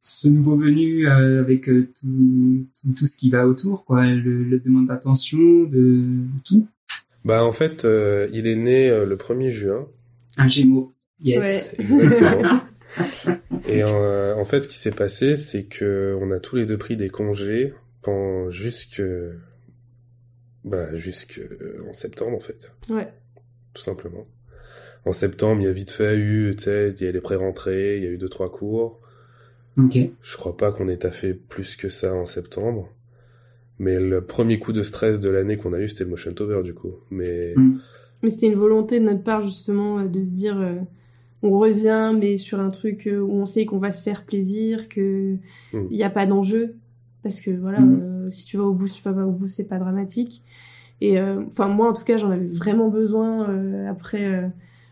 ce 0.02 0.28
nouveau 0.28 0.56
venu 0.56 1.06
euh, 1.06 1.40
avec 1.40 1.68
euh, 1.68 1.92
tout, 2.00 2.66
tout 2.80 2.92
tout 2.96 3.06
ce 3.06 3.18
qui 3.18 3.28
va 3.28 3.46
autour, 3.46 3.84
quoi, 3.84 4.06
le, 4.06 4.44
le 4.44 4.58
demande 4.58 4.86
d'attention, 4.86 5.64
de 5.64 6.02
tout? 6.44 6.66
Bah 7.24 7.44
en 7.44 7.52
fait, 7.52 7.84
euh, 7.84 8.28
il 8.32 8.46
est 8.46 8.56
né 8.56 8.88
euh, 8.88 9.04
le 9.04 9.16
1er 9.16 9.50
juin. 9.50 9.86
Un 10.38 10.48
Gémeaux. 10.48 10.94
Yes. 11.22 11.76
Exactement. 11.78 12.60
Et 13.68 13.84
en 13.84 14.44
fait, 14.46 14.62
ce 14.62 14.68
qui 14.68 14.78
s'est 14.78 14.90
passé, 14.90 15.36
c'est 15.36 15.64
que 15.64 16.16
on 16.20 16.30
a 16.32 16.40
tous 16.40 16.56
les 16.56 16.66
deux 16.66 16.78
pris 16.78 16.96
des 16.96 17.10
congés 17.10 17.74
pendant 18.02 18.50
jusque 18.50 19.02
bah 20.64 20.96
jusque 20.96 21.40
en 21.88 21.92
septembre 21.92 22.36
en 22.36 22.40
fait. 22.40 22.72
Ouais. 22.88 23.12
Tout 23.74 23.82
simplement. 23.82 24.26
En 25.06 25.12
septembre, 25.12 25.62
il 25.62 25.64
y 25.64 25.68
a 25.68 25.72
vite 25.72 25.90
fait 25.90 26.16
eu, 26.18 26.54
tu 26.56 26.64
sais, 26.64 26.94
il 26.98 27.04
y 27.04 27.08
a 27.08 27.12
les 27.12 27.20
pré-rentrées, 27.20 27.96
il 27.96 28.04
y 28.04 28.06
a 28.06 28.10
eu 28.10 28.18
deux 28.18 28.28
trois 28.28 28.50
cours. 28.52 28.98
Ok. 29.78 29.96
Je 30.22 30.36
crois 30.36 30.56
pas 30.56 30.72
qu'on 30.72 30.88
ait 30.88 30.96
taffé 30.98 31.32
plus 31.34 31.76
que 31.76 31.88
ça 31.88 32.14
en 32.14 32.26
septembre. 32.26 32.88
Mais 33.78 33.98
le 33.98 34.20
premier 34.20 34.58
coup 34.58 34.72
de 34.72 34.82
stress 34.82 35.20
de 35.20 35.30
l'année 35.30 35.56
qu'on 35.56 35.72
a 35.72 35.80
eu, 35.80 35.88
c'était 35.88 36.04
le 36.04 36.10
Motion 36.10 36.34
Tover, 36.34 36.62
du 36.62 36.74
coup. 36.74 36.94
Mais 37.10 37.54
Mm. 37.56 37.78
Mais 38.22 38.28
c'était 38.28 38.48
une 38.48 38.54
volonté 38.58 39.00
de 39.00 39.04
notre 39.06 39.22
part 39.22 39.40
justement 39.42 39.98
euh, 40.00 40.04
de 40.04 40.22
se 40.22 40.28
dire 40.28 40.60
euh, 40.60 40.74
on 41.42 41.58
revient 41.58 42.12
mais 42.20 42.36
sur 42.36 42.60
un 42.60 42.68
truc 42.68 43.06
euh, 43.06 43.18
où 43.18 43.32
on 43.32 43.46
sait 43.46 43.64
qu'on 43.64 43.78
va 43.78 43.90
se 43.90 44.02
faire 44.02 44.24
plaisir, 44.26 44.90
que 44.90 45.36
il 45.72 45.78
Mm. 45.78 45.88
n'y 45.90 46.02
a 46.02 46.10
pas 46.10 46.26
d'enjeu 46.26 46.74
parce 47.22 47.40
que 47.40 47.50
voilà 47.50 47.80
Mm. 47.80 48.00
euh, 48.26 48.30
si 48.30 48.44
tu 48.44 48.58
vas 48.58 48.64
au 48.64 48.74
bout, 48.74 48.86
si 48.88 49.00
tu 49.00 49.08
vas 49.08 49.14
pas 49.14 49.24
au 49.24 49.30
bout, 49.32 49.48
c'est 49.48 49.64
pas 49.64 49.78
dramatique. 49.78 50.42
Et 51.00 51.18
euh, 51.18 51.40
enfin 51.46 51.66
moi 51.68 51.88
en 51.88 51.94
tout 51.94 52.04
cas 52.04 52.18
j'en 52.18 52.30
avais 52.30 52.48
vraiment 52.48 52.88
besoin 52.90 53.48
euh, 53.48 53.88
après 53.88 54.26
euh, 54.26 54.48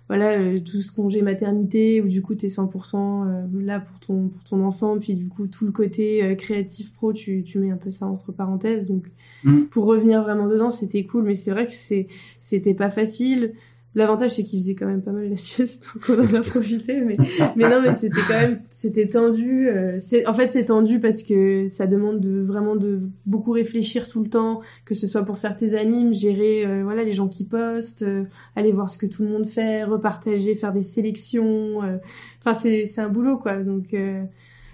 voilà 0.08 0.38
euh, 0.38 0.58
tout 0.60 0.80
ce 0.80 0.90
congé 0.90 1.22
maternité 1.22 2.00
où 2.00 2.08
du 2.08 2.22
coup 2.22 2.34
t'es 2.34 2.48
100% 2.48 3.26
euh, 3.26 3.46
là 3.62 3.80
pour 3.80 4.00
ton 4.00 4.28
pour 4.28 4.42
ton 4.44 4.64
enfant 4.64 4.98
puis 4.98 5.14
du 5.14 5.28
coup 5.28 5.46
tout 5.46 5.66
le 5.66 5.72
côté 5.72 6.24
euh, 6.24 6.34
créatif 6.34 6.92
pro 6.94 7.12
tu 7.12 7.44
tu 7.44 7.58
mets 7.58 7.70
un 7.70 7.76
peu 7.76 7.92
ça 7.92 8.06
entre 8.06 8.32
parenthèses 8.32 8.86
donc 8.86 9.04
Mm. 9.44 9.66
pour 9.70 9.84
revenir 9.84 10.22
vraiment 10.22 10.48
dedans 10.48 10.70
c'était 10.70 11.04
cool 11.04 11.22
mais 11.22 11.36
c'est 11.36 11.52
vrai 11.52 11.68
que 11.68 11.74
c'est 11.74 12.08
c'était 12.40 12.74
pas 12.74 12.90
facile 12.90 13.52
l'avantage 13.94 14.32
c'est 14.32 14.42
qu'il 14.42 14.60
faisait 14.60 14.74
quand 14.74 14.86
même 14.86 15.02
pas 15.02 15.12
mal 15.12 15.28
la 15.28 15.36
sieste 15.36 15.88
donc 16.08 16.18
on 16.18 16.22
en 16.22 16.34
a 16.34 16.42
profité 16.42 17.00
mais 17.00 17.16
mais 17.56 17.68
non 17.68 17.80
mais 17.80 17.92
c'était 17.94 18.20
quand 18.28 18.38
même 18.40 18.60
c'était 18.70 19.08
tendu 19.08 19.68
euh, 19.68 19.96
c'est 19.98 20.26
en 20.26 20.34
fait 20.34 20.50
c'est 20.50 20.66
tendu 20.66 21.00
parce 21.00 21.22
que 21.22 21.68
ça 21.68 21.86
demande 21.86 22.20
de 22.20 22.40
vraiment 22.40 22.76
de 22.76 23.00
beaucoup 23.26 23.52
réfléchir 23.52 24.06
tout 24.06 24.22
le 24.22 24.28
temps 24.28 24.60
que 24.84 24.94
ce 24.94 25.06
soit 25.06 25.24
pour 25.24 25.38
faire 25.38 25.56
tes 25.56 25.74
animes 25.74 26.14
gérer 26.14 26.66
euh, 26.66 26.82
voilà 26.84 27.02
les 27.02 27.14
gens 27.14 27.28
qui 27.28 27.44
postent 27.44 28.02
euh, 28.02 28.24
aller 28.56 28.72
voir 28.72 28.90
ce 28.90 28.98
que 28.98 29.06
tout 29.06 29.22
le 29.22 29.28
monde 29.28 29.46
fait 29.46 29.84
repartager 29.84 30.54
faire 30.54 30.72
des 30.72 30.82
sélections 30.82 31.82
euh. 31.82 31.96
enfin 32.40 32.54
c'est 32.54 32.84
c'est 32.84 33.00
un 33.00 33.08
boulot 33.08 33.38
quoi 33.38 33.56
donc 33.56 33.94
euh, 33.94 34.22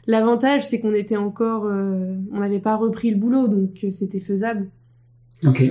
l'avantage 0.07 0.67
c'est 0.67 0.81
qu'on 0.81 0.95
était 0.95 1.17
encore 1.17 1.67
euh, 1.67 2.17
on 2.33 2.41
n'avait 2.41 2.61
pas 2.61 2.77
repris 2.77 3.11
le 3.11 3.17
boulot 3.17 3.49
donc 3.49 3.85
euh, 3.85 3.91
c'était 3.91 4.21
faisable 4.21 4.69
Ok. 5.45 5.63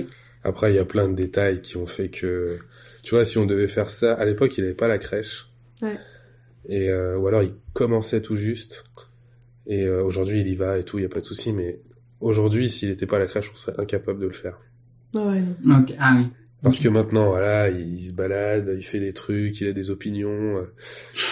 après, 0.44 0.72
il 0.72 0.76
y 0.76 0.78
a 0.78 0.84
plein 0.84 1.08
de 1.08 1.14
détails 1.14 1.60
qui 1.60 1.76
ont 1.76 1.86
fait 1.86 2.08
que, 2.08 2.58
tu 3.04 3.14
vois, 3.14 3.24
si 3.24 3.38
on 3.38 3.46
devait 3.46 3.68
faire 3.68 3.90
ça, 3.90 4.14
à 4.14 4.24
l'époque, 4.24 4.56
il 4.58 4.64
avait 4.64 4.74
pas 4.74 4.88
la 4.88 4.98
crèche. 4.98 5.50
Ouais. 5.82 5.98
Et, 6.68 6.88
euh, 6.88 7.18
ou 7.18 7.28
alors, 7.28 7.42
il 7.42 7.52
commençait 7.74 8.22
tout 8.22 8.36
juste. 8.36 8.84
Et 9.66 9.84
euh, 9.84 10.02
aujourd'hui, 10.02 10.40
il 10.40 10.48
y 10.48 10.56
va 10.56 10.78
et 10.78 10.84
tout, 10.84 10.98
il 10.98 11.02
y 11.02 11.04
a 11.04 11.10
pas 11.10 11.20
de 11.20 11.26
souci. 11.26 11.52
Mais 11.52 11.78
aujourd'hui, 12.20 12.70
s'il 12.70 12.90
était 12.90 13.06
pas 13.06 13.16
à 13.16 13.20
la 13.20 13.26
crèche, 13.26 13.50
on 13.52 13.56
serait 13.56 13.78
incapable 13.78 14.20
de 14.20 14.26
le 14.26 14.32
faire. 14.32 14.58
Ah 15.14 15.26
ouais, 15.26 15.42
non. 15.64 15.84
Ah 15.98 16.16
oui. 16.18 16.28
Parce 16.62 16.80
que 16.80 16.88
maintenant, 16.88 17.28
voilà, 17.28 17.68
il, 17.68 18.08
se 18.08 18.14
balade, 18.14 18.74
il 18.74 18.82
fait 18.82 18.98
des 18.98 19.12
trucs, 19.12 19.60
il 19.60 19.68
a 19.68 19.74
des 19.74 19.90
opinions, 19.90 20.56
euh, 20.56 20.72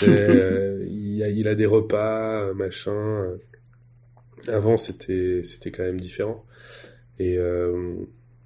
euh, 0.08 0.86
il, 0.90 1.22
a, 1.22 1.28
il 1.30 1.48
a 1.48 1.54
des 1.54 1.64
repas, 1.64 2.52
machin. 2.52 3.24
Avant, 4.46 4.76
c'était 4.76 5.40
c'était 5.42 5.70
quand 5.70 5.84
même 5.84 6.00
différent. 6.00 6.44
Et 7.18 7.38
euh, 7.38 7.94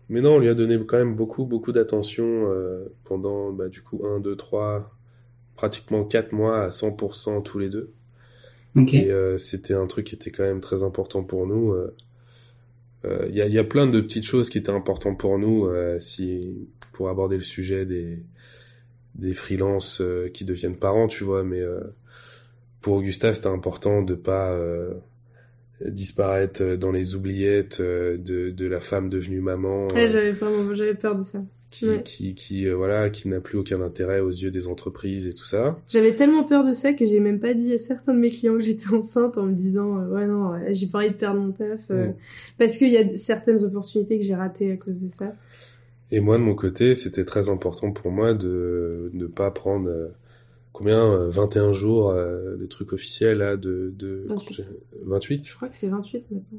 mais 0.09 0.21
non, 0.21 0.37
on 0.37 0.39
lui 0.39 0.49
a 0.49 0.55
donné 0.55 0.79
quand 0.87 0.99
même 0.99 1.15
beaucoup 1.17 1.45
beaucoup 1.47 1.73
d'attention 1.73 2.25
euh, 2.53 2.87
pendant 3.05 3.53
bah, 3.53 3.69
du 3.69 3.83
coup 3.83 4.05
un, 4.07 4.21
deux, 4.21 4.37
trois, 4.37 4.93
pratiquement 5.57 6.05
quatre 6.05 6.33
mois 6.33 6.63
à 6.65 6.71
100% 6.71 7.43
tous 7.43 7.59
les 7.59 7.71
deux. 7.71 7.93
Ok. 8.77 8.95
Et 8.95 9.11
euh, 9.11 9.39
c'était 9.39 9.75
un 9.75 9.87
truc 9.87 10.07
qui 10.09 10.15
était 10.17 10.31
quand 10.31 10.45
même 10.45 10.61
très 10.61 10.83
important 10.83 11.25
pour 11.25 11.47
nous. 11.47 11.73
euh. 11.73 11.97
Euh, 13.05 13.27
Il 13.29 13.35
y, 13.37 13.43
a, 13.43 13.47
y 13.49 13.59
a 13.59 13.65
plein 13.65 13.87
de 13.87 14.01
petites 14.01 14.25
choses 14.25 14.51
qui 14.51 14.59
étaient 14.59 14.71
importantes 14.71 15.19
pour 15.19 15.39
nous, 15.39 15.67
euh, 15.67 16.01
si 16.01 16.69
pour 16.93 17.09
aborder 17.09 17.37
le 17.37 17.43
sujet 17.43 17.87
des 17.87 18.23
des 19.15 19.35
freelances 19.35 20.03
qui 20.35 20.45
deviennent 20.45 20.77
parents, 20.79 21.09
tu 21.09 21.25
vois. 21.25 21.45
Mais 21.45 21.61
euh, 21.61 21.81
pour 22.81 22.95
Augusta, 22.97 23.35
c'était 23.35 23.49
important 23.49 24.03
de 24.03 24.15
pas 24.15 24.51
euh, 24.53 24.95
disparaître 25.85 26.77
dans 26.77 26.93
les 26.93 27.15
oubliettes 27.15 27.81
euh, 27.81 28.17
de 28.17 28.51
de 28.51 28.67
la 28.67 28.81
femme 28.81 29.09
devenue 29.09 29.41
maman. 29.41 29.87
Ouais, 29.89 30.07
euh, 30.07 30.75
j'avais 30.75 30.95
peur 30.95 31.17
de 31.17 31.23
ça 31.23 31.43
qui, 31.71 31.89
Ouais. 31.89 32.03
qui, 32.03 32.35
qui, 32.35 32.67
euh, 32.67 32.75
voilà, 32.75 33.11
qui 33.11 33.29
n'a 33.29 33.41
plus 33.41 33.59
aucun 33.59 33.81
intérêt 33.83 34.21
aux 34.21 34.31
yeux 34.31 34.51
des 34.51 34.67
entreprises 34.69 35.27
et 35.27 35.35
tout 35.35 35.45
ça. 35.45 35.79
J'avais 35.89 36.13
tellement 36.13 36.45
peur 36.45 36.65
de 36.65 36.73
ça 36.73 36.93
que 36.93 37.05
j'ai 37.05 37.21
même 37.21 37.41
pas 37.41 37.55
dit 37.55 37.75
à 37.75 37.79
certains 37.79 38.15
de 38.15 38.19
mes 38.19 38.31
clients 38.31 38.55
que 38.57 38.63
j'étais 38.63 38.89
enceinte 38.95 39.37
en 39.37 39.43
me 39.45 39.53
disant 39.55 39.99
euh, 39.99 40.09
ouais 40.15 40.27
non 40.27 40.53
j'ai 40.71 40.87
pas 40.87 40.99
envie 40.99 41.11
de 41.11 41.15
perdre 41.15 41.41
mon 41.41 41.53
taf 41.53 41.81
euh, 41.91 42.09
parce 42.59 42.79
qu'il 42.79 42.91
y 42.91 42.97
a 42.97 43.17
certaines 43.17 43.63
opportunités 43.65 44.19
que 44.19 44.25
j'ai 44.25 44.35
ratées 44.35 44.73
à 44.73 44.77
cause 44.77 45.03
de 45.03 45.09
ça. 45.09 45.35
Et 46.13 46.21
moi, 46.21 46.39
de 46.39 46.43
mon 46.45 46.55
côté, 46.55 46.95
c'était 46.95 47.25
très 47.25 47.49
important 47.49 47.91
pour 47.91 48.13
moi 48.13 48.33
de 48.33 49.11
ne 49.13 49.27
pas 49.27 49.51
prendre 49.51 49.89
euh, 49.91 50.09
combien 50.77 51.03
euh, 51.03 51.31
21 51.31 51.73
jours 51.73 52.11
euh, 52.11 52.55
le 52.59 52.69
truc 52.69 52.93
officiel 52.93 53.39
là 53.39 53.57
de 53.57 53.93
de 53.97 54.27
28. 54.29 54.63
28. 55.05 55.49
Je 55.49 55.57
crois 55.57 55.69
que 55.69 55.77
c'est 55.77 55.89
28 55.89 56.31
maintenant. 56.31 56.59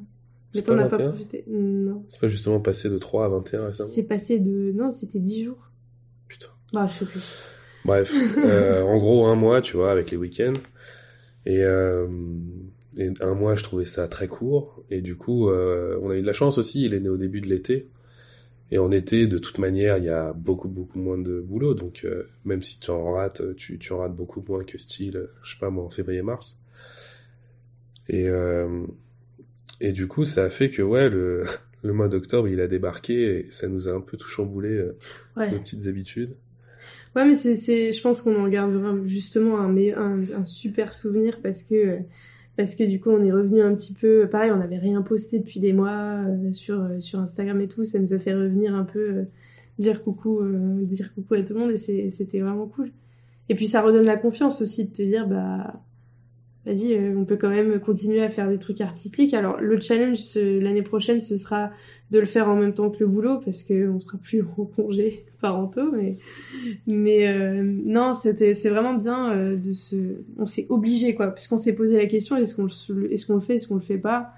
C'est 0.54 0.68
Maintenant 0.68 0.74
on 0.74 0.78
pas 0.78 0.84
n'a 0.84 0.90
pas 0.90 0.98
21? 0.98 1.10
profité? 1.12 1.44
Non. 1.48 2.04
C'est 2.10 2.20
pas 2.20 2.28
justement 2.28 2.60
passé 2.60 2.90
de 2.90 2.98
3 2.98 3.26
à 3.26 3.30
21 3.30 3.68
récemment? 3.68 3.90
C'est 3.90 4.04
passé 4.04 4.40
de 4.40 4.72
non 4.74 4.90
c'était 4.90 5.20
10 5.20 5.44
jours. 5.44 5.70
Putain. 6.28 6.48
Bah 6.74 6.88
je 6.88 6.94
sais 6.94 7.06
plus. 7.06 7.36
Bref, 7.86 8.12
euh, 8.38 8.82
en 8.82 8.98
gros 8.98 9.28
un 9.28 9.36
mois, 9.36 9.62
tu 9.62 9.78
vois, 9.78 9.92
avec 9.92 10.10
les 10.12 10.18
week-ends. 10.18 10.60
Et, 11.46 11.64
euh, 11.64 12.08
et 12.98 13.14
un 13.22 13.34
mois, 13.36 13.56
je 13.56 13.64
trouvais 13.64 13.86
ça 13.86 14.08
très 14.08 14.28
court. 14.28 14.84
Et 14.90 15.02
du 15.02 15.16
coup, 15.16 15.48
euh, 15.50 15.98
on 16.02 16.10
a 16.10 16.16
eu 16.18 16.22
de 16.22 16.28
la 16.28 16.34
chance 16.34 16.58
aussi. 16.58 16.84
Il 16.86 16.94
est 16.94 17.00
né 17.00 17.08
au 17.08 17.16
début 17.18 17.40
de 17.40 17.48
l'été. 17.48 17.88
Et 18.72 18.78
en 18.78 18.92
été, 18.92 19.28
de 19.28 19.38
toute 19.38 19.60
manière, 19.60 19.98
il 19.98 20.04
y 20.04 20.10
a 20.10 20.34
beaucoup, 20.34 20.68
beaucoup 20.68 21.00
moins 21.00 21.18
de 21.18 21.40
boulot. 21.40 21.74
Donc, 21.74 22.02
euh, 22.04 22.24
même 22.46 22.62
si 22.64 22.80
tu 22.80 22.92
en 22.92 23.14
rates, 23.14 23.56
tu, 23.56 23.80
tu 23.80 23.94
en 23.94 24.00
rates 24.00 24.16
beaucoup 24.16 24.44
moins 24.48 24.64
que 24.64 24.78
style, 24.78 25.28
je 25.44 25.52
sais 25.54 25.60
pas 25.60 25.70
moi, 25.70 25.86
en 25.86 25.90
février-mars. 25.90 26.60
Et, 28.10 28.28
euh, 28.28 28.86
et 29.80 29.92
du 29.92 30.08
coup, 30.08 30.26
ça 30.26 30.44
a 30.46 30.50
fait 30.50 30.70
que, 30.70 30.82
ouais, 30.82 31.10
le, 31.10 31.44
le 31.84 31.94
mois 31.94 32.08
d'octobre, 32.10 32.48
il 32.48 32.60
a 32.62 32.68
débarqué 32.68 33.48
et 33.48 33.52
ça 33.52 33.68
nous 33.68 33.88
a 33.88 33.92
un 33.94 34.02
peu 34.02 34.18
tout 34.18 34.28
chamboulé, 34.28 34.70
euh, 34.70 34.98
Ouais. 35.38 35.52
nos 35.52 35.60
petites 35.60 35.86
habitudes. 35.86 36.32
Ouais, 37.16 37.24
mais 37.26 37.36
c'est, 37.36 37.56
c'est, 37.56 37.92
je 37.94 38.02
pense 38.02 38.22
qu'on 38.22 38.36
en 38.36 38.48
gardera 38.48 38.96
justement 39.06 39.60
un, 39.60 39.76
un 39.78 40.46
super 40.46 40.94
souvenir 40.94 41.40
parce 41.44 41.62
que, 41.64 42.00
parce 42.58 42.74
que 42.74 42.84
du 42.84 43.00
coup, 43.00 43.12
on 43.12 43.24
est 43.24 43.32
revenu 43.32 43.62
un 43.62 43.74
petit 43.76 43.94
peu, 43.94 44.28
pareil, 44.28 44.52
on 44.52 44.58
n'avait 44.58 44.80
rien 44.80 45.04
posté 45.04 45.38
depuis 45.40 45.60
des 45.60 45.74
mois 45.74 46.24
euh, 46.26 46.52
sur, 46.52 46.82
euh, 46.82 47.00
sur 47.00 47.20
Instagram 47.20 47.62
et 47.62 47.68
tout, 47.68 47.86
ça 47.86 48.00
nous 48.00 48.14
a 48.14 48.20
fait 48.20 48.34
revenir 48.34 48.74
un 48.74 48.84
peu, 48.84 49.00
euh, 49.00 49.24
dire 49.78 50.02
coucou, 50.02 50.42
dire 50.82 51.14
coucou 51.14 51.36
à 51.36 51.44
tout 51.44 51.54
le 51.54 51.60
monde 51.60 51.72
et 51.72 52.10
c'était 52.10 52.40
vraiment 52.40 52.66
cool. 52.66 52.92
Et 53.48 53.54
puis 53.54 53.68
ça 53.68 53.82
redonne 53.84 54.08
la 54.08 54.18
confiance 54.18 54.60
aussi 54.60 54.86
de 54.86 54.92
te 54.92 55.04
dire, 55.04 55.28
bah, 55.28 55.84
vas-y, 56.66 56.98
on 57.16 57.26
peut 57.26 57.38
quand 57.38 57.52
même 57.52 57.80
continuer 57.80 58.24
à 58.24 58.30
faire 58.32 58.50
des 58.50 58.58
trucs 58.58 58.82
artistiques. 58.82 59.36
Alors, 59.36 59.62
le 59.62 59.80
challenge 59.80 60.20
l'année 60.36 60.82
prochaine, 60.82 61.22
ce 61.22 61.38
sera 61.38 61.70
de 62.12 62.20
le 62.20 62.26
faire 62.26 62.48
en 62.48 62.56
même 62.56 62.74
temps 62.74 62.90
que 62.90 63.00
le 63.02 63.08
boulot 63.08 63.40
parce 63.44 63.64
que 63.64 63.90
on 63.90 64.00
sera 64.00 64.18
plus 64.18 64.42
en 64.58 64.66
congé 64.66 65.16
parentaux, 65.42 65.92
mais 65.92 66.18
mais 66.86 67.28
euh, 67.28 67.64
non, 67.64 68.14
c'était 68.14 68.54
c'est 68.54 68.70
vraiment 68.70 68.94
bien 68.94 69.34
euh, 69.34 69.56
de 69.58 69.74
se 69.74 69.96
on 70.38 70.46
s'est 70.46 70.68
obligé 70.70 71.16
quoi 71.16 71.28
parce 71.28 71.48
qu'on 71.48 71.58
s'est 71.58 71.74
posé 71.74 71.98
la 71.98 72.08
question 72.08 72.38
est-ce 72.38 72.56
qu'on 72.56 72.66
le 72.66 73.12
est-ce 73.12 73.26
qu'on 73.26 73.36
le 73.36 73.42
fait 73.42 73.56
est-ce 73.56 73.68
qu'on 73.68 73.76
le 73.76 73.82
fait 73.82 73.98
pas 73.98 74.32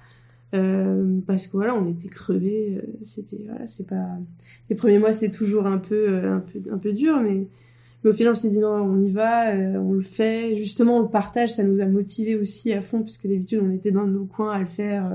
euh, 0.55 1.19
parce 1.27 1.45
que 1.45 1.57
voilà 1.57 1.75
on 1.75 1.87
était 1.87 2.07
crevés 2.07 2.77
euh, 2.77 2.87
c'était 3.03 3.43
voilà 3.45 3.67
c'est 3.67 3.85
pas 3.85 4.07
les 4.69 4.75
premiers 4.75 4.97
mois 4.97 5.13
c'est 5.13 5.29
toujours 5.29 5.67
un 5.67 5.77
peu 5.77 6.25
un 6.25 6.39
peu 6.39 6.59
un 6.71 6.79
peu 6.79 6.91
dur 6.91 7.21
mais 7.21 7.45
mais 8.03 8.09
au 8.09 8.13
final 8.13 8.31
on 8.31 8.35
s'est 8.35 8.49
dit 8.49 8.59
non 8.59 8.69
on 8.69 8.99
y 8.99 9.11
va 9.11 9.53
on 9.53 9.93
le 9.93 10.01
fait. 10.01 10.55
Justement 10.55 11.01
le 11.01 11.07
partage 11.07 11.53
ça 11.53 11.63
nous 11.63 11.81
a 11.81 11.85
motivés 11.85 12.35
aussi 12.35 12.73
à 12.73 12.81
fond 12.81 13.01
parce 13.01 13.19
que 13.19 13.27
d'habitude 13.27 13.61
on 13.63 13.71
était 13.71 13.91
dans 13.91 14.07
nos 14.07 14.25
coins 14.25 14.51
à 14.53 14.59
le 14.59 14.65
faire 14.65 15.11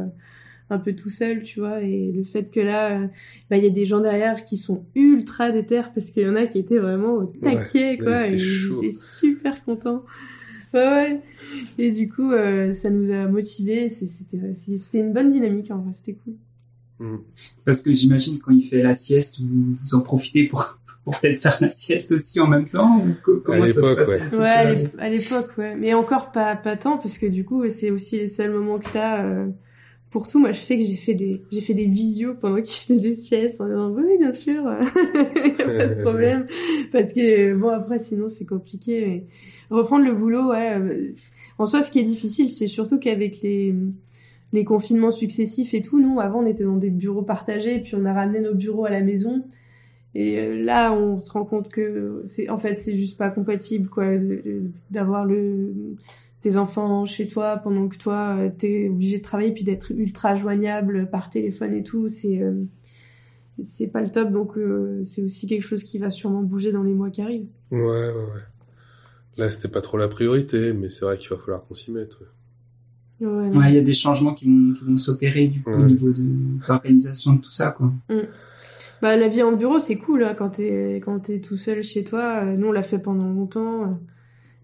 un 0.70 0.78
peu 0.78 0.94
tout 0.94 1.10
seul, 1.10 1.42
tu 1.42 1.60
vois, 1.60 1.82
et 1.82 2.10
le 2.12 2.24
fait 2.24 2.50
que 2.50 2.60
là, 2.60 2.98
euh, 3.02 3.06
bah, 3.50 3.56
il 3.58 3.64
y 3.64 3.66
a 3.66 3.70
des 3.70 3.84
gens 3.86 4.00
derrière 4.00 4.44
qui 4.44 4.56
sont 4.56 4.84
ultra 4.94 5.50
déter 5.52 5.82
parce 5.94 6.10
qu'il 6.10 6.22
y 6.22 6.28
en 6.28 6.36
a 6.36 6.46
qui 6.46 6.58
étaient 6.58 6.78
vraiment 6.78 7.14
au 7.14 7.24
taquet, 7.24 7.90
Ouais, 7.90 7.98
quoi, 7.98 8.26
ils 8.28 8.72
étaient 8.72 8.90
super 8.90 9.64
contents. 9.64 10.04
Ouais, 10.72 10.80
ouais. 10.80 11.20
Et 11.78 11.90
du 11.90 12.08
coup, 12.08 12.32
euh, 12.32 12.74
ça 12.74 12.90
nous 12.90 13.10
a 13.12 13.26
motivés, 13.28 13.88
c'est- 13.88 14.06
c'était 14.06 14.98
une 14.98 15.12
bonne 15.12 15.30
dynamique, 15.30 15.70
en 15.70 15.78
vrai, 15.78 15.92
c'était 15.94 16.14
cool. 16.14 16.34
Mm. 16.98 17.16
Parce 17.64 17.82
que 17.82 17.92
j'imagine 17.92 18.38
quand 18.38 18.52
il 18.52 18.62
fait 18.62 18.82
la 18.82 18.94
sieste, 18.94 19.40
vous, 19.40 19.74
vous 19.80 19.94
en 19.94 20.00
profitez 20.00 20.44
pour, 20.44 20.78
pour 21.04 21.18
peut-être 21.20 21.42
faire 21.42 21.58
la 21.60 21.68
sieste 21.68 22.12
aussi 22.12 22.40
en 22.40 22.46
même 22.46 22.68
temps 22.68 23.04
ou 23.04 23.14
co- 23.22 23.40
comment 23.44 23.64
ça 23.66 23.72
se 23.72 23.76
l'époque, 23.94 23.98
passe? 23.98 24.08
ouais. 24.32 24.38
Ouais, 24.38 24.46
à 24.48 24.74
l'ép- 24.74 24.98
à 24.98 25.08
l'époque, 25.10 25.58
ouais. 25.58 25.76
Mais 25.76 25.94
encore 25.94 26.32
pas, 26.32 26.56
pas 26.56 26.76
tant, 26.76 26.98
parce 26.98 27.18
que 27.18 27.26
du 27.26 27.44
coup, 27.44 27.68
c'est 27.68 27.90
aussi 27.90 28.16
les 28.16 28.28
seuls 28.28 28.52
moments 28.52 28.78
que 28.78 28.86
t'as 28.92 29.24
euh, 29.24 29.48
pour 30.14 30.28
tout. 30.28 30.38
Moi, 30.38 30.52
je 30.52 30.60
sais 30.60 30.78
que 30.78 30.84
j'ai 30.84 30.94
fait 30.94 31.14
des, 31.14 31.42
j'ai 31.50 31.60
fait 31.60 31.74
des 31.74 31.86
visios 31.86 32.34
pendant 32.34 32.62
qu'il 32.62 32.80
faisait 32.80 33.00
des 33.00 33.16
siestes 33.16 33.60
en 33.60 33.66
disant, 33.66 33.90
oui, 33.90 34.16
bien 34.20 34.30
sûr, 34.30 34.62
pas 34.62 35.86
de 35.86 36.02
problème. 36.02 36.46
Parce 36.92 37.12
que, 37.12 37.52
bon, 37.54 37.70
après, 37.70 37.98
sinon, 37.98 38.28
c'est 38.28 38.44
compliqué. 38.44 39.04
Mais 39.04 39.24
reprendre 39.76 40.04
le 40.04 40.14
boulot, 40.14 40.50
ouais. 40.50 40.78
euh, 40.78 41.12
en 41.58 41.66
soi, 41.66 41.82
ce 41.82 41.90
qui 41.90 41.98
est 41.98 42.04
difficile, 42.04 42.48
c'est 42.48 42.68
surtout 42.68 43.00
qu'avec 43.00 43.42
les 43.42 43.74
les 44.52 44.64
confinements 44.64 45.10
successifs 45.10 45.74
et 45.74 45.82
tout, 45.82 46.00
nous, 46.00 46.20
avant, 46.20 46.44
on 46.44 46.46
était 46.46 46.62
dans 46.62 46.76
des 46.76 46.90
bureaux 46.90 47.22
partagés, 47.22 47.80
puis 47.80 47.96
on 47.96 48.04
a 48.04 48.12
ramené 48.12 48.40
nos 48.40 48.54
bureaux 48.54 48.84
à 48.84 48.90
la 48.90 49.00
maison. 49.00 49.42
Et 50.14 50.38
euh, 50.38 50.62
là, 50.62 50.92
on 50.92 51.18
se 51.18 51.32
rend 51.32 51.44
compte 51.44 51.70
que 51.70 52.22
c'est, 52.28 52.48
en 52.48 52.58
fait, 52.58 52.80
c'est 52.80 52.94
juste 52.94 53.18
pas 53.18 53.30
compatible, 53.30 53.88
quoi, 53.88 54.06
d'avoir 54.92 55.24
le, 55.24 55.96
tes 56.44 56.56
enfants 56.56 57.06
chez 57.06 57.26
toi 57.26 57.56
pendant 57.56 57.88
que 57.88 57.96
toi, 57.96 58.36
euh, 58.38 58.50
t'es 58.56 58.88
obligé 58.88 59.18
de 59.18 59.22
travailler, 59.22 59.50
puis 59.50 59.64
d'être 59.64 59.90
ultra 59.90 60.34
joignable 60.34 61.08
par 61.10 61.30
téléphone 61.30 61.72
et 61.72 61.82
tout, 61.82 62.06
c'est, 62.06 62.42
euh, 62.42 62.52
c'est 63.60 63.86
pas 63.86 64.02
le 64.02 64.10
top. 64.10 64.30
Donc, 64.30 64.58
c'est 65.04 65.22
aussi 65.22 65.46
quelque 65.46 65.62
chose 65.62 65.82
qui 65.82 65.98
va 65.98 66.10
sûrement 66.10 66.42
bouger 66.42 66.70
dans 66.70 66.82
les 66.82 66.92
mois 66.92 67.08
qui 67.08 67.22
arrivent. 67.22 67.46
Ouais, 67.70 67.80
ouais, 67.80 68.12
ouais. 68.12 68.42
Là, 69.38 69.50
c'était 69.50 69.68
pas 69.68 69.80
trop 69.80 69.96
la 69.96 70.08
priorité, 70.08 70.74
mais 70.74 70.90
c'est 70.90 71.04
vrai 71.04 71.16
qu'il 71.16 71.30
va 71.30 71.38
falloir 71.38 71.64
qu'on 71.64 71.74
s'y 71.74 71.90
mette. 71.90 72.16
Ouais, 73.20 73.70
il 73.70 73.74
y 73.74 73.78
a 73.78 73.82
des 73.82 73.94
changements 73.94 74.34
qui 74.34 74.44
vont, 74.44 74.74
qui 74.74 74.84
vont 74.84 74.96
s'opérer 74.96 75.48
du 75.48 75.62
coup 75.62 75.70
au 75.70 75.86
niveau 75.86 76.12
de 76.12 76.24
l'organisation 76.68 77.32
de 77.32 77.40
tout 77.40 77.52
ça, 77.52 77.70
quoi. 77.70 77.86
Mm. 78.10 78.26
Bah, 79.02 79.16
la 79.16 79.28
vie 79.28 79.42
en 79.42 79.52
bureau, 79.52 79.78
c'est 79.80 79.96
cool 79.96 80.24
hein, 80.24 80.34
quand 80.34 80.50
t'es 80.50 81.00
quand 81.04 81.18
t'es 81.20 81.40
tout 81.40 81.56
seul 81.56 81.82
chez 81.82 82.04
toi. 82.04 82.42
Euh, 82.42 82.56
nous, 82.56 82.68
on 82.68 82.72
l'a 82.72 82.82
fait 82.82 82.98
pendant 82.98 83.28
longtemps. 83.28 83.98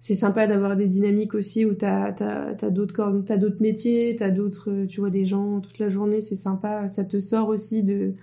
C'est 0.00 0.14
sympa 0.14 0.46
d'avoir 0.46 0.76
des 0.76 0.86
dynamiques 0.86 1.34
aussi 1.34 1.64
où 1.66 1.74
t'as 1.74 2.12
t'as 2.12 2.54
t'as 2.54 2.70
d'autres 2.70 2.94
corps, 2.94 3.14
t'as 3.24 3.36
d'autres 3.36 3.60
métiers, 3.60 4.16
t'as 4.18 4.30
d'autres, 4.30 4.86
tu 4.88 5.00
vois 5.00 5.10
des 5.10 5.26
gens 5.26 5.60
toute 5.60 5.78
la 5.78 5.90
journée. 5.90 6.20
C'est 6.20 6.36
sympa. 6.36 6.88
Ça 6.88 7.04
te 7.04 7.20
sort 7.20 7.48
aussi 7.48 7.82
de 7.82 8.14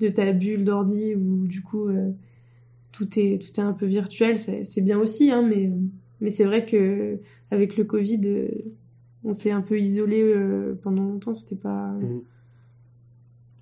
de 0.00 0.08
ta 0.08 0.32
bulle 0.32 0.64
d'ordi 0.64 1.14
où 1.14 1.46
du 1.46 1.62
coup 1.62 1.88
euh, 1.88 2.10
tout 2.92 3.18
est 3.18 3.40
tout 3.40 3.60
est 3.60 3.64
un 3.64 3.72
peu 3.72 3.86
virtuel. 3.86 4.38
C'est 4.38 4.82
bien 4.82 4.98
aussi, 4.98 5.30
hein, 5.30 5.42
mais 5.42 5.70
mais 6.20 6.30
c'est 6.30 6.44
vrai 6.44 6.66
que 6.66 7.18
avec 7.50 7.76
le 7.76 7.84
Covid 7.84 8.20
euh, 8.26 8.48
on 9.24 9.34
s'est 9.34 9.50
un 9.50 9.60
peu 9.60 9.78
isolé 9.78 10.22
euh, 10.22 10.78
pendant 10.82 11.02
longtemps. 11.02 11.34
C'était 11.34 11.56
pas. 11.56 11.92
Mm. 11.92 12.20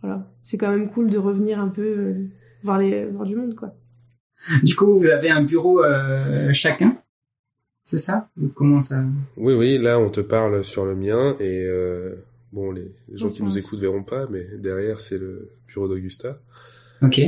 Voilà. 0.02 0.30
C'est 0.44 0.58
quand 0.58 0.70
même 0.70 0.90
cool 0.90 1.10
de 1.10 1.18
revenir 1.18 1.60
un 1.60 1.68
peu 1.68 1.82
euh, 1.82 2.28
voir, 2.62 2.78
les, 2.78 3.06
voir 3.06 3.24
du 3.24 3.36
monde, 3.36 3.54
quoi. 3.54 3.74
Du 4.62 4.76
coup, 4.76 4.98
vous 4.98 5.08
avez 5.08 5.30
un 5.30 5.42
bureau 5.42 5.82
euh, 5.82 6.52
chacun? 6.52 6.96
C'est 7.86 7.98
ça? 7.98 8.28
Comment 8.56 8.80
ça? 8.80 9.04
Oui, 9.36 9.54
oui. 9.54 9.78
Là, 9.78 10.00
on 10.00 10.10
te 10.10 10.20
parle 10.20 10.64
sur 10.64 10.84
le 10.84 10.96
mien 10.96 11.36
et 11.38 11.64
bon, 12.52 12.72
les, 12.72 12.90
gens 13.12 13.30
qui 13.30 13.44
nous 13.44 13.56
écoutent 13.56 13.78
verront 13.78 14.02
pas, 14.02 14.26
mais 14.28 14.44
derrière, 14.58 15.00
c'est 15.00 15.18
le 15.18 15.52
bureau 15.68 15.86
d'Augusta. 15.86 16.40
Ok. 17.00 17.20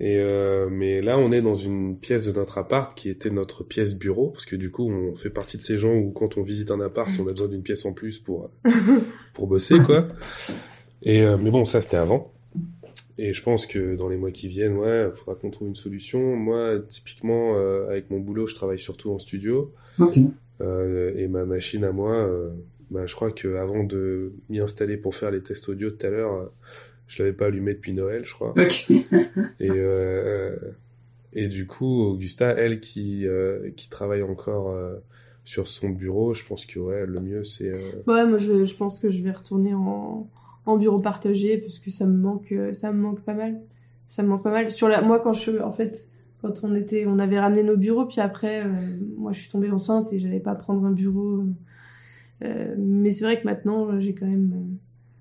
Et 0.00 0.20
euh, 0.20 0.68
mais 0.70 1.02
là, 1.02 1.18
on 1.18 1.32
est 1.32 1.42
dans 1.42 1.56
une 1.56 1.98
pièce 1.98 2.26
de 2.26 2.32
notre 2.32 2.58
appart 2.58 2.96
qui 2.96 3.08
était 3.08 3.30
notre 3.30 3.64
pièce 3.64 3.96
bureau, 3.96 4.28
parce 4.28 4.46
que 4.46 4.54
du 4.54 4.70
coup, 4.70 4.88
on 4.88 5.16
fait 5.16 5.30
partie 5.30 5.56
de 5.56 5.62
ces 5.62 5.76
gens 5.76 5.92
où 5.92 6.12
quand 6.12 6.38
on 6.38 6.42
visite 6.42 6.70
un 6.70 6.80
appart, 6.80 7.10
on 7.18 7.26
a 7.26 7.32
besoin 7.32 7.48
d'une 7.48 7.62
pièce 7.62 7.84
en 7.84 7.92
plus 7.92 8.20
pour 8.20 8.52
pour 9.34 9.48
bosser, 9.48 9.80
quoi. 9.84 10.06
Et 11.02 11.22
euh, 11.22 11.36
mais 11.36 11.50
bon, 11.50 11.64
ça 11.64 11.82
c'était 11.82 11.96
avant. 11.96 12.32
Et 13.18 13.32
je 13.32 13.42
pense 13.42 13.66
que 13.66 13.96
dans 13.96 14.08
les 14.08 14.16
mois 14.16 14.30
qui 14.30 14.48
viennent, 14.48 14.76
ouais, 14.76 15.08
il 15.12 15.16
faudra 15.16 15.34
qu'on 15.34 15.50
trouve 15.50 15.68
une 15.68 15.76
solution. 15.76 16.36
Moi, 16.36 16.78
typiquement, 16.88 17.56
euh, 17.56 17.88
avec 17.88 18.10
mon 18.10 18.20
boulot, 18.20 18.46
je 18.46 18.54
travaille 18.54 18.78
surtout 18.78 19.10
en 19.10 19.18
studio. 19.18 19.72
Euh, 20.60 21.12
et 21.16 21.28
ma 21.28 21.44
machine 21.44 21.84
à 21.84 21.92
moi, 21.92 22.14
euh, 22.14 22.50
bah, 22.90 23.06
je 23.06 23.14
crois 23.14 23.30
que 23.30 23.56
avant 23.56 23.84
de 23.84 24.32
m'y 24.48 24.60
installer 24.60 24.96
pour 24.96 25.14
faire 25.14 25.30
les 25.30 25.42
tests 25.42 25.68
audio 25.68 25.90
tout 25.90 26.06
à 26.06 26.10
l'heure 26.10 26.50
je 27.08 27.22
l'avais 27.22 27.34
pas 27.34 27.46
allumé 27.46 27.74
depuis 27.74 27.92
Noël, 27.92 28.24
je 28.24 28.34
crois. 28.34 28.54
et 29.60 29.70
euh, 29.70 30.56
et 31.32 31.48
du 31.48 31.66
coup, 31.66 32.02
Augusta, 32.02 32.50
elle 32.50 32.80
qui 32.80 33.26
euh, 33.26 33.70
qui 33.76 33.88
travaille 33.88 34.22
encore 34.22 34.70
euh, 34.70 34.96
sur 35.44 35.68
son 35.68 35.88
bureau, 35.88 36.34
je 36.34 36.44
pense 36.44 36.66
que 36.66 36.78
ouais, 36.78 37.06
le 37.06 37.20
mieux 37.20 37.44
c'est. 37.44 37.74
Euh, 37.74 38.02
ouais, 38.06 38.26
moi 38.26 38.38
je, 38.38 38.66
je 38.66 38.74
pense 38.74 39.00
que 39.00 39.08
je 39.08 39.22
vais 39.22 39.32
retourner 39.32 39.74
en 39.74 40.28
en 40.68 40.76
bureau 40.76 40.98
partagé 40.98 41.58
parce 41.58 41.78
que 41.78 41.90
ça 41.90 42.06
me 42.06 42.16
manque 42.16 42.54
ça 42.72 42.92
me 42.92 43.00
manque 43.00 43.20
pas 43.22 43.34
mal. 43.34 43.60
Ça 44.06 44.22
me 44.22 44.28
manque 44.28 44.42
pas 44.42 44.50
mal. 44.50 44.70
Sur 44.70 44.88
la 44.88 45.02
moi 45.02 45.20
quand 45.20 45.32
je 45.32 45.60
en 45.60 45.72
fait 45.72 46.08
quand 46.40 46.62
on 46.62 46.74
était 46.74 47.04
on 47.06 47.18
avait 47.18 47.40
ramené 47.40 47.62
nos 47.62 47.76
bureaux 47.76 48.06
puis 48.06 48.20
après 48.20 48.64
moi 49.16 49.32
je 49.32 49.40
suis 49.40 49.50
tombée 49.50 49.70
enceinte 49.70 50.12
et 50.12 50.18
j'allais 50.18 50.40
pas 50.40 50.54
prendre 50.54 50.84
un 50.84 50.92
bureau. 50.92 51.44
mais 52.40 53.12
c'est 53.12 53.24
vrai 53.24 53.40
que 53.40 53.44
maintenant 53.44 53.98
j'ai 54.00 54.14
quand 54.14 54.26
même 54.26 54.78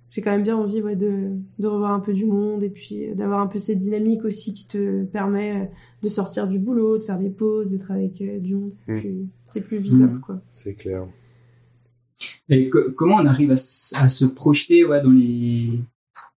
j'ai 0.10 0.22
quand 0.22 0.32
même 0.32 0.44
bien 0.44 0.58
envie 0.58 0.82
ouais, 0.82 0.96
de, 0.96 1.32
de 1.60 1.68
revoir 1.68 1.92
un 1.92 2.00
peu 2.00 2.14
du 2.14 2.26
monde 2.26 2.64
et 2.64 2.70
puis 2.70 3.06
euh, 3.06 3.14
d'avoir 3.14 3.40
un 3.40 3.48
peu 3.48 3.60
cette 3.60 3.78
dynamique 3.78 4.24
aussi 4.24 4.54
qui 4.54 4.66
te 4.66 5.04
permet 5.04 5.62
euh, 5.62 5.66
de 6.02 6.10
sortir 6.10 6.48
du 6.48 6.60
boulot, 6.60 6.98
de 6.98 7.04
faire 7.04 7.20
des 7.20 7.30
pauses, 7.30 7.70
d'être 7.70 7.92
avec 7.92 8.22
euh, 8.22 8.40
du 8.40 8.56
monde. 8.56 8.72
C'est 8.72 8.92
mm. 8.92 9.00
plus, 9.00 9.26
c'est 9.46 9.62
plus 9.62 9.78
vivable, 9.78 10.16
mm. 10.16 10.22
quoi. 10.22 10.42
C'est 10.50 10.74
clair. 10.74 11.08
Et 12.50 12.70
comment 12.70 13.16
on 13.16 13.26
arrive 13.26 13.52
à, 13.52 13.56
à, 13.96 14.08
se 14.08 14.26
projeter 14.26 14.86
ouais, 14.86 15.02
dans 15.02 15.12
les 15.12 15.80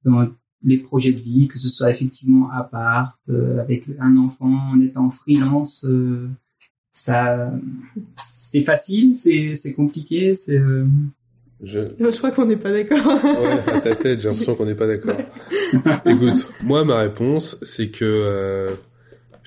dans 0.04 0.28
les 0.64 0.78
projets 0.78 1.12
de 1.12 1.20
vie, 1.20 1.48
que 1.48 1.59
ce 1.59 1.68
soit 1.68 1.90
effectivement 1.90 2.50
à 2.50 2.64
part, 2.64 3.18
avec 3.61 3.84
un 4.00 4.16
enfant, 4.16 4.70
en 4.72 4.80
étant 4.80 5.11
freelance, 5.11 5.86
ça, 6.90 7.52
c'est 8.16 8.62
facile, 8.62 9.14
c'est, 9.14 9.74
compliqué, 9.74 10.34
c'est. 10.34 10.61
Je... 11.62 11.80
je 11.98 12.16
crois 12.16 12.30
qu'on 12.30 12.46
n'est 12.46 12.56
pas 12.56 12.70
d'accord. 12.70 13.04
ouais, 13.24 13.72
à 13.72 13.80
ta 13.80 13.94
tête, 13.96 14.20
j'ai 14.20 14.28
l'impression 14.28 14.54
qu'on 14.54 14.66
n'est 14.66 14.74
pas 14.74 14.86
d'accord. 14.86 15.16
Écoute, 16.06 16.48
moi, 16.62 16.84
ma 16.84 16.98
réponse, 16.98 17.59
c'est 17.62 17.90
que 17.90 18.04
euh, 18.04 18.70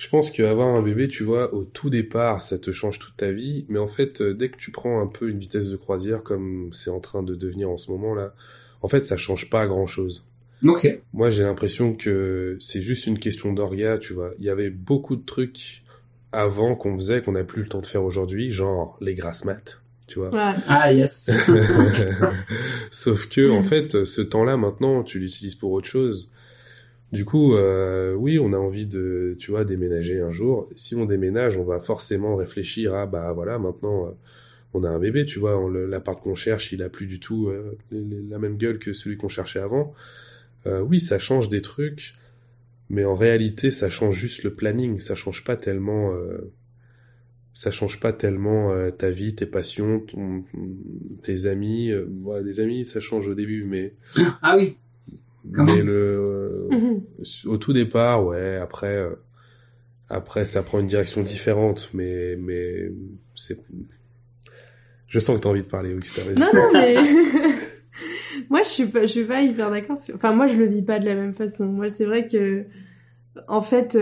je 0.02 0.08
pense 0.08 0.32
qu'avoir 0.32 0.66
un 0.66 0.82
bébé, 0.82 1.06
tu 1.06 1.22
vois, 1.22 1.54
au 1.54 1.62
tout 1.62 1.88
départ, 1.88 2.42
ça 2.42 2.58
te 2.58 2.72
change 2.72 2.98
toute 2.98 3.16
ta 3.16 3.30
vie. 3.30 3.66
Mais 3.68 3.78
en 3.78 3.86
fait, 3.86 4.20
euh, 4.20 4.34
dès 4.34 4.48
que 4.48 4.56
tu 4.56 4.72
prends 4.72 5.00
un 5.00 5.06
peu 5.06 5.28
une 5.28 5.38
vitesse 5.38 5.70
de 5.70 5.76
croisière, 5.76 6.24
comme 6.24 6.70
c'est 6.72 6.90
en 6.90 6.98
train 6.98 7.22
de 7.22 7.36
devenir 7.36 7.70
en 7.70 7.76
ce 7.76 7.88
moment-là, 7.92 8.34
en 8.80 8.88
fait, 8.88 9.00
ça 9.00 9.16
change 9.16 9.48
pas 9.48 9.64
grand-chose. 9.68 10.26
Ok. 10.66 10.88
Moi, 11.12 11.30
j'ai 11.30 11.44
l'impression 11.44 11.94
que 11.94 12.56
c'est 12.58 12.82
juste 12.82 13.06
une 13.06 13.20
question 13.20 13.52
d'orga, 13.52 13.96
tu 13.98 14.12
vois. 14.12 14.32
Il 14.40 14.44
y 14.44 14.50
avait 14.50 14.70
beaucoup 14.70 15.14
de 15.14 15.24
trucs 15.24 15.84
avant 16.32 16.74
qu'on 16.74 16.96
faisait 16.96 17.22
qu'on 17.22 17.32
n'a 17.32 17.44
plus 17.44 17.62
le 17.62 17.68
temps 17.68 17.80
de 17.80 17.86
faire 17.86 18.02
aujourd'hui, 18.02 18.50
genre 18.50 18.98
les 19.00 19.14
grasses 19.14 19.44
maths 19.44 19.78
tu 20.08 20.18
vois. 20.18 20.30
Ah 20.68 20.92
yes. 20.92 21.30
Sauf 22.90 23.28
que 23.28 23.50
en 23.50 23.62
fait, 23.62 24.04
ce 24.04 24.20
temps-là 24.20 24.58
maintenant, 24.58 25.04
tu 25.04 25.20
l'utilises 25.20 25.54
pour 25.54 25.70
autre 25.70 25.88
chose. 25.88 26.28
Du 27.12 27.24
coup, 27.24 27.54
euh, 27.54 28.14
oui, 28.14 28.38
on 28.38 28.52
a 28.52 28.56
envie 28.56 28.86
de, 28.86 29.36
tu 29.38 29.50
vois, 29.50 29.64
déménager 29.64 30.20
un 30.20 30.30
jour. 30.30 30.68
Si 30.76 30.94
on 30.94 31.04
déménage, 31.04 31.58
on 31.58 31.64
va 31.64 31.78
forcément 31.78 32.36
réfléchir 32.36 32.94
à, 32.94 33.06
bah 33.06 33.32
voilà, 33.32 33.58
maintenant, 33.58 34.06
euh, 34.06 34.10
on 34.72 34.84
a 34.84 34.88
un 34.88 34.98
bébé, 34.98 35.26
tu 35.26 35.38
vois, 35.38 35.60
l'appart 35.70 36.22
qu'on 36.22 36.34
cherche, 36.34 36.72
il 36.72 36.82
a 36.82 36.88
plus 36.88 37.06
du 37.06 37.20
tout 37.20 37.48
euh, 37.48 37.76
la 37.90 38.38
même 38.38 38.56
gueule 38.56 38.78
que 38.78 38.92
celui 38.94 39.18
qu'on 39.18 39.28
cherchait 39.28 39.60
avant. 39.60 39.92
Euh, 40.66 40.80
oui, 40.80 41.00
ça 41.00 41.18
change 41.18 41.50
des 41.50 41.60
trucs, 41.60 42.14
mais 42.88 43.04
en 43.04 43.14
réalité, 43.14 43.70
ça 43.70 43.90
change 43.90 44.14
juste 44.14 44.42
le 44.42 44.54
planning, 44.54 44.98
ça 44.98 45.14
change 45.14 45.44
pas 45.44 45.56
tellement 45.56 46.14
ça 47.54 47.70
change 47.70 48.00
pas 48.00 48.12
tellement 48.12 48.72
euh, 48.72 48.90
ta 48.90 49.10
vie, 49.10 49.34
tes 49.34 49.46
passions, 49.46 50.04
tes 51.22 51.46
amis. 51.46 51.90
Euh, 51.90 52.06
des 52.42 52.60
amis, 52.60 52.86
ça 52.86 53.00
change 53.00 53.28
au 53.28 53.34
début, 53.34 53.64
mais 53.64 53.94
ah 54.42 54.56
oui. 54.56 54.76
mais 55.44 55.82
le 55.82 56.31
mhm. 56.72 57.02
au 57.46 57.56
tout 57.56 57.72
départ, 57.72 58.24
ouais. 58.24 58.56
Après, 58.56 58.96
euh, 58.96 59.14
après, 60.08 60.44
ça 60.44 60.62
prend 60.62 60.80
une 60.80 60.86
direction 60.86 61.22
différente, 61.22 61.90
mais 61.94 62.36
mais 62.36 62.90
c'est. 63.34 63.58
Je 65.06 65.18
sens 65.18 65.36
que 65.36 65.42
t'as 65.42 65.50
envie 65.50 65.62
de 65.62 65.68
parler, 65.68 65.94
Augustin. 65.94 66.22
Non, 66.38 66.48
non, 66.54 66.70
mais 66.72 66.96
moi, 68.50 68.62
je 68.62 68.68
suis 68.68 68.86
pas, 68.86 69.02
je 69.02 69.06
suis 69.06 69.24
pas 69.24 69.42
hyper 69.42 69.70
d'accord. 69.70 69.98
Enfin, 70.14 70.32
moi, 70.32 70.46
je 70.46 70.56
le 70.56 70.66
vis 70.66 70.82
pas 70.82 70.98
de 70.98 71.04
la 71.04 71.14
même 71.14 71.34
façon. 71.34 71.66
Moi, 71.66 71.88
c'est 71.88 72.06
vrai 72.06 72.28
que, 72.28 72.64
en 73.46 73.62
fait 73.62 73.96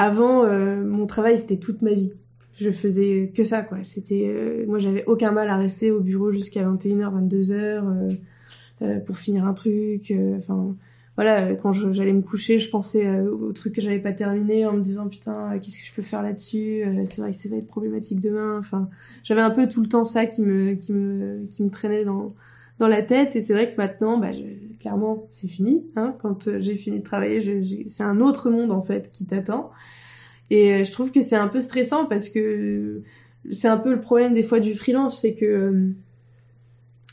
avant, 0.00 0.44
euh, 0.44 0.82
mon 0.82 1.06
travail, 1.06 1.38
c'était 1.38 1.58
toute 1.58 1.82
ma 1.82 1.92
vie. 1.92 2.14
Je 2.54 2.70
faisais 2.70 3.32
que 3.36 3.44
ça, 3.44 3.60
quoi. 3.60 3.84
C'était, 3.84 4.24
euh, 4.28 4.64
moi, 4.66 4.78
j'avais 4.78 5.04
aucun 5.04 5.30
mal 5.30 5.50
à 5.50 5.58
rester 5.58 5.90
au 5.90 6.00
bureau 6.00 6.32
jusqu'à 6.32 6.62
21h, 6.62 7.28
22h 7.28 8.18
euh, 8.80 9.00
pour 9.00 9.18
finir 9.18 9.44
un 9.44 9.52
truc. 9.52 10.10
Enfin, 10.38 10.74
voilà, 11.20 11.54
quand 11.54 11.72
j'allais 11.72 12.12
me 12.12 12.22
coucher, 12.22 12.58
je 12.58 12.70
pensais 12.70 13.06
au 13.20 13.52
truc 13.52 13.74
que 13.74 13.80
j'avais 13.80 13.98
pas 13.98 14.12
terminé 14.12 14.64
en 14.64 14.72
me 14.72 14.80
disant 14.80 15.06
putain, 15.08 15.58
qu'est-ce 15.58 15.78
que 15.78 15.84
je 15.84 15.92
peux 15.92 16.02
faire 16.02 16.22
là-dessus 16.22 16.82
C'est 17.04 17.20
vrai 17.20 17.32
que 17.32 17.36
ça 17.36 17.48
va 17.48 17.56
être 17.56 17.66
problématique 17.66 18.20
demain. 18.20 18.58
Enfin, 18.58 18.88
j'avais 19.22 19.42
un 19.42 19.50
peu 19.50 19.68
tout 19.68 19.82
le 19.82 19.88
temps 19.88 20.04
ça 20.04 20.26
qui 20.26 20.40
me, 20.40 20.74
qui 20.74 20.92
me, 20.92 21.46
qui 21.50 21.62
me 21.62 21.70
traînait 21.70 22.04
dans 22.04 22.34
dans 22.80 22.88
la 22.88 23.02
tête. 23.02 23.36
Et 23.36 23.40
c'est 23.40 23.52
vrai 23.52 23.70
que 23.70 23.76
maintenant, 23.76 24.18
bah, 24.18 24.30
clairement, 24.80 25.28
c'est 25.30 25.46
fini. 25.46 25.86
Hein, 25.94 26.16
quand 26.18 26.48
euh, 26.48 26.58
j'ai 26.60 26.74
fini 26.74 26.98
de 26.98 27.04
travailler, 27.04 27.86
c'est 27.86 28.02
un 28.02 28.20
autre 28.20 28.50
monde 28.50 28.72
en 28.72 28.82
fait 28.82 29.12
qui 29.12 29.24
t'attend. 29.24 29.70
Et 30.48 30.72
euh, 30.72 30.84
je 30.84 30.90
trouve 30.90 31.12
que 31.12 31.20
c'est 31.20 31.36
un 31.36 31.46
peu 31.46 31.60
stressant 31.60 32.06
parce 32.06 32.28
que 32.28 33.02
c'est 33.52 33.68
un 33.68 33.76
peu 33.76 33.92
le 33.92 34.00
problème 34.00 34.34
des 34.34 34.42
fois 34.42 34.58
du 34.58 34.74
freelance, 34.74 35.20
c'est 35.20 35.34
que 35.34 35.44
euh, 35.44 35.90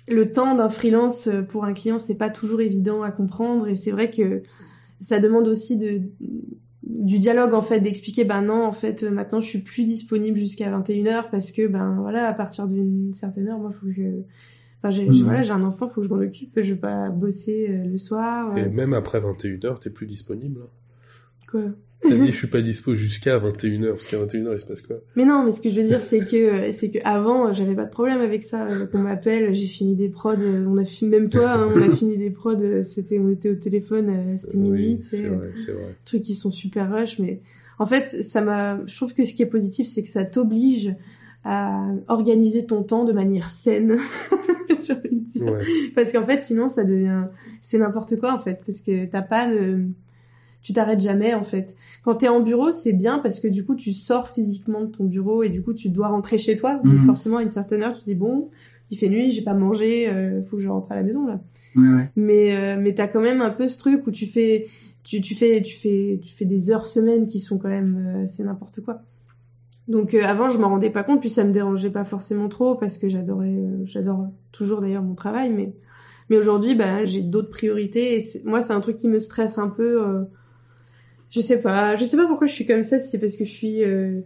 le 0.08 0.32
temps 0.32 0.56
d'un 0.56 0.70
freelance 0.70 1.30
pour 1.50 1.66
un 1.66 1.74
client, 1.74 2.00
c'est 2.00 2.16
pas 2.16 2.30
toujours 2.30 2.62
évident 2.62 3.02
à 3.04 3.12
comprendre. 3.12 3.68
Et 3.68 3.76
c'est 3.76 3.92
vrai 3.92 4.10
que 4.10 4.42
ça 5.02 5.20
demande 5.20 5.48
aussi 5.48 5.78
de 5.78 6.02
du 6.84 7.20
dialogue 7.20 7.54
en 7.54 7.62
fait 7.62 7.82
d'expliquer 7.82 8.24
ben 8.24 8.42
non 8.42 8.64
en 8.66 8.72
fait 8.72 9.04
maintenant 9.04 9.42
je 9.42 9.48
suis 9.48 9.60
plus 9.60 9.84
disponible 9.84 10.38
jusqu'à 10.38 10.70
21h 10.72 11.30
parce 11.30 11.52
que 11.52 11.68
ben 11.68 11.98
voilà 12.00 12.28
à 12.30 12.34
partir 12.34 12.66
d'une 12.66 13.12
certaine 13.14 13.50
heure 13.50 13.60
moi 13.60 13.72
faut 13.74 13.88
que 13.88 14.22
enfin 14.80 14.90
j'ai 14.92 15.06
Mhm. 15.10 15.24
voilà 15.24 15.54
un 15.54 15.64
enfant 15.64 15.90
faut 15.90 16.00
que 16.02 16.08
je 16.08 16.14
m'en 16.14 16.22
occupe 16.22 16.54
je 16.56 16.74
vais 16.76 16.80
pas 16.80 17.10
bosser 17.10 17.68
euh, 17.70 17.84
le 17.90 17.98
soir 17.98 18.58
Et 18.58 18.64
euh, 18.64 18.70
même 18.70 18.94
après 18.94 19.20
21h, 19.20 19.80
t'es 19.80 19.90
plus 19.90 20.06
disponible. 20.08 20.62
hein. 20.64 20.70
quoi? 21.52 21.62
Dit, 22.06 22.28
je 22.28 22.32
suis 22.38 22.48
pas 22.48 22.62
dispo 22.62 22.96
jusqu'à 22.96 23.38
21h, 23.40 23.90
parce 23.92 24.08
qu'à 24.08 24.18
21h, 24.18 24.54
il 24.54 24.60
se 24.60 24.66
passe 24.66 24.82
quoi? 24.82 24.98
Mais 25.16 25.26
non 25.26 25.44
mais 25.44 25.52
ce 25.52 25.62
que 25.62 25.70
je 25.70 25.76
veux 25.82 25.88
dire 25.88 26.02
c'est 26.02 26.20
que 26.20 26.36
euh, 26.36 26.72
c'est 26.72 26.90
que 26.90 27.00
avant 27.04 27.48
euh, 27.50 27.54
j'avais 27.54 27.74
pas 27.76 27.86
de 27.86 27.90
problème 27.90 28.22
avec 28.22 28.44
ça 28.44 28.66
Euh, 28.68 28.86
qu'on 28.86 29.00
m'appelle 29.00 29.54
j'ai 29.56 29.68
fini 29.68 29.96
des 29.96 30.10
prods 30.10 30.36
on 30.68 30.78
a 30.78 30.86
fini 30.86 31.10
même 31.12 31.30
toi 31.30 31.52
hein, 31.54 31.68
on 31.76 31.82
a 31.82 31.90
fini 31.90 32.18
des 32.18 32.30
prods 32.30 32.84
c'était 32.84 33.18
on 33.20 33.30
était 33.30 33.50
au 33.50 33.56
téléphone 33.56 34.38
c'était 34.38 34.58
minuit 34.58 34.94
Oui, 34.96 35.00
c'est 35.02 35.22
vrai, 35.28 35.52
c'est 35.56 35.72
vrai. 35.72 35.96
trucs 36.06 36.22
qui 36.22 36.36
sont 36.36 36.52
super 36.52 36.92
rush 36.94 37.20
mais 37.20 37.42
en 37.80 37.86
fait 37.86 38.06
ça 38.24 38.42
m'a 38.42 38.80
je 38.86 38.96
trouve 38.96 39.14
que 39.14 39.24
ce 39.24 39.34
qui 39.34 39.42
est 39.42 39.48
positif 39.48 39.88
c'est 39.88 40.04
que 40.04 40.10
ça 40.10 40.24
t'oblige 40.24 40.94
à 41.44 41.88
organiser 42.10 42.66
ton 42.66 42.84
temps 42.84 43.06
de 43.06 43.14
manière 43.14 43.50
saine 43.50 43.98
j'ai 44.84 44.94
envie 44.94 45.10
de 45.16 45.26
dire 45.28 45.44
Ouais. 45.46 45.64
parce 45.96 46.12
qu'en 46.12 46.26
fait 46.26 46.42
sinon 46.42 46.68
ça 46.68 46.84
devient 46.84 47.24
c'est 47.62 47.78
n'importe 47.78 48.18
quoi 48.20 48.34
en 48.34 48.40
fait 48.40 48.60
parce 48.66 48.82
que 48.82 49.06
t'as 49.06 49.22
pas 49.22 49.48
de 49.52 49.84
tu 50.68 50.74
t'arrêtes 50.74 51.00
jamais 51.00 51.34
en 51.34 51.44
fait 51.44 51.78
quand 52.04 52.16
t'es 52.16 52.28
en 52.28 52.42
bureau 52.42 52.74
c'est 52.74 52.92
bien 52.92 53.20
parce 53.20 53.40
que 53.40 53.48
du 53.48 53.64
coup 53.64 53.74
tu 53.76 53.94
sors 53.94 54.28
physiquement 54.28 54.82
de 54.82 54.88
ton 54.88 55.06
bureau 55.06 55.42
et 55.42 55.48
du 55.48 55.62
coup 55.62 55.74
tu 55.74 55.88
dois 55.88 56.10
rentrer 56.10 56.38
chez 56.38 56.58
toi 56.58 56.76
donc 56.84 56.96
Mhm. 56.96 57.04
forcément 57.06 57.38
à 57.38 57.44
une 57.44 57.50
certaine 57.50 57.84
heure 57.84 57.94
tu 57.98 58.04
dis 58.04 58.16
bon 58.16 58.50
il 58.92 58.98
fait 58.98 59.08
nuit 59.08 59.32
j'ai 59.32 59.44
pas 59.44 59.54
mangé 59.54 60.10
euh, 60.10 60.44
faut 60.44 60.58
que 60.58 60.62
je 60.64 60.68
rentre 60.68 60.92
à 60.92 60.96
la 60.96 61.04
maison 61.04 61.26
là 61.26 61.40
Ouais, 61.78 61.88
ouais. 61.88 62.10
mais 62.18 62.54
euh, 62.58 62.76
mais 62.78 62.94
t'as 62.94 63.08
quand 63.08 63.22
même 63.22 63.42
un 63.42 63.50
peu 63.50 63.70
ce 63.70 63.78
truc 63.78 64.06
où 64.08 64.12
tu 64.12 64.26
fais 64.26 64.68
tu, 65.04 65.22
tu 65.22 65.36
fais 65.36 65.62
tu 65.62 65.78
fais 65.78 66.20
tu 66.22 66.34
fais 66.36 66.44
des 66.44 66.70
heures 66.70 66.86
semaines 66.86 67.28
qui 67.28 67.40
sont 67.40 67.58
quand 67.58 67.70
même 67.70 68.24
euh, 68.24 68.26
c'est 68.28 68.44
n'importe 68.44 68.82
quoi 68.82 69.04
donc 69.88 70.14
euh, 70.14 70.22
avant 70.26 70.50
je 70.50 70.58
m'en 70.58 70.68
rendais 70.68 70.90
pas 70.90 71.04
compte 71.04 71.22
puis 71.22 71.30
ça 71.30 71.46
me 71.46 71.52
dérangeait 71.54 71.92
pas 71.92 72.04
forcément 72.04 72.50
trop 72.50 72.76
parce 72.76 72.98
que 72.98 73.08
j'adorais 73.08 73.48
euh, 73.56 73.86
j'adore 73.86 74.28
toujours 74.52 74.82
d'ailleurs 74.82 75.04
mon 75.04 75.16
travail 75.16 75.50
mais 75.50 75.72
mais 76.30 76.38
aujourd'hui 76.38 76.76
bah 76.76 77.06
j'ai 77.06 77.22
d'autres 77.22 77.52
priorités 77.52 78.18
et 78.18 78.24
moi 78.44 78.60
c'est 78.60 78.74
un 78.74 78.82
truc 78.82 78.98
qui 78.98 79.08
me 79.08 79.20
stresse 79.20 79.58
un 79.58 79.70
peu 79.70 80.26
je 81.30 81.42
sais 81.42 81.60
pas 81.60 81.96
je 81.96 82.04
sais 82.06 82.18
pas 82.18 82.28
pourquoi 82.28 82.48
je 82.48 82.54
suis 82.54 82.66
comme 82.66 82.84
ça 82.84 83.00
si 83.00 83.10
c'est 83.10 83.20
parce 83.20 83.36
que 83.38 83.46
je 83.46 83.52
suis 83.52 83.84
euh, 83.84 84.22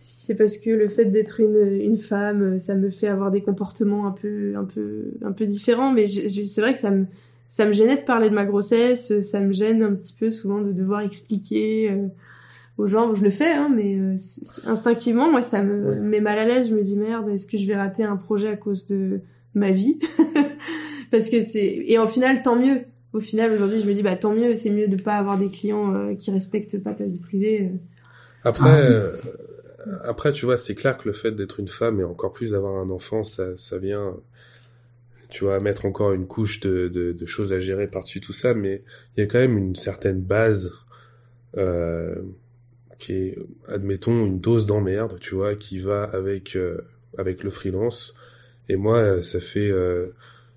si 0.00 0.26
c'est 0.26 0.36
parce 0.36 0.58
que 0.58 0.68
le 0.70 0.88
fait 0.88 1.06
d'être 1.06 1.40
une, 1.40 1.80
une 1.80 1.96
femme, 1.96 2.42
euh, 2.42 2.58
ça 2.58 2.74
me 2.74 2.90
fait 2.90 3.08
avoir 3.08 3.30
des 3.30 3.40
comportements 3.40 4.06
un 4.06 4.10
peu, 4.12 4.52
un 4.54 4.64
peu, 4.64 5.12
un 5.24 5.32
peu 5.32 5.46
différents. 5.46 5.92
Mais 5.92 6.06
je, 6.06 6.28
je- 6.28 6.42
c'est 6.44 6.60
vrai 6.60 6.74
que 6.74 6.78
ça 6.78 6.90
me, 6.90 7.06
ça 7.48 7.64
me 7.64 7.72
gênait 7.72 7.96
de 7.96 8.02
parler 8.02 8.28
de 8.28 8.34
ma 8.34 8.44
grossesse. 8.44 9.18
Ça 9.20 9.40
me 9.40 9.54
gêne 9.54 9.82
un 9.82 9.94
petit 9.94 10.12
peu 10.12 10.28
souvent 10.30 10.60
de 10.60 10.72
devoir 10.72 11.00
expliquer 11.00 11.90
euh, 11.90 12.08
aux 12.76 12.86
gens. 12.86 13.14
Je 13.14 13.24
le 13.24 13.30
fais, 13.30 13.52
hein, 13.52 13.70
mais 13.74 13.96
euh, 13.96 14.16
instinctivement, 14.66 15.30
moi, 15.30 15.40
ça 15.40 15.62
me 15.62 15.88
Ouais. 15.88 15.96
met 16.00 16.20
mal 16.20 16.38
à 16.38 16.44
l'aise. 16.44 16.68
Je 16.68 16.74
me 16.74 16.82
dis 16.82 16.96
merde, 16.98 17.30
est-ce 17.30 17.46
que 17.46 17.56
je 17.56 17.66
vais 17.66 17.76
rater 17.76 18.04
un 18.04 18.16
projet 18.16 18.48
à 18.48 18.56
cause 18.56 18.86
de 18.86 19.20
ma 19.54 19.70
vie? 19.70 19.98
Parce 21.10 21.30
que 21.30 21.42
c'est 21.44 21.82
et 21.86 21.96
en 21.98 22.06
final, 22.06 22.42
tant 22.42 22.56
mieux. 22.56 22.80
Au 23.14 23.20
final, 23.20 23.52
aujourd'hui, 23.52 23.80
je 23.80 23.86
me 23.86 23.94
dis 23.94 24.02
bah 24.02 24.16
tant 24.16 24.34
mieux. 24.34 24.54
C'est 24.56 24.70
mieux 24.70 24.88
de 24.88 24.96
pas 24.96 25.16
avoir 25.16 25.38
des 25.38 25.48
clients 25.48 25.94
euh, 25.94 26.14
qui 26.16 26.30
respectent 26.30 26.82
pas 26.82 26.94
ta 26.94 27.04
vie 27.04 27.18
privée. 27.18 27.62
euh. 27.72 27.78
Après, 28.44 28.70
Ah, 28.70 28.76
euh, 28.76 29.12
après, 30.04 30.32
tu 30.32 30.44
vois, 30.46 30.56
c'est 30.58 30.74
clair 30.74 30.98
que 30.98 31.08
le 31.08 31.14
fait 31.14 31.32
d'être 31.32 31.60
une 31.60 31.68
femme 31.68 32.00
et 32.00 32.04
encore 32.04 32.32
plus 32.32 32.50
d'avoir 32.52 32.74
un 32.80 32.90
enfant, 32.90 33.22
ça, 33.24 33.56
ça 33.56 33.78
vient, 33.78 34.16
tu 35.30 35.44
vois, 35.44 35.60
mettre 35.60 35.86
encore 35.86 36.12
une 36.12 36.26
couche 36.26 36.60
de, 36.60 36.88
de, 36.88 37.12
de 37.12 37.26
choses 37.26 37.52
à 37.52 37.58
gérer 37.58 37.86
par-dessus 37.88 38.20
tout 38.20 38.32
ça, 38.32 38.54
mais 38.54 38.82
il 39.16 39.20
y 39.20 39.22
a 39.24 39.26
quand 39.26 39.38
même 39.38 39.58
une 39.58 39.76
certaine 39.76 40.20
base 40.20 40.72
euh, 41.56 42.16
qui 42.98 43.12
est, 43.14 43.38
admettons, 43.68 44.26
une 44.26 44.40
dose 44.40 44.66
d'emmerde, 44.66 45.18
tu 45.20 45.34
vois, 45.34 45.54
qui 45.56 45.78
va 45.78 46.04
avec 46.04 46.56
euh, 46.56 46.78
avec 47.18 47.42
le 47.44 47.50
freelance. 47.50 48.14
Et 48.68 48.76
moi, 48.76 49.22
ça 49.22 49.40
fait, 49.40 49.70
euh, 49.70 50.08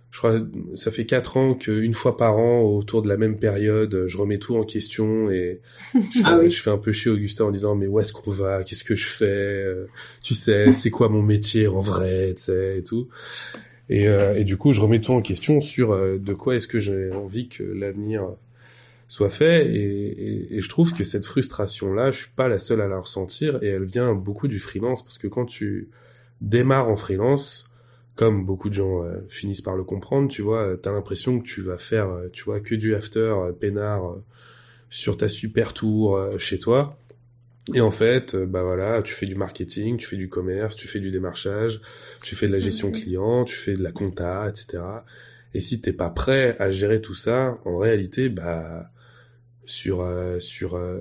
je 0.10 0.20
crois, 0.20 0.39
ça 0.76 0.89
fait 0.89 1.05
quatre 1.05 1.38
ans 1.38 1.53
qu'une 1.53 1.93
fois 1.93 2.16
par 2.18 2.38
an, 2.38 2.62
autour 2.62 3.01
de 3.01 3.10
la 3.10 3.18
même 3.18 3.38
période, 3.38 4.05
je 4.08 4.18
remets 4.18 4.38
tout 4.39 4.55
en 4.55 4.64
question 4.64 5.30
et 5.30 5.60
je 5.93 6.20
fais, 6.20 6.22
Ah 6.24 6.39
oui. 6.39 6.49
je 6.49 6.62
fais 6.62 6.70
un 6.70 6.78
peu 6.78 6.91
chier 6.91 7.12
Augustin 7.12 7.45
en 7.45 7.51
disant 7.51 7.76
mais 7.76 7.88
où 7.88 7.99
est-ce 7.99 8.14
qu'on 8.14 8.32
va, 8.32 8.64
qu'est-ce 8.64 8.84
que 8.86 8.95
je 8.95 9.08
fais, 9.08 9.26
Euh, 9.26 9.88
tu 10.24 10.34
sais, 10.34 10.72
c'est 10.72 10.89
quoi 10.89 11.10
mon 11.10 11.22
métier 11.22 11.68
en 11.68 11.82
vrai, 11.82 12.34
tu 12.36 12.43
sais, 12.43 12.80
et 12.80 12.84
tout. 12.84 13.08
Et, 13.89 14.08
euh, 14.08 14.36
et 14.36 14.43
du 14.43 14.58
coup, 14.58 14.74
je 14.74 14.82
remets 14.82 14.99
tout 15.01 15.14
en 15.14 15.22
question 15.22 15.62
sur 15.62 15.91
euh, 15.91 16.18
de 16.18 16.34
quoi 16.34 16.55
est-ce 16.55 16.68
que 16.68 16.80
j'ai 16.80 17.12
envie 17.12 17.47
que 17.47 17.64
l'avenir 17.64 18.28
soit 19.08 19.30
fait. 19.30 19.66
Et, 19.68 19.78
et, 19.78 20.55
et 20.58 20.62
je 20.62 20.68
trouve 20.70 20.93
que 20.93 21.03
cette 21.05 21.26
frustration-là, 21.26 22.12
je 22.12 22.18
suis 22.18 22.32
pas 22.36 22.47
la 22.49 22.60
seule 22.60 22.82
à 22.82 22.88
la 22.88 22.99
ressentir 22.99 23.60
et 23.64 23.68
elle 23.68 23.86
vient 23.86 24.14
beaucoup 24.14 24.47
du 24.49 24.60
freelance 24.60 25.03
parce 25.03 25.18
que 25.18 25.28
quand 25.28 25.45
tu 25.45 25.89
démarres 26.41 26.89
en 26.89 26.95
freelance, 26.97 27.66
comme 28.18 28.45
beaucoup 28.45 28.68
de 28.70 28.74
gens 28.74 29.03
euh, 29.03 29.22
finissent 29.30 29.61
par 29.61 29.78
le 29.78 29.84
comprendre, 29.86 30.28
tu 30.28 30.41
vois, 30.41 30.76
t'as 30.82 30.91
l'impression 30.91 31.39
que 31.39 31.45
tu 31.45 31.61
vas 31.61 31.78
faire, 31.78 32.09
euh, 32.09 32.28
tu 32.34 32.43
vois, 32.43 32.59
que 32.59 32.76
du 32.76 32.95
after 32.95 33.20
euh, 33.20 33.51
peinard 33.53 34.09
euh, 34.09 34.24
sur 34.89 35.15
ta 35.15 35.30
super 35.30 35.74
tour 35.74 36.18
euh, 36.18 36.38
chez 36.38 36.59
toi. 36.59 36.97
Et 37.74 37.80
en 37.80 37.91
fait, 37.91 38.34
euh, 38.34 38.45
bah 38.45 38.63
voilà, 38.63 39.01
tu 39.03 39.13
fais 39.13 39.28
du 39.28 39.36
marketing, 39.36 39.97
tu 39.97 40.07
fais 40.07 40.15
du 40.15 40.30
commerce, 40.30 40.76
tu 40.76 40.88
fais 40.88 40.99
du 40.99 41.11
démarchage, 41.11 41.80
tu 42.24 42.36
fais 42.36 42.47
de 42.47 42.53
la 42.53 42.59
gestion 42.59 42.88
Mhm. 42.89 42.93
client, 42.95 43.45
tu 43.45 43.55
fais 43.55 43.76
de 43.76 43.84
la 43.84 43.91
compta, 43.91 44.49
etc. 44.49 44.84
Et 45.53 45.61
si 45.61 45.80
t'es 45.80 45.93
pas 45.93 46.09
prêt 46.09 46.55
à 46.59 46.72
gérer 46.72 47.01
tout 47.01 47.15
ça, 47.15 47.59
en 47.65 47.78
réalité, 47.78 48.30
bah 48.30 48.89
sur 49.65 50.01
euh, 50.01 50.39
sur 50.39 50.76
euh, 50.76 50.99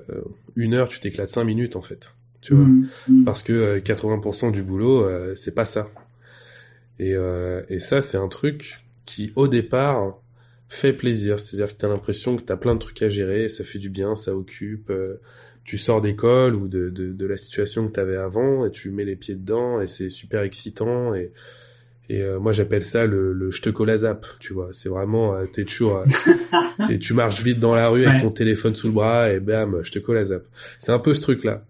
une 0.55 0.75
heure, 0.75 0.89
tu 0.89 0.99
t'éclates 0.99 1.29
cinq 1.29 1.45
minutes 1.45 1.75
en 1.75 1.81
fait. 1.81 2.11
Tu 2.41 2.53
vois 2.53 2.65
mm. 2.65 3.23
parce 3.25 3.41
que 3.41 3.53
euh, 3.53 3.79
80% 3.79 4.51
du 4.51 4.61
boulot 4.61 5.03
euh, 5.03 5.33
c'est 5.35 5.55
pas 5.55 5.65
ça 5.65 5.89
et, 6.99 7.15
euh, 7.15 7.61
et 7.69 7.79
ça 7.79 8.01
c'est 8.01 8.17
un 8.17 8.27
truc 8.27 8.83
qui 9.05 9.31
au 9.35 9.47
départ 9.47 10.19
fait 10.69 10.93
plaisir. 10.93 11.39
C'est-à-dire 11.39 11.75
que 11.75 11.79
t'as 11.79 11.87
l'impression 11.87 12.35
que 12.35 12.41
t'as 12.41 12.57
plein 12.57 12.75
de 12.75 12.79
trucs 12.79 13.01
à 13.01 13.09
gérer 13.09 13.49
ça 13.49 13.63
fait 13.63 13.79
du 13.79 13.89
bien 13.89 14.15
ça 14.15 14.35
occupe 14.35 14.89
euh, 14.89 15.21
tu 15.63 15.77
sors 15.77 16.01
d'école 16.01 16.55
ou 16.55 16.69
de, 16.69 16.89
de, 16.89 17.11
de 17.11 17.25
la 17.25 17.35
situation 17.35 17.87
que 17.87 17.91
t'avais 17.91 18.15
avant 18.15 18.65
et 18.65 18.71
tu 18.71 18.89
mets 18.89 19.03
les 19.03 19.17
pieds 19.17 19.35
dedans 19.35 19.81
et 19.81 19.87
c'est 19.87 20.09
super 20.09 20.43
excitant 20.43 21.13
et 21.13 21.33
et 22.09 22.21
euh, 22.21 22.39
moi 22.39 22.53
j'appelle 22.53 22.83
ça 22.83 23.05
le, 23.05 23.33
le 23.33 23.51
je 23.51 23.61
te 23.61 23.69
colle 23.69 23.89
à 23.89 23.97
zap 23.97 24.25
tu 24.39 24.53
vois. 24.53 24.69
C'est 24.71 24.87
vraiment 24.87 25.35
euh, 25.35 25.45
t'es 25.45 25.65
toujours 25.65 25.97
euh, 25.97 26.97
tu 27.01 27.13
marches 27.13 27.41
vite 27.41 27.59
dans 27.59 27.75
la 27.75 27.89
rue 27.89 28.05
avec 28.05 28.21
ton 28.21 28.31
téléphone 28.31 28.75
sous 28.75 28.87
le 28.87 28.93
bras 28.93 29.29
et 29.29 29.39
bam 29.39 29.81
je 29.83 29.91
te 29.91 29.99
colle 29.99 30.17
à 30.17 30.23
zap. 30.23 30.43
C'est 30.79 30.93
un 30.93 30.99
peu 30.99 31.13
ce 31.13 31.21
truc 31.21 31.43
là 31.43 31.65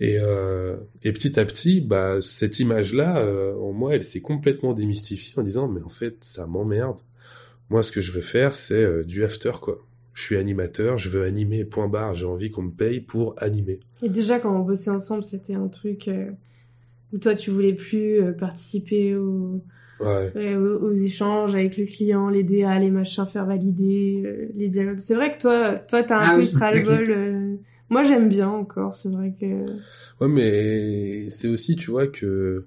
et, 0.00 0.18
euh, 0.20 0.76
et 1.02 1.12
petit 1.12 1.38
à 1.38 1.44
petit, 1.44 1.80
bah, 1.80 2.20
cette 2.22 2.58
image-là, 2.60 3.18
euh, 3.18 3.54
en 3.56 3.72
moi, 3.72 3.94
elle 3.94 4.04
s'est 4.04 4.20
complètement 4.20 4.72
démystifiée 4.74 5.38
en 5.38 5.44
disant, 5.44 5.68
mais 5.68 5.82
en 5.82 5.88
fait, 5.88 6.16
ça 6.24 6.46
m'emmerde. 6.46 7.00
Moi, 7.70 7.82
ce 7.82 7.92
que 7.92 8.00
je 8.00 8.12
veux 8.12 8.20
faire, 8.22 8.56
c'est 8.56 8.74
euh, 8.82 9.04
du 9.04 9.24
after, 9.24 9.52
quoi. 9.60 9.78
Je 10.14 10.22
suis 10.22 10.36
animateur, 10.36 10.98
je 10.98 11.08
veux 11.08 11.24
animer, 11.24 11.64
point 11.64 11.88
barre. 11.88 12.14
J'ai 12.14 12.26
envie 12.26 12.50
qu'on 12.50 12.62
me 12.62 12.72
paye 12.72 13.00
pour 13.00 13.34
animer. 13.38 13.80
Et 14.02 14.08
déjà, 14.10 14.40
quand 14.40 14.54
on 14.54 14.60
bossait 14.64 14.90
ensemble, 14.90 15.24
c'était 15.24 15.54
un 15.54 15.68
truc 15.68 16.08
euh, 16.08 16.30
où 17.12 17.18
toi, 17.18 17.34
tu 17.34 17.50
voulais 17.50 17.74
plus 17.74 18.22
euh, 18.22 18.32
participer 18.32 19.16
au- 19.16 19.62
Ouais. 20.00 20.32
ouais, 20.34 20.56
aux, 20.56 20.78
aux 20.88 20.92
échanges 20.92 21.54
avec 21.54 21.76
le 21.76 21.86
client, 21.86 22.28
les 22.28 22.42
DA, 22.42 22.78
les 22.78 22.90
machins, 22.90 23.26
faire 23.26 23.46
valider, 23.46 24.22
euh, 24.24 24.48
les 24.56 24.68
dialogues. 24.68 25.00
C'est 25.00 25.14
vrai 25.14 25.32
que 25.32 25.38
toi, 25.38 25.74
toi, 25.76 26.02
t'as 26.02 26.18
un 26.18 26.28
Ah 26.28 26.34
peu 26.34 26.40
oui, 26.40 26.48
ce 26.48 26.58
ras-le-bol. 26.58 27.51
Moi, 27.92 28.02
j'aime 28.02 28.28
bien 28.28 28.48
encore. 28.48 28.94
C'est 28.94 29.10
vrai 29.10 29.32
que. 29.38 29.66
Ouais, 30.20 30.28
mais 30.28 31.28
c'est 31.30 31.48
aussi, 31.48 31.76
tu 31.76 31.90
vois, 31.90 32.06
que 32.06 32.64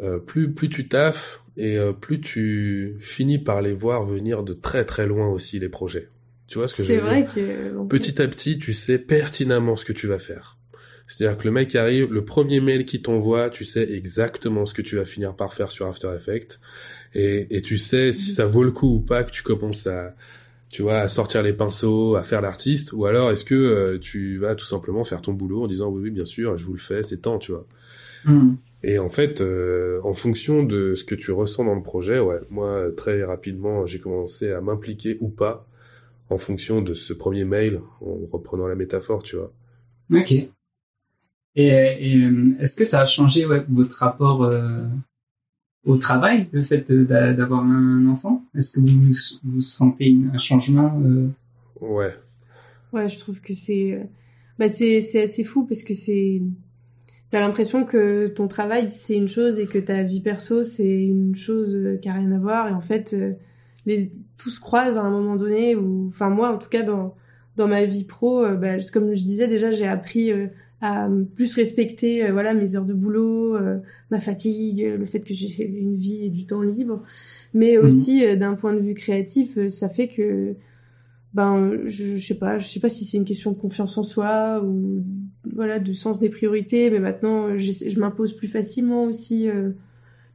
euh, 0.00 0.18
plus, 0.18 0.52
plus 0.52 0.68
tu 0.68 0.88
taffes 0.88 1.42
et 1.56 1.76
euh, 1.78 1.92
plus 1.92 2.20
tu 2.20 2.96
finis 3.00 3.38
par 3.38 3.62
les 3.62 3.72
voir 3.72 4.04
venir 4.04 4.42
de 4.42 4.52
très 4.52 4.84
très 4.84 5.06
loin 5.06 5.28
aussi, 5.28 5.58
les 5.58 5.68
projets. 5.68 6.08
Tu 6.48 6.58
vois 6.58 6.66
ce 6.68 6.74
que 6.74 6.82
je 6.82 6.88
C'est 6.88 6.96
veux 6.96 7.00
dire? 7.02 7.10
vrai 7.10 7.26
que. 7.26 7.86
petit 7.88 8.20
à 8.20 8.26
petit, 8.26 8.58
tu 8.58 8.72
sais 8.72 8.98
pertinemment 8.98 9.76
ce 9.76 9.84
que 9.84 9.92
tu 9.92 10.06
vas 10.08 10.18
faire. 10.18 10.56
C'est-à-dire 11.06 11.38
que 11.38 11.44
le 11.44 11.50
mec 11.50 11.74
arrive, 11.74 12.12
le 12.12 12.24
premier 12.24 12.60
mail 12.60 12.84
qu'il 12.84 13.02
t'envoie, 13.02 13.50
tu 13.50 13.64
sais 13.64 13.82
exactement 13.92 14.64
ce 14.66 14.74
que 14.74 14.82
tu 14.82 14.96
vas 14.96 15.04
finir 15.04 15.34
par 15.34 15.54
faire 15.54 15.70
sur 15.70 15.86
After 15.86 16.08
Effects. 16.16 16.60
Et, 17.14 17.56
et 17.56 17.62
tu 17.62 17.78
sais 17.78 18.12
si 18.12 18.30
ça 18.30 18.44
vaut 18.46 18.62
le 18.64 18.70
coup 18.70 18.96
ou 18.96 19.00
pas 19.00 19.24
que 19.24 19.32
tu 19.32 19.42
commences 19.42 19.86
à, 19.88 20.14
tu 20.70 20.82
vois, 20.82 20.98
à 20.98 21.08
sortir 21.08 21.42
les 21.42 21.52
pinceaux, 21.52 22.14
à 22.14 22.22
faire 22.22 22.40
l'artiste, 22.40 22.92
ou 22.92 23.04
alors 23.04 23.30
est-ce 23.30 23.44
que 23.44 23.54
euh, 23.54 23.98
tu 23.98 24.38
vas 24.38 24.54
tout 24.54 24.66
simplement 24.66 25.04
faire 25.04 25.20
ton 25.20 25.32
boulot 25.32 25.64
en 25.64 25.66
disant 25.66 25.88
oui, 25.88 26.02
oui, 26.04 26.10
bien 26.10 26.24
sûr, 26.24 26.56
je 26.56 26.64
vous 26.64 26.72
le 26.72 26.78
fais, 26.78 27.02
c'est 27.02 27.18
temps, 27.18 27.38
tu 27.38 27.52
vois. 27.52 27.66
Mm. 28.24 28.54
Et 28.82 28.98
en 28.98 29.08
fait, 29.08 29.40
euh, 29.40 30.00
en 30.04 30.14
fonction 30.14 30.62
de 30.62 30.94
ce 30.94 31.04
que 31.04 31.14
tu 31.14 31.32
ressens 31.32 31.64
dans 31.64 31.74
le 31.74 31.82
projet, 31.82 32.18
ouais, 32.18 32.40
moi 32.50 32.86
très 32.96 33.24
rapidement, 33.24 33.84
j'ai 33.84 33.98
commencé 33.98 34.52
à 34.52 34.60
m'impliquer 34.60 35.18
ou 35.20 35.28
pas 35.28 35.66
en 36.30 36.38
fonction 36.38 36.80
de 36.80 36.94
ce 36.94 37.12
premier 37.12 37.44
mail, 37.44 37.80
en 38.00 38.18
reprenant 38.32 38.68
la 38.68 38.76
métaphore, 38.76 39.22
tu 39.22 39.36
vois. 39.36 39.52
Ok. 40.12 40.32
Et, 40.32 40.50
et, 41.56 42.16
euh, 42.16 42.54
est-ce 42.60 42.76
que 42.76 42.84
ça 42.84 43.00
a 43.00 43.06
changé 43.06 43.44
ouais, 43.44 43.64
votre 43.68 43.98
rapport 43.98 44.44
euh, 44.44 44.84
au 45.84 45.96
travail, 45.96 46.48
le 46.52 46.62
fait 46.62 46.92
d'a- 46.92 47.32
d'avoir 47.32 47.62
un 47.64 48.06
enfant? 48.06 48.44
Est-ce 48.54 48.72
que 48.72 48.80
vous, 48.80 49.12
vous 49.44 49.60
sentez 49.60 50.06
une- 50.08 50.30
un 50.34 50.38
changement 50.38 51.00
euh, 51.04 51.28
Ouais. 51.80 52.14
Ouais, 52.92 53.08
je 53.08 53.18
trouve 53.18 53.40
que 53.40 53.54
c'est. 53.54 53.92
euh, 53.92 54.04
bah 54.58 54.68
c'est 54.68 55.00
c'est 55.00 55.22
assez 55.22 55.42
fou 55.44 55.64
parce 55.64 55.82
que 55.82 55.94
c'est 55.94 56.42
t'as 57.30 57.40
l'impression 57.40 57.84
que 57.84 58.26
ton 58.26 58.46
travail 58.48 58.90
c'est 58.90 59.16
une 59.16 59.28
chose 59.28 59.58
et 59.58 59.66
que 59.66 59.78
ta 59.78 60.02
vie 60.02 60.20
perso 60.20 60.64
c'est 60.64 61.02
une 61.04 61.34
chose 61.34 61.74
euh, 61.74 61.96
qui 61.96 62.08
a 62.10 62.12
rien 62.12 62.30
à 62.32 62.38
voir 62.38 62.68
et 62.68 62.72
en 62.72 62.82
fait 62.82 63.16
les 63.86 64.10
tout 64.36 64.50
se 64.50 64.60
croise 64.60 64.98
à 64.98 65.02
un 65.02 65.10
moment 65.10 65.36
donné 65.36 65.76
ou 65.76 66.08
enfin 66.08 66.28
moi 66.28 66.52
en 66.54 66.58
tout 66.58 66.68
cas 66.68 66.82
dans 66.82 67.14
dans 67.56 67.68
ma 67.68 67.84
vie 67.84 68.04
pro 68.04 68.46
bah, 68.56 68.76
comme 68.92 69.14
je 69.14 69.22
disais 69.22 69.48
déjà 69.48 69.72
j'ai 69.72 69.86
appris 69.86 70.30
à 70.80 71.08
plus 71.36 71.54
respecter 71.54 72.30
voilà 72.30 72.54
mes 72.54 72.74
heures 72.76 72.86
de 72.86 72.94
boulot 72.94 73.56
ma 74.10 74.20
fatigue 74.20 74.80
le 74.98 75.04
fait 75.06 75.20
que 75.20 75.34
j'ai 75.34 75.64
une 75.66 75.94
vie 75.96 76.24
et 76.24 76.30
du 76.30 76.46
temps 76.46 76.62
libre 76.62 77.02
mais 77.54 77.76
Mhm. 77.76 77.84
aussi 77.84 78.36
d'un 78.38 78.54
point 78.54 78.72
de 78.74 78.80
vue 78.80 78.94
créatif 78.94 79.66
ça 79.68 79.88
fait 79.88 80.08
que 80.08 80.54
ben 81.32 81.78
je, 81.86 82.16
je 82.16 82.26
sais 82.26 82.38
pas 82.38 82.58
je 82.58 82.66
sais 82.66 82.80
pas 82.80 82.88
si 82.88 83.04
c'est 83.04 83.16
une 83.16 83.24
question 83.24 83.52
de 83.52 83.56
confiance 83.58 83.96
en 83.98 84.02
soi 84.02 84.62
ou 84.64 85.04
voilà 85.54 85.78
de 85.78 85.92
sens 85.92 86.18
des 86.18 86.28
priorités 86.28 86.90
mais 86.90 86.98
maintenant 86.98 87.56
je, 87.56 87.70
je 87.88 88.00
m'impose 88.00 88.32
plus 88.32 88.48
facilement 88.48 89.04
aussi 89.04 89.48
euh, 89.48 89.70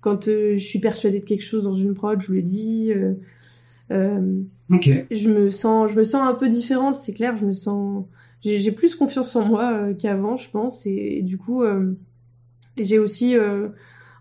quand 0.02 0.28
euh, 0.28 0.54
je 0.58 0.64
suis 0.64 0.80
persuadée 0.80 1.20
de 1.20 1.26
quelque 1.26 1.44
chose 1.44 1.64
dans 1.64 1.76
une 1.76 1.96
prod 1.96 2.22
je 2.22 2.32
le 2.34 2.42
dis 2.42 2.92
euh, 2.94 3.14
euh, 3.92 4.42
Ok. 4.72 4.90
je 5.12 5.30
me 5.30 5.50
sens 5.52 5.92
je 5.92 5.98
me 5.98 6.04
sens 6.04 6.28
un 6.28 6.34
peu 6.34 6.50
différente 6.50 6.96
c'est 6.96 7.14
clair 7.14 7.36
je 7.38 7.46
me 7.46 7.54
sens 7.54 8.06
j'ai 8.46 8.72
plus 8.72 8.96
confiance 8.96 9.36
en 9.36 9.44
moi 9.46 9.74
euh, 9.74 9.94
qu'avant 9.94 10.38
je 10.38 10.50
pense. 10.50 10.86
Et, 10.86 11.18
et 11.18 11.22
du 11.24 11.38
coup 11.38 11.64
euh, 11.64 11.94
j'ai 12.78 13.00
aussi 13.00 13.36
euh, 13.36 13.70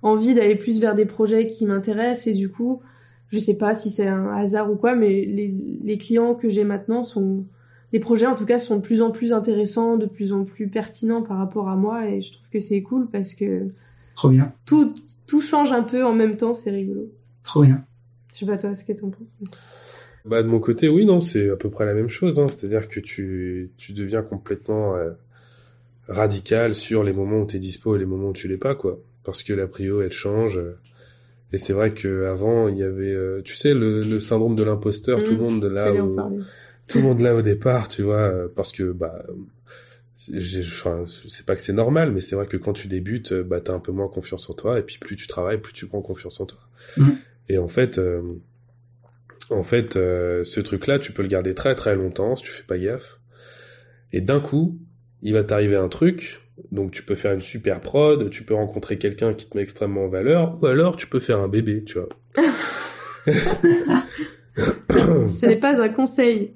envie 0.02 0.34
d'aller 0.34 0.56
plus 0.56 0.80
vers 0.80 0.94
des 0.94 1.05
projets 1.06 1.46
qui 1.46 1.66
m'intéressent. 1.66 2.26
Et 2.28 2.32
du 2.32 2.48
coup 2.48 2.80
je 3.28 3.38
sais 3.38 3.59
pas 3.59 3.74
si 3.74 3.90
c'est 3.90 4.06
un 4.09 4.28
hasard 4.34 4.70
ou 4.72 4.76
quoi 4.76 4.94
mais 4.94 5.24
les, 5.24 5.55
les 5.82 5.98
clients 5.98 6.34
que 6.34 6.48
j'ai 6.48 6.64
maintenant 6.64 7.02
sont 7.05 7.44
les 7.92 8.01
projets 8.01 8.26
en 8.26 8.34
tout 8.34 8.44
cas 8.46 8.59
sont 8.59 8.76
de 8.76 8.80
plus 8.80 9.02
en 9.02 9.10
plus 9.12 9.32
intéressants 9.32 9.96
de 9.96 10.06
plus 10.06 10.32
en 10.32 10.44
plus 10.44 10.68
pertinents 10.68 11.22
par 11.22 11.38
rapport 11.38 11.68
à 11.68 11.76
moi. 11.76 12.09
Et 12.09 12.22
je 12.22 12.32
trouve 12.32 12.48
que 12.51 12.60
c'est 12.60 12.82
cool 12.82 13.09
parce 13.10 13.34
que 13.34 13.68
Trop 14.14 14.30
bien. 14.30 14.52
tout 14.64 14.94
tout 15.26 15.40
change 15.40 15.72
un 15.72 15.82
peu 15.82 16.05
en 16.05 16.12
même 16.12 16.36
temps. 16.36 16.55
C'est 16.55 16.70
rigolo. 16.70 17.10
Trop 17.42 17.62
bien. 17.62 17.84
je 18.32 18.38
sais 18.40 18.46
pas 18.46 18.56
toi 18.56 18.74
ce 18.74 18.84
que 18.84 18.92
t'en 18.92 19.10
penses 19.10 19.36
Bah 20.24 20.42
de 20.42 20.48
mon 20.48 20.59
côté, 20.60 20.88
oui, 20.88 21.05
non, 21.05 21.20
c'est 21.20 21.51
à 21.51 21.56
peu 21.56 21.68
près 21.70 21.84
la 21.84 21.94
même 21.94 22.09
chose. 22.09 22.40
Hein. 22.40 22.48
C'est-à-dire 22.48 22.88
que 22.88 23.01
tu, 23.01 23.70
tu 23.76 23.92
deviens 23.92 24.22
complètement 24.22 24.96
euh, 24.96 25.10
radical 26.09 26.74
sur 26.74 27.05
les 27.05 27.12
moments 27.12 27.40
où 27.40 27.46
tu 27.46 27.56
es 27.56 27.59
dispo 27.59 27.94
et 27.96 27.98
les 27.98 28.06
moments 28.06 28.28
où 28.28 28.32
tu 28.32 28.48
l'es 28.48 28.56
pas, 28.56 28.74
quoi. 28.74 29.01
Parce 29.22 29.42
que 29.42 29.52
la 29.52 29.66
prio, 29.66 30.01
elle 30.02 30.12
change. 30.12 30.59
euh. 30.59 30.78
Et 31.52 31.59
c'est 31.59 31.72
vrai 31.72 31.92
que 31.94 32.24
avant, 32.24 32.68
il 32.68 32.76
y 32.78 32.82
avait, 32.82 33.12
euh, 33.12 33.40
tu 33.42 33.55
sais, 33.55 33.74
le, 33.74 34.01
le 34.01 34.18
syndrome 34.18 34.56
de 34.56 34.64
l'imposteur. 34.64 35.22
Tout 35.22 35.32
le 35.32 35.36
monde 35.36 35.62
de 35.62 35.68
là 35.68 35.92
parler. 36.16 36.38
tout 36.88 36.98
le 36.98 37.05
monde 37.05 37.20
là 37.20 37.34
au 37.34 37.42
départ, 37.42 37.88
tu 37.88 38.02
vois, 38.02 38.16
euh, 38.22 38.48
parce 38.55 38.72
que 38.72 38.90
bah, 38.92 39.24
j'ai, 40.32 40.60
enfin, 40.60 41.05
c'est 41.28 41.44
pas 41.46 41.55
que 41.55 41.60
c'est 41.62 41.72
normal, 41.72 42.12
mais 42.12 42.20
c'est 42.22 42.34
vrai 42.34 42.46
que 42.46 42.56
quand 42.56 42.72
tu 42.72 42.88
débutes, 42.88 43.32
euh, 43.32 43.42
bah 43.44 43.60
t'as 43.60 43.74
un 43.74 43.78
peu 43.78 43.92
moins 43.92 44.09
confiance 44.09 44.48
en 44.51 44.55
toi, 44.55 44.78
et 44.78 44.82
puis 44.82 44.98
plus 44.98 45.16
tu 45.16 45.26
travailles, 45.26 45.59
plus 45.59 45.72
tu 45.72 45.86
prends 45.86 46.02
confiance 46.02 46.40
en 46.40 46.46
toi. 46.46 46.60
Mhm. 46.96 47.16
Et 47.51 47.59
en 47.59 47.68
fait, 47.68 47.98
euh, 47.98 48.22
en 49.50 49.62
fait, 49.62 49.96
euh, 49.96 50.44
ce 50.44 50.60
truc-là, 50.60 50.98
tu 50.98 51.12
peux 51.12 51.22
le 51.22 51.28
garder 51.28 51.54
très 51.54 51.74
très 51.74 51.96
longtemps 51.96 52.36
si 52.36 52.44
tu 52.44 52.50
fais 52.50 52.62
pas 52.62 52.78
gaffe. 52.78 53.20
Et 54.12 54.20
d'un 54.20 54.40
coup, 54.40 54.78
il 55.22 55.32
va 55.32 55.44
t'arriver 55.44 55.76
un 55.76 55.88
truc. 55.88 56.40
Donc 56.70 56.92
tu 56.92 57.02
peux 57.02 57.16
faire 57.16 57.32
une 57.32 57.40
super 57.40 57.80
prod, 57.80 58.30
tu 58.30 58.44
peux 58.44 58.54
rencontrer 58.54 58.96
quelqu'un 58.96 59.34
qui 59.34 59.48
te 59.48 59.56
met 59.56 59.62
extrêmement 59.62 60.04
en 60.04 60.08
valeur, 60.08 60.56
ou 60.62 60.66
alors 60.66 60.96
tu 60.96 61.08
peux 61.08 61.18
faire 61.18 61.40
un 61.40 61.48
bébé, 61.48 61.82
tu 61.84 61.98
vois. 61.98 62.08
ce 64.56 65.46
n'est 65.46 65.56
pas 65.56 65.82
un 65.82 65.88
conseil 65.88 66.54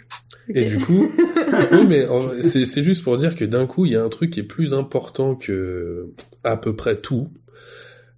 Et 0.49 0.67
du 0.67 0.79
coup, 0.79 1.11
oui, 1.73 1.85
mais 1.89 2.07
c'est 2.43 2.85
juste 2.85 3.03
pour 3.03 3.17
dire 3.17 3.35
que 3.35 3.45
d'un 3.45 3.67
coup, 3.67 3.87
il 3.87 3.93
y 3.93 3.97
a 3.97 4.05
un 4.05 4.09
truc 4.09 4.31
qui 4.31 4.41
est 4.41 4.45
plus 4.45 4.73
important 4.73 5.35
que 5.35 6.13
à 6.45 6.57
peu 6.57 6.77
près 6.77 6.95
tout, 6.97 7.33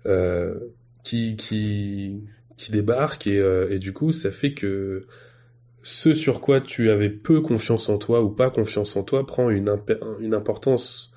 euh, 0.05 0.55
qui 1.03 1.37
qui 1.37 2.25
qui 2.61 2.73
débarque 2.73 3.27
et 3.27 3.39
euh, 3.39 3.71
et 3.71 3.79
du 3.79 3.93
coup, 3.93 4.13
ça 4.13 4.31
fait 4.31 4.55
que 4.55 5.03
ce 5.83 6.15
sur 6.15 6.41
quoi 6.41 6.61
tu 6.61 6.91
avais 6.91 7.11
peu 7.11 7.41
confiance 7.41 7.89
en 7.89 7.99
toi 7.99 8.23
ou 8.23 8.31
pas 8.31 8.51
confiance 8.51 8.97
en 8.97 9.03
toi 9.03 9.27
prend 9.27 9.51
une 9.51 9.69
imp- 9.69 10.01
une 10.21 10.35
importance 10.35 11.13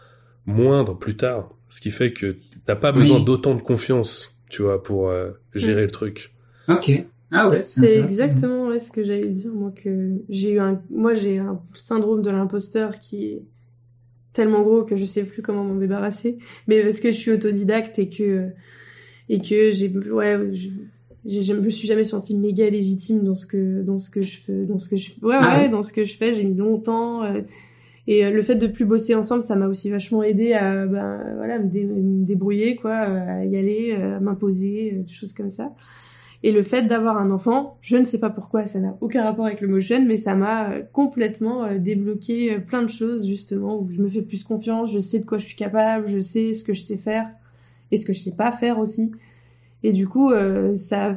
moindre 0.45 0.97
plus 0.97 1.17
tard, 1.17 1.51
ce 1.69 1.81
qui 1.81 1.91
fait 1.91 2.13
que 2.13 2.37
t'as 2.65 2.75
pas 2.75 2.91
besoin 2.91 3.19
Oui. 3.19 3.25
d'autant 3.25 3.55
de 3.55 3.61
confiance, 3.61 4.35
tu 4.49 4.61
vois, 4.63 4.83
pour 4.83 5.09
euh, 5.09 5.31
gérer 5.55 5.83
le 5.83 5.91
truc. 5.91 6.33
Ok. 6.69 6.91
Ah 7.31 7.49
ouais, 7.49 7.63
c'est 7.63 7.99
exactement 7.99 8.67
ouais, 8.67 8.79
ce 8.79 8.91
que 8.91 9.03
j'allais 9.03 9.29
dire 9.29 9.51
moi 9.51 9.71
que 9.71 10.11
j'ai 10.29 10.51
eu 10.51 10.59
un 10.59 10.81
moi 10.91 11.15
j'ai 11.15 11.39
un 11.39 11.59
syndrome 11.73 12.21
de 12.21 12.29
l'imposteur 12.29 12.99
qui 12.99 13.25
est 13.25 13.41
tellement 14.33 14.61
gros 14.63 14.83
que 14.83 14.97
je 14.97 15.05
sais 15.05 15.23
plus 15.25 15.41
comment 15.41 15.63
m'en 15.63 15.75
débarrasser 15.75 16.37
mais 16.67 16.83
parce 16.83 16.99
que 16.99 17.11
je 17.11 17.17
suis 17.17 17.31
autodidacte 17.31 17.99
et 17.99 18.09
que 18.09 18.49
et 19.29 19.41
que 19.41 19.71
j'ai 19.71 19.89
ouais 19.89 20.37
je, 21.25 21.53
me 21.53 21.69
suis 21.69 21.87
jamais 21.87 22.03
sentie 22.03 22.35
méga 22.35 22.69
légitime 22.69 23.23
dans 23.23 23.35
ce 23.35 23.45
que 23.47 23.81
dans 23.81 23.99
ce 23.99 24.09
que 24.09 24.21
je 24.21 24.37
fais 24.39 24.65
dans 24.65 24.79
ce 24.79 24.89
que 24.89 24.97
je 24.97 25.11
ouais, 25.21 25.35
Ah 25.39 25.57
ouais 25.57 25.63
ouais. 25.63 25.69
dans 25.69 25.83
ce 25.83 25.93
que 25.93 26.03
je 26.03 26.17
fais 26.17 26.33
j'ai 26.33 26.43
mis 26.43 26.55
longtemps 26.55 27.23
euh, 27.23 27.41
et 28.07 28.25
euh, 28.25 28.31
le 28.31 28.41
fait 28.41 28.55
de 28.55 28.67
plus 28.67 28.85
bosser 28.85 29.15
ensemble 29.15 29.43
ça 29.43 29.55
m'a 29.55 29.67
aussi 29.67 29.89
vachement 29.89 30.23
aidé 30.23 30.53
à 30.53 30.85
ben 30.85 31.21
voilà 31.37 31.59
me, 31.59 31.67
dé- 31.69 31.85
me 31.85 32.25
débrouiller 32.25 32.75
quoi 32.75 33.07
euh, 33.07 33.41
à 33.41 33.45
y 33.45 33.55
aller 33.57 33.93
à 33.93 34.19
m'imposer 34.19 35.03
des 35.05 35.13
choses 35.13 35.33
comme 35.33 35.51
ça 35.51 35.73
et 36.45 36.51
le 36.51 36.61
fait 36.61 36.81
d'avoir 36.81 37.17
un 37.19 37.31
enfant, 37.31 37.77
je 37.81 37.95
ne 37.95 38.03
sais 38.03 38.17
pas 38.17 38.29
pourquoi, 38.29 38.65
ça 38.65 38.77
n'a 38.77 38.97
aucun 38.99 39.23
rapport 39.23 39.45
avec 39.45 39.61
le 39.61 39.69
motion, 39.69 40.03
mais 40.05 40.17
ça 40.17 40.35
m'a 40.35 40.81
complètement 40.91 41.73
débloqué 41.77 42.59
plein 42.59 42.81
de 42.83 42.89
choses 42.89 43.25
justement 43.25 43.79
où 43.79 43.89
je 43.89 44.01
me 44.01 44.09
fais 44.09 44.21
plus 44.21 44.43
confiance, 44.43 44.91
je 44.91 44.99
sais 44.99 45.19
de 45.19 45.25
quoi 45.25 45.37
je 45.37 45.45
suis 45.45 45.55
capable, 45.55 46.09
je 46.09 46.19
sais 46.19 46.51
ce 46.51 46.65
que 46.65 46.73
je 46.73 46.81
sais 46.81 46.97
faire 46.97 47.29
et 47.91 47.95
ce 47.95 48.05
que 48.05 48.11
je 48.11 48.19
sais 48.19 48.35
pas 48.35 48.51
faire 48.51 48.77
aussi. 48.77 49.13
Et 49.83 49.91
du 49.91 50.07
coup, 50.07 50.31
euh, 50.31 50.75
ça, 50.75 51.13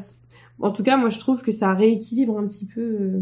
en 0.60 0.70
tout 0.70 0.82
cas, 0.82 0.96
moi 0.96 1.10
je 1.10 1.18
trouve 1.18 1.42
que 1.42 1.52
ça 1.52 1.72
rééquilibre 1.74 2.36
un 2.38 2.46
petit 2.46 2.66
peu. 2.66 2.80
euh, 2.80 3.20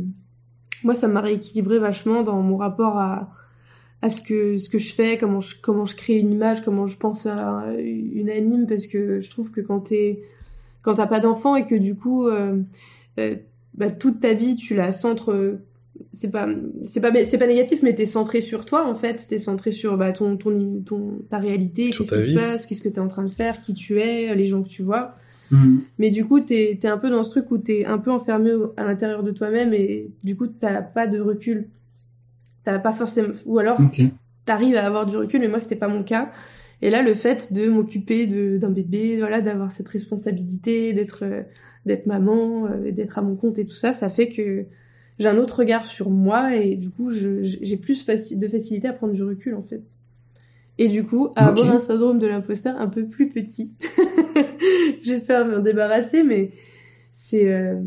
Moi, 0.83 0.95
ça 0.95 1.09
m'a 1.09 1.21
rééquilibré 1.21 1.79
vachement 1.79 2.23
dans 2.23 2.41
mon 2.43 2.57
rapport 2.57 2.99
à 2.99 3.31
à 4.03 4.11
ce 4.11 4.21
que 4.21 4.59
ce 4.59 4.69
que 4.69 4.79
je 4.79 4.93
fais, 4.93 5.17
comment 5.17 5.41
je 5.41 5.55
comment 5.63 5.87
je 5.87 5.97
crée 5.97 6.17
une 6.19 6.31
image, 6.33 6.63
comment 6.63 6.87
je 6.87 6.97
pense 6.97 7.25
à 7.27 7.65
une 7.79 8.29
anime, 8.29 8.67
parce 8.67 8.87
que 8.87 9.21
je 9.23 9.31
trouve 9.31 9.51
que 9.51 9.63
quand 9.63 9.81
t'es 9.81 10.23
quand 10.83 10.95
t'as 10.97 11.07
pas 11.07 11.21
d'enfant 11.21 11.57
et 11.57 11.65
que 11.65 11.75
du 11.75 11.95
coup 11.95 12.27
euh, 12.29 12.61
euh, 13.19 13.37
bah, 13.73 13.91
toute 13.91 14.21
ta 14.21 14.35
vie 14.35 14.57
tu 14.57 14.75
la 14.75 14.93
centres 14.93 15.59
c'est 16.13 16.31
pas 16.31 16.47
c'est 16.87 17.01
pas 17.01 17.11
c'est 17.27 17.39
pas 17.39 17.47
négatif 17.47 17.81
mais 17.83 17.95
t'es 17.95 18.05
centré 18.05 18.43
sur 18.43 18.67
toi 18.67 18.87
en 18.87 18.95
fait 18.95 19.27
t'es 19.27 19.39
centré 19.39 19.71
sur 19.71 19.97
bah, 19.97 20.13
ton, 20.13 20.37
ton 20.37 20.83
ton 20.85 21.21
ta 21.31 21.39
réalité 21.39 21.91
qu'est-ce 22.05 22.11
qui 22.11 22.21
se 22.27 22.35
passe 22.35 22.67
qu'est-ce 22.67 22.83
que 22.83 22.91
t'es 22.91 23.01
en 23.01 23.09
train 23.09 23.25
de 23.25 23.33
faire 23.33 23.61
qui 23.61 23.73
tu 23.73 24.01
es 24.01 24.35
les 24.35 24.47
gens 24.47 24.63
que 24.63 24.69
tu 24.69 24.83
vois 24.83 25.15
Mhm. 25.51 25.83
mais 25.99 26.11
du 26.11 26.25
coup 26.25 26.41
t'es 26.41 26.79
t'es 26.81 26.89
un 26.89 26.99
peu 26.99 27.11
dans 27.11 27.23
ce 27.23 27.31
truc 27.31 27.51
où 27.51 27.59
t'es 27.59 27.85
un 27.85 27.99
peu 27.99 28.11
enfermé 28.11 28.51
à 28.77 28.85
l'intérieur 28.85 29.23
de 29.23 29.31
toi-même 29.31 29.73
et 29.75 30.09
du 30.23 30.37
coup 30.37 30.47
t'as 30.47 30.81
pas 30.83 31.07
de 31.07 31.21
recul 31.21 31.69
t'as 32.65 32.79
pas 32.79 32.93
forcément 32.93 33.29
ou 33.47 33.59
alors 33.59 33.79
Ok. 33.81 34.01
t'arrives 34.47 34.77
à 34.77 34.87
avoir 34.87 35.07
du 35.07 35.17
recul, 35.17 35.41
mais 35.41 35.49
moi 35.49 35.59
c'était 35.61 35.77
pas 35.77 35.89
mon 35.89 36.03
cas. 36.03 36.31
Et 36.83 36.91
là, 36.91 37.03
le 37.03 37.15
fait 37.15 37.53
de 37.53 37.67
m'occuper 37.69 38.27
d'un 38.59 38.69
bébé, 38.69 39.19
voilà, 39.19 39.41
d'avoir 39.41 39.73
cette 39.73 39.89
responsabilité, 39.89 40.93
d'être 40.93 41.25
euh, 41.25 41.43
d'être 41.87 42.07
maman, 42.07 42.67
euh, 42.67 42.91
d'être 42.91 43.19
à 43.19 43.23
mon 43.23 43.37
compte 43.37 43.59
et 43.59 43.65
tout 43.65 43.75
ça, 43.77 43.93
ça 43.93 44.09
fait 44.11 44.29
que 44.29 44.65
j'ai 45.19 45.29
un 45.29 45.37
autre 45.39 45.59
regard 45.61 45.87
sur 45.87 46.11
moi 46.11 46.57
et 46.57 46.75
du 46.77 46.91
coup, 46.91 47.11
j'ai 47.11 47.77
plus 47.77 48.05
faci- 48.07 48.39
de 48.39 48.49
facilité 48.49 48.89
à 48.89 48.93
prendre 48.93 49.13
du 49.15 49.23
recul 49.23 49.55
en 49.55 49.63
fait. 49.63 49.83
Et 50.79 50.89
du 50.89 51.05
coup, 51.05 51.29
à 51.37 51.49
avoir 51.49 51.71
un 51.71 51.81
syndrome 51.81 52.19
de 52.19 52.27
l'imposteur 52.27 52.81
un 52.81 52.89
peu 52.89 53.07
plus 53.07 53.29
petit. 53.29 53.73
J'espère 55.03 55.47
m'en 55.47 55.61
débarrasser, 55.61 56.23
mais 56.23 56.53
c'est 57.13 57.53
euh, 57.53 57.81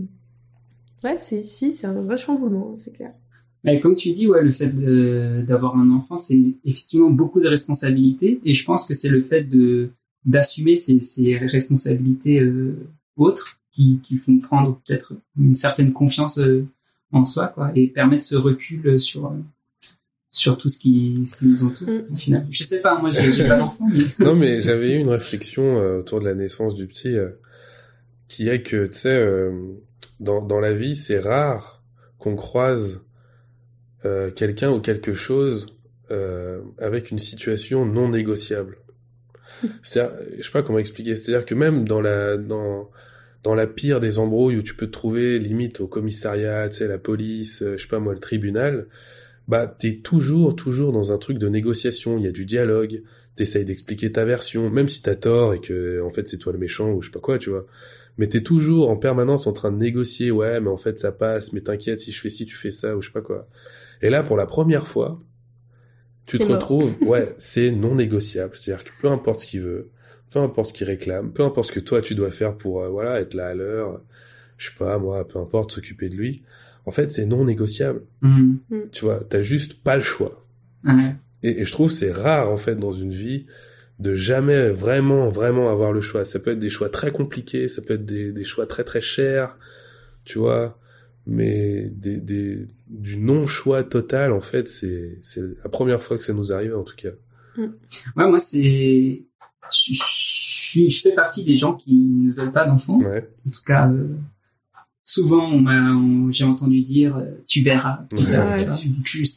ouais, 1.03 1.17
c'est 1.17 1.41
si, 1.41 1.71
c'est 1.73 1.87
un 1.87 2.01
vrai 2.01 2.17
chamboulement, 2.17 2.75
c'est 2.77 2.91
clair. 2.91 3.13
Mais 3.63 3.79
comme 3.79 3.95
tu 3.95 4.11
dis, 4.11 4.27
ouais, 4.27 4.41
le 4.41 4.51
fait 4.51 4.69
d'avoir 5.45 5.75
un 5.75 5.91
enfant, 5.91 6.15
c'est 6.15 6.55
effectivement 6.63 7.09
beaucoup 7.09 7.41
de 7.41 7.47
responsabilités. 7.47 8.39
Et 8.45 8.53
je 8.53 8.63
pense 8.63 8.85
que 8.85 8.93
c'est 8.93 9.09
le 9.09 9.21
fait 9.21 9.43
de 9.43 9.89
d'assumer 10.25 10.75
ces, 10.75 10.99
ces 10.99 11.37
responsabilités 11.37 12.41
euh, 12.41 12.75
autres 13.15 13.61
qui, 13.71 13.99
qui 14.03 14.17
font 14.17 14.39
prendre 14.39 14.81
peut-être 14.85 15.13
une 15.37 15.53
certaine 15.53 15.93
confiance 15.93 16.37
euh, 16.37 16.67
en 17.13 17.23
soi, 17.23 17.47
quoi, 17.47 17.71
et 17.75 17.87
permettre 17.87 18.25
ce 18.25 18.35
recul 18.35 18.99
sur 18.99 19.27
euh, 19.27 19.37
sur 20.31 20.57
tout 20.57 20.67
ce 20.67 20.77
qui 20.77 21.25
ce 21.25 21.37
qui 21.37 21.47
nous 21.47 21.63
entoure. 21.63 21.87
Mm. 21.87 22.13
Au 22.13 22.15
final, 22.15 22.47
je 22.49 22.63
sais 22.63 22.81
pas, 22.81 22.99
moi 22.99 23.09
j'ai 23.09 23.31
j'ai 23.31 23.47
pas 23.47 23.57
d'enfant, 23.57 23.87
mais 23.91 24.03
Non, 24.25 24.35
mais 24.35 24.61
j'avais 24.61 24.93
eu 24.93 24.99
une 24.99 25.09
réflexion 25.09 25.79
euh, 25.79 25.99
autour 25.99 26.19
de 26.19 26.25
la 26.25 26.35
naissance 26.35 26.75
du 26.75 26.87
petit, 26.87 27.15
euh, 27.15 27.29
qui 28.27 28.49
est 28.49 28.61
que, 28.61 28.87
tu 28.87 28.97
sais, 28.97 29.17
euh, 29.17 29.51
dans, 30.19 30.41
dans 30.41 30.59
la 30.59 30.73
vie, 30.73 30.95
c'est 30.95 31.19
rare 31.19 31.83
qu'on 32.19 32.35
croise 32.35 33.01
euh, 34.05 34.31
quelqu'un 34.31 34.71
ou 34.71 34.79
quelque 34.79 35.13
chose 35.13 35.75
euh, 36.11 36.61
avec 36.77 37.11
une 37.11 37.19
situation 37.19 37.85
non 37.85 38.09
négociable. 38.09 38.77
C'est-à-dire, 39.81 40.15
je 40.37 40.43
sais 40.43 40.51
pas 40.51 40.61
comment 40.61 40.77
expliquer, 40.77 41.15
c'est-à-dire 41.15 41.45
que 41.45 41.55
même 41.55 41.87
dans 41.87 41.99
la 41.99 42.37
dans 42.37 42.89
dans 43.43 43.55
la 43.55 43.65
pire 43.65 43.99
des 43.99 44.19
embrouilles 44.19 44.57
où 44.57 44.61
tu 44.61 44.75
peux 44.75 44.87
te 44.87 44.91
trouver 44.91 45.39
limite 45.39 45.79
au 45.79 45.87
commissariat, 45.87 46.69
tu 46.69 46.77
sais, 46.77 46.87
la 46.87 46.97
police, 46.97 47.61
euh, 47.61 47.77
je 47.77 47.83
sais 47.83 47.87
pas 47.87 47.99
moi, 47.99 48.13
le 48.13 48.19
tribunal, 48.19 48.87
bah 49.47 49.67
t'es 49.67 49.97
toujours, 49.97 50.55
toujours 50.55 50.91
dans 50.91 51.11
un 51.11 51.17
truc 51.17 51.37
de 51.37 51.47
négociation. 51.47 52.17
Il 52.17 52.25
y 52.25 52.27
a 52.27 52.31
du 52.31 52.45
dialogue. 52.45 53.03
T'essayes 53.35 53.65
d'expliquer 53.65 54.11
ta 54.11 54.25
version, 54.25 54.69
même 54.69 54.89
si 54.89 55.01
t'as 55.01 55.15
tort 55.15 55.53
et 55.53 55.61
que 55.61 56.01
en 56.01 56.09
fait 56.09 56.27
c'est 56.27 56.37
toi 56.37 56.51
le 56.53 56.59
méchant 56.59 56.91
ou 56.91 57.01
je 57.01 57.07
sais 57.07 57.11
pas 57.11 57.19
quoi, 57.19 57.37
tu 57.37 57.51
vois. 57.51 57.65
Mais 58.17 58.27
t'es 58.27 58.41
toujours 58.41 58.89
en 58.89 58.97
permanence 58.97 59.45
en 59.45 59.53
train 59.53 59.71
de 59.71 59.77
négocier. 59.77 60.31
Ouais, 60.31 60.59
mais 60.59 60.69
en 60.69 60.77
fait 60.77 60.97
ça 60.97 61.11
passe. 61.11 61.53
Mais 61.53 61.61
t'inquiète, 61.61 61.99
si 61.99 62.11
je 62.11 62.19
fais 62.19 62.31
ci, 62.31 62.45
tu 62.45 62.55
fais 62.55 62.71
ça 62.71 62.97
ou 62.97 63.01
je 63.01 63.07
sais 63.07 63.13
pas 63.13 63.21
quoi. 63.21 63.47
Et 64.01 64.09
là, 64.09 64.23
pour 64.23 64.37
la 64.37 64.47
première 64.47 64.87
fois, 64.87 65.21
tu 66.25 66.39
te 66.39 66.43
retrouves, 66.43 66.93
ouais, 67.01 67.35
c'est 67.37 67.71
non 67.71 67.95
négociable. 67.95 68.55
C'est-à-dire 68.55 68.83
que 68.83 68.91
peu 69.01 69.07
importe 69.07 69.41
ce 69.41 69.47
qu'il 69.47 69.61
veut, 69.61 69.91
peu 70.31 70.39
importe 70.39 70.69
ce 70.69 70.73
qu'il 70.73 70.87
réclame, 70.87 71.31
peu 71.31 71.43
importe 71.43 71.67
ce 71.67 71.71
que 71.71 71.79
toi 71.79 72.01
tu 72.01 72.15
dois 72.15 72.31
faire 72.31 72.57
pour 72.57 72.81
euh, 72.81 72.89
voilà 72.89 73.21
être 73.21 73.33
là 73.33 73.47
à 73.47 73.53
l'heure, 73.53 74.01
je 74.57 74.69
sais 74.69 74.75
pas 74.77 74.97
moi, 74.97 75.27
peu 75.27 75.39
importe 75.39 75.71
s'occuper 75.71 76.09
de 76.09 76.15
lui. 76.15 76.43
En 76.87 76.91
fait, 76.91 77.11
c'est 77.11 77.27
non 77.27 77.45
négociable. 77.45 78.01
Mhm. 78.21 78.59
Tu 78.91 79.05
vois, 79.05 79.19
t'as 79.29 79.43
juste 79.43 79.83
pas 79.83 79.95
le 79.95 80.01
choix. 80.01 80.43
Ouais. 80.83 81.15
Et, 81.43 81.61
et 81.61 81.65
je 81.65 81.71
trouve 81.71 81.91
c'est 81.91 82.11
rare 82.11 82.49
en 82.49 82.57
fait 82.57 82.75
dans 82.75 82.93
une 82.93 83.11
vie 83.13 83.45
de 83.99 84.15
jamais 84.15 84.69
vraiment 84.69 85.29
vraiment 85.29 85.69
avoir 85.69 85.91
le 85.91 86.01
choix. 86.01 86.25
Ça 86.25 86.39
peut 86.39 86.51
être 86.51 86.59
des 86.59 86.69
choix 86.69 86.89
très 86.89 87.11
compliqués, 87.11 87.67
ça 87.67 87.83
peut 87.83 87.93
être 87.93 88.05
des, 88.05 88.31
des 88.31 88.43
choix 88.43 88.65
très 88.65 88.83
très 88.83 89.01
chers, 89.01 89.55
tu 90.23 90.39
vois, 90.39 90.79
mais 91.27 91.91
des, 91.91 92.17
des 92.17 92.67
du 92.87 93.17
non 93.17 93.45
choix 93.45 93.83
total 93.83 94.31
en 94.31 94.41
fait 94.41 94.67
c'est 94.67 95.19
c'est 95.21 95.41
la 95.63 95.69
première 95.69 96.01
fois 96.01 96.17
que 96.17 96.23
ça 96.23 96.33
nous 96.33 96.51
arrive 96.51 96.75
en 96.75 96.83
tout 96.83 96.95
cas. 96.95 97.11
Ouais, 97.57 98.27
moi, 98.27 98.39
c'est. 98.39 99.23
Je, 99.71 99.93
je 99.93 101.01
fais 101.01 101.15
partie 101.15 101.43
des 101.43 101.55
gens 101.55 101.73
qui 101.73 101.95
ne 101.95 102.31
veulent 102.31 102.51
pas 102.51 102.65
d'enfants. 102.65 102.99
Ouais. 102.99 103.27
En 103.47 103.51
tout 103.51 103.63
cas, 103.65 103.89
euh, 103.89 104.07
souvent, 105.07 105.49
on 105.51 105.59
m'a, 105.61 105.93
on- 105.95 106.31
j'ai 106.31 106.43
entendu 106.43 106.81
dire, 106.81 107.17
euh, 107.17 107.31
tu 107.47 107.61
verras. 107.61 108.05
plus 108.09 108.25
Ouais. 108.25 108.31
tard, 108.31 108.57
Ouais. 108.57 108.65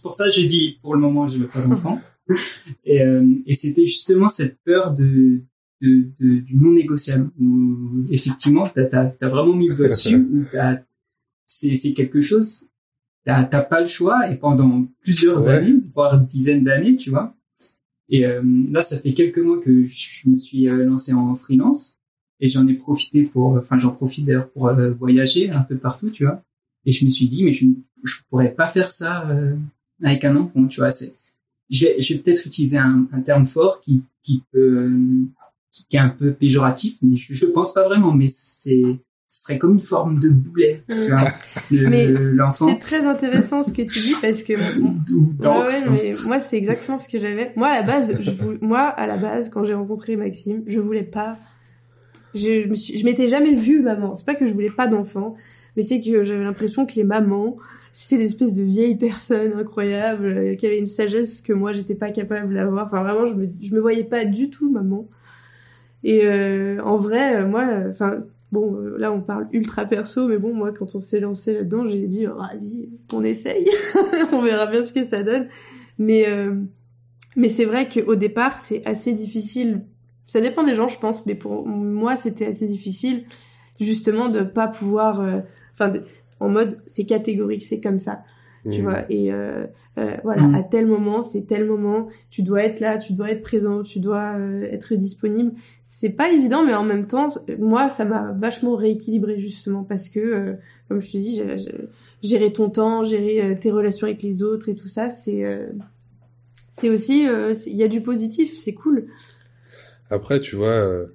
pour 0.02 0.14
ça 0.14 0.24
que 0.26 0.32
je 0.32 0.42
dis, 0.42 0.78
pour 0.82 0.94
le 0.94 1.00
moment, 1.00 1.28
je 1.28 1.38
veux 1.38 1.46
pas 1.46 1.60
d'enfants. 1.62 2.00
et 2.84 3.02
euh, 3.02 3.26
et 3.46 3.54
c'était 3.54 3.86
justement 3.86 4.28
cette 4.28 4.58
peur 4.64 4.92
de, 4.94 5.42
de, 5.80 6.08
de- 6.20 6.38
du 6.40 6.56
non 6.56 6.72
négociable. 6.72 7.30
Où, 7.40 8.04
effectivement, 8.10 8.68
t'as, 8.68 8.84
t'as, 8.84 9.06
t'as 9.06 9.28
vraiment 9.28 9.54
mis 9.54 9.68
le 9.68 9.74
doigt 9.76 9.88
dessus. 9.88 10.16
où 10.32 10.44
t'as, 10.52 10.80
c'est, 11.46 11.74
c'est 11.74 11.92
quelque 11.94 12.20
chose. 12.20 12.68
T'as, 13.24 13.44
t'as 13.44 13.62
pas 13.62 13.80
le 13.80 13.86
choix 13.86 14.30
et 14.30 14.36
pendant 14.36 14.86
plusieurs 15.02 15.46
Ouais. 15.46 15.50
années, 15.54 15.74
voire 15.94 16.18
dizaines 16.20 16.64
d'années, 16.64 16.96
tu 16.96 17.10
vois. 17.10 17.36
Et 18.08 18.26
euh, 18.26 18.42
là, 18.70 18.80
ça 18.82 18.98
fait 18.98 19.12
quelques 19.14 19.38
mois 19.38 19.60
que 19.60 19.84
je 19.84 20.28
me 20.30 20.36
suis 20.38 20.68
euh, 20.68 20.84
lancé 20.84 21.12
en 21.12 21.34
freelance 21.36 21.99
et 22.40 22.48
j'en 22.48 22.66
ai 22.66 22.74
profité 22.74 23.22
pour, 23.24 23.56
enfin, 23.56 23.78
j'en 23.78 23.90
profite 23.92 24.24
d'ailleurs 24.26 24.48
pour 24.50 24.68
euh, 24.68 24.90
voyager 24.92 25.50
un 25.50 25.60
peu 25.62 25.76
partout, 25.76 26.10
tu 26.10 26.24
vois. 26.24 26.42
Et 26.86 26.92
je 26.92 27.04
me 27.04 27.10
suis 27.10 27.26
dit, 27.28 27.44
mais 27.44 27.52
je 27.52 27.66
ne 27.66 27.72
je 28.04 28.14
pourrais 28.30 28.52
pas 28.52 28.68
faire 28.68 28.90
ça 28.90 29.28
euh, 29.28 29.54
avec 30.02 30.24
un 30.24 30.34
enfant, 30.36 30.66
tu 30.66 30.80
vois. 30.80 30.90
C'est, 30.90 31.12
je 31.70 31.86
vais, 31.86 32.00
je 32.00 32.14
vais 32.14 32.20
peut-être 32.20 32.46
utiliser 32.46 32.78
un, 32.78 33.06
un 33.12 33.20
terme 33.20 33.46
fort 33.46 33.80
qui, 33.80 34.02
qui 34.22 34.42
peut, 34.52 34.58
euh, 34.88 35.24
qui, 35.70 35.86
qui 35.86 35.96
est 35.96 36.00
un 36.00 36.08
peu 36.08 36.32
péjoratif, 36.32 36.96
mais 37.02 37.16
je, 37.16 37.34
je 37.34 37.46
pense 37.46 37.74
pas 37.74 37.86
vraiment. 37.86 38.12
Mais 38.14 38.26
c'est, 38.28 38.98
ce 39.28 39.42
serait 39.44 39.58
comme 39.58 39.74
une 39.74 39.80
forme 39.80 40.18
de 40.18 40.30
boulet, 40.30 40.82
tu 40.88 41.08
vois. 41.10 41.32
Le- 41.70 41.88
Mais 41.90 42.06
l'enfant. 42.08 42.68
C'est 42.68 42.78
très 42.80 43.04
intéressant 43.04 43.62
ce 43.62 43.70
que 43.72 43.82
tu 43.82 43.98
dis 44.00 44.14
parce 44.20 44.42
que 44.42 44.54
ou 44.80 44.96
Ouais, 45.40 45.88
mais 45.90 46.14
moi 46.24 46.40
c'est 46.40 46.56
exactement 46.56 46.96
ce 46.98 47.08
que 47.08 47.20
j'avais. 47.20 47.52
Moi 47.56 47.68
à 47.68 47.80
la 47.82 47.86
base, 47.86 48.18
je 48.20 48.30
moi 48.64 48.80
à 48.88 49.06
la 49.06 49.16
base 49.18 49.50
quand 49.50 49.64
j'ai 49.64 49.74
rencontré 49.74 50.16
Maxime, 50.16 50.62
je 50.66 50.80
voulais 50.80 51.04
pas. 51.04 51.36
Je 52.34 52.68
me 52.68 52.74
suis, 52.74 52.96
je 52.96 53.04
m'étais 53.04 53.28
jamais 53.28 53.54
vue 53.54 53.80
maman. 53.80 54.14
C'est 54.14 54.26
pas 54.26 54.34
que 54.34 54.46
je 54.46 54.52
voulais 54.52 54.70
pas 54.70 54.86
d'enfant, 54.88 55.34
mais 55.76 55.82
c'est 55.82 56.00
que 56.00 56.24
j'avais 56.24 56.44
l'impression 56.44 56.86
que 56.86 56.94
les 56.94 57.04
mamans 57.04 57.56
c'était 57.92 58.18
des 58.18 58.24
espèces 58.24 58.54
de 58.54 58.62
vieilles 58.62 58.96
personnes 58.96 59.52
incroyables 59.54 60.26
euh, 60.26 60.54
qui 60.54 60.66
avaient 60.66 60.78
une 60.78 60.86
sagesse 60.86 61.40
que 61.40 61.52
moi 61.52 61.72
j'étais 61.72 61.94
pas 61.94 62.10
capable 62.10 62.54
d'avoir. 62.54 62.86
Enfin 62.86 63.02
vraiment, 63.02 63.26
je 63.26 63.34
me, 63.34 63.46
me 63.46 63.80
voyais 63.80 64.04
pas 64.04 64.24
du 64.24 64.50
tout 64.50 64.70
maman. 64.70 65.08
Et 66.04 66.24
euh, 66.24 66.80
en 66.82 66.96
vrai, 66.96 67.36
euh, 67.36 67.46
moi, 67.46 67.66
enfin 67.90 68.24
bon, 68.52 68.76
là 68.96 69.12
on 69.12 69.20
parle 69.20 69.48
ultra 69.52 69.84
perso, 69.84 70.28
mais 70.28 70.38
bon 70.38 70.54
moi 70.54 70.72
quand 70.72 70.94
on 70.94 71.00
s'est 71.00 71.20
lancé 71.20 71.52
là-dedans, 71.52 71.88
j'ai 71.88 72.06
dit 72.06 72.26
oh, 72.26 72.36
vas-y, 72.36 72.88
on 73.12 73.24
essaye, 73.24 73.66
on 74.32 74.40
verra 74.40 74.66
bien 74.66 74.84
ce 74.84 74.92
que 74.92 75.04
ça 75.04 75.22
donne. 75.22 75.48
Mais 75.98 76.26
mais 77.36 77.48
c'est 77.48 77.66
vrai 77.66 77.88
qu'au 77.88 78.16
départ 78.16 78.56
c'est 78.56 78.84
assez 78.86 79.12
difficile. 79.12 79.82
Ça 80.30 80.40
dépend 80.40 80.62
des 80.62 80.76
gens, 80.76 80.86
je 80.86 80.96
pense, 80.98 81.26
mais 81.26 81.34
pour 81.34 81.66
moi 81.66 82.14
c'était 82.14 82.46
assez 82.46 82.66
difficile 82.66 83.24
justement 83.80 84.28
de 84.28 84.42
pas 84.42 84.68
pouvoir, 84.68 85.20
euh, 85.20 85.40
enfin 85.72 85.92
en 86.38 86.48
mode 86.48 86.78
c'est 86.86 87.04
catégorique, 87.04 87.64
c'est 87.64 87.80
comme 87.80 87.98
ça 87.98 88.22
tu 88.70 88.82
Mmh. 88.82 88.84
vois 88.84 89.10
et 89.10 89.32
euh, 89.32 89.64
euh, 89.96 90.16
voilà 90.22 90.42
Mm. 90.42 90.54
à 90.54 90.62
tel 90.62 90.86
moment 90.86 91.22
c'est 91.22 91.46
tel 91.46 91.64
moment 91.64 92.08
tu 92.28 92.42
dois 92.42 92.62
être 92.62 92.80
là 92.80 92.98
tu 92.98 93.14
dois 93.14 93.30
être 93.30 93.40
présent 93.42 93.82
tu 93.82 94.00
dois 94.00 94.34
euh, 94.36 94.64
être 94.70 94.94
disponible 94.96 95.52
c'est 95.84 96.10
pas 96.10 96.30
évident 96.30 96.62
mais 96.62 96.74
en 96.74 96.84
même 96.84 97.06
temps 97.06 97.28
moi 97.58 97.88
ça 97.88 98.04
m'a 98.04 98.32
vachement 98.32 98.76
rééquilibré 98.76 99.40
justement 99.40 99.82
parce 99.82 100.10
que 100.10 100.20
euh, 100.20 100.52
comme 100.88 101.00
je 101.00 101.10
te 101.10 101.16
dis 101.16 101.42
gérer 102.22 102.52
ton 102.52 102.68
temps 102.68 103.02
gérer 103.02 103.40
euh, 103.42 103.54
tes 103.58 103.70
relations 103.70 104.06
avec 104.06 104.22
les 104.22 104.42
autres 104.42 104.68
et 104.68 104.74
tout 104.74 104.88
ça 104.88 105.08
c'est 105.08 105.42
euh, 105.42 105.68
c'est 106.72 106.90
aussi 106.90 107.26
euh, 107.26 107.54
il 107.66 107.76
y 107.76 107.82
a 107.82 107.88
du 107.88 108.02
positif 108.02 108.58
c'est 108.58 108.74
cool 108.74 109.06
Après, 110.10 110.40
tu 110.40 110.56
vois, 110.56 110.68
euh, 110.68 111.06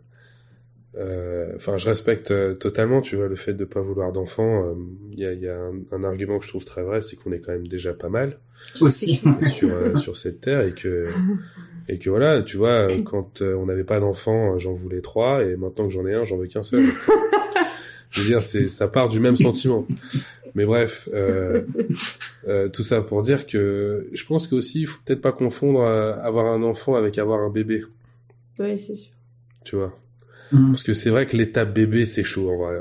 euh, 0.97 1.51
enfin, 1.55 1.77
je 1.77 1.87
respecte 1.89 2.31
euh, 2.31 2.53
totalement, 2.55 3.01
tu 3.01 3.15
vois, 3.17 3.27
le 3.27 3.35
fait 3.35 3.53
de 3.53 3.65
pas 3.65 3.81
vouloir 3.81 4.11
d'enfants. 4.13 4.65
euh, 4.69 4.73
Il 5.11 5.19
y 5.19 5.25
a, 5.25 5.33
il 5.33 5.41
y 5.41 5.47
a 5.49 5.57
un, 5.59 5.73
un 5.91 6.03
argument 6.03 6.39
que 6.39 6.45
je 6.45 6.49
trouve 6.49 6.63
très 6.65 6.83
vrai, 6.83 7.01
c'est 7.01 7.15
qu'on 7.17 7.31
est 7.33 7.39
quand 7.39 7.51
même 7.51 7.67
déjà 7.67 7.93
pas 7.93 8.09
mal 8.09 8.39
aussi. 8.81 9.21
sur 9.51 9.69
euh, 9.73 9.95
sur 9.97 10.15
cette 10.15 10.39
terre 10.41 10.61
et 10.61 10.71
que 10.71 11.07
et 11.89 11.99
que 11.99 12.09
voilà, 12.09 12.41
tu 12.41 12.57
vois, 12.57 12.87
quand 13.03 13.41
euh, 13.41 13.55
on 13.55 13.65
n'avait 13.65 13.83
pas 13.83 13.99
d'enfants, 13.99 14.55
euh, 14.55 14.59
j'en 14.59 14.73
voulais 14.73 15.01
trois 15.01 15.43
et 15.43 15.55
maintenant 15.57 15.87
que 15.87 15.93
j'en 15.93 16.07
ai 16.07 16.13
un, 16.13 16.23
j'en 16.23 16.37
veux 16.37 16.47
qu'un 16.47 16.63
seul. 16.63 16.83
je 18.09 18.21
veux 18.21 18.27
dire, 18.27 18.41
c'est 18.41 18.69
ça 18.69 18.87
part 18.87 19.09
du 19.09 19.19
même 19.19 19.35
sentiment. 19.35 19.85
Mais 20.55 20.65
bref, 20.65 21.09
euh, 21.13 21.63
euh, 22.47 22.69
tout 22.69 22.81
ça 22.83 23.01
pour 23.01 23.21
dire 23.21 23.45
que 23.45 24.07
je 24.13 24.25
pense 24.25 24.47
qu'aussi, 24.47 24.81
il 24.81 24.87
faut 24.87 24.99
peut-être 25.05 25.21
pas 25.21 25.33
confondre 25.33 25.81
euh, 25.81 26.13
avoir 26.21 26.45
un 26.45 26.63
enfant 26.63 26.95
avec 26.95 27.17
avoir 27.19 27.41
un 27.41 27.49
bébé, 27.49 27.83
ouais 28.59 28.77
c'est 28.77 28.95
sûr 28.95 29.13
tu 29.63 29.75
vois? 29.77 29.97
Mm. 30.51 30.71
Parce 30.71 30.83
que 30.83 30.93
c'est 30.93 31.09
vrai 31.09 31.25
que 31.25 31.35
l'étape 31.35 31.73
bébé, 31.73 32.05
c'est 32.05 32.23
chaud 32.23 32.51
en 32.51 32.57
vrai. 32.57 32.77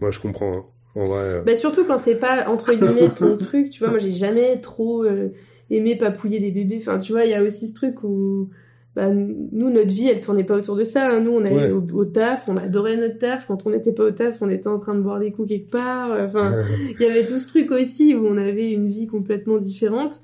Moi, 0.00 0.10
je 0.10 0.18
comprends. 0.18 0.56
hein. 0.56 0.64
En 0.96 1.04
vrai. 1.04 1.18
euh, 1.18 1.42
Bah 1.42 1.54
surtout 1.54 1.84
quand 1.84 1.98
c'est 1.98 2.14
pas 2.16 2.48
entre 2.48 2.72
guillemets 2.72 3.10
ton 3.18 3.36
truc, 3.36 3.68
tu 3.70 3.80
vois. 3.80 3.90
Moi 3.90 3.98
j'ai 3.98 4.10
jamais 4.10 4.60
trop 4.60 5.04
euh, 5.04 5.28
aimé 5.70 5.94
papouiller 5.94 6.40
des 6.40 6.50
bébés. 6.50 6.78
Enfin 6.80 6.98
tu 6.98 7.12
vois, 7.12 7.24
il 7.26 7.30
y 7.30 7.34
a 7.34 7.42
aussi 7.42 7.68
ce 7.68 7.74
truc 7.74 8.02
où 8.02 8.48
bah, 8.96 9.08
nous 9.10 9.70
notre 9.70 9.90
vie 9.92 10.08
elle 10.08 10.20
tournait 10.20 10.42
pas 10.42 10.56
autour 10.56 10.74
de 10.74 10.82
ça. 10.82 11.10
hein. 11.14 11.20
Nous 11.20 11.30
on 11.30 11.44
allait 11.44 11.70
Ouais. 11.70 11.70
au, 11.70 11.86
au 11.92 12.04
taf, 12.06 12.48
on 12.48 12.56
adorait 12.56 12.96
notre 12.96 13.18
taf. 13.18 13.46
Quand 13.46 13.66
on 13.66 13.70
n'était 13.70 13.92
pas 13.92 14.04
au 14.04 14.10
taf, 14.10 14.40
on 14.42 14.48
était 14.50 14.66
en 14.68 14.78
train 14.80 14.94
de 14.96 15.00
boire 15.02 15.20
des 15.20 15.30
coups 15.32 15.48
quelque 15.48 15.70
part. 15.70 16.10
Enfin 16.18 16.56
il 16.98 17.06
y 17.06 17.08
avait 17.08 17.26
tout 17.26 17.38
ce 17.38 17.46
truc 17.46 17.70
aussi 17.70 18.14
où 18.16 18.26
on 18.26 18.36
avait 18.38 18.72
une 18.72 18.88
vie 18.88 19.06
complètement 19.06 19.58
différente. 19.58 20.22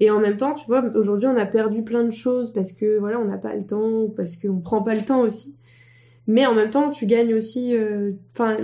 Et 0.00 0.10
en 0.10 0.18
même 0.20 0.36
temps, 0.36 0.54
tu 0.54 0.66
vois, 0.66 0.82
aujourd'hui 0.96 1.28
on 1.28 1.36
a 1.36 1.46
perdu 1.46 1.82
plein 1.82 2.04
de 2.04 2.10
choses 2.10 2.52
parce 2.52 2.72
que 2.72 2.98
voilà 2.98 3.18
on 3.20 3.26
n'a 3.26 3.38
pas 3.38 3.54
le 3.54 3.64
temps 3.64 4.02
ou 4.02 4.08
parce 4.08 4.36
qu'on 4.36 4.60
prend 4.60 4.82
pas 4.82 4.94
le 4.94 5.02
temps 5.02 5.20
aussi. 5.20 5.56
Mais 6.26 6.46
en 6.46 6.54
même 6.54 6.70
temps, 6.70 6.90
tu 6.90 7.06
gagnes 7.06 7.34
aussi. 7.34 7.76
euh, 7.76 8.12
Enfin, 8.32 8.56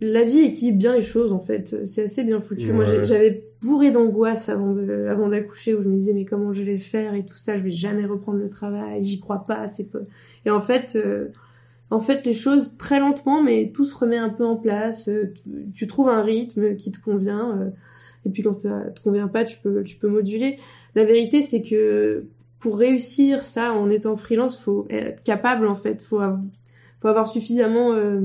la 0.00 0.24
vie 0.24 0.40
équilibre 0.40 0.78
bien 0.78 0.94
les 0.94 1.02
choses 1.02 1.32
en 1.32 1.40
fait. 1.40 1.86
C'est 1.86 2.04
assez 2.04 2.24
bien 2.24 2.40
foutu. 2.40 2.72
Moi, 2.72 2.84
j'avais 2.84 3.44
bourré 3.62 3.90
d'angoisse 3.90 4.48
avant 4.48 4.72
de, 4.72 5.06
avant 5.08 5.28
d'accoucher 5.28 5.74
où 5.74 5.82
je 5.82 5.88
me 5.88 5.96
disais 5.96 6.12
mais 6.12 6.24
comment 6.24 6.52
je 6.52 6.64
vais 6.64 6.78
faire 6.78 7.14
et 7.14 7.24
tout 7.24 7.36
ça? 7.36 7.56
Je 7.56 7.62
vais 7.62 7.70
jamais 7.70 8.04
reprendre 8.06 8.38
le 8.38 8.48
travail. 8.50 9.04
J'y 9.04 9.20
crois 9.20 9.44
pas. 9.44 9.68
C'est 9.68 9.84
pas. 9.84 10.00
Et 10.46 10.50
en 10.50 10.60
fait, 10.60 10.96
euh, 10.96 11.28
en 11.90 12.00
fait, 12.00 12.24
les 12.26 12.32
choses 12.34 12.76
très 12.76 12.98
lentement, 12.98 13.42
mais 13.42 13.70
tout 13.72 13.84
se 13.84 13.94
remet 13.96 14.16
un 14.18 14.30
peu 14.30 14.44
en 14.44 14.56
place. 14.56 15.08
Euh, 15.08 15.32
Tu, 15.34 15.70
tu 15.74 15.86
trouves 15.86 16.08
un 16.08 16.22
rythme 16.22 16.76
qui 16.76 16.90
te 16.90 17.00
convient. 17.00 17.58
euh, 17.60 17.70
et 18.26 18.30
puis 18.30 18.42
quand 18.42 18.60
ça 18.60 18.90
te 18.94 19.00
convient 19.00 19.28
pas, 19.28 19.44
tu 19.44 19.56
peux, 19.62 19.84
tu 19.84 19.96
peux 19.96 20.08
moduler. 20.08 20.58
La 20.94 21.04
vérité, 21.04 21.42
c'est 21.42 21.62
que 21.62 22.24
pour 22.58 22.76
réussir 22.78 23.44
ça 23.44 23.72
en 23.72 23.88
étant 23.88 24.16
freelance, 24.16 24.58
faut 24.58 24.86
être 24.90 25.22
capable 25.22 25.68
en 25.68 25.76
fait. 25.76 26.02
Faut 26.02 26.18
avoir, 26.18 26.40
faut 27.00 27.08
avoir 27.08 27.26
suffisamment 27.28 27.92
euh, 27.92 28.20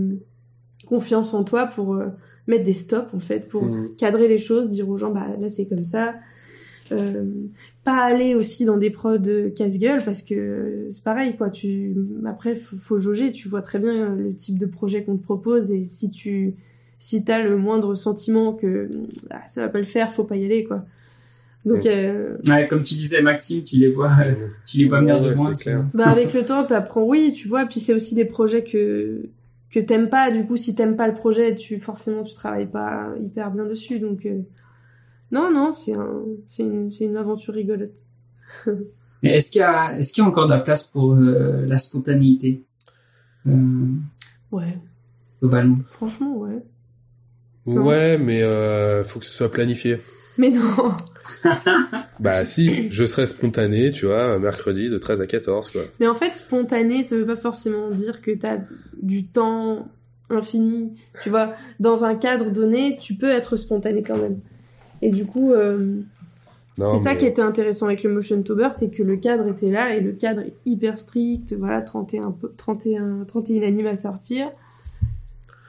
confiance 0.87 1.33
en 1.35 1.43
toi 1.43 1.67
pour 1.67 1.93
euh, 1.93 2.07
mettre 2.47 2.63
des 2.63 2.73
stops 2.73 3.13
en 3.13 3.19
fait, 3.19 3.47
pour 3.47 3.63
Mm. 3.63 3.95
cadrer 3.97 4.27
les 4.27 4.39
choses, 4.39 4.69
dire 4.69 4.89
aux 4.89 4.97
gens 4.97 5.11
bah 5.11 5.27
là 5.39 5.47
c'est 5.49 5.67
comme 5.67 5.85
ça. 5.85 6.15
Euh, 6.91 7.25
pas 7.83 8.03
aller 8.03 8.35
aussi 8.35 8.65
dans 8.65 8.77
des 8.77 8.89
prods 8.89 9.19
casse-gueule 9.55 10.03
parce 10.03 10.23
que 10.23 10.87
c'est 10.89 11.03
pareil 11.03 11.37
quoi. 11.37 11.49
Tu 11.49 11.95
après 12.25 12.55
faut, 12.55 12.77
faut 12.77 12.97
jauger. 12.97 13.31
Tu 13.31 13.47
vois 13.47 13.61
très 13.61 13.79
bien 13.79 14.15
le 14.15 14.33
type 14.33 14.57
de 14.57 14.65
projet 14.65 15.03
qu'on 15.03 15.15
te 15.17 15.23
propose 15.23 15.71
et 15.71 15.85
si 15.85 16.09
tu 16.09 16.55
si 17.01 17.25
t'as 17.25 17.41
le 17.43 17.57
moindre 17.57 17.95
sentiment 17.95 18.53
que 18.53 18.89
ah, 19.31 19.41
ça 19.47 19.61
va 19.61 19.67
pas 19.69 19.79
le 19.79 19.85
faire, 19.85 20.13
faut 20.13 20.23
pas 20.23 20.35
y 20.37 20.45
aller 20.45 20.63
quoi. 20.63 20.85
Donc 21.65 21.85
Mm. 21.85 21.89
euh, 21.89 22.37
Ouais, 22.47 22.67
comme 22.67 22.83
tu 22.83 22.93
disais, 22.93 23.21
Maxime, 23.21 23.63
tu 23.63 23.75
les 23.75 23.91
vois, 23.91 24.11
euh, 24.25 24.47
tu 24.65 24.77
les 24.77 24.85
vois 24.87 24.99
venir 25.01 25.15
Ouais, 25.15 25.21
de 25.21 25.29
ouais, 25.29 25.35
loin. 25.35 25.53
bah 25.93 26.07
avec 26.07 26.33
le 26.33 26.45
temps 26.45 26.63
t'apprends 26.65 27.03
oui 27.03 27.31
tu 27.33 27.47
vois 27.47 27.65
puis 27.65 27.79
c'est 27.79 27.93
aussi 27.93 28.15
des 28.15 28.25
projets 28.25 28.63
que 28.63 29.23
que 29.71 29.79
t'aimes 29.79 30.09
pas 30.09 30.31
du 30.31 30.45
coup 30.45 30.57
si 30.57 30.75
t'aimes 30.75 30.95
pas 30.95 31.07
le 31.07 31.13
projet 31.15 31.55
tu 31.55 31.79
forcément 31.79 32.23
tu 32.23 32.35
travailles 32.35 32.67
pas 32.69 33.09
hyper 33.23 33.51
bien 33.51 33.65
dessus 33.65 33.99
donc 33.99 34.25
euh, 34.25 34.41
Non, 35.31 35.49
non, 35.51 35.71
c'est 35.71 35.93
un, 35.93 36.23
c'est 36.49 36.63
une, 36.63 36.91
c'est 36.91 37.05
une 37.05 37.17
aventure 37.17 37.53
rigolote. 37.53 37.95
Mais 39.23 39.35
est-ce 39.35 39.49
qu'il 39.51 39.61
y 39.61 39.63
a, 39.63 39.97
est-ce 39.97 40.11
qu'il 40.13 40.23
y 40.23 40.25
a 40.25 40.29
encore 40.29 40.47
de 40.47 40.51
la 40.53 40.59
place 40.59 40.83
pour 40.87 41.13
euh, 41.13 41.65
la 41.67 41.77
spontanéité? 41.77 42.63
Euh, 43.47 43.53
Ouais, 44.51 44.77
globalement 45.39 45.77
franchement, 45.93 46.35
ouais. 46.37 46.61
Non. 47.65 47.85
Ouais, 47.85 48.17
mais 48.17 48.41
euh, 48.43 49.03
faut 49.03 49.19
que 49.19 49.25
ce 49.25 49.31
soit 49.33 49.51
planifié. 49.51 49.97
Mais 50.37 50.49
non. 50.49 50.61
Bah 52.19 52.45
si, 52.45 52.91
je 52.91 53.05
serais 53.05 53.25
spontané, 53.25 53.91
tu 53.91 54.05
vois, 54.05 54.37
mercredi 54.37 54.89
de 54.89 54.97
13 54.97 55.21
à 55.21 55.27
14, 55.27 55.69
quoi. 55.71 55.81
Mais 55.99 56.07
en 56.07 56.13
fait, 56.15 56.35
spontané, 56.35 57.01
ça 57.03 57.15
veut 57.15 57.25
pas 57.25 57.35
forcément 57.35 57.89
dire 57.91 58.21
que 58.21 58.31
t'as 58.31 58.57
du 59.01 59.25
temps 59.25 59.87
infini. 60.29 60.93
Tu 61.23 61.29
vois, 61.29 61.53
dans 61.79 62.03
un 62.03 62.15
cadre 62.15 62.51
donné, 62.51 62.97
tu 63.01 63.15
peux 63.15 63.29
être 63.31 63.55
spontané 63.55 64.03
quand 64.03 64.17
même. 64.17 64.39
Et 65.01 65.09
du 65.09 65.25
coup, 65.25 65.51
euh, 65.51 66.01
c'est 66.77 66.99
ça 66.99 67.15
qui 67.15 67.25
était 67.25 67.41
intéressant 67.41 67.87
avec 67.87 68.03
le 68.03 68.11
Motion 68.13 68.41
Tober, 68.43 68.69
c'est 68.77 68.89
que 68.89 69.01
le 69.03 69.17
cadre 69.17 69.47
était 69.47 69.71
là 69.71 69.95
et 69.95 69.99
le 69.99 70.11
cadre 70.11 70.41
est 70.41 70.53
hyper 70.65 70.97
strict. 70.97 71.53
Voilà, 71.57 71.81
31, 71.81 72.31
peu- 72.31 72.51
31, 72.55 73.25
31 73.27 73.63
animes 73.63 73.87
à 73.87 73.95
sortir. 73.95 74.51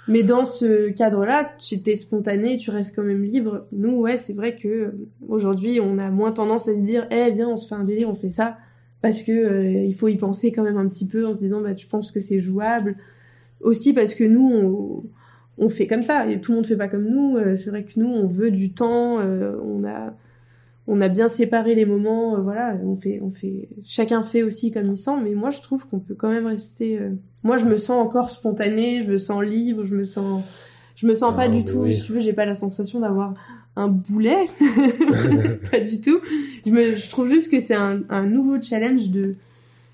Mais 0.08 0.22
dans 0.24 0.46
ce 0.46 0.90
cadre-là, 0.90 1.52
tu 1.58 1.76
étais 1.76 1.94
spontané, 1.94 2.56
tu 2.56 2.70
restes 2.70 2.94
quand 2.94 3.04
même 3.04 3.22
libre. 3.22 3.66
Nous, 3.72 4.00
ouais, 4.00 4.16
c'est 4.16 4.32
vrai 4.32 4.56
que 4.56 4.68
euh, 4.68 5.08
aujourd'hui, 5.28 5.78
on 5.80 5.98
a 5.98 6.10
moins 6.10 6.32
tendance 6.32 6.68
à 6.68 6.74
se 6.74 6.84
dire, 6.84 7.06
eh, 7.10 7.30
viens, 7.30 7.48
on 7.48 7.56
se 7.56 7.68
fait 7.68 7.76
un 7.76 7.84
délire, 7.84 8.10
on 8.10 8.16
fait 8.16 8.28
ça, 8.28 8.58
parce 9.00 9.22
que 9.22 9.32
euh, 9.32 9.84
il 9.84 9.94
faut 9.94 10.08
y 10.08 10.16
penser 10.16 10.50
quand 10.50 10.64
même 10.64 10.76
un 10.76 10.88
petit 10.88 11.06
peu 11.06 11.26
en 11.26 11.34
se 11.34 11.40
disant, 11.40 11.60
bah, 11.60 11.74
tu 11.74 11.86
penses 11.86 12.10
que 12.10 12.20
c'est 12.20 12.40
jouable. 12.40 12.96
Aussi 13.60 13.92
parce 13.92 14.14
que 14.14 14.24
nous, 14.24 15.04
on, 15.56 15.68
fait 15.68 15.86
comme 15.86 16.02
ça 16.02 16.26
et 16.28 16.40
tout 16.40 16.50
le 16.50 16.56
monde 16.56 16.66
fait 16.66 16.76
pas 16.76 16.88
comme 16.88 17.08
nous. 17.08 17.36
Euh, 17.36 17.54
c'est 17.54 17.70
vrai 17.70 17.84
que 17.84 17.92
nous, 17.96 18.08
on 18.08 18.26
veut 18.26 18.50
du 18.50 18.72
temps, 18.72 19.18
on 19.18 19.84
a 19.84 20.14
on 20.94 21.00
a 21.00 21.08
bien 21.08 21.28
séparé 21.28 21.74
les 21.74 21.86
moments, 21.86 22.36
euh, 22.36 22.40
voilà, 22.40 22.76
on 22.84 22.96
fait, 22.96 23.18
on 23.22 23.30
fait, 23.30 23.68
chacun 23.82 24.22
fait 24.22 24.42
aussi 24.42 24.70
comme 24.70 24.90
il 24.90 24.96
sent, 24.96 25.16
mais 25.24 25.34
moi 25.34 25.48
je 25.50 25.60
trouve 25.62 25.88
qu'on 25.88 25.98
peut 26.00 26.14
quand 26.14 26.28
même 26.30 26.46
rester. 26.46 26.98
euh, 26.98 27.10
Moi 27.42 27.56
je 27.56 27.64
me 27.64 27.78
sens 27.78 28.04
encore 28.04 28.28
spontanée, 28.30 29.02
je 29.02 29.10
me 29.10 29.16
sens 29.16 29.42
libre, 29.42 29.84
je 29.86 29.94
me 29.96 30.04
sens, 30.04 30.44
je 30.96 31.06
me 31.06 31.14
sens 31.14 31.32
Ah, 31.32 31.36
pas 31.36 31.48
du 31.48 31.58
mais 31.58 31.64
tout. 31.64 31.78
oui. 31.78 31.94
Si 31.96 32.02
tu 32.04 32.12
veux, 32.12 32.20
j'ai 32.20 32.34
pas 32.34 32.44
la 32.44 32.54
sensation 32.54 33.00
d'avoir 33.00 33.32
un 33.74 33.88
boulet, 33.88 34.44
pas 35.70 35.80
du 35.80 36.00
tout. 36.00 36.20
Je 36.66 36.70
me, 36.70 36.94
je 36.96 37.08
trouve 37.10 37.28
juste 37.30 37.50
que 37.50 37.58
c'est 37.58 37.74
un, 37.74 38.02
un 38.10 38.26
nouveau 38.26 38.60
challenge 38.60 39.08
de 39.10 39.34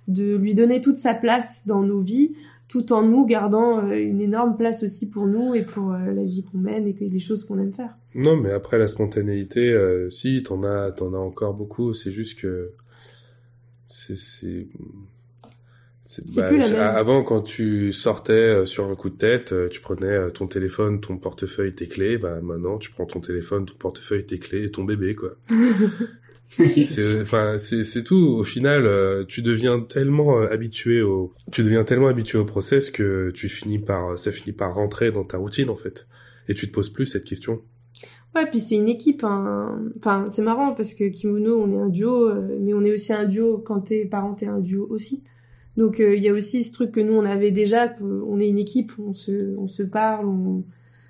de 0.08 0.36
lui 0.36 0.54
donner 0.54 0.80
toute 0.80 0.96
sa 0.96 1.12
place 1.12 1.62
dans 1.66 1.82
nos 1.82 2.00
vies, 2.00 2.32
tout 2.68 2.92
en 2.92 3.02
nous 3.02 3.26
gardant 3.26 3.78
euh, 3.78 3.96
une 3.96 4.20
énorme 4.20 4.56
place 4.56 4.82
aussi 4.82 5.08
pour 5.08 5.26
nous 5.26 5.54
et 5.54 5.62
pour 5.62 5.92
euh, 5.92 6.12
la 6.12 6.22
vie 6.22 6.44
qu'on 6.44 6.58
mène 6.58 6.86
et 6.86 6.94
que 6.94 7.04
les 7.04 7.18
choses 7.18 7.44
qu'on 7.44 7.58
aime 7.58 7.72
faire. 7.72 7.96
Non, 8.14 8.36
mais 8.36 8.52
après 8.52 8.78
la 8.78 8.88
spontanéité, 8.88 9.72
euh, 9.72 10.10
si 10.10 10.42
t'en 10.42 10.62
as, 10.62 10.92
t'en 10.92 11.14
as 11.14 11.18
encore 11.18 11.54
beaucoup. 11.54 11.94
C'est 11.94 12.12
juste 12.12 12.38
que 12.38 12.72
c'est 13.88 14.16
c'est 14.16 14.68
bah, 16.36 16.48
avant 16.94 17.22
quand 17.22 17.42
tu 17.42 17.92
sortais 17.92 18.64
sur 18.64 18.86
un 18.88 18.94
coup 18.94 19.10
de 19.10 19.16
tête, 19.16 19.54
tu 19.68 19.82
prenais 19.82 20.30
ton 20.30 20.46
téléphone, 20.46 21.02
ton 21.02 21.18
portefeuille, 21.18 21.74
tes 21.74 21.86
clés. 21.86 22.16
Bah 22.16 22.40
maintenant, 22.40 22.78
tu 22.78 22.90
prends 22.90 23.04
ton 23.04 23.20
téléphone, 23.20 23.66
ton 23.66 23.74
portefeuille, 23.74 24.24
tes 24.24 24.38
clés 24.38 24.64
et 24.64 24.70
ton 24.70 24.84
bébé 24.84 25.14
quoi. 25.14 25.34
C'est 26.48 27.20
enfin 27.20 27.58
c'est 27.58 28.02
tout. 28.02 28.36
Au 28.38 28.44
final, 28.44 28.86
euh, 28.86 29.24
tu 29.26 29.42
deviens 29.42 29.80
tellement 29.80 30.38
euh, 30.40 30.48
habitué 30.50 31.02
au 31.02 31.32
tu 31.52 31.62
deviens 31.62 31.84
tellement 31.84 32.08
habitué 32.08 32.38
au 32.38 32.44
process 32.44 32.90
que 32.90 33.30
tu 33.32 33.48
finis 33.48 33.78
par 33.78 34.18
ça 34.18 34.32
finit 34.32 34.52
par 34.52 34.74
rentrer 34.74 35.12
dans 35.12 35.24
ta 35.24 35.36
routine 35.38 35.68
en 35.70 35.76
fait. 35.76 36.06
Et 36.48 36.54
tu 36.54 36.66
te 36.68 36.72
poses 36.72 36.88
plus 36.88 37.06
cette 37.06 37.24
question. 37.24 37.60
Ouais, 38.34 38.46
puis 38.48 38.60
c'est 38.60 38.76
une 38.76 38.88
équipe. 38.88 39.24
hein. 39.24 39.78
Enfin, 39.98 40.28
c'est 40.30 40.42
marrant 40.42 40.74
parce 40.74 40.94
que 40.94 41.08
Kimono, 41.08 41.60
on 41.62 41.72
est 41.72 41.78
un 41.78 41.88
duo, 41.88 42.28
euh, 42.28 42.56
mais 42.60 42.72
on 42.74 42.82
est 42.82 42.92
aussi 42.92 43.12
un 43.12 43.24
duo 43.24 43.58
quand 43.58 43.80
t'es 43.80 44.04
parent, 44.06 44.34
t'es 44.34 44.46
un 44.46 44.60
duo 44.60 44.86
aussi. 44.90 45.22
Donc 45.76 46.00
euh, 46.00 46.16
il 46.16 46.22
y 46.22 46.28
a 46.28 46.32
aussi 46.32 46.64
ce 46.64 46.72
truc 46.72 46.92
que 46.92 47.00
nous 47.00 47.12
on 47.14 47.24
avait 47.24 47.50
déjà, 47.50 47.94
on 48.00 48.40
est 48.40 48.48
une 48.48 48.58
équipe, 48.58 48.92
on 48.98 49.14
se, 49.14 49.54
on 49.56 49.68
se 49.68 49.82
parle, 49.82 50.26
on, 50.26 50.64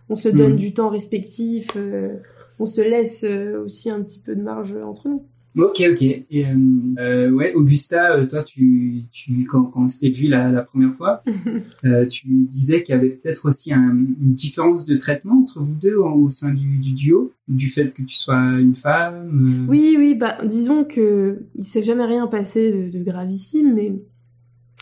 on 0.08 0.16
se 0.16 0.28
donne 0.28 0.52
Mhm. 0.52 0.56
du 0.58 0.74
temps 0.74 0.90
respectif, 0.90 1.68
euh, 1.76 2.14
on 2.58 2.66
se 2.66 2.80
laisse 2.80 3.24
euh, 3.24 3.64
aussi 3.64 3.90
un 3.90 4.02
petit 4.02 4.18
peu 4.18 4.34
de 4.34 4.42
marge 4.42 4.74
entre 4.84 5.08
nous. 5.08 5.24
Ok, 5.56 5.82
ok. 5.90 6.02
Et, 6.02 6.24
euh, 6.46 6.54
euh, 6.98 7.30
ouais, 7.30 7.54
Augusta, 7.54 8.24
toi, 8.26 8.44
tu, 8.44 9.00
tu, 9.10 9.44
quand, 9.50 9.64
quand 9.64 9.82
on 9.84 9.86
s'était 9.86 10.10
vu 10.10 10.28
la, 10.28 10.52
la 10.52 10.62
première 10.62 10.94
fois, 10.94 11.22
euh, 11.84 12.06
tu 12.06 12.28
disais 12.28 12.82
qu'il 12.82 12.94
y 12.94 12.98
avait 12.98 13.08
peut-être 13.08 13.46
aussi 13.48 13.72
un- 13.72 13.96
une 14.20 14.34
différence 14.34 14.84
de 14.84 14.94
traitement 14.96 15.40
entre 15.40 15.60
vous 15.60 15.74
deux 15.74 15.98
en- 16.00 16.12
au 16.14 16.28
sein 16.28 16.52
du, 16.52 16.78
du 16.78 16.92
duo, 16.92 17.32
du 17.48 17.66
fait 17.66 17.92
que 17.94 18.02
tu 18.02 18.14
sois 18.14 18.60
une 18.60 18.76
femme. 18.76 19.66
Oui, 19.68 19.96
oui, 19.98 20.14
bah 20.14 20.36
disons 20.44 20.84
que 20.84 21.38
il 21.56 21.64
s'est 21.64 21.82
jamais 21.82 22.04
rien 22.04 22.26
passé 22.26 22.70
de, 22.70 22.96
de 22.98 23.02
gravissime, 23.02 23.72
mais 23.74 23.94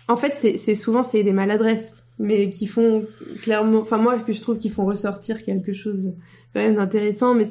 en 0.09 0.17
fait 0.17 0.35
c'est 0.35 0.75
souvent 0.75 1.05
c'est 1.05 1.23
des 1.23 1.33
maladresses, 1.33 1.95
mais 2.19 2.51
qui 2.51 2.67
font 2.67 3.05
clairement, 3.43 3.81
enfin 3.81 3.99
moi 3.99 4.19
que 4.19 4.33
je 4.33 4.41
trouve 4.41 4.59
qu'ils 4.59 4.71
font 4.71 4.87
ressortir 4.87 5.45
quelque 5.45 5.73
chose 5.73 6.13
quand 6.55 6.61
même 6.61 6.77
d'intéressant. 6.77 7.35
Mais 7.35 7.45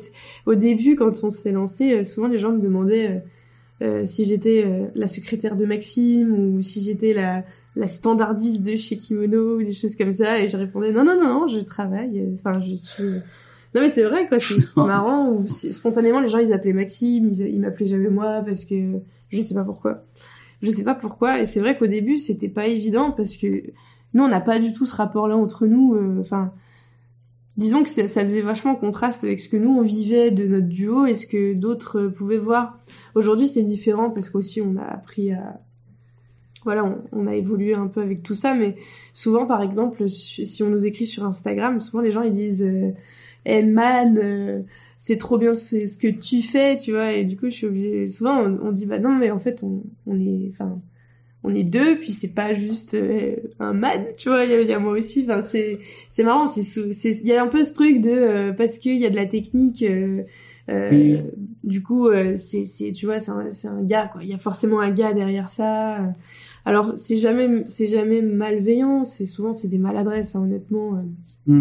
au 0.45 0.55
début 0.55 0.95
quand 0.95 1.23
on 1.23 1.29
s'est 1.29 1.51
lancé, 1.51 1.93
euh, 1.93 2.03
souvent 2.03 2.27
les 2.27 2.37
gens 2.37 2.51
me 2.51 2.59
demandaient 2.59 3.11
euh, 3.11 3.19
euh, 3.81 4.05
si 4.05 4.25
j'étais 4.25 4.63
euh, 4.65 4.87
la 4.95 5.07
secrétaire 5.07 5.55
de 5.55 5.65
Maxime 5.65 6.31
ou 6.31 6.61
si 6.61 6.81
j'étais 6.81 7.13
la 7.13 7.43
la 7.77 7.87
standardiste 7.87 8.63
de 8.65 8.77
chez 8.77 8.97
Kimono 8.97 9.57
ou 9.57 9.63
des 9.63 9.73
choses 9.73 9.97
comme 9.97 10.13
ça, 10.13 10.39
et 10.39 10.47
je 10.47 10.55
répondais 10.55 10.93
non 10.93 11.03
non 11.03 11.21
non 11.21 11.41
non, 11.41 11.47
je 11.49 11.59
travaille, 11.59 12.25
enfin 12.33 12.61
je 12.61 12.73
suis 12.73 13.03
non 13.03 13.81
mais 13.81 13.89
c'est 13.89 14.03
vrai 14.03 14.29
quoi, 14.29 14.39
c'est 14.39 14.55
marrant. 14.77 15.29
Ou 15.31 15.45
spontanément 15.45 16.21
les 16.21 16.29
gens 16.29 16.39
ils 16.39 16.53
appelaient 16.53 16.71
Maxime, 16.71 17.31
ils, 17.33 17.41
ils 17.41 17.59
m'appelaient 17.59 17.87
jamais 17.87 18.09
moi 18.09 18.41
parce 18.45 18.63
que 18.63 18.75
je 19.29 19.37
ne 19.37 19.43
sais 19.43 19.53
pas 19.53 19.65
pourquoi. 19.65 20.05
Je 20.61 20.71
sais 20.71 20.85
pas 20.85 20.95
pourquoi. 20.95 21.41
Et 21.41 21.45
c'est 21.45 21.59
vrai 21.59 21.77
qu'au 21.77 21.87
début 21.87 22.15
c'était 22.15 22.47
pas 22.47 22.67
évident 22.67 23.11
parce 23.11 23.35
que 23.35 23.61
nous 24.15 24.23
on 24.23 24.27
n'a 24.27 24.41
pas 24.41 24.57
du 24.57 24.73
tout 24.73 24.87
ce 24.87 24.95
rapport-là 24.95 25.37
entre 25.37 25.67
nous. 25.67 25.93
euh, 25.93 26.23
disons 27.57 27.83
que 27.83 27.89
ça, 27.89 28.07
faisait 28.07 28.41
vachement 28.41 28.75
contraste 28.75 29.23
avec 29.23 29.39
ce 29.39 29.47
que 29.47 29.57
nous 29.57 29.69
on 29.69 29.81
vivait 29.83 30.31
de 30.31 30.47
notre 30.47 30.67
duo 30.67 31.05
et 31.05 31.13
ce 31.13 31.27
que 31.27 31.53
d'autres 31.53 31.99
euh, 31.99 32.09
pouvaient 32.09 32.37
voir. 32.37 32.73
Aujourd'hui 33.13 33.47
c'est 33.47 33.61
différent 33.61 34.09
parce 34.09 34.29
qu'aussi 34.29 34.61
on 34.61 34.77
a 34.77 34.83
appris 34.83 35.31
à 35.31 35.59
voilà, 36.65 36.97
on, 37.11 37.27
a 37.27 37.35
évolué 37.35 37.75
un 37.75 37.85
peu 37.85 38.01
avec 38.01 38.23
tout 38.23 38.33
ça, 38.33 38.55
mais 38.55 38.75
souvent, 39.13 39.45
par 39.45 39.61
exemple, 39.61 40.09
si 40.09 40.63
on 40.63 40.69
nous 40.69 40.83
écrit 40.85 41.05
sur 41.05 41.23
Instagram, 41.23 41.79
souvent 41.79 42.01
les 42.01 42.11
gens 42.11 42.23
ils 42.23 42.31
disent 42.31 42.63
euh, 42.63 42.89
Eh 43.45 43.61
man, 43.61 44.17
euh, 44.17 44.61
c'est 44.97 45.17
trop 45.17 45.37
bien 45.37 45.53
ce, 45.53 45.95
que 45.95 46.07
tu 46.07 46.41
fais, 46.41 46.75
tu 46.75 46.91
vois. 46.91 47.13
Et 47.13 47.23
du 47.23 47.37
coup, 47.37 47.45
je 47.49 47.55
suis 47.55 47.67
obligée. 47.67 48.07
Souvent, 48.07 48.41
on, 48.41 48.71
dit 48.71 48.87
bah 48.87 48.97
non, 48.97 49.15
mais 49.15 49.29
en 49.29 49.39
fait, 49.39 49.61
on, 49.61 49.83
on 50.07 50.19
est, 50.19 50.49
enfin, 50.49 50.81
on 51.45 51.53
est 51.53 51.63
deux, 51.63 51.97
puis 51.97 52.11
c'est 52.11 52.33
pas 52.33 52.53
juste 52.53 52.93
euh, 52.95 53.35
un 53.59 53.73
man, 53.73 54.03
tu 54.17 54.29
vois. 54.29 54.43
Il 54.45 54.51
y, 54.51 54.53
a- 54.55 54.61
il 54.61 54.67
y 54.67 54.73
a 54.73 54.79
moi 54.79 54.93
aussi. 54.93 55.23
Enfin, 55.27 55.41
c'est, 55.41 55.79
c'est 56.09 56.23
marrant. 56.23 56.45
C'est, 56.45 56.61
c'est, 56.63 57.11
il 57.11 57.27
y 57.27 57.33
a 57.33 57.41
un 57.43 57.47
peu 57.47 57.63
ce 57.63 57.73
truc 57.73 58.01
de 58.01 58.09
euh, 58.11 58.51
parce 58.53 58.77
qu'il 58.79 58.97
y 58.97 59.05
a 59.05 59.09
de 59.09 59.15
la 59.15 59.25
technique. 59.25 59.81
euh, 59.83 60.21
euh, 60.69 60.89
Oui. 60.91 61.19
Du 61.63 61.81
coup, 61.83 62.09
c'est, 62.35 62.65
c'est, 62.65 62.91
tu 62.91 63.05
vois, 63.05 63.19
c'est 63.19 63.31
un, 63.31 63.51
c'est 63.51 63.67
un 63.67 63.83
gars, 63.83 64.07
quoi. 64.11 64.23
Il 64.23 64.29
y 64.29 64.33
a 64.33 64.37
forcément 64.37 64.79
un 64.79 64.91
gars 64.91 65.13
derrière 65.13 65.49
ça. 65.49 65.99
Alors, 66.65 66.93
c'est 66.97 67.17
jamais, 67.17 67.63
c'est 67.67 67.85
jamais 67.87 68.21
malveillant. 68.23 69.03
C'est 69.03 69.25
souvent, 69.27 69.53
c'est 69.53 69.67
des 69.67 69.77
maladresses, 69.77 70.35
hein, 70.35 70.41
honnêtement. 70.41 70.95
euh. 70.95 71.51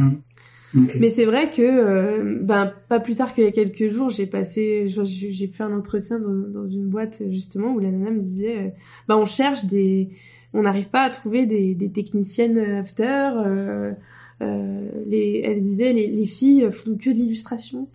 Mais 0.74 1.10
c'est 1.10 1.24
vrai 1.24 1.50
que, 1.50 1.62
euh, 1.62 2.38
ben, 2.40 2.72
pas 2.88 2.98
plus 2.98 3.14
tard 3.14 3.32
qu'il 3.34 3.44
y 3.44 3.46
a 3.46 3.52
quelques 3.52 3.90
jours, 3.90 4.10
j'ai 4.10 4.26
passé, 4.26 4.86
j'ai 4.88 5.46
fait 5.46 5.62
un 5.62 5.76
entretien 5.76 6.18
dans, 6.18 6.62
dans 6.62 6.68
une 6.68 6.88
boîte 6.88 7.22
justement 7.30 7.72
où 7.72 7.78
la 7.78 7.90
nana 7.90 8.10
me 8.10 8.20
disait, 8.20 8.58
euh, 8.58 8.68
ben, 9.08 9.16
on 9.16 9.24
cherche 9.24 9.64
des, 9.66 10.10
on 10.52 10.62
n'arrive 10.62 10.88
pas 10.90 11.02
à 11.02 11.10
trouver 11.10 11.46
des, 11.46 11.90
techniciennes 11.92 12.58
after. 12.58 13.30
euh, 13.36 13.92
elle 14.40 15.60
disait, 15.60 15.92
les, 15.92 16.08
les 16.08 16.26
filles 16.26 16.68
font 16.70 16.96
que 16.96 17.10
de 17.10 17.14
l'illustration. 17.14 17.88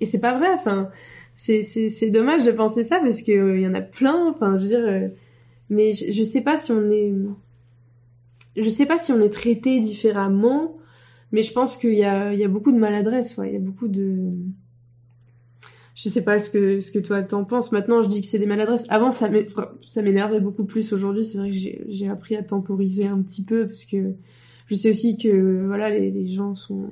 Et 0.00 0.04
c'est 0.04 0.20
pas 0.20 0.36
vrai. 0.36 0.48
Enfin, 0.52 0.90
c'est 1.34 2.10
dommage 2.10 2.44
de 2.44 2.52
penser 2.52 2.84
ça 2.84 2.98
parce 3.00 3.22
que 3.22 3.56
il 3.56 3.62
y 3.62 3.66
en 3.66 3.74
a 3.74 3.80
plein. 3.80 4.28
Enfin, 4.28 4.58
je 4.58 4.62
veux 4.62 4.68
dire, 4.68 5.10
mais 5.70 5.94
je, 5.94 6.12
je 6.12 6.22
sais 6.22 6.42
pas 6.42 6.58
si 6.58 6.70
on 6.70 6.90
est, 6.90 7.12
je 8.56 8.68
sais 8.68 8.86
pas 8.86 8.98
si 8.98 9.12
on 9.12 9.20
est 9.20 9.30
traité 9.30 9.80
différemment. 9.80 10.75
Mais 11.32 11.42
je 11.42 11.52
pense 11.52 11.76
qu'il 11.76 11.94
y 11.94 12.04
a, 12.04 12.32
il 12.32 12.38
y 12.38 12.44
a 12.44 12.48
beaucoup 12.48 12.72
de 12.72 12.78
maladresse, 12.78 13.36
ouais. 13.36 13.48
Il 13.50 13.54
y 13.54 13.56
a 13.56 13.60
beaucoup 13.60 13.88
de... 13.88 14.16
Je 15.94 16.08
sais 16.10 16.22
pas 16.22 16.38
ce 16.38 16.50
que, 16.50 16.78
ce 16.80 16.92
que 16.92 16.98
toi 16.98 17.22
t'en 17.22 17.44
penses. 17.44 17.72
Maintenant, 17.72 18.02
je 18.02 18.08
dis 18.08 18.20
que 18.20 18.26
c'est 18.26 18.38
des 18.38 18.46
maladresses. 18.46 18.84
Avant, 18.90 19.10
ça 19.12 19.30
m'é- 19.30 19.46
ça 19.88 20.02
m'énervait 20.02 20.40
beaucoup 20.40 20.64
plus. 20.64 20.92
Aujourd'hui, 20.92 21.24
c'est 21.24 21.38
vrai 21.38 21.50
que 21.50 21.56
j'ai 21.88 22.08
appris 22.08 22.36
à 22.36 22.42
temporiser 22.42 23.06
un 23.06 23.18
petit 23.22 23.42
peu 23.42 23.66
parce 23.66 23.86
que 23.86 24.12
je 24.66 24.74
sais 24.74 24.90
aussi 24.90 25.16
que, 25.16 25.64
voilà, 25.66 25.88
les, 25.90 26.10
les 26.10 26.26
gens 26.26 26.54
sont, 26.54 26.90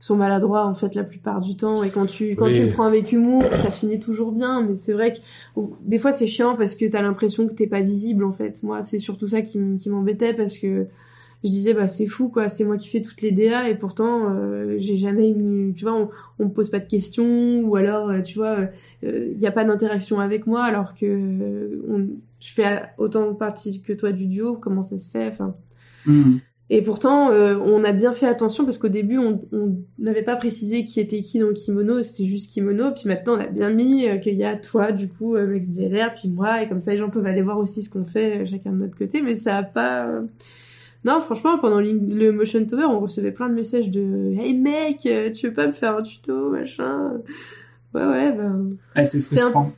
sont 0.00 0.16
maladroits, 0.16 0.66
en 0.66 0.74
fait, 0.74 0.96
la 0.96 1.04
plupart 1.04 1.40
du 1.42 1.54
temps. 1.54 1.84
Et 1.84 1.90
quand 1.90 2.06
tu, 2.06 2.34
quand 2.34 2.46
Oui. 2.46 2.54
tu 2.56 2.62
le 2.66 2.72
prends 2.72 2.84
avec 2.86 3.12
humour, 3.12 3.44
ça 3.52 3.70
finit 3.70 4.00
toujours 4.00 4.32
bien. 4.32 4.62
Mais 4.62 4.76
c'est 4.76 4.94
vrai 4.94 5.12
que, 5.12 5.60
des 5.82 6.00
fois, 6.00 6.10
c'est 6.10 6.26
chiant 6.26 6.56
parce 6.56 6.74
que 6.74 6.86
t'as 6.86 7.02
l'impression 7.02 7.46
que 7.46 7.54
t'es 7.54 7.68
pas 7.68 7.82
visible, 7.82 8.24
en 8.24 8.32
fait. 8.32 8.64
Moi, 8.64 8.82
c'est 8.82 8.98
surtout 8.98 9.28
ça 9.28 9.42
qui 9.42 9.58
m'embêtait 9.88 10.34
parce 10.34 10.58
que, 10.58 10.86
je 11.44 11.50
disais 11.50 11.74
bah 11.74 11.86
c'est 11.86 12.06
fou 12.06 12.30
quoi, 12.30 12.48
c'est 12.48 12.64
moi 12.64 12.78
qui 12.78 12.88
fais 12.88 13.02
toutes 13.02 13.20
les 13.20 13.30
DA 13.30 13.68
et 13.68 13.74
pourtant 13.74 14.30
euh, 14.30 14.76
j'ai 14.78 14.96
jamais 14.96 15.30
eu, 15.30 15.74
tu 15.76 15.84
vois, 15.84 15.94
on, 15.94 16.08
on 16.38 16.44
me 16.46 16.50
pose 16.50 16.70
pas 16.70 16.80
de 16.80 16.86
questions 16.86 17.60
ou 17.60 17.76
alors 17.76 18.08
euh, 18.08 18.22
tu 18.22 18.38
vois, 18.38 18.56
il 19.02 19.08
euh, 19.08 19.34
n'y 19.34 19.46
a 19.46 19.52
pas 19.52 19.64
d'interaction 19.64 20.20
avec 20.20 20.46
moi 20.46 20.64
alors 20.64 20.94
que 20.94 21.82
on, 21.86 22.08
je 22.40 22.52
fais 22.52 22.82
autant 22.96 23.34
partie 23.34 23.82
que 23.82 23.92
toi 23.92 24.10
du 24.12 24.26
duo, 24.26 24.56
comment 24.56 24.82
ça 24.82 24.96
se 24.96 25.10
fait, 25.10 25.28
enfin. 25.28 25.54
Hmm. 26.06 26.38
Et 26.70 26.80
pourtant, 26.80 27.28
on 27.28 27.84
a 27.84 27.92
bien 27.92 28.14
fait 28.14 28.26
attention 28.26 28.64
parce 28.64 28.78
qu'au 28.78 28.88
début, 28.88 29.18
on 29.18 29.42
n'avait 29.98 30.22
pas 30.22 30.34
précisé 30.34 30.86
qui 30.86 30.98
était 30.98 31.20
qui 31.20 31.38
dans 31.38 31.52
kimono, 31.52 32.00
c'était 32.00 32.24
juste 32.24 32.50
kimono. 32.50 32.90
Puis 32.92 33.02
maintenant, 33.04 33.34
on 33.34 33.40
a 33.40 33.46
bien 33.46 33.68
mis 33.68 34.06
qu'il 34.22 34.36
y 34.36 34.44
a 34.44 34.56
toi, 34.56 34.90
du 34.90 35.08
coup, 35.08 35.36
Max 35.36 35.68
DLR, 35.68 36.14
puis 36.14 36.30
moi, 36.30 36.62
et 36.62 36.68
comme 36.68 36.80
ça, 36.80 36.92
les 36.92 36.98
gens 36.98 37.10
peuvent 37.10 37.26
aller 37.26 37.42
voir 37.42 37.58
aussi 37.58 37.82
ce 37.82 37.90
qu'on 37.90 38.06
fait 38.06 38.46
chacun 38.46 38.72
de 38.72 38.78
notre 38.78 38.96
côté. 38.96 39.20
Mais 39.20 39.34
ça 39.34 39.58
a 39.58 39.62
pas, 39.62 40.08
non, 41.04 41.20
franchement, 41.20 41.58
pendant 41.58 41.80
le 41.80 42.32
Motion 42.32 42.64
Tower, 42.64 42.84
on 42.84 43.00
recevait 43.00 43.32
plein 43.32 43.48
de 43.48 43.54
messages 43.54 43.90
de 43.90 44.32
Hey 44.38 44.54
mec, 44.54 45.04
euh, 45.06 45.30
tu 45.30 45.48
veux 45.48 45.54
pas 45.54 45.66
me 45.66 45.72
faire 45.72 45.98
un 45.98 46.02
tuto, 46.02 46.50
machin? 46.50 47.20
Ouais, 47.92 48.04
ouais, 48.04 48.32
ben. 48.32 48.70
Ah, 48.94 49.04
c'est 49.04 49.20
frustrant. 49.20 49.72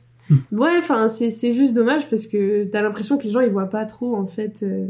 Ouais, 0.51 0.75
enfin, 0.77 1.07
c'est 1.07 1.53
juste 1.53 1.73
dommage 1.73 2.09
parce 2.09 2.27
que 2.27 2.65
t'as 2.65 2.81
l'impression 2.81 3.17
que 3.17 3.23
les 3.23 3.31
gens 3.31 3.41
ils 3.41 3.51
voient 3.51 3.69
pas 3.69 3.85
trop, 3.85 4.15
en 4.15 4.27
fait. 4.27 4.63
Euh, 4.63 4.87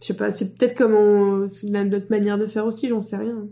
je 0.00 0.06
sais 0.06 0.14
pas, 0.14 0.30
c'est 0.30 0.56
peut-être 0.56 0.76
comme 0.76 0.94
on... 0.94 1.46
notre 1.62 2.10
manière 2.10 2.38
de 2.38 2.46
faire 2.46 2.66
aussi, 2.66 2.88
j'en 2.88 3.00
sais 3.00 3.16
rien. 3.16 3.46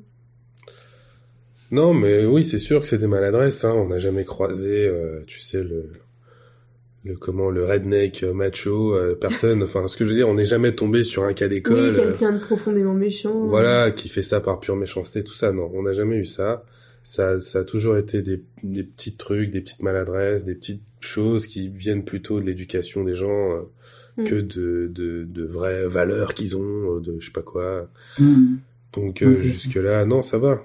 Non, 1.71 1.95
mais 1.95 2.27
oui, 2.27 2.45
c'est 2.45 2.59
sûr 2.59 2.81
que 2.81 2.87
c'est 2.87 2.99
des 2.99 3.07
maladresses. 3.07 3.65
Hein. 3.65 3.73
On 3.75 3.89
n'a 3.89 3.99
jamais 3.99 4.25
croisé, 4.25 4.87
euh, 4.87 5.23
tu 5.27 5.41
sais, 5.41 5.63
le, 5.63 5.91
le 7.05 7.17
comment 7.17 7.51
le 7.51 7.65
redneck 7.65 8.23
euh, 8.23 8.33
macho 8.33 8.95
euh, 8.95 9.15
personne. 9.15 9.63
Enfin 9.65 9.89
ce 9.89 9.97
que 9.97 10.05
je 10.05 10.11
veux 10.11 10.17
dire 10.17 10.29
on 10.29 10.35
n'est 10.35 10.45
jamais 10.45 10.75
tombé 10.75 11.03
sur 11.03 11.25
un 11.25 11.33
cas 11.33 11.49
d'école 11.49 11.91
oui, 11.91 11.95
quelqu'un 11.95 12.33
de 12.33 12.39
profondément 12.39 12.95
méchant. 12.95 13.47
voilà 13.47 13.91
qui 13.91 14.09
fait 14.09 14.23
ça 14.23 14.41
par 14.41 14.61
pure 14.61 14.77
méchanceté 14.77 15.23
tout 15.23 15.35
ça. 15.35 15.53
Non 15.53 15.71
on 15.75 15.83
n'a 15.83 15.93
jamais 15.93 16.17
eu 16.17 16.27
ça. 16.27 16.65
Ça 17.03 17.41
ça 17.41 17.61
a 17.61 17.65
toujours 17.65 17.97
été 17.97 18.23
des, 18.23 18.43
des 18.63 18.85
petits 18.85 19.17
trucs 19.17 19.51
des 19.51 19.61
petites 19.61 19.83
maladresses 19.83 20.45
des 20.45 20.55
petites 20.55 20.83
choses 21.01 21.47
qui 21.47 21.69
viennent 21.69 22.05
plutôt 22.05 22.41
de 22.41 22.47
l'éducation 22.47 23.03
des 23.03 23.17
gens 23.17 23.53
euh, 23.53 23.63
mm. 24.19 24.25
que 24.25 24.35
de, 24.37 24.91
de, 24.93 25.25
de 25.25 25.45
vraies 25.45 25.89
valeurs 25.89 26.35
qu'ils 26.35 26.57
ont 26.57 27.01
de 27.01 27.17
je 27.19 27.27
sais 27.27 27.33
pas 27.33 27.43
quoi. 27.43 27.89
Mm. 28.19 28.57
donc 28.93 29.25
jusque 29.41 29.75
là 29.75 30.05
non 30.05 30.23
ça 30.23 30.39
va 30.39 30.63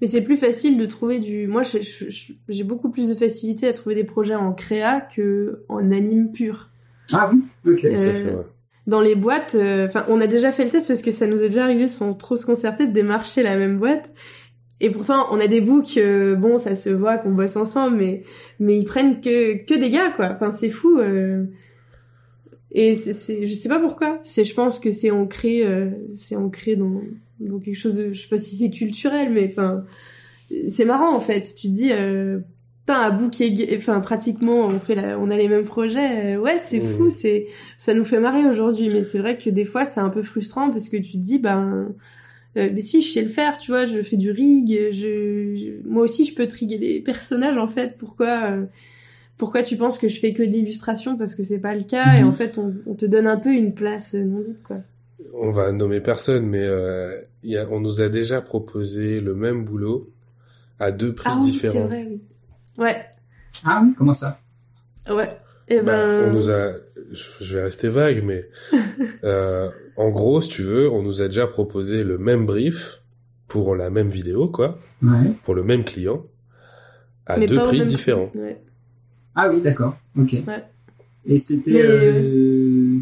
mais 0.00 0.06
c'est 0.06 0.22
plus 0.22 0.36
facile 0.36 0.76
de 0.76 0.86
trouver 0.86 1.18
du. 1.18 1.46
Moi, 1.46 1.62
j'ai 2.48 2.64
beaucoup 2.64 2.90
plus 2.90 3.08
de 3.08 3.14
facilité 3.14 3.68
à 3.68 3.72
trouver 3.72 3.94
des 3.94 4.04
projets 4.04 4.34
en 4.34 4.52
créa 4.52 5.00
que 5.00 5.64
en 5.68 5.92
anime 5.92 6.32
pur. 6.32 6.70
Ah 7.12 7.30
oui, 7.32 7.42
ok. 7.72 7.84
Euh, 7.84 8.42
dans 8.86 9.00
les 9.00 9.14
boîtes, 9.14 9.54
euh, 9.54 9.86
enfin, 9.86 10.04
on 10.08 10.20
a 10.20 10.26
déjà 10.26 10.52
fait 10.52 10.64
le 10.64 10.70
test 10.70 10.86
parce 10.86 11.00
que 11.00 11.10
ça 11.10 11.26
nous 11.26 11.42
est 11.42 11.48
déjà 11.48 11.64
arrivé 11.64 11.88
sans 11.88 12.12
trop 12.12 12.36
se 12.36 12.44
concerter 12.44 12.86
de 12.86 12.92
démarcher 12.92 13.42
la 13.42 13.56
même 13.56 13.78
boîte. 13.78 14.10
Et 14.80 14.90
pourtant, 14.90 15.28
on 15.30 15.38
a 15.38 15.46
des 15.46 15.60
books, 15.60 15.96
euh, 15.96 16.34
bon, 16.34 16.58
ça 16.58 16.74
se 16.74 16.90
voit 16.90 17.16
qu'on 17.16 17.30
bosse 17.30 17.56
ensemble, 17.56 17.96
mais 17.96 18.24
mais 18.58 18.76
ils 18.76 18.84
prennent 18.84 19.20
que 19.20 19.64
que 19.64 19.78
des 19.78 19.90
gars, 19.90 20.10
quoi. 20.10 20.30
Enfin, 20.32 20.50
c'est 20.50 20.70
fou. 20.70 21.00
Et 22.72 22.96
c'est, 22.96 23.46
je 23.46 23.54
sais 23.54 23.68
pas 23.68 23.78
pourquoi. 23.78 24.18
C'est, 24.24 24.44
je 24.44 24.52
pense 24.52 24.80
que 24.80 24.90
c'est 24.90 25.12
ancré, 25.12 25.62
c'est 26.12 26.34
ancré 26.34 26.74
dans 26.74 27.00
donc 27.40 27.64
quelque 27.64 27.76
chose 27.76 27.96
de, 27.96 28.12
je 28.12 28.22
sais 28.22 28.28
pas 28.28 28.38
si 28.38 28.56
c'est 28.56 28.70
culturel, 28.70 29.32
mais 29.32 29.46
enfin, 29.50 29.84
c'est 30.68 30.84
marrant 30.84 31.14
en 31.14 31.20
fait. 31.20 31.54
Tu 31.54 31.68
te 31.68 31.72
dis, 31.72 31.92
euh, 31.92 32.38
putain, 32.86 33.00
à 33.00 33.18
enfin 33.76 34.00
pratiquement, 34.00 34.66
on 34.66 34.80
fait, 34.80 34.94
la, 34.94 35.18
on 35.18 35.30
a 35.30 35.36
les 35.36 35.48
mêmes 35.48 35.64
projets. 35.64 36.34
Euh, 36.34 36.40
ouais, 36.40 36.58
c'est 36.58 36.80
fou, 36.80 37.10
c'est, 37.10 37.46
ça 37.78 37.94
nous 37.94 38.04
fait 38.04 38.20
marrer 38.20 38.44
aujourd'hui. 38.46 38.88
Mais 38.88 39.02
c'est 39.02 39.18
vrai 39.18 39.38
que 39.38 39.50
des 39.50 39.64
fois, 39.64 39.84
c'est 39.84 40.00
un 40.00 40.10
peu 40.10 40.22
frustrant 40.22 40.70
parce 40.70 40.88
que 40.88 40.96
tu 40.96 41.12
te 41.12 41.16
dis, 41.18 41.38
ben, 41.38 41.94
euh, 42.56 42.70
mais 42.72 42.80
si 42.80 43.02
je 43.02 43.10
sais 43.10 43.22
le 43.22 43.28
faire, 43.28 43.58
tu 43.58 43.72
vois, 43.72 43.86
je 43.86 44.00
fais 44.02 44.16
du 44.16 44.30
rig, 44.30 44.68
je, 44.92 45.82
moi 45.86 46.04
aussi 46.04 46.24
je 46.24 46.34
peux 46.34 46.46
triguer 46.46 46.78
des 46.78 47.00
personnages 47.00 47.56
en 47.56 47.66
fait. 47.66 47.96
Pourquoi? 47.98 48.50
Euh, 48.50 48.64
pourquoi 49.36 49.62
tu 49.62 49.76
penses 49.76 49.98
que 49.98 50.06
je 50.06 50.20
fais 50.20 50.32
que 50.32 50.44
de 50.44 50.48
l'illustration 50.48 51.16
parce 51.16 51.34
que 51.34 51.42
c'est 51.42 51.58
pas 51.58 51.74
le 51.74 51.82
cas? 51.82 52.14
Et 52.16 52.22
mhm. 52.22 52.28
en 52.28 52.32
fait 52.32 52.56
on, 52.58 52.72
on, 52.86 52.94
te 52.94 53.04
donne 53.04 53.26
un 53.26 53.36
peu 53.36 53.50
une 53.50 53.74
place 53.74 54.14
non 54.14 54.40
dite 54.40 54.62
quoi 54.62 54.78
on 55.34 55.52
va 55.52 55.72
nommer 55.72 56.00
personne, 56.00 56.46
mais 56.46 56.62
euh, 56.62 57.20
y 57.42 57.56
a, 57.56 57.66
on 57.70 57.80
nous 57.80 58.00
a 58.00 58.08
déjà 58.08 58.40
proposé 58.40 59.20
le 59.20 59.34
même 59.34 59.64
boulot 59.64 60.12
à 60.78 60.92
deux 60.92 61.14
prix 61.14 61.30
ah 61.32 61.38
oui, 61.40 61.50
différents. 61.52 61.86
Vrai, 61.86 62.06
oui. 62.08 62.20
Ouais. 62.78 63.04
Ah 63.64 63.80
oui, 63.84 63.94
comment 63.96 64.12
ça? 64.12 64.40
Ouais. 65.08 65.38
Et 65.68 65.76
eh 65.76 65.80
bah, 65.80 65.96
ben. 65.96 66.30
On 66.30 66.32
nous 66.32 66.50
a, 66.50 66.72
je 67.40 67.56
vais 67.56 67.64
rester 67.64 67.88
vague, 67.88 68.22
mais 68.24 68.48
euh, 69.24 69.70
en 69.96 70.10
gros, 70.10 70.40
si 70.40 70.48
tu 70.48 70.62
veux, 70.62 70.90
on 70.90 71.02
nous 71.02 71.22
a 71.22 71.26
déjà 71.26 71.46
proposé 71.46 72.04
le 72.04 72.18
même 72.18 72.44
brief 72.44 73.00
pour 73.48 73.76
la 73.76 73.90
même 73.90 74.08
vidéo, 74.08 74.48
quoi, 74.48 74.78
ouais. 75.02 75.30
pour 75.44 75.54
le 75.54 75.62
même 75.62 75.84
client, 75.84 76.26
à 77.26 77.38
deux 77.38 77.58
prix 77.58 77.84
différents. 77.84 78.30
Ouais. 78.34 78.60
Ah 79.34 79.48
oui, 79.48 79.60
d'accord. 79.60 79.96
Ok. 80.18 80.32
Ouais. 80.46 80.64
Et 81.26 81.36
c'était 81.36 81.82
euh... 81.82 82.98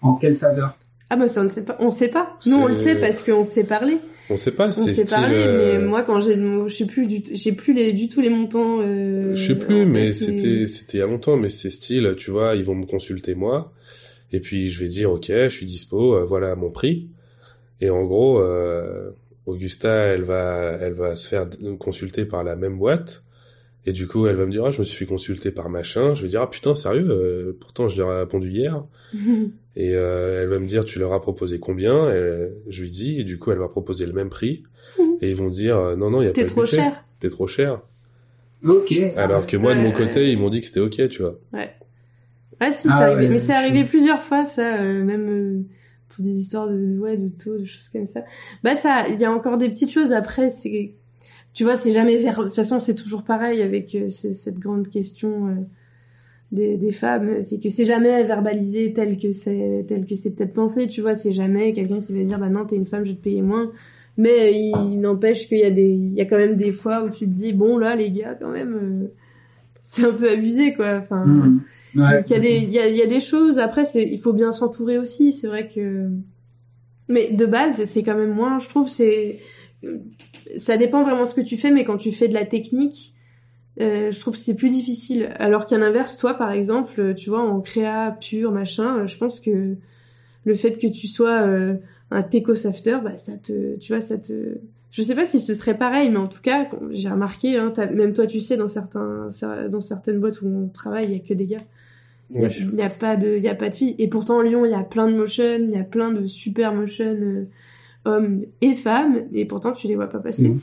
en 0.00 0.14
quelle 0.14 0.36
faveur? 0.36 0.76
Ah 1.10 1.16
bah 1.16 1.28
ça 1.28 1.40
on 1.40 1.44
ne 1.44 1.48
sait 1.50 1.64
pas, 1.64 1.76
on 1.80 1.90
sait 1.90 2.08
pas. 2.08 2.38
Nous 2.46 2.56
on 2.56 2.66
le 2.66 2.72
sait 2.72 2.94
parce 2.94 3.22
qu'on 3.22 3.44
s'est 3.44 3.64
parlé. 3.64 3.98
On 4.32 4.36
sait 4.36 4.52
pas, 4.52 4.70
c'est 4.70 4.92
style. 4.92 5.06
parlé, 5.06 5.36
mais 5.36 5.74
euh, 5.74 5.86
moi 5.86 6.02
quand 6.02 6.20
j'ai, 6.20 6.36
je 6.36 6.72
sais 6.72 6.86
plus 6.86 7.06
du, 7.06 7.22
j'ai 7.32 7.50
plus 7.50 7.74
les, 7.74 7.92
du 7.92 8.08
tout 8.08 8.20
les 8.20 8.30
montants. 8.30 8.78
Euh, 8.80 9.34
je 9.34 9.48
sais 9.48 9.58
plus, 9.58 9.86
mais 9.86 10.12
c'était, 10.12 10.68
c'était 10.68 10.98
il 10.98 11.00
y 11.00 11.02
a 11.02 11.06
longtemps, 11.06 11.36
mais 11.36 11.48
c'est 11.48 11.70
style, 11.70 12.14
tu 12.16 12.30
vois, 12.30 12.54
ils 12.54 12.64
vont 12.64 12.76
me 12.76 12.86
consulter 12.86 13.34
moi, 13.34 13.72
et 14.30 14.38
puis 14.38 14.68
je 14.68 14.78
vais 14.78 14.88
dire 14.88 15.10
ok, 15.10 15.26
je 15.26 15.48
suis 15.48 15.66
dispo, 15.66 16.14
euh, 16.14 16.24
voilà 16.24 16.54
mon 16.54 16.70
prix, 16.70 17.08
et 17.80 17.90
en 17.90 18.04
gros, 18.04 18.38
euh, 18.38 19.10
Augusta, 19.46 19.92
elle 19.92 20.22
va, 20.22 20.76
elle 20.80 20.92
va 20.94 21.16
se 21.16 21.26
faire 21.26 21.48
consulter 21.80 22.24
par 22.24 22.44
la 22.44 22.54
même 22.54 22.78
boîte, 22.78 23.24
et 23.86 23.92
du 23.92 24.06
coup, 24.06 24.26
elle 24.26 24.36
va 24.36 24.44
me 24.46 24.52
dire, 24.52 24.64
ah, 24.66 24.70
je 24.70 24.80
me 24.80 24.84
suis 24.84 24.96
fait 24.96 25.06
consulter 25.06 25.50
par 25.50 25.70
machin. 25.70 26.14
Je 26.14 26.22
vais 26.22 26.28
dire, 26.28 26.42
ah 26.42 26.50
putain, 26.50 26.74
sérieux, 26.74 27.08
euh, 27.08 27.56
pourtant 27.58 27.88
je 27.88 27.96
leur 27.96 28.12
ai 28.12 28.18
répondu 28.20 28.50
hier. 28.50 28.84
et 29.76 29.94
euh, 29.94 30.42
elle 30.42 30.48
va 30.48 30.58
me 30.58 30.66
dire, 30.66 30.84
tu 30.84 30.98
leur 30.98 31.12
as 31.12 31.20
proposé 31.20 31.60
combien? 31.60 32.10
Et 32.10 32.48
Je 32.68 32.82
lui 32.82 32.90
dis, 32.90 33.20
et 33.20 33.24
du 33.24 33.38
coup, 33.38 33.52
elle 33.52 33.58
va 33.58 33.68
proposer 33.68 34.06
le 34.06 34.12
même 34.12 34.28
prix. 34.28 34.64
et 35.20 35.30
ils 35.30 35.36
vont 35.36 35.48
dire, 35.48 35.76
euh, 35.76 35.96
non, 35.96 36.10
non, 36.10 36.22
il 36.22 36.26
y 36.26 36.28
a 36.28 36.32
pas 36.32 36.42
de 36.42 36.46
trop 36.48 36.66
cher. 36.66 37.04
T'es 37.18 37.30
trop 37.30 37.46
cher. 37.46 37.80
Ok. 38.64 38.94
Alors 39.16 39.46
que 39.46 39.56
moi, 39.56 39.74
de 39.74 39.80
mon 39.80 39.92
côté, 39.92 40.30
ils 40.30 40.38
m'ont 40.38 40.50
dit 40.50 40.60
que 40.60 40.66
c'était 40.66 40.80
ok, 40.80 41.08
tu 41.08 41.22
vois. 41.22 41.38
Ouais. 41.52 41.70
Ah 42.58 42.72
si, 42.72 42.88
ah, 42.90 43.14
Mais 43.16 43.38
c'est 43.38 43.52
arrivé 43.52 43.84
plusieurs 43.84 44.22
fois, 44.22 44.44
ça, 44.44 44.82
même 44.82 45.64
pour 46.08 46.24
des 46.24 46.38
histoires 46.38 46.68
de, 46.68 46.98
ouais, 46.98 47.16
de 47.16 47.28
taux, 47.28 47.56
de 47.56 47.64
choses 47.64 47.88
comme 47.88 48.06
ça. 48.06 48.22
Bah 48.62 48.74
ça, 48.74 49.06
il 49.08 49.18
y 49.18 49.24
a 49.24 49.32
encore 49.32 49.56
des 49.56 49.68
petites 49.70 49.90
choses. 49.90 50.12
Après, 50.12 50.50
c'est 50.50 50.94
tu 51.52 51.64
vois, 51.64 51.76
c'est 51.76 51.90
jamais 51.90 52.16
vers. 52.16 52.38
De 52.38 52.44
toute 52.44 52.54
façon, 52.54 52.78
c'est 52.78 52.94
toujours 52.94 53.22
pareil 53.24 53.62
avec 53.62 53.94
euh, 53.94 54.08
cette 54.08 54.58
grande 54.58 54.88
question 54.88 55.48
euh, 55.48 55.54
des, 56.52 56.76
des, 56.76 56.92
femmes, 56.92 57.42
c'est 57.42 57.60
que 57.62 57.68
c'est 57.68 57.84
jamais 57.84 58.24
verbalisé 58.24 58.92
tel 58.92 59.18
que 59.18 59.30
c'est 59.30 59.84
tel 59.88 60.06
que 60.06 60.14
c'est 60.14 60.30
peut-être 60.30 60.52
pensé. 60.52 60.88
Tu 60.88 61.00
vois, 61.00 61.14
c'est 61.14 61.32
jamais 61.32 61.72
quelqu'un 61.72 62.00
qui 62.00 62.12
va 62.12 62.24
dire 62.24 62.38
bah 62.38 62.48
non, 62.48 62.66
t'es 62.66 62.76
une 62.76 62.86
femme, 62.86 63.04
je 63.04 63.10
vais 63.10 63.16
te 63.16 63.22
payer 63.22 63.42
moins. 63.42 63.70
Mais 64.16 64.52
il, 64.52 65.00
n'empêche 65.00 65.48
qu'il 65.48 65.58
y 65.58 65.64
a 65.64 65.70
des, 65.70 65.88
il 65.88 66.12
y 66.12 66.20
a 66.20 66.24
quand 66.24 66.36
même 66.36 66.56
des 66.56 66.72
fois 66.72 67.04
où 67.04 67.10
tu 67.10 67.26
te 67.26 67.30
dis 67.30 67.52
bon 67.52 67.78
là 67.78 67.94
les 67.94 68.10
gars 68.10 68.34
quand 68.34 68.50
même, 68.50 68.74
euh, 68.74 69.06
c'est 69.82 70.04
un 70.04 70.12
peu 70.12 70.30
abusé 70.30 70.74
quoi. 70.74 70.98
Enfin, 70.98 71.24
mmh. 71.24 71.62
il 71.94 72.00
y 72.00 72.34
a 72.34 72.38
des, 72.38 72.56
il 72.56 72.70
y 72.70 72.78
a, 72.78 72.88
il 72.88 72.96
y 72.96 73.02
a 73.02 73.06
des 73.06 73.20
choses. 73.20 73.58
Après, 73.58 73.84
c'est, 73.84 74.04
il 74.04 74.18
faut 74.18 74.32
bien 74.32 74.52
s'entourer 74.52 74.98
aussi. 74.98 75.32
C'est 75.32 75.46
vrai 75.46 75.68
que, 75.68 76.10
mais 77.08 77.30
de 77.30 77.46
base, 77.46 77.84
c'est 77.84 78.02
quand 78.02 78.16
même 78.16 78.34
moins. 78.34 78.58
Je 78.58 78.68
trouve 78.68 78.88
c'est 78.88 79.38
ça 80.56 80.76
dépend 80.76 81.02
vraiment 81.02 81.22
de 81.22 81.28
ce 81.28 81.34
que 81.34 81.40
tu 81.40 81.56
fais, 81.56 81.70
mais 81.70 81.84
quand 81.84 81.96
tu 81.96 82.12
fais 82.12 82.28
de 82.28 82.34
la 82.34 82.44
technique, 82.44 83.14
euh, 83.80 84.12
je 84.12 84.20
trouve 84.20 84.34
que 84.34 84.40
c'est 84.40 84.54
plus 84.54 84.68
difficile. 84.70 85.32
Alors 85.38 85.66
qu'à 85.66 85.78
l'inverse, 85.78 86.16
toi, 86.16 86.34
par 86.34 86.52
exemple, 86.52 87.14
tu 87.14 87.30
vois, 87.30 87.42
en 87.42 87.60
créa 87.60 88.16
pur, 88.20 88.52
machin, 88.52 89.06
je 89.06 89.16
pense 89.16 89.40
que 89.40 89.76
le 90.44 90.54
fait 90.54 90.78
que 90.78 90.86
tu 90.86 91.06
sois 91.06 91.42
euh, 91.42 91.74
un 92.10 92.22
techo 92.22 92.54
safter, 92.54 92.98
bah, 93.02 93.16
ça 93.16 93.36
te, 93.36 93.76
tu 93.76 93.92
vois, 93.92 94.00
ça 94.00 94.18
te, 94.18 94.58
je 94.90 95.02
sais 95.02 95.14
pas 95.14 95.24
si 95.24 95.40
ce 95.40 95.54
serait 95.54 95.76
pareil, 95.76 96.10
mais 96.10 96.18
en 96.18 96.28
tout 96.28 96.42
cas, 96.42 96.68
j'ai 96.90 97.08
remarqué, 97.08 97.56
hein, 97.56 97.72
même 97.94 98.12
toi, 98.12 98.26
tu 98.26 98.40
sais, 98.40 98.56
dans 98.56 98.68
certains, 98.68 99.30
dans 99.70 99.80
certaines 99.80 100.20
boîtes 100.20 100.42
où 100.42 100.46
on 100.46 100.68
travaille, 100.68 101.04
il 101.04 101.12
y 101.12 101.16
a 101.16 101.20
que 101.20 101.34
des 101.34 101.46
gars. 101.46 101.58
Il 102.32 102.40
n'y 102.74 102.82
a, 102.82 102.86
a, 102.86 102.90
pas 102.90 103.16
de, 103.16 103.34
il 103.36 103.42
y 103.42 103.48
a 103.48 103.56
pas 103.56 103.70
de 103.70 103.74
filles. 103.74 103.96
Et 103.98 104.06
pourtant, 104.06 104.40
Lyon, 104.40 104.64
il 104.64 104.70
y 104.70 104.74
a 104.74 104.84
plein 104.84 105.08
de 105.08 105.16
motion, 105.16 105.56
il 105.58 105.70
y 105.70 105.76
a 105.76 105.82
plein 105.82 106.12
de 106.12 106.28
super 106.28 106.72
motion. 106.72 107.04
Euh, 107.06 107.48
hommes 108.04 108.44
et 108.60 108.74
femmes, 108.74 109.22
et 109.32 109.44
pourtant 109.44 109.72
tu 109.72 109.86
les 109.86 109.94
vois 109.94 110.08
pas 110.08 110.18
passer. 110.18 110.54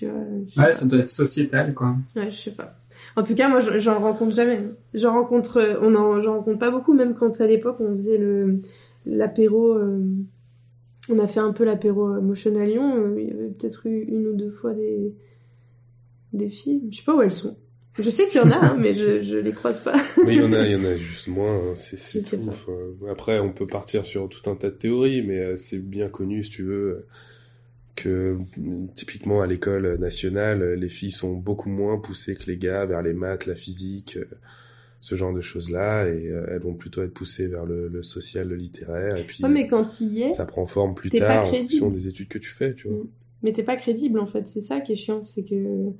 Tu 0.00 0.06
vois, 0.06 0.64
ouais, 0.64 0.72
ça 0.72 0.88
doit 0.88 1.00
être 1.00 1.10
sociétal, 1.10 1.74
quoi. 1.74 1.94
Ouais, 2.16 2.30
je 2.30 2.36
sais 2.36 2.52
pas. 2.52 2.74
En 3.16 3.22
tout 3.22 3.34
cas, 3.34 3.50
moi, 3.50 3.60
j'en 3.60 3.98
rencontre 3.98 4.34
jamais. 4.34 4.64
J'en 4.94 5.12
rencontre, 5.12 5.58
euh, 5.58 5.76
on 5.82 5.94
en, 5.94 6.22
j'en 6.22 6.38
rencontre 6.38 6.58
pas 6.58 6.70
beaucoup, 6.70 6.94
même 6.94 7.14
quand 7.14 7.38
à 7.42 7.46
l'époque 7.46 7.76
on 7.80 7.92
faisait 7.92 8.16
le 8.16 8.62
l'apéro. 9.04 9.74
Euh, 9.74 10.02
on 11.10 11.18
a 11.18 11.26
fait 11.26 11.40
un 11.40 11.52
peu 11.52 11.64
l'apéro 11.64 12.14
euh, 12.14 12.20
Motion 12.22 12.58
à 12.58 12.64
Lyon. 12.64 13.14
il 13.18 13.28
y 13.28 13.30
avait 13.30 13.48
peut-être 13.48 13.86
eu 13.86 14.00
une 14.08 14.28
ou 14.28 14.32
deux 14.34 14.50
fois 14.50 14.72
des 14.72 15.14
des 16.32 16.48
filles. 16.48 16.88
Je 16.90 16.96
sais 16.96 17.04
pas 17.04 17.14
où 17.14 17.20
elles 17.20 17.30
sont. 17.30 17.58
Je 17.98 18.08
sais 18.08 18.26
qu'il 18.26 18.40
y 18.40 18.42
en 18.42 18.50
a, 18.52 18.56
hein, 18.56 18.76
mais 18.78 18.94
je, 18.94 19.20
je 19.20 19.36
les 19.36 19.52
croise 19.52 19.80
pas. 19.80 20.00
mais 20.24 20.36
il 20.36 20.40
y 20.40 20.42
en 20.42 20.54
a, 20.54 20.66
il 20.66 20.72
y 20.72 20.76
en 20.76 20.84
a 20.84 20.96
juste 20.96 21.28
moins. 21.28 21.56
Hein. 21.56 21.72
C'est, 21.74 22.22
tout. 22.22 22.38
Enfin, 22.48 22.72
après, 23.10 23.38
on 23.38 23.52
peut 23.52 23.66
partir 23.66 24.06
sur 24.06 24.30
tout 24.30 24.48
un 24.48 24.54
tas 24.54 24.70
de 24.70 24.76
théories, 24.76 25.20
mais 25.20 25.58
c'est 25.58 25.78
bien 25.78 26.08
connu, 26.08 26.42
si 26.42 26.50
tu 26.50 26.62
veux, 26.62 27.06
que 27.96 28.38
typiquement 28.94 29.42
à 29.42 29.46
l'école 29.46 29.98
nationale, 29.98 30.74
les 30.74 30.88
filles 30.88 31.12
sont 31.12 31.34
beaucoup 31.34 31.68
moins 31.68 31.98
poussées 31.98 32.34
que 32.34 32.46
les 32.46 32.56
gars 32.56 32.86
vers 32.86 33.02
les 33.02 33.12
maths, 33.12 33.46
la 33.46 33.54
physique, 33.54 34.16
euh, 34.16 34.24
ce 35.00 35.14
genre 35.14 35.32
de 35.32 35.40
choses-là, 35.40 36.08
et 36.08 36.28
euh, 36.28 36.46
elles 36.48 36.60
vont 36.60 36.74
plutôt 36.74 37.02
être 37.02 37.12
poussées 37.12 37.46
vers 37.46 37.64
le, 37.64 37.88
le 37.88 38.02
social, 38.02 38.48
le 38.48 38.56
littéraire. 38.56 39.16
Et 39.16 39.24
puis, 39.24 39.42
ouais, 39.42 39.48
mais 39.48 39.66
quand 39.66 40.00
il 40.00 40.12
y 40.12 40.22
est, 40.22 40.30
ça 40.30 40.46
prend 40.46 40.66
forme 40.66 40.94
plus 40.94 41.10
tard 41.10 41.46
en 41.46 41.52
fonction 41.52 41.90
des 41.90 42.08
études 42.08 42.28
que 42.28 42.38
tu 42.38 42.50
fais, 42.50 42.74
tu 42.74 42.88
vois. 42.88 42.98
Mm. 42.98 43.08
Mais 43.42 43.52
t'es 43.54 43.62
pas 43.62 43.76
crédible 43.76 44.18
en 44.18 44.26
fait, 44.26 44.48
c'est 44.48 44.60
ça 44.60 44.80
qui 44.80 44.92
est 44.92 44.96
chiant, 44.96 45.24
c'est 45.24 45.42
que 45.42 45.92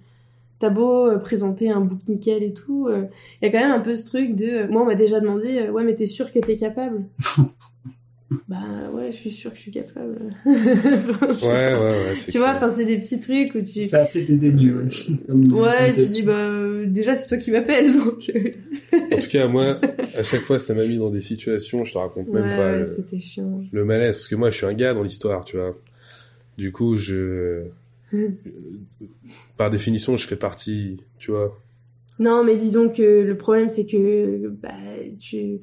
t'as 0.59 0.69
beau 0.69 1.07
euh, 1.07 1.17
présenter 1.17 1.71
un 1.71 1.81
book 1.81 2.01
nickel 2.07 2.43
et 2.43 2.53
tout, 2.53 2.91
il 2.91 3.47
y 3.47 3.49
a 3.49 3.51
quand 3.51 3.61
même 3.61 3.73
un 3.73 3.81
peu 3.81 3.97
ce 3.97 4.05
truc 4.05 4.37
de. 4.37 4.71
Moi, 4.71 4.83
on 4.83 4.85
m'a 4.85 4.95
déjà 4.95 5.21
demandé, 5.21 5.69
ouais, 5.71 5.85
mais 5.85 5.95
t'es 5.95 6.07
sûr 6.07 6.31
que 6.33 6.39
t'es 6.39 6.57
capable? 6.57 7.05
Bah 8.49 8.91
ouais, 8.95 9.11
je 9.11 9.17
suis 9.17 9.31
sûre 9.31 9.51
que 9.51 9.57
je 9.57 9.63
suis 9.63 9.71
capable. 9.73 10.37
ouais, 10.47 10.55
ouais, 11.43 11.75
ouais. 11.75 12.15
Tu 12.31 12.39
vois, 12.39 12.55
enfin, 12.55 12.73
c'est 12.73 12.85
des 12.85 12.99
petits 12.99 13.19
trucs 13.19 13.57
où 13.57 13.61
tu. 13.61 13.83
C'est 13.83 13.97
assez 13.97 14.25
dédaigneux. 14.25 14.87
Ouais, 15.29 15.61
ouais 15.61 15.95
tu 15.95 16.03
dis, 16.03 16.23
bah, 16.23 16.49
déjà, 16.87 17.17
c'est 17.17 17.27
toi 17.27 17.39
qui 17.39 17.51
m'appelles, 17.51 17.93
donc. 17.97 18.31
Euh. 18.33 18.53
en 19.13 19.19
tout 19.19 19.29
cas, 19.29 19.49
moi, 19.49 19.81
à 20.17 20.23
chaque 20.23 20.43
fois, 20.43 20.61
ça 20.61 20.75
m'a 20.75 20.85
mis 20.85 20.99
dans 20.99 21.11
des 21.11 21.21
situations, 21.21 21.85
je 21.85 21.93
te 21.93 21.99
raconte 21.99 22.29
même 22.29 22.45
ouais, 22.45 22.57
pas. 22.57 22.77
Le, 22.77 22.87
c'était 22.87 23.19
chiant. 23.19 23.65
Le 23.73 23.85
malaise, 23.85 24.17
parce 24.17 24.29
que 24.29 24.37
moi, 24.37 24.51
je 24.51 24.57
suis 24.59 24.67
un 24.67 24.75
gars 24.75 24.95
dans 24.95 25.03
l'histoire, 25.03 25.45
tu 25.45 25.57
vois. 25.57 25.77
Du 26.57 26.71
coup, 26.71 26.99
je. 26.99 27.65
Par 29.57 29.71
définition, 29.71 30.17
je 30.17 30.27
fais 30.27 30.37
partie, 30.37 30.99
tu 31.19 31.33
vois. 31.33 31.59
Non, 32.21 32.45
mais 32.45 32.55
disons 32.55 32.91
que 32.91 33.23
le 33.23 33.37
problème, 33.37 33.69
c'est 33.69 33.87
que, 33.87 34.49
bah, 34.63 34.71
tu 35.19 35.61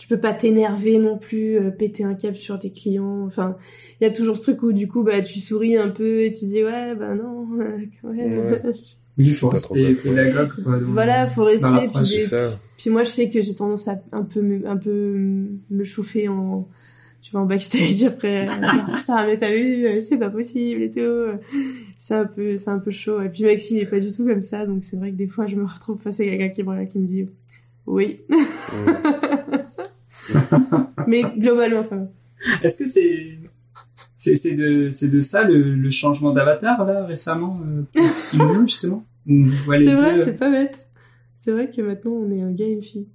tu 0.00 0.08
peux 0.08 0.18
pas 0.18 0.32
t'énerver 0.32 0.96
non 0.96 1.18
plus, 1.18 1.58
euh, 1.58 1.70
péter 1.70 2.04
un 2.04 2.14
cap 2.14 2.34
sur 2.34 2.58
tes 2.58 2.70
clients. 2.70 3.22
Enfin, 3.26 3.58
il 4.00 4.04
y 4.04 4.06
a 4.06 4.10
toujours 4.10 4.34
ce 4.34 4.44
truc 4.44 4.62
où 4.62 4.72
du 4.72 4.88
coup, 4.88 5.02
bah, 5.02 5.20
tu 5.20 5.40
souris 5.40 5.76
un 5.76 5.90
peu 5.90 6.22
et 6.22 6.30
tu 6.30 6.46
dis 6.46 6.64
ouais, 6.64 6.94
bah 6.94 7.14
non. 7.14 7.46
Ouais. 8.02 8.62
Oui, 9.18 9.26
il 9.26 9.34
faut 9.34 9.50
rester 9.50 9.94
pédagogue. 9.94 10.52
voilà, 10.88 11.26
faut 11.26 11.44
rester. 11.44 11.68
Puis, 11.92 12.34
puis, 12.78 12.90
moi, 12.90 13.04
je 13.04 13.10
sais 13.10 13.28
que 13.28 13.42
j'ai 13.42 13.54
tendance 13.54 13.88
à 13.88 14.00
un 14.12 14.22
peu, 14.22 14.40
me, 14.40 14.66
un 14.66 14.78
peu 14.78 15.16
me 15.68 15.84
chauffer 15.84 16.28
en, 16.28 16.66
tu 17.20 17.32
vois, 17.32 17.42
en 17.42 17.46
backstage 17.46 18.02
après. 18.02 18.46
Putain, 18.96 19.26
mais 19.26 19.36
t'as 19.36 19.52
vu, 19.52 19.84
euh, 19.84 20.00
c'est 20.00 20.16
pas 20.16 20.30
possible 20.30 20.80
et 20.80 20.88
tout. 20.88 21.38
C'est 21.98 22.14
un 22.14 22.24
peu, 22.24 22.56
c'est 22.56 22.70
un 22.70 22.78
peu 22.78 22.90
chaud. 22.90 23.20
Et 23.20 23.28
puis 23.28 23.44
Maxime 23.44 23.76
il 23.76 23.82
est 23.82 23.86
pas 23.86 24.00
du 24.00 24.10
tout 24.10 24.24
comme 24.24 24.40
ça, 24.40 24.64
donc 24.64 24.82
c'est 24.82 24.96
vrai 24.96 25.10
que 25.10 25.16
des 25.16 25.26
fois, 25.26 25.46
je 25.46 25.56
me 25.56 25.66
retrouve 25.66 26.00
face 26.00 26.20
à 26.20 26.24
quelqu'un 26.24 26.48
qui 26.48 26.98
me 26.98 27.06
dit 27.06 27.26
oui. 27.86 28.20
Mais 31.06 31.22
globalement, 31.22 31.82
ça 31.82 31.96
va. 31.96 32.06
Est-ce 32.62 32.84
que 32.84 32.88
c'est 32.88 33.38
c'est 34.16 34.34
c'est 34.34 34.54
de 34.54 34.90
c'est 34.90 35.08
de 35.08 35.20
ça 35.20 35.44
le, 35.44 35.74
le 35.74 35.90
changement 35.90 36.32
d'avatar 36.32 36.84
là 36.84 37.06
récemment 37.06 37.60
euh, 37.66 38.64
justement? 38.66 39.04
C'est 39.26 39.94
vrai, 39.94 40.24
c'est 40.24 40.38
pas 40.38 40.50
bête. 40.50 40.88
C'est 41.38 41.52
vrai 41.52 41.70
que 41.70 41.80
maintenant 41.80 42.12
on 42.12 42.30
est 42.30 42.42
un 42.42 42.52
gars 42.52 42.66
et 42.66 42.72
une 42.72 42.82
fille. 42.82 43.08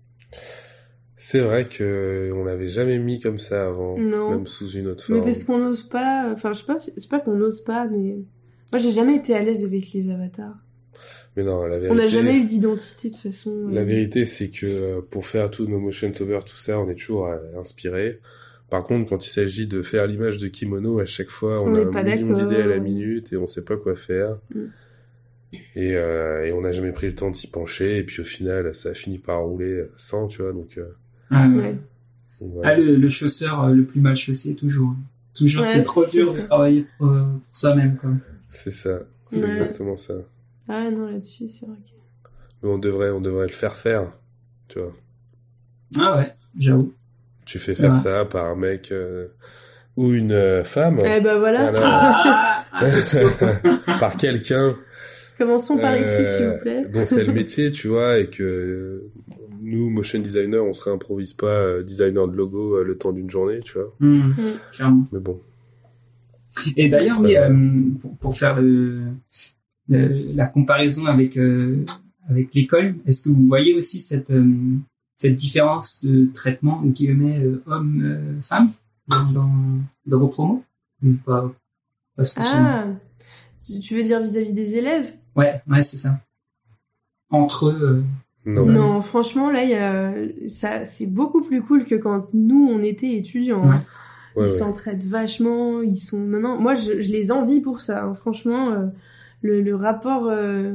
C'est 1.17 1.39
vrai 1.39 1.67
que 1.67 2.31
on 2.35 2.43
l'avait 2.43 2.67
jamais 2.67 2.99
mis 2.99 3.19
comme 3.19 3.39
ça 3.39 3.67
avant, 3.67 3.97
non. 3.97 4.29
même 4.29 4.47
sous 4.47 4.69
une 4.69 4.87
autre 4.87 5.03
forme. 5.03 5.19
Mais 5.19 5.25
parce 5.25 5.43
qu'on 5.43 5.57
n'ose 5.57 5.83
pas. 5.83 6.29
Enfin, 6.31 6.53
je 6.53 6.59
sais 6.59 6.65
pas. 6.65 6.77
C'est 6.79 7.09
pas 7.09 7.19
qu'on 7.19 7.35
n'ose 7.35 7.61
pas, 7.61 7.87
mais 7.87 8.17
moi 8.71 8.79
j'ai 8.79 8.91
jamais 8.91 9.15
été 9.15 9.35
à 9.35 9.41
l'aise 9.41 9.63
avec 9.63 9.91
les 9.93 10.09
avatars. 10.09 10.64
Mais 11.35 11.43
non, 11.43 11.63
la 11.65 11.79
vérité. 11.79 11.91
On 11.91 11.95
n'a 11.95 12.07
jamais 12.07 12.35
eu 12.35 12.43
d'identité 12.45 13.09
de 13.09 13.15
façon. 13.15 13.67
La 13.69 13.83
vérité, 13.83 14.25
c'est 14.25 14.49
que 14.49 14.65
euh, 14.65 15.01
pour 15.01 15.25
faire 15.25 15.51
tous 15.51 15.67
nos 15.67 15.79
motion 15.79 16.11
tover, 16.11 16.39
tout 16.45 16.57
ça, 16.57 16.79
on 16.79 16.89
est 16.89 16.95
toujours 16.95 17.27
euh, 17.27 17.37
inspiré. 17.59 18.19
Par 18.69 18.83
contre, 18.83 19.09
quand 19.09 19.25
il 19.25 19.29
s'agit 19.29 19.67
de 19.67 19.81
faire 19.83 20.07
l'image 20.07 20.37
de 20.37 20.47
kimono, 20.47 20.99
à 20.99 21.05
chaque 21.05 21.29
fois, 21.29 21.61
on, 21.61 21.75
a 21.75 21.99
un 21.99 22.03
million 22.03 22.33
d'idées 22.33 22.61
à 22.61 22.67
la 22.67 22.79
minute 22.79 23.33
et 23.33 23.37
on 23.37 23.47
sait 23.47 23.63
pas 23.63 23.75
quoi 23.75 23.95
faire. 23.95 24.37
Mm. 24.53 24.63
Et, 25.75 25.95
euh, 25.95 26.45
et, 26.45 26.51
on 26.51 26.61
n'a 26.61 26.71
jamais 26.71 26.91
pris 26.91 27.07
le 27.07 27.15
temps 27.15 27.29
de 27.29 27.35
s'y 27.35 27.47
pencher. 27.47 27.97
Et 27.97 28.03
puis 28.03 28.21
au 28.21 28.25
final, 28.25 28.73
ça 28.73 28.89
a 28.89 28.93
fini 28.93 29.19
par 29.19 29.41
rouler 29.41 29.83
sans, 29.97 30.27
tu 30.27 30.41
vois. 30.41 30.53
Donc. 30.53 30.77
Euh... 30.77 30.87
Ah, 31.31 31.47
ouais. 31.47 31.75
donc 32.39 32.51
voilà. 32.53 32.71
ah 32.71 32.77
le, 32.77 32.95
le, 32.95 33.09
chausseur 33.09 33.67
le 33.69 33.83
plus 33.83 33.99
mal 33.99 34.15
chaussé 34.15 34.55
toujours. 34.55 34.95
Toujours, 35.33 35.61
ouais, 35.61 35.67
c'est 35.67 35.83
trop 35.83 36.05
dur 36.05 36.33
de 36.33 36.39
travailler 36.39 36.85
pour, 36.97 37.09
pour 37.09 37.39
soi-même. 37.51 37.97
C'est 38.49 38.71
ça. 38.71 39.01
C'est 39.29 39.43
exactement 39.43 39.97
ça. 39.97 40.15
Ah 40.67 40.89
non, 40.89 41.07
là-dessus, 41.07 41.47
c'est 41.47 41.65
vrai 41.65 41.77
que... 41.77 42.29
Mais 42.63 42.69
on 42.69 42.77
devrait, 42.77 43.11
on 43.11 43.21
devrait 43.21 43.47
le 43.47 43.53
faire 43.53 43.73
faire, 43.73 44.11
tu 44.67 44.79
vois. 44.79 44.93
Ah 45.97 46.17
ouais, 46.17 46.31
j'avoue. 46.57 46.93
Tu 47.45 47.59
fais 47.59 47.73
faire 47.73 47.91
vrai. 47.91 47.99
ça 47.99 48.25
par 48.25 48.45
un 48.45 48.55
mec 48.55 48.91
euh, 48.91 49.27
ou 49.95 50.13
une 50.13 50.31
euh, 50.31 50.63
femme. 50.63 50.97
Eh 51.05 51.21
ben 51.21 51.37
voilà. 51.37 51.71
Ah, 51.83 52.65
par 53.99 54.17
quelqu'un. 54.17 54.75
Commençons 55.37 55.77
par 55.77 55.93
euh, 55.93 55.99
ici, 55.99 56.25
s'il 56.25 56.47
vous 56.47 56.57
plaît. 56.57 56.85
dont 56.91 57.05
c'est 57.05 57.23
le 57.23 57.33
métier, 57.33 57.71
tu 57.71 57.89
vois, 57.89 58.17
et 58.17 58.29
que 58.29 59.03
nous, 59.61 59.89
motion 59.89 60.19
designer, 60.19 60.63
on 60.65 60.73
se 60.73 60.83
réimprovise 60.83 61.33
pas 61.33 61.81
designer 61.83 62.27
de 62.27 62.35
logo 62.35 62.83
le 62.83 62.97
temps 62.97 63.11
d'une 63.11 63.29
journée, 63.29 63.59
tu 63.59 63.73
vois. 63.73 63.93
Mmh, 63.99 64.33
mmh. 64.79 65.07
Mais 65.11 65.19
bon. 65.19 65.39
Et 66.77 66.87
d'ailleurs, 66.87 67.19
oui, 67.19 67.35
pour, 68.01 68.17
pour, 68.17 68.37
faire 68.37 68.61
le, 68.61 69.01
la 69.89 70.47
comparaison 70.47 71.05
avec 71.05 71.37
euh, 71.37 71.85
avec 72.29 72.53
l'école, 72.53 72.95
est-ce 73.05 73.23
que 73.23 73.29
vous 73.29 73.45
voyez 73.47 73.73
aussi 73.73 73.99
cette 73.99 74.31
euh, 74.31 74.77
cette 75.15 75.35
différence 75.35 76.03
de 76.03 76.27
traitement 76.33 76.81
ou 76.83 76.91
qui 76.91 77.07
met 77.09 77.39
euh, 77.39 77.63
homme 77.67 78.39
femme 78.41 78.69
dans, 79.07 79.31
dans, 79.31 79.51
dans 80.05 80.19
vos 80.19 80.27
promos 80.27 80.63
ou 81.03 81.13
pas 81.25 81.51
pas 82.15 82.23
spécialement? 82.23 82.67
Ah, 82.67 83.79
tu 83.81 83.95
veux 83.95 84.03
dire 84.03 84.21
vis-à-vis 84.21 84.51
-vis 84.51 84.53
des 84.53 84.75
élèves? 84.75 85.13
Ouais, 85.35 85.61
ouais, 85.67 85.81
c'est 85.81 85.97
ça. 85.97 86.19
Entre 87.29 87.67
eux. 87.69 88.03
Non. 88.45 88.65
non. 88.67 89.01
franchement, 89.01 89.49
là, 89.49 89.63
il 89.63 89.71
y 89.71 89.73
a, 89.73 90.13
ça, 90.47 90.85
c'est 90.85 91.07
beaucoup 91.07 91.41
plus 91.41 91.63
cool 91.63 91.85
que 91.85 91.95
quand 91.95 92.27
nous, 92.33 92.69
on 92.71 92.83
était 92.83 93.15
étudiants. 93.15 93.67
Ouais. 93.67 93.77
Ils 94.37 94.41
Ouais, 94.41 94.47
s'entraident 94.47 95.01
vachement, 95.01 95.81
ils 95.81 95.97
sont, 95.97 96.19
non, 96.19 96.41
non, 96.41 96.59
moi, 96.59 96.75
je, 96.75 97.01
je 97.01 97.09
les 97.09 97.31
envie 97.31 97.61
pour 97.61 97.79
ça, 97.79 98.03
hein. 98.03 98.15
franchement, 98.15 98.69
euh, 98.71 98.87
le, 99.45 99.61
le, 99.61 99.75
rapport, 99.75 100.27
euh... 100.29 100.73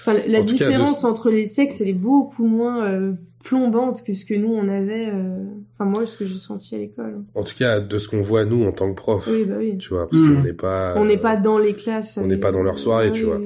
enfin, 0.00 0.14
la 0.26 0.40
En 0.40 0.44
tout 0.44 0.56
cas, 0.56 0.66
différence 0.66 1.02
de- 1.02 1.06
entre 1.06 1.30
les 1.30 1.46
sexes, 1.46 1.80
elle 1.80 1.88
est 1.88 1.92
beaucoup 1.92 2.46
moins 2.46 2.84
euh, 2.86 3.12
plombante 3.44 4.02
que 4.04 4.14
ce 4.14 4.24
que 4.24 4.34
nous, 4.34 4.52
on 4.52 4.68
avait, 4.68 5.08
euh, 5.12 5.44
enfin, 5.78 5.88
moi, 5.90 6.04
ce 6.06 6.16
que 6.18 6.26
j'ai 6.26 6.38
senti 6.38 6.74
à 6.74 6.78
l'école. 6.78 7.22
En 7.34 7.44
tout 7.44 7.54
cas, 7.56 7.80
de 7.80 7.98
ce 7.98 8.08
qu'on 8.08 8.20
voit 8.22 8.44
nous 8.44 8.64
en 8.64 8.72
tant 8.72 8.90
que 8.90 8.96
prof, 8.96 9.28
Oui, 9.30 9.44
bah 9.44 9.54
oui. 9.58 9.78
tu 9.78 9.90
vois, 9.90 10.08
parce 10.08 10.20
Mm. 10.20 10.34
qu'on 10.36 10.42
n'est 10.42 10.52
pas. 10.52 10.94
On 10.96 11.04
n'est 11.04 11.16
euh, 11.18 11.22
pas 11.22 11.36
dans 11.36 11.58
les 11.58 11.74
classes. 11.74 12.18
on 12.22 12.26
n'est 12.26 12.36
pas 12.36 12.52
dans 12.52 12.62
leur 12.62 12.78
soirée, 12.78 13.12
tu 13.12 13.24
vois. 13.24 13.38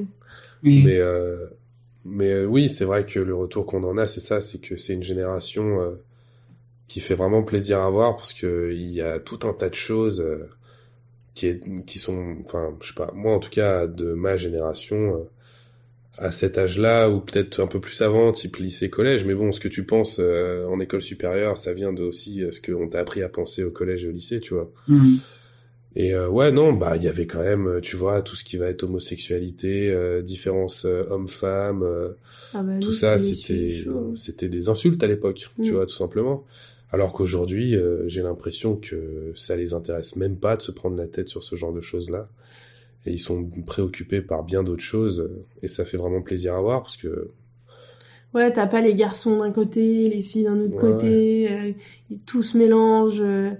oui. 0.63 0.81
Mais 0.85 0.97
euh, 0.97 1.45
mais 2.05 2.31
euh, 2.31 2.45
oui, 2.45 2.67
c'est 2.69 2.83
vrai 2.85 3.05
que 3.05 3.19
le 3.19 3.33
retour 3.35 3.65
qu'on 3.65 3.83
en 3.83 3.97
a, 3.97 4.07
c'est 4.07 4.19
ça, 4.19 4.41
c'est 4.41 4.59
que 4.59 4.75
c'est 4.75 4.93
une 4.93 5.03
génération 5.03 5.79
euh, 5.81 5.91
qui 6.89 6.99
fait 6.99 7.15
vraiment 7.15 7.43
plaisir 7.43 7.79
à 7.79 7.89
voir 7.89 8.17
parce 8.17 8.33
que 8.33 8.71
il 8.73 8.91
y 8.91 9.01
a 9.01 9.19
tout 9.19 9.39
un 9.47 9.53
tas 9.53 9.69
de 9.69 9.75
choses 9.75 10.19
euh, 10.19 10.49
qui 11.35 11.47
est, 11.47 11.61
qui 11.85 11.99
sont, 11.99 12.35
enfin, 12.45 12.75
je 12.81 12.87
sais 12.89 12.93
pas, 12.93 13.11
moi 13.15 13.33
en 13.33 13.39
tout 13.39 13.49
cas 13.49 13.87
de 13.87 14.13
ma 14.13 14.37
génération. 14.37 15.15
euh, 15.17 15.23
à 16.19 16.31
cet 16.31 16.59
âge-là, 16.59 17.09
ou 17.09 17.21
peut-être 17.21 17.59
un 17.59 17.65
peu 17.65 17.79
plus 17.79 17.99
avant, 18.03 18.31
type 18.31 18.57
lycée, 18.57 18.87
collège, 18.87 19.25
mais 19.25 19.33
bon, 19.33 19.51
ce 19.51 19.59
que 19.59 19.67
tu 19.67 19.83
penses 19.83 20.17
euh, 20.19 20.63
en 20.67 20.79
école 20.79 21.01
supérieure, 21.01 21.57
ça 21.57 21.73
vient 21.73 21.91
de 21.91 22.03
aussi 22.03 22.43
euh, 22.43 22.51
ce 22.51 22.61
qu'on 22.61 22.87
t'a 22.87 22.99
appris 22.99 23.23
à 23.23 23.29
penser 23.29 23.63
au 23.63 23.71
collège 23.71 24.05
et 24.05 24.09
au 24.09 24.11
lycée, 24.11 24.39
tu 24.39 24.53
vois. 24.53 24.71
Mmh. 24.87 25.15
Et 25.95 26.13
euh, 26.13 26.29
ouais, 26.29 26.51
non, 26.51 26.71
bah 26.73 26.97
il 26.97 27.03
y 27.03 27.07
avait 27.07 27.25
quand 27.25 27.41
même, 27.41 27.67
euh, 27.67 27.81
tu 27.81 27.95
vois, 27.95 28.21
tout 28.21 28.35
ce 28.35 28.43
qui 28.43 28.57
va 28.57 28.67
être 28.67 28.83
homosexualité, 28.83 29.89
euh, 29.91 30.21
différence 30.21 30.85
euh, 30.85 31.03
homme-femme, 31.09 31.81
euh, 31.81 32.09
Ah 32.53 32.61
bah, 32.61 32.73
tout 32.79 32.93
ça, 32.93 33.17
c'était 33.17 33.83
c'était 34.15 34.49
des 34.49 34.69
insultes 34.69 35.03
à 35.03 35.07
l'époque, 35.07 35.47
tu 35.63 35.71
Mm. 35.71 35.75
vois, 35.75 35.85
tout 35.87 35.95
simplement. 35.95 36.45
Alors 36.93 37.11
qu'aujourd'hui, 37.11 37.75
euh, 37.75 38.07
j'ai 38.07 38.21
l'impression 38.21 38.77
que 38.77 39.33
ça 39.35 39.57
les 39.57 39.73
intéresse 39.73 40.15
même 40.15 40.37
pas 40.37 40.55
de 40.55 40.61
se 40.61 40.71
prendre 40.71 40.95
la 40.95 41.07
tête 41.07 41.27
sur 41.27 41.43
ce 41.43 41.55
genre 41.57 41.73
de 41.73 41.81
choses-là. 41.81 42.29
Et 43.05 43.11
ils 43.11 43.19
sont 43.19 43.49
préoccupés 43.65 44.21
par 44.21 44.43
bien 44.43 44.63
d'autres 44.63 44.83
choses, 44.83 45.19
euh, 45.19 45.43
et 45.61 45.67
ça 45.67 45.83
fait 45.83 45.97
vraiment 45.97 46.21
plaisir 46.21 46.55
à 46.55 46.61
voir 46.61 46.81
parce 46.83 46.95
que 46.95 47.31
Ouais, 48.33 48.51
t'as 48.51 48.65
pas 48.65 48.81
les 48.81 48.95
garçons 48.95 49.39
d'un 49.39 49.51
côté, 49.51 50.09
les 50.09 50.21
filles 50.21 50.45
d'un 50.45 50.59
autre 50.59 50.75
Ouais, 50.75 50.81
côté, 50.81 51.51
euh, 51.51 51.71
ils, 52.09 52.19
tout 52.21 52.41
se 52.41 52.57
mélange, 52.57 53.19
euh, 53.21 53.51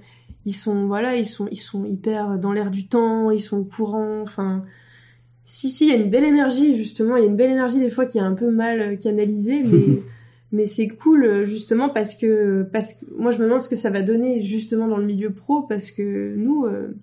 ils 0.46 0.54
sont, 0.56 0.88
voilà, 0.88 1.16
ils 1.16 1.28
sont, 1.28 1.48
ils 1.52 1.60
sont 1.60 1.86
hyper 1.86 2.40
dans 2.40 2.52
l'air 2.52 2.72
du 2.72 2.88
temps, 2.88 3.30
ils 3.30 3.42
sont 3.42 3.60
au 3.60 3.64
courant, 3.66 4.22
enfin, 4.22 4.66
si, 5.46 5.70
si, 5.70 5.86
il 5.86 5.90
y 5.90 5.94
a 5.94 5.98
une 5.98 6.10
belle 6.10 6.24
énergie, 6.24 6.76
justement, 6.76 7.18
il 7.18 7.22
y 7.22 7.28
a 7.28 7.30
une 7.30 7.36
belle 7.36 7.52
énergie 7.52 7.80
des 7.80 7.92
fois 7.92 8.06
qui 8.08 8.18
est 8.18 8.22
un 8.22 8.34
peu 8.34 8.50
mal 8.50 8.82
euh, 8.82 8.96
canalisée, 8.96 9.62
mais, 9.64 10.04
mais 10.54 10.66
c'est 10.66 10.88
cool, 10.88 11.26
euh, 11.26 11.46
justement, 11.46 11.90
parce 11.90 12.14
que, 12.16 12.64
parce 12.72 12.94
que, 12.94 13.06
moi, 13.18 13.32
je 13.32 13.40
me 13.40 13.46
demande 13.46 13.60
ce 13.62 13.68
que 13.68 13.76
ça 13.76 13.90
va 13.90 14.04
donner, 14.04 14.44
justement, 14.44 14.88
dans 14.88 14.98
le 14.98 15.06
milieu 15.06 15.32
pro, 15.32 15.64
parce 15.64 15.90
que 15.92 16.36
nous, 16.38 16.66
euh, 16.66 16.96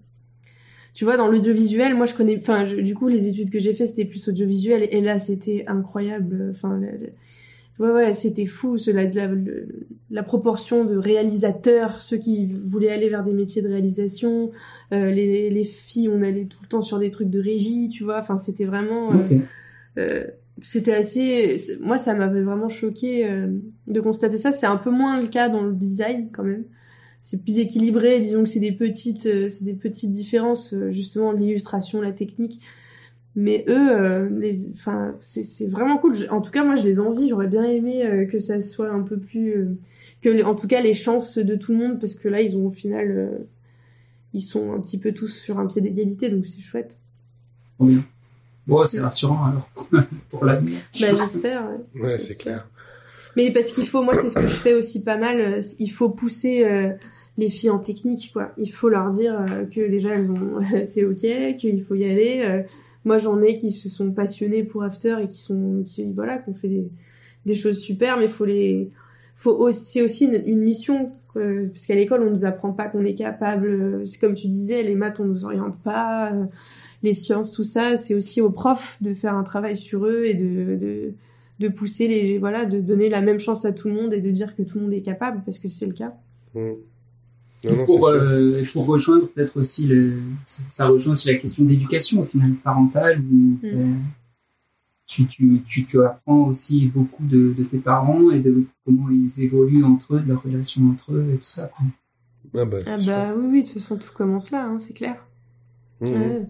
tu 0.95 1.05
vois, 1.05 1.17
dans 1.17 1.29
l'audiovisuel, 1.29 1.95
moi 1.95 2.07
je 2.07 2.15
connais, 2.15 2.39
enfin, 2.41 2.65
du 2.65 2.95
coup, 2.95 3.09
les 3.09 3.29
études 3.29 3.51
que 3.51 3.59
j'ai 3.59 3.75
fait, 3.75 3.87
c'était 3.87 4.05
plus 4.05 4.27
audiovisuel, 4.29 4.89
et 4.91 5.01
là, 5.01 5.19
c'était 5.19 5.65
incroyable. 5.67 6.49
Enfin, 6.53 6.79
la- 6.81 6.93
la- 6.93 7.93
ouais, 7.93 7.93
ouais, 8.07 8.13
c'était 8.13 8.47
fou, 8.47 8.77
la, 8.87 9.05
la, 10.11 10.23
proportion 10.23 10.85
de 10.85 10.97
réalisateurs, 10.97 12.03
ceux 12.03 12.19
qui 12.19 12.47
voulaient 12.47 12.91
aller 12.93 13.09
vers 13.09 13.25
des 13.25 13.33
métiers 13.33 13.63
de 13.63 13.69
réalisation, 13.69 14.53
euh, 14.93 15.11
les, 15.11 15.51
les 15.51 15.65
filles, 15.65 16.09
on 16.09 16.23
allait 16.23 16.45
tout 16.45 16.59
le 16.63 16.69
temps 16.69 16.83
sur 16.83 16.99
des 17.01 17.11
trucs 17.11 17.31
de 17.31 17.41
régie, 17.41 17.89
tu 17.89 18.05
vois. 18.05 18.19
Enfin, 18.21 18.39
c'était 18.39 18.65
vraiment. 18.65 19.11
euh. 19.99 20.25
C'était 20.63 20.95
assez 20.95 21.57
moi 21.81 21.99
ça 21.99 22.15
m'avait 22.15 22.43
vraiment 22.43 22.69
choqué 22.69 23.29
euh, 23.29 23.49
de 23.87 24.01
constater 24.01 24.37
ça. 24.37 24.53
C'est 24.53 24.67
un 24.67 24.77
peu 24.77 24.91
moins 24.91 25.21
le 25.21 25.29
cas 25.29 25.49
dans 25.49 25.63
le 25.63 25.73
design 25.73 26.29
quand 26.33 26.45
même. 26.45 26.65
C'est 27.23 27.43
plus 27.43 27.59
équilibré. 27.59 28.21
Disons 28.21 28.43
que 28.45 28.49
c'est 28.49 28.61
des 28.61 28.73
petites 28.73 29.27
euh, 29.27 29.49
c'est 29.49 29.65
des 29.65 29.75
petites 29.75 30.11
différences 30.11 30.75
euh, 30.75 30.91
justement 30.91 31.33
l'illustration 31.33 32.01
la 32.01 32.13
technique. 32.13 32.61
Mais 33.37 33.65
eux 33.69 34.29
les 34.41 34.73
enfin 34.73 35.15
c'est 35.21 35.69
vraiment 35.69 35.99
cool. 35.99 36.15
En 36.31 36.41
tout 36.41 36.51
cas 36.51 36.65
moi 36.65 36.75
je 36.75 36.85
les 36.85 36.99
envie. 36.99 37.29
J'aurais 37.29 37.47
bien 37.47 37.63
aimé 37.65 38.27
que 38.31 38.41
ça 38.41 38.61
soit 38.61 38.91
un 38.91 39.03
peu 39.03 39.19
plus 39.19 39.69
que 40.21 40.43
en 40.43 40.57
tout 40.57 40.67
cas 40.67 40.81
les 40.81 40.95
chances 40.95 41.39
de 41.39 41.55
tout 41.55 41.71
le 41.71 41.79
monde 41.79 42.01
parce 42.01 42.17
que 42.17 42.29
là 42.29 42.41
ils 42.41 42.57
ont 42.57 42.67
au 42.67 42.73
final 42.73 43.39
ils 44.35 44.41
sont 44.41 44.73
un 44.73 44.81
petit 44.81 44.99
peu 44.99 45.13
tous 45.13 45.29
sur 45.29 45.61
un 45.61 45.67
pied 45.69 45.81
d'égalité 45.81 46.29
donc 46.29 46.45
c'est 46.45 46.61
chouette. 46.61 46.99
Bien. 47.79 48.03
Bon, 48.71 48.85
c'est 48.85 49.01
rassurant 49.01 49.45
alors 49.47 49.69
pour 50.31 50.45
l'avenir. 50.45 50.79
bah 51.01 51.07
j'espère 51.17 51.65
ouais. 51.95 52.03
Ouais, 52.03 52.19
c'est 52.19 52.37
clair. 52.39 52.67
Mais 53.37 53.53
parce 53.53 53.73
qu'il 53.73 53.87
faut, 53.87 54.03
moi 54.03 54.15
c'est 54.15 54.29
ce 54.29 54.35
que 54.35 54.43
je 54.47 54.55
fais 54.55 54.75
aussi 54.75 55.03
pas 55.05 55.17
mal, 55.17 55.41
euh, 55.41 55.61
il 55.79 55.91
faut 55.91 56.09
pousser 56.09 56.65
euh, 56.65 56.91
les 57.37 57.49
filles 57.49 57.71
en 57.71 57.79
technique, 57.79 58.31
quoi. 58.33 58.53
Il 58.59 58.71
faut 58.73 58.89
leur 58.89 59.11
dire 59.11 59.39
euh, 59.41 59.65
que 59.67 59.89
déjà 59.89 60.11
elles 60.11 60.31
ont, 60.31 60.61
c'est 60.87 61.05
ok, 61.05 61.57
qu'il 61.57 61.83
faut 61.83 61.95
y 61.95 62.05
aller. 62.05 62.43
euh. 62.45 62.63
moi 63.05 63.19
j'en 63.19 63.41
ai 63.43 63.57
qui 63.57 63.73
se 63.73 63.89
sont 63.89 64.11
passionnés 64.13 64.63
pour 64.63 64.83
After 64.85 65.17
et 65.23 65.27
qui 65.27 65.39
sont, 65.39 65.83
qui 65.87 66.05
voilà, 66.13 66.39
qui 66.39 66.51
ont 66.51 66.55
fait 66.55 66.69
des, 66.69 66.89
des 67.47 67.55
choses 67.55 67.79
super, 67.81 68.19
mais 68.19 68.29
faut 68.29 68.45
les, 68.45 68.91
faut 69.43 69.53
aussi, 69.57 69.81
c'est 69.93 70.03
aussi 70.03 70.25
une, 70.27 70.43
une 70.47 70.61
mission, 70.61 71.13
euh, 71.37 71.69
parce 71.69 71.87
qu'à 71.87 71.95
l'école 71.95 72.23
on 72.23 72.31
nous 72.31 72.45
apprend 72.45 72.73
pas 72.73 72.89
qu'on 72.89 73.05
est 73.05 73.15
capable. 73.15 73.67
euh, 73.69 74.05
C'est 74.05 74.19
comme 74.21 74.35
tu 74.35 74.49
disais, 74.49 74.83
les 74.83 74.95
maths 74.95 75.19
on 75.21 75.25
nous 75.25 75.45
oriente 75.45 75.79
pas, 75.83 76.33
euh, 76.33 76.45
les 77.03 77.15
sciences 77.15 77.53
tout 77.53 77.65
ça, 77.65 77.97
c'est 77.97 78.15
aussi 78.15 78.41
aux 78.41 78.51
profs 78.51 78.99
de 79.01 79.15
faire 79.15 79.35
un 79.35 79.43
travail 79.45 79.77
sur 79.77 80.05
eux 80.07 80.25
et 80.27 80.35
de, 80.35 80.77
de 80.77 81.13
de 81.61 81.69
pousser 81.69 82.09
les 82.09 82.39
voilà 82.39 82.65
de 82.65 82.81
donner 82.81 83.11
la 83.11 83.21
même 83.21 83.39
chance 83.39 83.67
à 83.67 83.73
tout 83.73 83.89
le 83.89 83.95
monde 83.95 84.15
et 84.15 84.21
de 84.23 84.31
dire 84.31 84.57
que 84.57 84.63
tout 84.63 84.79
le 84.79 84.85
monde 84.85 84.95
est 84.95 85.03
capable 85.03 85.43
parce 85.45 85.59
que 85.59 85.69
c'est 85.69 85.87
le 85.87 85.93
cas 85.95 86.15
Mm. 86.55 86.59
Non, 86.59 87.77
non, 87.77 87.77
c'est 87.77 87.85
pour, 87.87 88.09
euh, 88.09 88.63
rejoindre 88.77 89.29
peut-être 89.29 89.57
aussi 89.59 89.87
le, 89.87 90.15
ça 90.45 90.89
rejoint 90.89 91.13
aussi 91.13 91.29
la 91.29 91.35
question 91.35 91.63
d'éducation 91.65 92.23
au 92.23 92.25
final 92.25 92.53
parentale 92.55 93.21
où 93.21 93.59
Mm. 93.63 93.97
Euh, 95.11 95.25
tu, 95.27 95.27
tu, 95.27 95.63
tu, 95.67 95.85
tu 95.87 96.03
apprends 96.03 96.47
aussi 96.47 96.87
beaucoup 96.87 97.25
de, 97.27 97.53
de 97.53 97.65
tes 97.65 97.79
parents 97.79 98.31
et 98.31 98.41
de 98.41 98.65
comment 98.85 99.09
ils 99.11 99.43
évoluent 99.45 99.85
entre 99.85 100.15
eux, 100.17 100.21
de 100.21 100.29
leur 100.29 100.43
relation 100.43 100.83
entre 100.91 101.15
eux 101.15 101.27
et 101.35 101.37
tout 101.37 101.43
ça. 101.43 101.69
quoi. 101.77 101.87
Ah 102.55 102.65
bah, 102.65 102.79
ah 102.87 102.97
bah 103.07 103.35
oui 103.37 103.47
oui 103.51 103.63
de 103.63 103.67
toute 103.69 103.75
façon 103.75 103.97
tout 103.97 104.13
commence 104.13 104.51
là 104.51 104.65
hein, 104.67 104.79
c'est 104.79 104.93
clair. 104.95 105.25
Ouais. 106.01 106.43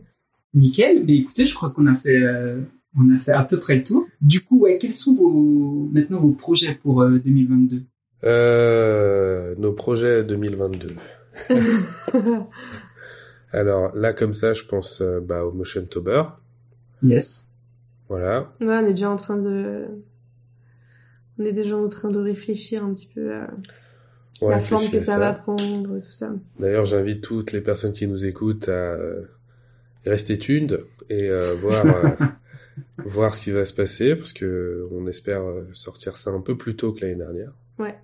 Nickel, 0.54 1.04
mais 1.06 1.16
écoutez, 1.18 1.44
je 1.44 1.54
crois 1.54 1.70
qu'on 1.70 1.86
a 1.86 1.94
fait 1.94 2.16
euh, 2.22 2.60
on 2.96 3.10
a 3.14 3.18
fait 3.18 3.32
à 3.32 3.44
peu 3.44 3.58
près 3.58 3.76
le 3.76 3.84
tour. 3.84 4.06
Du 4.20 4.40
coup, 4.40 4.60
ouais, 4.60 4.78
quels 4.78 4.92
sont 4.92 5.14
vos 5.14 5.88
maintenant 5.92 6.18
vos 6.18 6.32
projets 6.32 6.74
pour 6.74 7.02
euh, 7.02 7.18
2022 7.18 7.82
Euh, 8.24 9.54
nos 9.58 9.72
projets 9.72 10.24
2022. 10.24 10.94
Alors 13.52 13.94
là, 13.96 14.12
comme 14.12 14.34
ça, 14.34 14.54
je 14.54 14.64
pense 14.64 15.00
euh, 15.00 15.20
bah, 15.20 15.44
au 15.44 15.52
Motion 15.52 15.84
Tober. 15.84 16.22
Yes. 17.02 17.48
Voilà. 18.10 18.52
Ouais, 18.60 18.66
on 18.66 18.86
est 18.86 18.90
déjà 18.90 19.08
en 19.08 19.16
train 19.16 19.38
de 19.38 19.86
on 21.38 21.44
est 21.44 21.52
déjà 21.52 21.76
en 21.76 21.88
train 21.88 22.08
de 22.08 22.18
réfléchir 22.18 22.84
un 22.84 22.92
petit 22.92 23.06
peu 23.06 23.32
à 23.32 23.44
On 24.42 24.50
la 24.50 24.58
forme 24.58 24.90
que 24.90 24.98
ça, 24.98 25.16
va 25.16 25.32
prendre 25.32 26.00
tout 26.00 26.10
ça 26.10 26.32
D'ailleurs, 26.58 26.84
j'invite 26.84 27.22
toutes 27.22 27.52
les 27.52 27.62
personnes 27.62 27.92
qui 27.92 28.06
nous 28.08 28.26
écoutent 28.26 28.68
à 28.68 28.98
rester 30.04 30.38
tuned 30.38 30.84
et 31.08 31.30
euh, 31.30 31.54
voir 31.54 31.86
euh, 31.86 32.26
voir 33.06 33.34
ce 33.34 33.42
qui 33.42 33.52
va 33.52 33.64
se 33.64 33.72
passer 33.72 34.16
parce 34.16 34.32
que 34.32 34.88
on 34.90 35.06
espère 35.06 35.42
sortir 35.72 36.16
ça 36.16 36.30
un 36.30 36.40
peu 36.40 36.56
plus 36.56 36.74
tôt 36.74 36.92
que 36.92 37.02
l'année 37.02 37.14
dernière. 37.14 37.52
Ouais. 37.78 37.94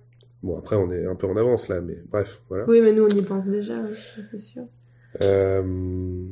Bon, 0.41 0.57
après, 0.57 0.77
on 0.77 0.89
est 0.91 1.05
un 1.05 1.15
peu 1.15 1.27
en 1.27 1.35
avance 1.35 1.67
là, 1.67 1.81
mais 1.81 2.01
bref, 2.09 2.41
voilà. 2.47 2.63
oui 2.69 2.79
mais 2.81 2.93
nous 2.93 3.03
on 3.03 3.09
y 3.09 3.21
pense 3.21 3.47
déjà 3.47 3.75
ça, 3.93 4.21
c'est 4.31 4.39
sûr 4.39 4.63
Euh, 5.21 6.29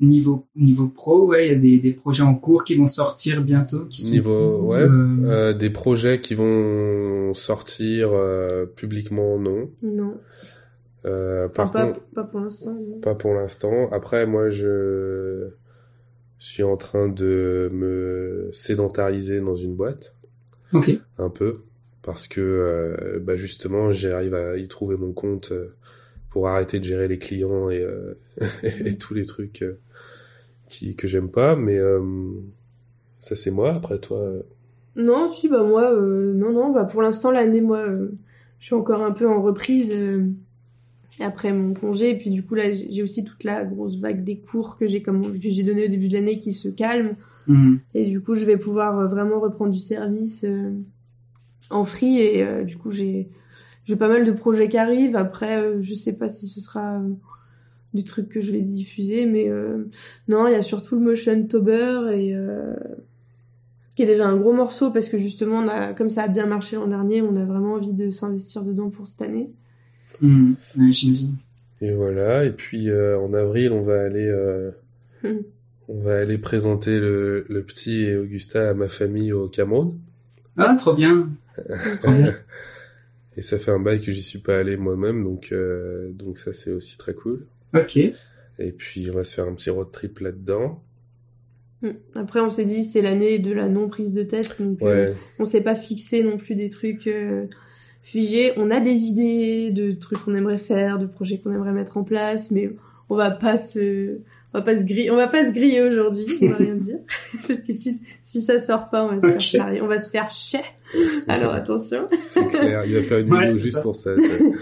Niveau 0.00 0.46
niveau 0.56 0.88
pro, 0.88 1.26
ouais, 1.26 1.48
il 1.48 1.52
y 1.52 1.54
a 1.54 1.58
des, 1.58 1.78
des 1.78 1.92
projets 1.92 2.22
en 2.22 2.34
cours 2.34 2.64
qui 2.64 2.74
vont 2.74 2.86
sortir 2.86 3.42
bientôt. 3.44 3.84
Qui 3.86 4.02
sont 4.02 4.10
Niveau, 4.12 4.58
cool, 4.60 4.66
ouais, 4.68 4.80
euh, 4.80 5.24
euh, 5.24 5.52
des 5.52 5.68
projets 5.70 6.20
qui 6.20 6.34
vont 6.34 7.34
sortir 7.34 8.10
euh, 8.12 8.64
publiquement, 8.64 9.38
non. 9.38 9.70
non 9.82 10.14
Euh, 11.04 11.48
par 11.48 11.66
Enfin, 11.68 11.72
pas, 11.72 11.86
contre, 11.92 12.00
pas 12.14 12.24
pour 12.24 12.40
l'instant 12.40 12.76
pas 13.02 13.14
pour 13.14 13.34
l'instant. 13.34 13.88
Après, 13.92 14.26
moi, 14.26 14.50
je 14.50 15.50
suis 16.38 16.62
en 16.62 16.76
train 16.76 17.08
de 17.08 17.68
me 17.72 18.48
sédentariser 18.52 19.40
dans 19.40 19.56
une 19.56 19.74
boîte, 19.74 20.14
Ok. 20.72 20.90
un 21.18 21.28
peu, 21.28 21.64
parce 22.02 22.26
que 22.26 22.40
euh, 22.40 23.18
bah 23.20 23.36
justement, 23.36 23.92
j'arrive 23.92 24.34
à 24.34 24.56
y 24.56 24.66
trouver 24.68 24.96
mon 24.96 25.12
compte 25.12 25.52
euh, 25.52 25.74
pour 26.30 26.48
arrêter 26.48 26.78
de 26.78 26.84
gérer 26.84 27.08
les 27.08 27.18
clients 27.18 27.70
et, 27.70 27.80
euh, 27.80 28.14
et 28.62 28.96
tous 28.96 29.14
les 29.14 29.26
trucs 29.26 29.62
euh, 29.62 29.78
qui 30.68 30.94
que 30.96 31.08
j'aime 31.08 31.28
pas. 31.28 31.56
Mais 31.56 31.78
euh, 31.78 32.00
ça, 33.18 33.36
c'est 33.36 33.50
moi. 33.50 33.74
Après, 33.74 33.98
toi, 33.98 34.32
Non, 34.96 35.28
si, 35.28 35.48
bah 35.48 35.62
moi, 35.62 35.92
euh, 35.92 36.32
non, 36.34 36.52
non, 36.52 36.72
bah 36.72 36.84
pour 36.84 37.02
l'instant, 37.02 37.30
l'année, 37.30 37.60
moi, 37.60 37.78
euh, 37.78 38.12
je 38.58 38.66
suis 38.66 38.74
encore 38.74 39.02
un 39.02 39.12
peu 39.12 39.28
en 39.28 39.42
reprise 39.42 39.92
euh, 39.94 40.26
après 41.18 41.52
mon 41.52 41.74
congé. 41.74 42.10
Et 42.10 42.18
puis 42.18 42.30
du 42.30 42.44
coup, 42.44 42.54
là, 42.54 42.70
j'ai 42.70 43.02
aussi 43.02 43.24
toute 43.24 43.44
la 43.44 43.64
grosse 43.64 43.98
vague 43.98 44.24
des 44.24 44.38
cours 44.38 44.78
que 44.78 44.86
j'ai 44.86 45.02
comme 45.02 45.38
que 45.38 45.50
j'ai 45.50 45.62
donné 45.62 45.86
au 45.86 45.88
début 45.88 46.08
de 46.08 46.14
l'année 46.14 46.38
qui 46.38 46.52
se 46.52 46.68
calme. 46.68 47.16
Hmm. 47.46 47.76
Et 47.94 48.04
du 48.04 48.20
coup, 48.20 48.34
je 48.34 48.44
vais 48.44 48.56
pouvoir 48.56 49.08
vraiment 49.08 49.40
reprendre 49.40 49.72
du 49.72 49.80
service 49.80 50.44
euh, 50.44 50.72
en 51.70 51.84
free. 51.84 52.20
Et 52.20 52.42
euh, 52.42 52.64
du 52.64 52.76
coup, 52.76 52.90
j'ai 52.90 53.28
j'ai 53.90 53.96
pas 53.96 54.08
mal 54.08 54.24
de 54.24 54.32
projets 54.32 54.68
qui 54.68 54.78
arrivent. 54.78 55.16
Après, 55.16 55.58
euh, 55.60 55.82
je 55.82 55.94
sais 55.94 56.12
pas 56.14 56.28
si 56.28 56.46
ce 56.46 56.60
sera 56.60 56.94
euh, 56.98 57.08
des 57.92 58.04
trucs 58.04 58.28
que 58.28 58.40
je 58.40 58.52
vais 58.52 58.60
diffuser, 58.62 59.26
mais 59.26 59.48
euh, 59.48 59.84
non, 60.28 60.46
il 60.46 60.52
y 60.52 60.56
a 60.56 60.62
surtout 60.62 60.94
le 60.94 61.02
Motion 61.02 61.46
Tober 61.46 62.10
et 62.14 62.34
euh, 62.34 62.74
qui 63.96 64.02
est 64.02 64.06
déjà 64.06 64.26
un 64.28 64.36
gros 64.36 64.52
morceau 64.52 64.90
parce 64.90 65.08
que 65.08 65.18
justement, 65.18 65.58
on 65.58 65.68
a, 65.68 65.92
comme 65.92 66.08
ça 66.10 66.22
a 66.22 66.28
bien 66.28 66.46
marché 66.46 66.76
l'an 66.76 66.86
dernier, 66.86 67.20
on 67.22 67.36
a 67.36 67.44
vraiment 67.44 67.74
envie 67.74 67.92
de 67.92 68.10
s'investir 68.10 68.62
dedans 68.62 68.88
pour 68.90 69.06
cette 69.08 69.22
année. 69.22 69.50
J'imagine. 70.22 71.34
Et 71.80 71.92
voilà. 71.92 72.44
Et 72.44 72.50
puis 72.52 72.90
euh, 72.90 73.18
en 73.18 73.32
avril, 73.34 73.72
on 73.72 73.82
va 73.82 74.02
aller, 74.02 74.26
euh, 74.26 74.70
Hmm. 75.22 75.40
on 75.88 76.00
va 76.00 76.18
aller 76.18 76.38
présenter 76.38 76.98
le, 76.98 77.44
le 77.48 77.62
petit 77.62 78.04
et 78.04 78.16
Augusta 78.16 78.70
à 78.70 78.74
ma 78.74 78.88
famille 78.88 79.32
au 79.34 79.48
Cameroun. 79.48 79.98
Ah, 80.56 80.74
trop 80.78 80.94
bien. 80.94 81.28
Trop 82.02 82.12
bien. 82.12 82.34
Et 83.40 83.42
ça 83.42 83.58
fait 83.58 83.70
un 83.70 83.80
bail 83.80 84.02
que 84.02 84.12
j'y 84.12 84.22
suis 84.22 84.38
pas 84.38 84.58
allé 84.58 84.76
moi-même, 84.76 85.24
donc 85.24 85.48
euh, 85.50 86.10
donc 86.12 86.36
ça 86.36 86.52
c'est 86.52 86.70
aussi 86.70 86.98
très 86.98 87.14
cool. 87.14 87.46
Ok. 87.74 87.96
Et 87.96 88.12
puis 88.76 89.08
on 89.10 89.14
va 89.14 89.24
se 89.24 89.34
faire 89.34 89.46
un 89.46 89.54
petit 89.54 89.70
road 89.70 89.90
trip 89.90 90.18
là-dedans. 90.18 90.82
Hmm. 91.80 91.92
Après, 92.16 92.40
on 92.40 92.50
s'est 92.50 92.66
dit 92.66 92.84
c'est 92.84 93.00
l'année 93.00 93.38
de 93.38 93.50
la 93.50 93.70
non 93.70 93.88
prise 93.88 94.12
de 94.12 94.24
tête, 94.24 94.60
donc 94.60 94.82
euh, 94.82 95.12
Ouais. 95.12 95.16
on 95.38 95.46
s'est 95.46 95.62
pas 95.62 95.74
fixé 95.74 96.22
non 96.22 96.36
plus 96.36 96.54
des 96.54 96.68
trucs 96.68 97.06
euh, 97.06 97.46
figés. 98.02 98.52
On 98.58 98.70
a 98.70 98.78
des 98.78 99.04
idées 99.04 99.70
de 99.70 99.92
trucs 99.92 100.18
qu'on 100.18 100.34
aimerait 100.34 100.58
faire, 100.58 100.98
de 100.98 101.06
projets 101.06 101.38
qu'on 101.38 101.54
aimerait 101.54 101.72
mettre 101.72 101.96
en 101.96 102.04
place, 102.04 102.50
mais 102.50 102.70
on 103.08 103.16
va 103.16 103.30
pas 103.30 103.56
se, 103.56 104.18
on 104.52 104.58
va 104.58 104.64
pas 104.64 104.76
se 104.76 104.84
griller, 104.84 105.10
on 105.10 105.16
va 105.16 105.28
pas 105.28 105.46
se 105.46 105.52
griller 105.52 105.82
aujourd'hui, 105.82 106.26
on 106.42 106.48
va 106.48 106.56
rien 106.56 106.74
dire, 106.76 106.98
parce 107.48 107.62
que 107.62 107.72
si 107.72 108.00
si 108.24 108.40
ça 108.40 108.58
sort 108.58 108.90
pas, 108.90 109.04
on 109.04 109.16
va 109.16 109.20
se 109.20 109.26
faire 109.26 109.40
charrier, 109.40 109.80
on 109.82 109.86
va 109.86 109.98
se 109.98 110.10
faire 110.10 110.30
chier. 110.30 110.60
Alors 111.28 111.52
attention. 111.54 112.08
C'est 112.18 112.46
clair. 112.48 112.84
Il 112.84 112.94
va 112.94 113.02
faire 113.02 113.18
une 113.18 113.32
Ouais, 113.32 113.46
vidéo 113.46 113.56
juste 113.62 113.72
ça. 113.74 113.82
pour 113.82 113.96
ça. 113.96 114.14
ça. 114.16 114.22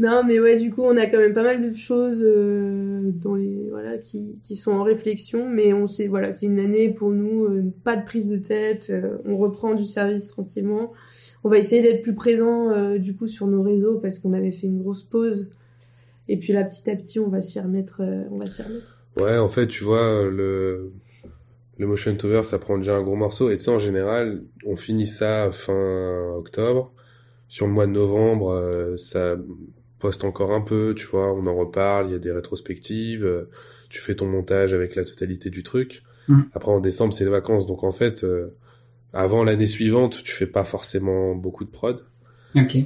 Non, 0.00 0.22
mais 0.26 0.40
ouais, 0.40 0.56
du 0.56 0.72
coup, 0.72 0.82
on 0.82 0.96
a 0.96 1.06
quand 1.06 1.18
même 1.18 1.34
pas 1.34 1.44
mal 1.44 1.60
de 1.70 1.72
choses 1.72 2.20
euh, 2.26 3.12
dans 3.14 3.36
les 3.36 3.68
voilà 3.70 3.96
qui, 3.98 4.40
qui 4.42 4.56
sont 4.56 4.72
en 4.72 4.82
réflexion, 4.82 5.48
mais 5.48 5.72
on 5.72 5.86
sait 5.86 6.08
voilà, 6.08 6.32
c'est 6.32 6.46
une 6.46 6.58
année 6.58 6.88
pour 6.92 7.10
nous, 7.10 7.44
euh, 7.44 7.62
pas 7.84 7.94
de 7.94 8.04
prise 8.04 8.28
de 8.28 8.36
tête, 8.36 8.88
euh, 8.90 9.18
on 9.24 9.36
reprend 9.36 9.74
du 9.76 9.86
service 9.86 10.26
tranquillement. 10.26 10.90
On 11.44 11.48
va 11.48 11.58
essayer 11.58 11.80
d'être 11.80 12.02
plus 12.02 12.14
présent 12.14 12.70
euh, 12.70 12.98
du 12.98 13.14
coup 13.14 13.28
sur 13.28 13.46
nos 13.46 13.62
réseaux 13.62 13.98
parce 13.98 14.18
qu'on 14.18 14.32
avait 14.32 14.50
fait 14.50 14.66
une 14.66 14.80
grosse 14.82 15.04
pause. 15.04 15.50
Et 16.26 16.38
puis 16.38 16.52
là, 16.52 16.64
petit 16.64 16.90
à 16.90 16.96
petit, 16.96 17.20
on 17.20 17.28
va 17.28 17.40
s'y 17.40 17.60
remettre, 17.60 18.00
euh, 18.00 18.24
on 18.32 18.36
va 18.38 18.46
s'y 18.46 18.62
remettre. 18.62 19.03
Ouais, 19.16 19.38
en 19.38 19.48
fait, 19.48 19.68
tu 19.68 19.84
vois, 19.84 20.24
le, 20.24 20.92
le 21.78 21.86
Motion 21.86 22.14
Tover, 22.16 22.42
ça 22.44 22.58
prend 22.58 22.78
déjà 22.78 22.96
un 22.96 23.02
gros 23.02 23.16
morceau. 23.16 23.50
Et 23.50 23.58
tu 23.58 23.64
sais, 23.64 23.70
en 23.70 23.78
général, 23.78 24.42
on 24.66 24.76
finit 24.76 25.06
ça 25.06 25.50
fin 25.52 26.32
octobre. 26.36 26.92
Sur 27.48 27.66
le 27.66 27.72
mois 27.72 27.86
de 27.86 27.92
novembre, 27.92 28.50
euh, 28.50 28.96
ça 28.96 29.36
poste 30.00 30.24
encore 30.24 30.52
un 30.52 30.60
peu, 30.60 30.94
tu 30.96 31.06
vois, 31.06 31.32
on 31.32 31.46
en 31.46 31.54
reparle, 31.54 32.08
il 32.08 32.12
y 32.12 32.16
a 32.16 32.18
des 32.18 32.32
rétrospectives. 32.32 33.24
euh, 33.24 33.48
tu 33.88 34.00
fais 34.00 34.16
ton 34.16 34.26
montage 34.26 34.74
avec 34.74 34.96
la 34.96 35.04
totalité 35.04 35.50
du 35.50 35.62
truc. 35.62 36.02
Mm. 36.28 36.42
Après, 36.52 36.72
en 36.72 36.80
décembre, 36.80 37.14
c'est 37.14 37.24
les 37.24 37.30
vacances. 37.30 37.66
Donc, 37.66 37.84
en 37.84 37.92
fait, 37.92 38.24
euh, 38.24 38.56
avant 39.12 39.44
l'année 39.44 39.68
suivante, 39.68 40.22
tu 40.24 40.32
fais 40.32 40.46
pas 40.46 40.64
forcément 40.64 41.34
beaucoup 41.36 41.64
de 41.64 41.70
prod. 41.70 42.04
Ok. 42.56 42.76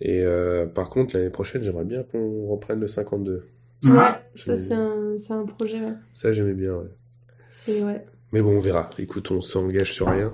Et 0.00 0.22
euh, 0.22 0.66
par 0.66 0.90
contre, 0.90 1.16
l'année 1.16 1.30
prochaine, 1.30 1.64
j'aimerais 1.64 1.84
bien 1.84 2.02
qu'on 2.02 2.46
reprenne 2.46 2.80
le 2.80 2.88
52. 2.88 3.46
Ouais, 3.84 3.92
Ah, 3.96 4.22
ça 4.34 4.56
c'est 4.56 4.74
un, 4.74 5.16
c'est 5.18 5.32
un 5.32 5.44
projet, 5.46 5.80
ouais. 5.80 5.92
Ça, 6.12 6.32
j'aimais 6.32 6.54
bien, 6.54 6.74
ouais. 6.74 6.88
C'est 7.50 7.82
ouais. 7.82 8.04
Mais 8.32 8.42
bon, 8.42 8.56
on 8.56 8.60
verra. 8.60 8.90
Écoute, 8.98 9.30
on 9.30 9.40
s'engage 9.40 9.92
sur 9.92 10.08
rien. 10.08 10.32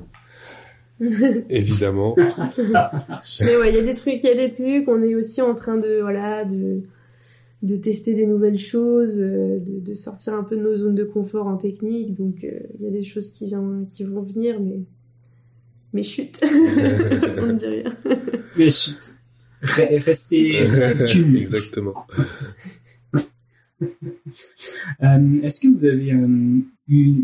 Évidemment. 1.50 2.16
ça. 2.48 2.90
Mais 3.44 3.56
ouais, 3.56 3.70
il 3.70 3.76
y 3.76 3.78
a 3.78 3.82
des 3.82 3.94
trucs, 3.94 4.22
il 4.22 4.26
y 4.26 4.30
a 4.30 4.34
des 4.34 4.50
trucs. 4.50 4.88
On 4.88 5.02
est 5.02 5.14
aussi 5.14 5.42
en 5.42 5.54
train 5.54 5.76
de, 5.76 6.00
voilà, 6.00 6.44
de, 6.44 6.82
de 7.62 7.76
tester 7.76 8.14
des 8.14 8.26
nouvelles 8.26 8.58
choses, 8.58 9.20
euh, 9.20 9.58
de, 9.58 9.80
de 9.80 9.94
sortir 9.94 10.34
un 10.34 10.44
peu 10.44 10.56
de 10.56 10.62
nos 10.62 10.76
zones 10.76 10.94
de 10.94 11.04
confort 11.04 11.46
en 11.46 11.56
technique. 11.56 12.14
Donc, 12.14 12.44
euh, 12.44 12.50
il 12.78 12.84
y 12.84 12.88
a 12.88 12.90
des 12.90 13.04
choses 13.04 13.30
qui, 13.30 13.46
viennent, 13.46 13.86
qui 13.88 14.04
vont 14.04 14.22
venir, 14.22 14.60
mais, 14.60 14.80
mais 15.92 16.02
chut, 16.02 16.40
on 16.42 17.46
ne 17.46 17.52
dit 17.52 17.66
rien. 17.66 17.92
Mais 18.56 18.70
chut. 18.70 18.96
Re- 19.62 19.98
Restez, 20.04 20.58
restez. 20.64 21.36
Exactement. 21.38 22.06
Euh, 25.02 25.40
Est-ce 25.42 25.60
que 25.62 25.68
vous 25.72 25.84
avez 25.84 26.12
euh, 26.12 26.16
une, 26.16 26.62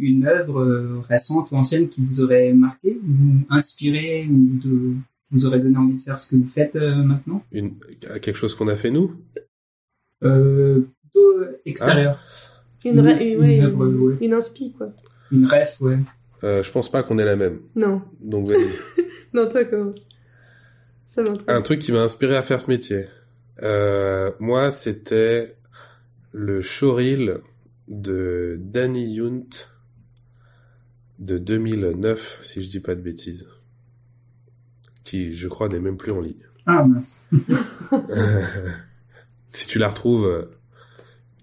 une 0.02 0.26
œuvre 0.26 0.60
euh, 0.60 0.98
récente 1.08 1.50
ou 1.50 1.56
ancienne 1.56 1.88
qui 1.88 2.04
vous 2.04 2.22
aurait 2.22 2.52
marqué 2.52 2.98
ou 3.06 3.44
inspiré 3.50 4.26
ou 4.30 4.58
de, 4.58 4.94
vous 5.30 5.46
aurait 5.46 5.60
donné 5.60 5.76
envie 5.76 5.94
de 5.94 6.00
faire 6.00 6.18
ce 6.18 6.30
que 6.30 6.36
vous 6.36 6.46
faites 6.46 6.76
euh, 6.76 7.02
maintenant? 7.02 7.44
Une, 7.52 7.74
quelque 8.00 8.34
chose 8.34 8.54
qu'on 8.54 8.68
a 8.68 8.76
fait 8.76 8.90
nous? 8.90 9.14
Euh, 10.24 10.80
Plutôt 11.02 11.42
extérieur. 11.66 12.20
Une, 12.84 12.98
Une- 12.98 13.00
ra- 13.06 13.22
une, 13.22 13.40
ouais, 13.40 13.56
une 13.58 13.64
œuvre, 13.64 13.86
une, 13.86 13.98
ouais. 14.00 14.14
une 14.20 14.32
inspi, 14.34 14.72
quoi. 14.72 14.92
Une 15.32 15.44
ref, 15.46 15.80
ouais. 15.80 15.98
euh, 16.44 16.62
Je 16.62 16.70
pense 16.70 16.90
pas 16.90 17.02
qu'on 17.02 17.18
ait 17.18 17.24
la 17.24 17.36
même. 17.36 17.60
Non, 17.76 18.02
Donc, 18.20 18.48
vas-y. 18.48 18.66
non, 19.34 19.48
toi 19.48 19.64
commence. 19.64 20.06
Ça 21.06 21.22
m'intéresse. 21.22 21.44
Un 21.48 21.62
truc 21.62 21.80
qui 21.80 21.92
m'a 21.92 22.00
inspiré 22.02 22.36
à 22.36 22.42
faire 22.42 22.60
ce 22.60 22.70
métier. 22.70 23.06
Euh, 23.62 24.30
moi, 24.40 24.70
c'était 24.70 25.56
le 26.32 26.62
showreel 26.62 27.40
de 27.88 28.58
Danny 28.60 29.14
Yount 29.14 29.48
de 31.18 31.38
2009, 31.38 32.40
si 32.42 32.62
je 32.62 32.68
dis 32.68 32.80
pas 32.80 32.94
de 32.94 33.00
bêtises. 33.00 33.48
Qui, 35.04 35.34
je 35.34 35.48
crois, 35.48 35.68
n'est 35.68 35.80
même 35.80 35.96
plus 35.96 36.12
en 36.12 36.20
ligne. 36.20 36.46
Ah 36.66 36.84
mince. 36.84 37.26
si 39.52 39.66
tu 39.66 39.78
la 39.78 39.88
retrouves, 39.88 40.48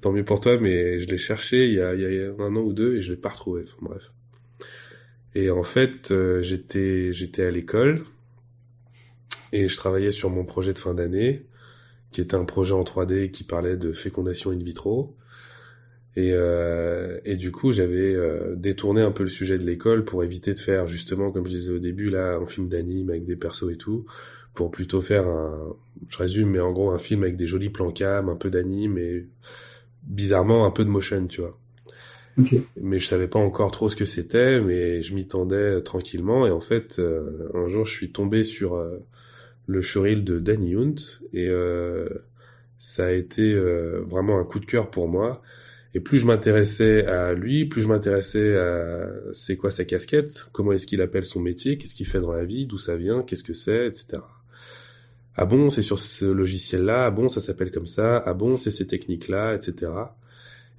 tant 0.02 0.12
mieux 0.12 0.24
pour 0.24 0.40
toi, 0.40 0.58
mais 0.58 1.00
je 1.00 1.08
l'ai 1.08 1.18
cherché 1.18 1.68
il 1.68 1.74
y, 1.74 1.82
a, 1.82 1.94
il 1.94 2.02
y 2.02 2.24
a 2.24 2.32
un 2.40 2.56
an 2.56 2.62
ou 2.62 2.74
deux 2.74 2.96
et 2.96 3.02
je 3.02 3.12
l'ai 3.12 3.18
pas 3.18 3.30
retrouvé. 3.30 3.66
Enfin, 3.66 3.78
bref. 3.82 4.12
Et 5.36 5.52
en 5.52 5.64
fait, 5.64 6.12
euh, 6.12 6.42
j'étais 6.42 7.14
j'étais 7.14 7.44
à 7.44 7.52
l'école 7.52 8.06
et 9.52 9.68
je 9.68 9.78
travaillais 9.78 10.12
sur 10.12 10.30
mon 10.30 10.46
projet 10.46 10.74
de 10.74 10.80
fin 10.80 10.94
d'année, 10.94 11.46
qui 12.12 12.22
était 12.22 12.36
un 12.36 12.46
projet 12.46 12.74
en 12.74 12.84
3D 12.84 13.32
qui 13.32 13.44
parlait 13.44 13.78
de 13.78 13.94
fécondation 13.94 14.52
in 14.52 14.58
vitro. 14.58 15.16
Et, 16.16 16.32
euh, 16.34 17.20
et 17.26 17.36
du 17.36 17.52
coup, 17.52 17.74
j'avais 17.74 18.16
euh, 18.16 18.56
détourné 18.56 19.02
un 19.02 19.12
peu 19.12 19.24
le 19.24 19.30
sujet 19.30 19.60
de 19.60 19.66
l'école 19.66 20.04
pour 20.04 20.24
éviter 20.24 20.54
de 20.54 20.60
faire 20.60 20.88
justement, 20.88 21.32
comme 21.32 21.46
je 21.46 21.52
disais 21.52 21.72
au 21.72 21.80
début, 21.80 22.10
là, 22.10 22.36
un 22.36 22.46
film 22.48 22.70
d'anime 22.70 23.12
avec 23.12 23.26
des 23.26 23.36
persos 23.36 23.72
et 23.72 23.78
tout, 23.78 24.06
pour 24.56 24.72
plutôt 24.72 25.02
faire 25.02 25.28
un, 25.28 25.76
je 26.10 26.18
résume, 26.18 26.50
mais 26.50 26.60
en 26.60 26.72
gros 26.72 26.90
un 26.90 26.98
film 26.98 27.24
avec 27.24 27.36
des 27.36 27.46
jolis 27.46 27.70
plans 27.70 27.92
cam, 27.92 28.30
un 28.30 28.36
peu 28.36 28.50
d'anime 28.50 28.98
et 28.98 29.28
bizarrement 30.04 30.66
un 30.66 30.72
peu 30.72 30.84
de 30.86 30.90
motion, 30.90 31.28
tu 31.28 31.42
vois. 31.42 31.58
Ok. 32.40 32.56
Mais 32.82 33.00
je 33.00 33.08
savais 33.08 33.28
pas 33.28 33.40
encore 33.40 33.72
trop 33.72 33.90
ce 33.90 33.96
que 33.96 34.06
c'était, 34.06 34.60
mais 34.60 35.02
je 35.02 35.14
m'y 35.16 35.28
tendais 35.28 35.82
tranquillement 35.82 36.48
et 36.48 36.52
en 36.52 36.62
fait, 36.62 37.00
euh, 37.00 37.50
un 37.54 37.68
jour, 37.68 37.86
je 37.86 37.94
suis 37.94 38.12
tombé 38.12 38.44
sur 38.44 38.76
euh, 38.76 38.98
le 39.68 39.82
showreel 39.82 40.24
de 40.24 40.40
Danny 40.40 40.76
Hunt 40.76 40.96
et 41.34 41.48
euh, 41.48 42.08
ça 42.80 43.08
a 43.08 43.12
été 43.12 43.54
euh, 43.54 44.02
vraiment 44.06 44.40
un 44.40 44.46
coup 44.46 44.60
de 44.60 44.66
cœur 44.66 44.90
pour 44.90 45.08
moi. 45.08 45.42
Et 45.94 46.00
plus 46.00 46.20
je 46.20 46.26
m'intéressais 46.26 47.06
à 47.06 47.34
lui, 47.34 47.66
plus 47.66 47.82
je 47.82 47.88
m'intéressais 47.88 48.58
à 48.58 49.10
c'est 49.34 49.58
quoi 49.58 49.72
sa 49.72 49.84
casquette, 49.86 50.46
comment 50.52 50.72
est-ce 50.72 50.86
qu'il 50.86 51.02
appelle 51.02 51.26
son 51.26 51.40
métier, 51.40 51.78
qu'est-ce 51.78 51.96
qu'il 51.96 52.06
fait 52.06 52.22
dans 52.22 52.34
la 52.34 52.46
vie, 52.46 52.66
d'où 52.66 52.78
ça 52.78 52.96
vient, 52.96 53.24
qu'est-ce 53.24 53.44
que 53.44 53.54
c'est, 53.54 53.88
etc. 53.88 54.22
Ah 55.36 55.46
bon, 55.46 55.70
c'est 55.70 55.82
sur 55.82 56.00
ce 56.00 56.26
logiciel-là, 56.26 57.06
ah 57.06 57.12
bon, 57.12 57.30
ça 57.30 57.42
s'appelle 57.42 57.72
comme 57.72 57.88
ça, 57.88 58.22
ah 58.26 58.34
bon, 58.34 58.58
c'est 58.58 58.72
ces 58.72 58.86
techniques-là, 58.86 59.56
etc. 59.56 59.92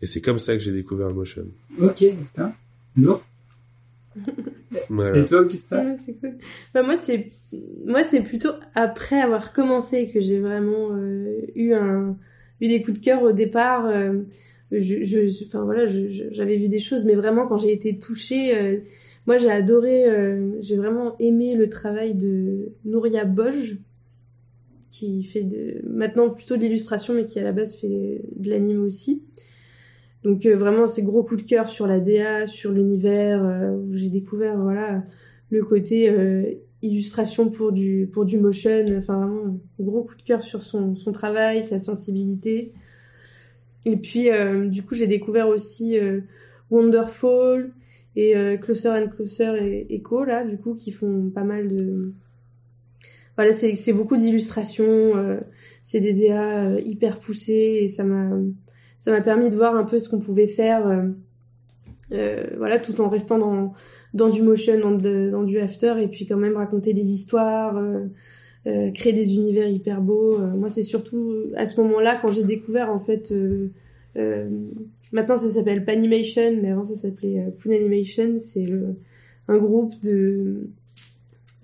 Et 0.03 0.07
c'est 0.07 0.21
comme 0.21 0.39
ça 0.39 0.53
que 0.55 0.61
j'ai 0.61 0.73
découvert 0.73 1.09
le 1.09 1.15
motion. 1.15 1.47
Ok, 1.81 1.99
putain. 1.99 2.53
Lourd. 2.97 3.25
Voilà. 4.89 5.19
Et 5.19 5.25
toi, 5.25 5.41
Augusta 5.41 5.83
Ouais, 5.85 5.97
c'est 6.05 6.13
cool. 6.15 6.39
Bah, 6.75 6.83
moi, 6.83 6.97
c'est 6.97 7.31
moi, 7.87 8.03
c'est 8.03 8.21
plutôt 8.21 8.51
après 8.75 9.21
avoir 9.21 9.53
commencé 9.53 10.09
que 10.09 10.21
j'ai 10.21 10.39
vraiment 10.39 10.89
euh, 10.93 11.41
eu 11.55 11.73
un 11.73 12.17
eu 12.61 12.69
des 12.69 12.83
coups 12.83 12.99
de 13.01 13.05
cœur 13.05 13.23
au 13.23 13.33
départ. 13.33 13.87
euh, 13.87 14.21
je, 14.71 15.03
je, 15.03 15.47
enfin 15.47 15.65
voilà, 15.65 15.87
je- 15.87 16.11
je- 16.11 16.25
j'avais 16.31 16.57
vu 16.57 16.69
des 16.69 16.79
choses, 16.79 17.05
mais 17.07 17.15
vraiment 17.15 17.47
quand 17.47 17.57
j'ai 17.57 17.73
été 17.73 17.99
touchée, 17.99 18.55
euh, 18.55 18.79
moi 19.27 19.39
j'ai 19.39 19.51
adoré, 19.51 20.07
euh, 20.11 20.53
j'ai 20.61 20.77
vraiment 20.77 21.17
aimé 21.21 21.55
le 21.55 21.71
travail 21.71 22.13
de 22.15 22.73
Nouria 22.85 23.25
Boj, 23.25 23.79
qui 24.91 25.23
fait 25.23 25.43
de, 25.43 25.83
maintenant 25.89 26.31
plutôt 26.31 26.57
de 26.57 26.63
l'illustration, 26.63 27.15
mais 27.15 27.25
qui 27.25 27.39
à 27.39 27.43
la 27.45 27.53
base 27.53 27.75
fait 27.77 28.23
de 28.37 28.51
l'anime 28.51 28.83
aussi. 28.83 29.23
Donc 30.25 30.47
euh, 30.47 30.57
vraiment 30.57 30.87
ces 30.87 31.03
gros 31.03 31.23
coups 31.23 31.45
de 31.45 31.49
cœur 31.49 31.69
sur 31.69 31.87
la 31.87 32.01
DA, 32.01 32.47
sur 32.47 32.73
l'univers, 32.73 33.45
euh, 33.45 33.77
où 33.77 33.93
j'ai 33.93 34.09
découvert 34.09 34.59
voilà 34.59 35.05
le 35.51 35.65
côté 35.65 36.11
euh, 36.11 36.43
illustration 36.83 37.49
pour 37.51 37.73
du 37.73 38.09
pour 38.13 38.25
du 38.25 38.39
motion, 38.39 38.85
enfin 38.99 39.17
vraiment 39.17 39.61
gros 39.79 40.03
coup 40.03 40.17
de 40.17 40.23
cœur 40.23 40.43
sur 40.43 40.63
son 40.63 40.97
son 40.97 41.13
travail, 41.13 41.63
sa 41.63 41.79
sensibilité. 41.79 42.73
Et 43.85 43.97
puis 43.97 44.29
du 44.67 44.83
coup 44.83 44.95
j'ai 44.95 45.07
découvert 45.07 45.49
aussi 45.49 45.97
Wonderfall 46.71 47.71
et 48.17 48.35
Closer 48.61 48.91
and 48.91 49.09
Closer 49.09 49.53
et 49.63 49.95
Echo 49.95 50.25
là 50.25 50.45
du 50.45 50.59
coup 50.59 50.75
qui 50.75 50.91
font 50.91 51.31
pas 51.31 51.45
mal 51.45 51.69
de 51.69 52.13
voilà 53.37 53.53
c'est 53.55 53.93
beaucoup 53.93 54.17
d'illustrations, 54.17 55.13
c'est 55.83 56.01
des 56.01 56.13
DA 56.13 56.79
hyper 56.81 57.19
poussés 57.19 57.79
et 57.83 57.89
ça 57.89 58.05
m'a 58.05 58.37
ça 58.99 59.11
m'a 59.11 59.21
permis 59.21 59.51
de 59.51 59.57
voir 59.57 59.77
un 59.77 59.85
peu 59.85 60.01
ce 60.01 60.09
qu'on 60.09 60.21
pouvait 60.21 60.49
faire 60.49 60.87
euh, 60.87 61.03
euh, 62.13 62.47
voilà 62.57 62.79
tout 62.79 63.01
en 63.01 63.09
restant 63.09 63.75
dans 64.15 64.29
du 64.29 64.43
motion 64.43 64.79
dans, 64.81 65.45
du 65.45 65.59
after 65.59 65.95
et 66.01 66.09
puis 66.09 66.27
quand 66.27 66.39
même 66.39 66.57
raconter 66.57 66.95
des 66.95 67.13
histoires 67.13 67.77
euh, 67.77 68.91
créer 68.93 69.13
des 69.13 69.35
univers 69.35 69.69
hyper 69.69 70.01
beaux. 70.01 70.39
Moi 70.39 70.69
c'est 70.69 70.83
surtout 70.83 71.33
à 71.57 71.67
ce 71.67 71.81
moment-là 71.81 72.19
quand 72.21 72.31
j'ai 72.31 72.45
découvert 72.45 72.91
en 72.91 72.99
fait 72.99 73.33
euh, 74.19 74.49
maintenant 75.13 75.37
ça 75.37 75.49
s'appelle 75.49 75.85
Panimation 75.85 76.57
mais 76.61 76.71
avant 76.71 76.85
ça 76.85 76.97
s'appelait 76.97 77.41
euh, 77.41 77.51
Punanimation 77.51 78.39
c'est 78.39 78.67
un 79.47 79.59
groupe 79.59 80.01
de 80.03 80.71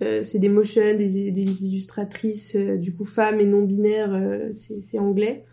euh, 0.01 0.23
c'est 0.23 0.39
des 0.39 0.49
motion 0.49 0.95
des, 0.95 1.31
des 1.31 1.65
illustratrices 1.65 2.55
du 2.55 2.93
coup 2.93 3.03
femmes 3.03 3.39
et 3.39 3.45
non 3.45 3.63
binaires 3.63 4.49
c'est 4.51 4.79
c'est 4.79 4.99
anglais 4.99 5.43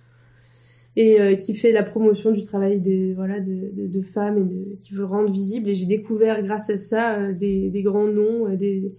et 0.96 1.20
euh, 1.20 1.34
qui 1.36 1.54
fait 1.54 1.72
la 1.72 1.82
promotion 1.82 2.32
du 2.32 2.42
travail 2.44 2.78
de 2.80 3.14
voilà 3.14 3.40
de, 3.40 3.70
de, 3.72 3.86
de 3.86 4.02
femmes 4.02 4.38
et 4.38 4.44
de, 4.44 4.76
qui 4.80 4.92
veut 4.94 5.04
rendre 5.04 5.30
visible 5.32 5.68
et 5.70 5.74
j'ai 5.74 5.86
découvert 5.86 6.42
grâce 6.42 6.68
à 6.70 6.76
ça 6.76 7.14
euh, 7.18 7.32
des, 7.32 7.70
des 7.70 7.82
grands 7.82 8.06
noms 8.08 8.46
euh, 8.48 8.56
des 8.56 8.92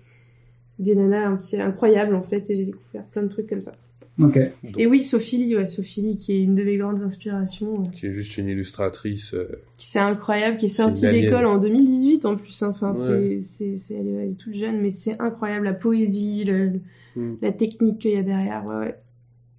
des 0.80 0.96
nanas 0.96 1.28
un 1.28 1.36
petit- 1.38 1.62
incroyables 1.62 2.16
en 2.16 2.22
fait 2.24 2.50
et 2.50 2.56
j'ai 2.58 2.66
découvert 2.66 3.04
plein 3.06 3.22
de 3.24 3.28
trucs 3.28 3.48
comme 3.48 3.62
ça 3.62 3.74
Ok. 4.20 4.38
Donc, 4.64 4.80
et 4.80 4.86
oui 4.86 5.02
Sophie 5.04 5.38
Lee, 5.38 5.56
ouais 5.56 5.66
Sophie 5.66 6.02
Lee, 6.02 6.18
qui 6.18 6.34
est 6.34 6.44
une 6.44 6.54
de 6.54 6.64
mes 6.64 6.78
grandes 6.78 7.02
inspirations 7.02 7.84
Qui 7.92 8.06
est 8.08 8.14
juste 8.14 8.38
une 8.38 8.48
illustratrice. 8.48 9.34
euh, 9.34 9.48
qui 9.78 9.88
c'est 9.88 9.98
incroyable 10.00 10.58
qui 10.58 10.66
est 10.68 10.70
sortie 10.70 11.10
d'école 11.10 11.46
en 11.48 11.58
2018 11.58 12.26
en 12.26 12.36
plus 12.38 12.62
hein. 12.62 12.70
enfin 12.72 12.94
Ouais. 12.94 13.40
c'est 13.42 13.42
c'est 13.42 13.78
c'est 13.78 13.94
elle, 13.96 14.08
est- 14.08 14.12
elle 14.12 14.30
est 14.32 14.38
toute 14.38 14.54
jeune 14.56 14.80
mais 14.82 14.92
c'est 14.92 15.20
incroyable 15.22 15.66
la 15.66 15.74
poésie 15.74 16.44
le- 16.44 16.74
Hmm. 17.16 17.36
la 17.44 17.52
technique 17.52 18.00
qu'il 18.00 18.12
y 18.12 18.18
a 18.18 18.24
derrière 18.24 18.66
ouais, 18.66 18.76
ouais. 18.76 18.96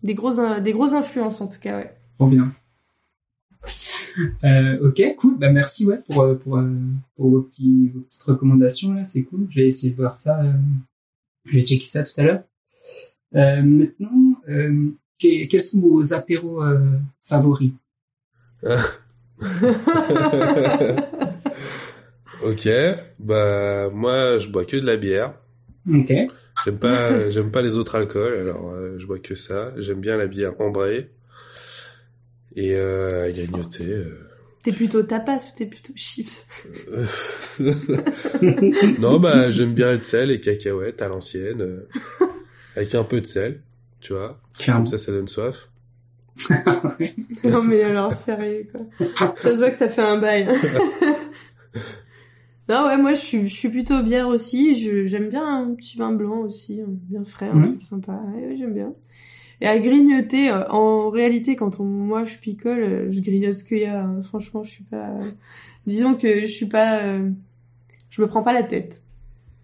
des 0.02 0.14
grosses 0.14 0.40
des 0.64 0.72
grosses 0.72 0.92
influences 0.94 1.40
en 1.40 1.46
tout 1.46 1.60
cas 1.60 1.78
ouais 1.78 1.90
Trop 2.18 2.28
bien. 2.28 2.52
Euh, 4.44 4.78
ok, 4.88 5.02
cool. 5.18 5.38
Bah 5.38 5.50
merci 5.50 5.86
ouais 5.86 6.00
pour 6.08 6.22
euh, 6.22 6.34
pour, 6.36 6.58
euh, 6.58 6.70
pour 7.16 7.30
vos 7.30 7.40
petits 7.42 7.88
vos 7.94 8.00
petites 8.00 8.22
recommandations 8.22 8.92
là, 8.94 9.04
c'est 9.04 9.24
cool. 9.24 9.46
Je 9.50 9.60
vais 9.60 9.66
essayer 9.66 9.92
de 9.92 9.96
voir 9.96 10.14
ça. 10.14 10.40
euh, 10.42 10.52
Je 11.46 11.54
vais 11.56 11.62
checker 11.64 11.84
ça 11.84 12.04
tout 12.04 12.12
à 12.18 12.22
l'heure. 12.24 12.42
Euh, 13.34 13.62
maintenant, 13.62 14.40
que- 14.46 15.46
quels 15.46 15.60
sont 15.62 15.80
vos 15.80 16.12
apéros 16.14 16.62
favoris? 17.22 17.72
Ok, 22.42 22.68
bah 23.20 23.88
moi 23.90 24.38
je 24.38 24.48
bois 24.48 24.64
que 24.64 24.76
de 24.76 24.84
la 24.84 24.96
bière. 24.96 25.34
Ok. 25.90 26.12
J'aime 26.64 26.78
pas, 26.78 27.30
j'aime 27.30 27.50
pas 27.50 27.62
les 27.62 27.74
autres 27.76 27.94
alcools, 27.96 28.34
alors 28.34 28.74
je 28.98 29.06
bois 29.06 29.18
que 29.18 29.34
ça. 29.34 29.72
J'aime 29.78 30.00
bien 30.00 30.16
la 30.16 30.26
bière 30.26 30.60
ambrée 30.60 31.10
et 32.56 32.74
euh, 32.74 33.26
à 33.26 33.30
grignoter. 33.32 33.86
euh, 33.86 34.18
T'es 34.62 34.72
plutôt 34.72 35.02
tapas 35.02 35.36
ou 35.36 35.56
t'es 35.56 35.66
plutôt 35.66 35.92
chips? 35.94 36.44
Non, 38.98 39.18
bah 39.20 39.50
j'aime 39.50 39.74
bien 39.74 39.92
le 39.92 40.02
sel 40.02 40.30
et 40.30 40.40
cacahuètes 40.40 41.02
à 41.02 41.08
l'ancienne, 41.08 41.60
euh, 41.62 41.88
avec 42.76 42.94
un 42.94 43.04
peu 43.04 43.20
de 43.20 43.26
sel, 43.26 43.60
tu 44.00 44.12
vois. 44.14 44.40
Clairement. 44.58 44.84
Comme 44.84 44.90
ça, 44.90 44.98
ça 44.98 45.12
donne 45.12 45.28
soif. 45.28 45.68
Non 47.44 47.62
mais 47.62 47.82
alors 47.82 48.12
sérieux 48.12 48.66
quoi. 48.72 48.80
Ça 49.36 49.50
se 49.50 49.56
voit 49.56 49.70
que 49.70 49.78
ça 49.78 49.88
fait 49.88 50.02
un 50.02 50.18
bail. 50.18 50.48
non 52.68 52.86
ouais 52.86 52.96
moi 52.96 53.14
je 53.14 53.20
suis 53.20 53.48
je 53.48 53.54
suis 53.54 53.68
plutôt 53.68 54.02
bière 54.02 54.28
aussi. 54.28 54.82
Je 54.82 55.06
j'aime 55.06 55.28
bien 55.28 55.44
un 55.46 55.74
petit 55.74 55.96
vin 55.98 56.12
blanc 56.12 56.38
aussi, 56.38 56.80
bien 56.86 57.24
frais, 57.24 57.48
un 57.52 57.60
truc 57.62 57.82
sympa. 57.82 58.12
Ouais, 58.34 58.46
ouais, 58.48 58.56
j'aime 58.56 58.74
bien. 58.74 58.92
Et 59.64 59.66
à 59.66 59.78
grignoter, 59.78 60.50
euh, 60.50 60.68
en 60.68 61.08
réalité 61.08 61.56
quand 61.56 61.80
on 61.80 61.84
moi 61.84 62.26
je 62.26 62.36
picole, 62.36 62.80
euh, 62.82 63.10
je 63.10 63.20
grignote 63.22 63.54
ce 63.54 63.64
qu'il 63.64 63.78
y 63.78 63.84
a. 63.86 64.02
hein. 64.04 64.22
Franchement 64.28 64.62
je 64.62 64.70
suis 64.70 64.84
pas. 64.84 65.08
Disons 65.86 66.14
que 66.14 66.40
je 66.42 66.46
suis 66.46 66.66
pas. 66.66 67.00
euh, 67.02 67.30
Je 68.10 68.20
me 68.20 68.26
prends 68.26 68.42
pas 68.42 68.52
la 68.52 68.62
tête. 68.62 69.00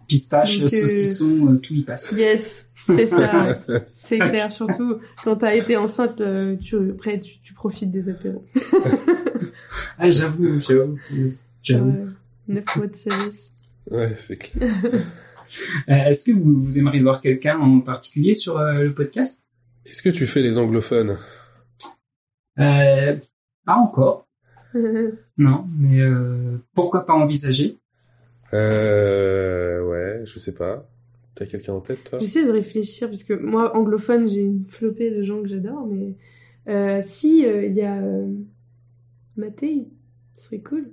Pistache, 0.07 0.59
Donc, 0.59 0.73
euh, 0.73 0.77
saucisson, 0.87 1.53
euh, 1.53 1.57
tout 1.57 1.73
y 1.75 1.83
passe. 1.83 2.13
Yes, 2.17 2.69
c'est 2.73 3.05
ça. 3.05 3.59
c'est 3.93 4.17
clair. 4.17 4.51
Surtout 4.51 4.97
quand 5.23 5.35
t'as 5.37 5.53
été 5.55 5.77
enceinte, 5.77 6.19
euh, 6.19 6.55
tu 6.57 6.75
après 6.91 7.19
tu, 7.19 7.39
tu 7.43 7.53
profites 7.53 7.91
des 7.91 8.09
apéros. 8.09 8.43
Ah, 10.03 10.09
j'avoue, 10.09 10.59
j'avoue. 10.59 10.97
J'avoue. 11.61 11.91
Ouais. 11.91 12.05
Neuf 12.47 12.75
mois 12.75 12.87
de 12.87 12.95
service. 12.95 13.51
Ouais, 13.91 14.15
c'est 14.17 14.35
clair. 14.37 14.73
Euh, 15.89 15.93
Est-ce 16.05 16.23
que 16.23 16.31
vous, 16.31 16.61
vous 16.63 16.79
aimeriez 16.79 17.01
voir 17.01 17.19
quelqu'un 17.19 17.59
en 17.59 17.81
particulier 17.81 18.33
sur 18.33 18.57
euh, 18.57 18.83
le 18.83 18.93
podcast? 18.93 19.49
Est-ce 19.91 20.01
que 20.01 20.09
tu 20.09 20.25
fais 20.25 20.41
les 20.41 20.57
anglophones? 20.57 21.17
Euh, 22.59 23.15
Pas 23.65 23.75
encore. 23.75 24.27
Non, 25.37 25.65
mais 25.79 25.99
euh, 25.99 26.57
pourquoi 26.73 27.05
pas 27.05 27.13
envisager? 27.13 27.77
Euh, 28.53 29.83
ouais, 29.83 30.25
je 30.25 30.39
sais 30.39 30.53
pas. 30.53 30.87
T'as 31.35 31.45
quelqu'un 31.45 31.73
en 31.73 31.81
tête, 31.81 32.03
toi? 32.05 32.19
J'essaie 32.19 32.45
de 32.45 32.51
réfléchir 32.51 33.09
parce 33.09 33.23
que 33.23 33.33
moi 33.33 33.75
anglophone 33.75 34.27
j'ai 34.29 34.41
une 34.41 34.63
flopée 34.65 35.11
de 35.11 35.23
gens 35.23 35.41
que 35.41 35.47
j'adore 35.49 35.87
mais 35.87 36.15
euh, 36.69 36.99
si 37.01 37.45
euh, 37.45 37.65
il 37.65 37.73
y 37.75 37.81
a 37.81 37.97
euh, 37.97 38.27
Mattei, 39.35 39.87
ce 40.37 40.43
serait 40.43 40.59
cool. 40.59 40.85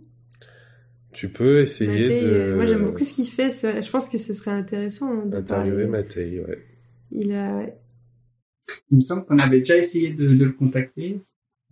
Tu 1.13 1.29
peux 1.29 1.61
essayer 1.61 2.09
Mattei, 2.09 2.25
de... 2.25 2.29
euh, 2.31 2.57
moi 2.57 2.65
j'aime 2.65 2.85
beaucoup 2.85 3.05
ce 3.05 3.13
qu'il 3.13 3.29
fait. 3.29 3.51
Je 3.53 3.91
pense 3.91 4.09
que 4.09 4.19
ce 4.19 4.33
serait 4.35 4.51
intéressant 4.53 5.09
hein, 5.13 5.27
de 5.27 5.37
Interviewer. 5.37 5.87
Mattei, 5.87 6.41
ouais. 6.41 6.59
Il 7.13 7.33
a 7.33 7.67
Il 8.91 8.97
me 8.97 9.01
semble 9.01 9.25
qu'on 9.25 9.39
avait 9.39 9.59
déjà 9.59 9.77
essayé 9.77 10.13
de, 10.13 10.27
de 10.35 10.45
le 10.45 10.53
contacter 10.53 11.21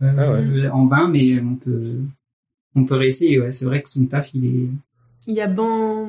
euh, 0.03 0.13
Ah 0.17 0.33
ouais. 0.33 0.69
en 0.69 0.85
vain, 0.87 1.09
mais 1.09 1.41
on 1.41 1.57
peut, 1.57 1.99
on 2.75 2.85
peut 2.85 2.95
réessayer. 2.97 3.41
Ouais. 3.41 3.51
C'est 3.51 3.65
vrai 3.65 3.83
que 3.83 3.89
son 3.89 4.07
taf, 4.07 4.35
il 4.35 4.47
est... 4.47 4.69
il 5.27 5.35
y 5.35 5.41
a 5.41 5.47
Ban 5.47 6.09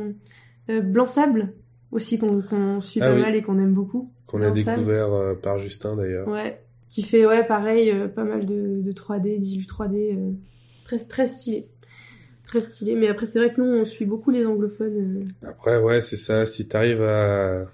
euh, 0.69 0.81
Blanc 0.81 1.07
Sable 1.07 1.53
aussi 1.91 2.19
qu'on 2.19 2.81
suit 2.81 3.01
Ah 3.01 3.09
pas 3.09 3.15
oui. 3.15 3.21
mal 3.21 3.35
et 3.35 3.41
qu'on 3.41 3.59
aime 3.59 3.73
beaucoup. 3.73 4.11
Qu'on 4.25 4.41
a 4.41 4.51
découvert 4.51 5.13
euh, 5.13 5.35
par 5.35 5.57
Justin, 5.59 5.95
d'ailleurs. 5.95 6.27
Ouais, 6.27 6.59
qui 6.89 7.01
fait 7.01 7.25
ouais 7.25 7.45
pareil 7.47 7.91
euh, 7.91 8.07
pas 8.09 8.25
mal 8.25 8.45
de, 8.45 8.81
de 8.81 8.91
3D, 8.91 9.39
d'illu 9.39 9.63
3D, 9.63 10.13
euh, 10.17 10.31
très 10.83 10.97
très 10.99 11.25
stylé, 11.25 11.65
très 12.45 12.59
stylé. 12.59 12.95
Mais 12.95 13.07
après 13.07 13.25
c'est 13.25 13.39
vrai 13.39 13.53
que 13.53 13.61
nous 13.61 13.67
on 13.67 13.85
suit 13.85 14.03
beaucoup 14.05 14.31
les 14.31 14.45
anglophones. 14.45 15.25
euh. 15.43 15.47
Après, 15.49 15.79
ouais, 15.81 16.01
c'est 16.01 16.17
ça. 16.17 16.45
Si 16.45 16.67
t'arrives 16.67 17.01
à 17.03 17.67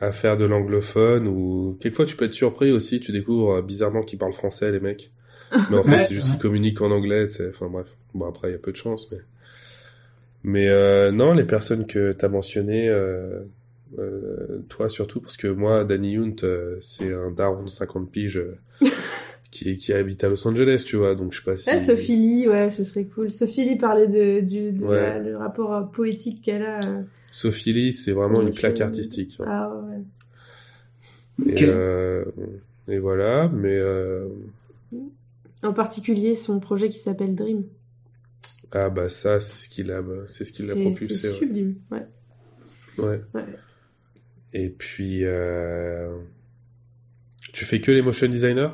à 0.00 0.12
faire 0.12 0.36
de 0.36 0.44
l'anglophone 0.44 1.28
ou 1.28 1.76
quelquefois 1.80 2.04
tu 2.06 2.16
peux 2.16 2.24
être 2.24 2.32
surpris 2.34 2.72
aussi, 2.72 3.00
tu 3.00 3.12
découvres 3.12 3.54
euh, 3.56 3.62
bizarrement 3.62 4.02
qu'ils 4.02 4.18
parlent 4.18 4.32
français 4.32 4.70
les 4.72 4.80
mecs. 4.80 5.10
Mais 5.70 5.76
en 5.78 5.82
fait, 5.84 5.90
Ouais, 5.92 6.02
c'est 6.02 6.14
juste 6.14 6.26
qu'ils 6.30 6.38
communiquent 6.38 6.80
en 6.80 6.90
anglais, 6.90 7.28
tu 7.28 7.34
sais. 7.36 7.48
Enfin 7.50 7.68
bref. 7.68 7.96
Bon 8.14 8.26
après, 8.26 8.48
il 8.48 8.52
y 8.52 8.56
a 8.56 8.58
peu 8.58 8.72
de 8.72 8.76
chance, 8.76 9.10
mais 9.12 9.18
mais 10.42 10.68
euh, 10.68 11.10
non, 11.10 11.32
les 11.32 11.44
personnes 11.44 11.86
que 11.86 12.12
t'as 12.12 12.28
mentionnées, 12.28 12.88
euh, 12.88 13.40
euh, 13.98 14.58
toi 14.68 14.88
surtout, 14.88 15.20
parce 15.20 15.36
que 15.36 15.46
moi, 15.48 15.84
Danny 15.84 16.16
Hunt, 16.18 16.36
euh, 16.44 16.76
c'est 16.80 17.12
un 17.12 17.30
daron 17.30 17.62
de 17.62 17.68
50 17.68 18.10
piges 18.10 18.42
qui 19.50 19.76
qui 19.78 19.92
habite 19.92 20.22
à 20.24 20.28
Los 20.28 20.46
Angeles, 20.46 20.84
tu 20.86 20.96
vois. 20.96 21.14
Donc 21.14 21.32
je 21.32 21.38
sais 21.38 21.44
pas 21.44 21.56
si. 21.56 21.70
Ouais, 21.70 21.78
Sophie 21.78 22.16
Lee, 22.16 22.48
ouais, 22.48 22.68
ce 22.70 22.84
serait 22.84 23.04
cool. 23.04 23.30
Sophie 23.32 23.64
Lee 23.64 23.76
parlait 23.76 24.06
de, 24.08 24.40
du 24.40 24.72
de 24.72 24.84
Ouais. 24.84 24.96
la- 25.00 25.18
le 25.20 25.36
rapport 25.36 25.90
poétique 25.92 26.42
qu'elle 26.42 26.62
a. 26.64 26.80
Sophie 27.34 27.72
Lee, 27.72 27.92
c'est 27.92 28.12
vraiment 28.12 28.40
une 28.42 28.52
claque 28.52 28.76
je- 28.76 28.82
artistique. 28.84 29.36
hein. 29.40 29.44
Ah 29.48 29.74
ouais. 29.74 31.52
Et, 31.52 31.64
euh, 31.64 32.24
et 32.86 32.98
voilà, 33.00 33.48
mais 33.48 33.76
euh, 33.76 34.28
En 35.64 35.72
particulier 35.72 36.36
son 36.36 36.60
projet 36.60 36.88
qui 36.90 36.98
s'appelle 37.00 37.34
Dream. 37.34 37.64
ah 38.70 38.88
bah 38.88 39.08
ça, 39.08 39.40
c'est 39.40 39.58
ce 39.58 39.68
qu'il 39.68 39.90
a, 39.90 40.00
c'est 40.28 40.44
ce 40.44 40.52
qui 40.52 40.62
l'a 40.62 40.74
C'est 40.74 40.80
propulsé. 40.80 41.14
c'est 41.14 41.30
ouais. 41.32 41.38
sublime. 41.38 41.74
Ouais. 41.90 42.06
Ouais. 42.98 43.20
ouais. 43.34 43.44
Et 44.52 44.68
puis, 44.68 45.24
euh, 45.24 46.16
tu 47.52 47.64
fais 47.64 47.80
que 47.80 47.90
les 47.90 48.02
motion 48.02 48.28
designers? 48.28 48.68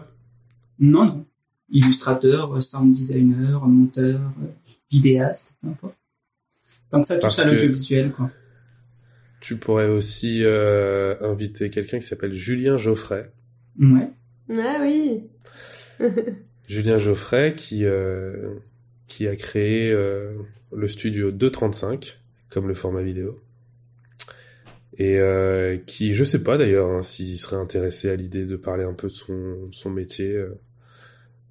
Non, 0.78 1.06
non. 1.06 1.26
Illustrateur, 1.70 2.62
sound 2.62 2.92
designer, 2.92 3.66
monteur, 3.66 4.20
vidéaste, 4.90 5.56
peu 5.62 5.68
importe. 5.68 5.94
Tant 6.90 7.00
que 7.00 7.06
ça 7.06 7.14
touche 7.14 7.22
Parce 7.22 7.38
à 7.38 7.44
que- 7.44 7.50
l'audiovisuel, 7.52 8.10
quoi. 8.12 8.30
Tu 9.40 9.56
pourrais 9.56 9.88
aussi 9.88 10.42
euh, 10.44 11.16
inviter 11.22 11.70
quelqu'un 11.70 11.98
qui 11.98 12.06
s'appelle 12.06 12.34
Julien 12.34 12.76
Geoffrey. 12.76 13.30
Ouais. 13.80 14.10
Ah 14.50 14.78
oui. 14.82 15.22
Julien 16.68 16.98
Geoffrey 16.98 17.54
qui 17.56 17.84
euh, 17.84 18.54
qui 19.08 19.26
a 19.26 19.36
créé 19.36 19.90
euh, 19.92 20.34
le 20.72 20.88
studio 20.88 21.30
235 21.32 22.20
comme 22.48 22.68
le 22.68 22.74
format 22.74 23.02
vidéo 23.02 23.40
et 24.98 25.18
euh, 25.18 25.78
qui 25.86 26.14
je 26.14 26.24
sais 26.24 26.42
pas 26.42 26.58
d'ailleurs 26.58 26.90
hein, 26.90 27.02
s'il 27.02 27.38
serait 27.38 27.56
intéressé 27.56 28.10
à 28.10 28.16
l'idée 28.16 28.44
de 28.46 28.56
parler 28.56 28.84
un 28.84 28.92
peu 28.94 29.08
de 29.08 29.12
son 29.12 29.68
son 29.72 29.90
métier 29.90 30.34
euh, 30.34 30.58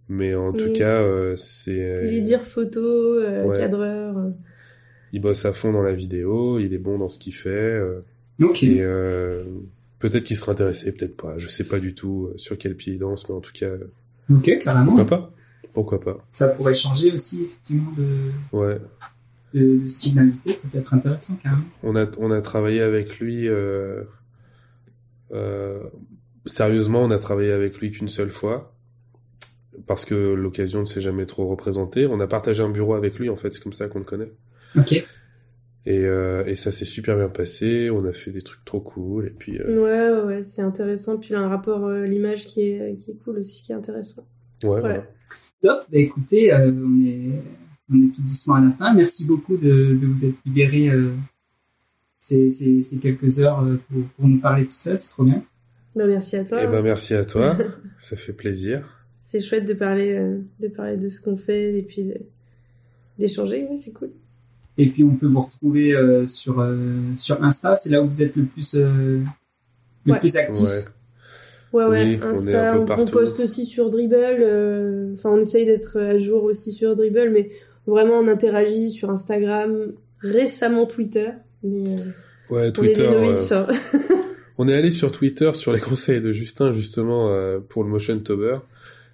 mais 0.07 0.36
en 0.36 0.52
tout 0.53 0.72
cas 0.74 1.02
euh, 1.02 1.36
c'est 1.36 2.02
Il 2.06 2.14
est 2.14 2.22
dire 2.22 2.45
photo, 2.45 2.80
euh, 2.82 3.45
Ouais. 3.45 3.60
cadreur. 3.60 4.16
Il 5.14 5.22
bosse 5.22 5.45
à 5.45 5.53
fond 5.53 5.72
dans 5.72 5.81
la 5.84 5.94
vidéo 5.94 6.60
il 6.60 6.73
est 6.73 6.77
bon 6.80 6.98
dans 6.98 7.10
ce 7.10 7.18
qu'il 7.19 7.34
fait 7.34 7.49
euh, 7.49 8.02
Ok. 8.41 8.64
et 8.64 8.81
euh, 8.81 9.44
peut-être 9.99 10.23
qu'il 10.23 10.36
serait 10.38 10.52
intéressé 10.53 10.91
peut-être 10.91 11.18
pas 11.18 11.38
je 11.38 11.48
sais 11.48 11.64
pas 11.65 11.80
du 11.80 11.94
tout 11.94 12.30
euh, 12.31 12.38
sur 12.38 12.57
quel 12.57 12.76
pied 12.76 12.94
il 12.94 12.99
danse 12.99 13.27
mais 13.30 13.36
en 13.36 13.41
tout 13.41 13.53
cas 13.53 13.72
Ok, 14.31 14.60
carrément. 14.60 14.86
pourquoi 14.95 15.06
pas? 15.06 15.34
Pourquoi 15.73 15.99
pas? 15.99 16.27
Ça 16.31 16.48
pourrait 16.49 16.76
changer 16.76 17.11
aussi, 17.11 17.44
effectivement, 17.44 17.91
de, 17.98 18.57
ouais 18.57 18.80
de, 19.56 19.77
de 19.81 19.88
style 19.88 20.14
d'invité. 20.15 20.53
Ça 20.53 20.68
peut 20.72 20.77
être 20.77 20.94
intéressant, 20.94 21.36
carrément. 21.38 21.64
On 21.81 21.95
a, 21.95 22.06
on 22.19 22.30
a 22.31 22.40
travaillé 22.41 22.81
avec 22.81 23.19
lui. 23.19 23.48
Euh, 23.48 24.03
sérieusement, 26.45 27.02
on 27.03 27.11
a 27.11 27.18
travaillé 27.18 27.52
avec 27.52 27.77
lui 27.80 27.91
qu'une 27.91 28.07
seule 28.07 28.30
fois. 28.31 28.76
Parce 29.88 30.06
que 30.06 30.34
l'occasion 30.34 30.81
ne 30.81 30.86
s'est 30.86 31.02
jamais 31.02 31.26
trop 31.26 31.48
représentée. 31.48 32.06
On 32.06 32.19
a 32.19 32.27
partagé 32.27 32.61
un 32.61 32.69
bureau 32.69 32.94
avec 32.95 33.18
lui, 33.18 33.30
en 33.30 33.36
fait, 33.36 33.52
c'est 33.53 33.64
comme 33.64 33.73
ça 33.73 33.88
qu'on 33.88 33.99
le 33.99 34.06
connaît. 34.06 34.31
Ok. 34.78 34.94
Et, 35.86 35.98
euh, 36.06 36.44
et 36.46 36.56
ça 36.56 36.72
s'est 36.72 36.86
super 36.86 37.18
bien 37.18 37.30
passé. 37.30 37.90
On 37.90 38.06
a 38.06 38.14
fait 38.14 38.32
des 38.32 38.41
trucs 38.41 38.64
trop 38.66 38.80
cool. 38.82 39.28
Et 39.28 39.32
puis, 39.32 39.58
euh, 39.60 39.82
Ouais, 39.82 40.12
ouais, 40.12 40.36
ouais, 40.38 40.44
c'est 40.44 40.62
intéressant. 40.62 41.18
Puis 41.18 41.30
il 41.32 41.36
a 41.36 41.40
un 41.40 41.48
rapport 41.48 41.86
euh, 41.86 42.06
l'image 42.06 42.46
qui 42.46 42.62
est, 42.62 42.98
qui 43.00 43.12
est 43.12 43.16
cool 43.24 43.40
aussi, 43.40 43.64
qui 43.64 43.72
est 43.72 43.76
intéressant. 43.76 44.24
ouais, 44.64 44.80
voilà. 44.82 45.06
Top. 45.62 45.82
Bah, 45.91 45.98
écoutez, 45.98 46.54
euh, 46.54 46.72
on 46.72 47.02
est, 47.02 47.41
on 47.91 47.96
est 48.04 48.14
tout 48.16 48.22
doucement 48.22 48.56
à 48.56 48.62
la 48.62 48.72
fin. 48.72 48.94
Merci 48.94 49.26
beaucoup 49.26 49.58
de, 49.58 49.96
de 49.96 50.06
vous 50.06 50.26
être 50.26 50.38
libéré 50.46 50.90
euh, 50.90 51.12
ces, 52.20 52.50
ces, 52.50 52.82
ces 52.82 53.00
quelques 53.00 53.40
heures 53.41 53.64
euh, 53.64 53.78
pour, 53.90 54.04
pour 54.18 54.28
nous 54.28 54.40
parler 54.40 54.64
de 54.66 54.70
tout 54.70 54.78
ça. 54.78 54.96
C'est 54.96 55.12
trop 55.12 55.24
bien. 55.24 55.44
Bah, 55.96 56.06
merci 56.06 56.36
à 56.36 56.44
toi. 56.44 56.60
Eh 56.64 56.68
ben, 56.68 56.82
merci 56.84 57.14
à 57.16 57.26
toi. 57.26 57.58
ça 57.98 58.16
fait 58.16 58.34
plaisir. 58.34 58.88
C'est 59.24 59.41
chouette 59.41 59.66
de 59.66 59.74
parler, 59.74 60.14
euh, 60.14 60.40
de 60.60 60.68
parler 60.68 60.98
de 60.98 61.10
ce 61.10 61.20
qu'on 61.22 61.36
fait 61.38 61.78
et 61.78 61.84
puis 61.84 62.12
d'échanger. 63.18 63.66
Ouais, 63.66 63.78
c'est 63.78 63.91
cool. 63.94 64.12
Et 64.81 64.88
puis 64.88 65.03
on 65.03 65.15
peut 65.15 65.27
vous 65.27 65.41
retrouver 65.41 65.93
euh, 65.93 66.26
sur 66.26 66.60
euh, 66.61 66.76
sur 67.18 67.43
Insta, 67.43 67.76
c'est 67.76 67.89
là 67.91 68.01
où 68.01 68.07
vous 68.07 68.23
êtes 68.23 68.35
le 68.35 68.43
plus 68.45 68.76
euh, 68.76 69.19
le 70.06 70.11
Ouais. 70.14 70.19
plus 70.19 70.38
actif. 70.38 70.65
Ouais. 70.68 70.85
Ouais, 71.72 71.85
ouais, 71.85 72.03
Oui, 72.06 72.19
on 72.23 72.26
est 72.34 72.38
Insta, 72.56 72.72
un 72.73 72.85
peu 72.85 72.93
on, 72.93 73.01
on 73.01 73.06
poste 73.06 73.39
aussi 73.41 73.65
sur 73.65 73.89
Dribble. 73.91 74.15
euh, 74.41 75.14
Enfin, 75.14 75.30
on 75.31 75.39
essaye 75.39 75.65
d'être 75.65 75.99
à 75.99 76.18
jour 76.18 76.43
aussi 76.45 76.72
sur 76.72 76.95
Dribble, 76.95 77.30
mais 77.31 77.51
vraiment, 77.85 78.15
on 78.15 78.27
interagit 78.27 78.89
sur 78.89 79.10
Instagram, 79.11 79.91
récemment 80.22 80.85
Twitter. 80.88 81.30
Mais 81.64 81.89
euh, 81.89 81.95
Ouais, 82.49 82.61
on 82.61 82.64
est 82.64 82.72
Twitter. 82.72 83.01
euh, 83.06 83.22
novices. 83.22 83.51
hein. 83.51 83.68
on 84.57 84.68
est 84.68 84.73
allé 84.73 84.89
sur 84.91 85.11
Twitter 85.11 85.51
sur 85.53 85.72
les 85.73 85.80
conseils 85.81 86.22
de 86.22 86.31
Justin, 86.34 86.73
justement, 86.73 87.30
euh, 87.30 87.60
pour 87.60 87.84
le 87.84 87.89
Motion 87.89 88.18
Tober. 88.19 88.57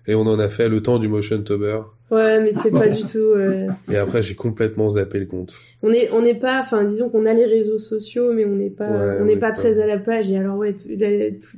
Et 0.07 0.15
on 0.15 0.21
en 0.21 0.37
a 0.39 0.49
fait 0.49 0.69
le 0.69 0.81
temps 0.81 0.99
du 0.99 1.07
Motion 1.07 1.41
Tober. 1.41 1.79
Ouais, 2.11 2.41
mais 2.41 2.51
c'est 2.51 2.69
pas 2.71 2.87
du 2.89 3.03
tout. 3.03 3.17
euh, 3.17 3.67
Et 3.91 3.97
après, 3.97 4.21
j'ai 4.21 4.35
complètement 4.35 4.89
zappé 4.91 5.19
le 5.19 5.25
compte. 5.25 5.55
On 5.81 5.91
est, 5.91 6.09
on 6.11 6.21
n'est 6.21 6.35
pas, 6.35 6.61
enfin, 6.61 6.83
disons 6.83 7.09
qu'on 7.09 7.25
a 7.25 7.33
les 7.33 7.45
réseaux 7.45 7.79
sociaux, 7.79 8.31
mais 8.33 8.45
on 8.45 8.55
n'est 8.55 8.69
pas, 8.69 8.87
Ouais, 8.89 9.17
on 9.21 9.25
n'est 9.25 9.33
est 9.33 9.37
pas 9.37 9.51
pas- 9.51 9.57
très 9.57 9.79
à 9.79 9.87
la 9.87 9.97
page. 9.97 10.29
Et 10.29 10.37
alors, 10.37 10.57
ouais, 10.57 10.73
tout- 10.73 10.89
la- 10.97 11.31
tout- 11.31 11.57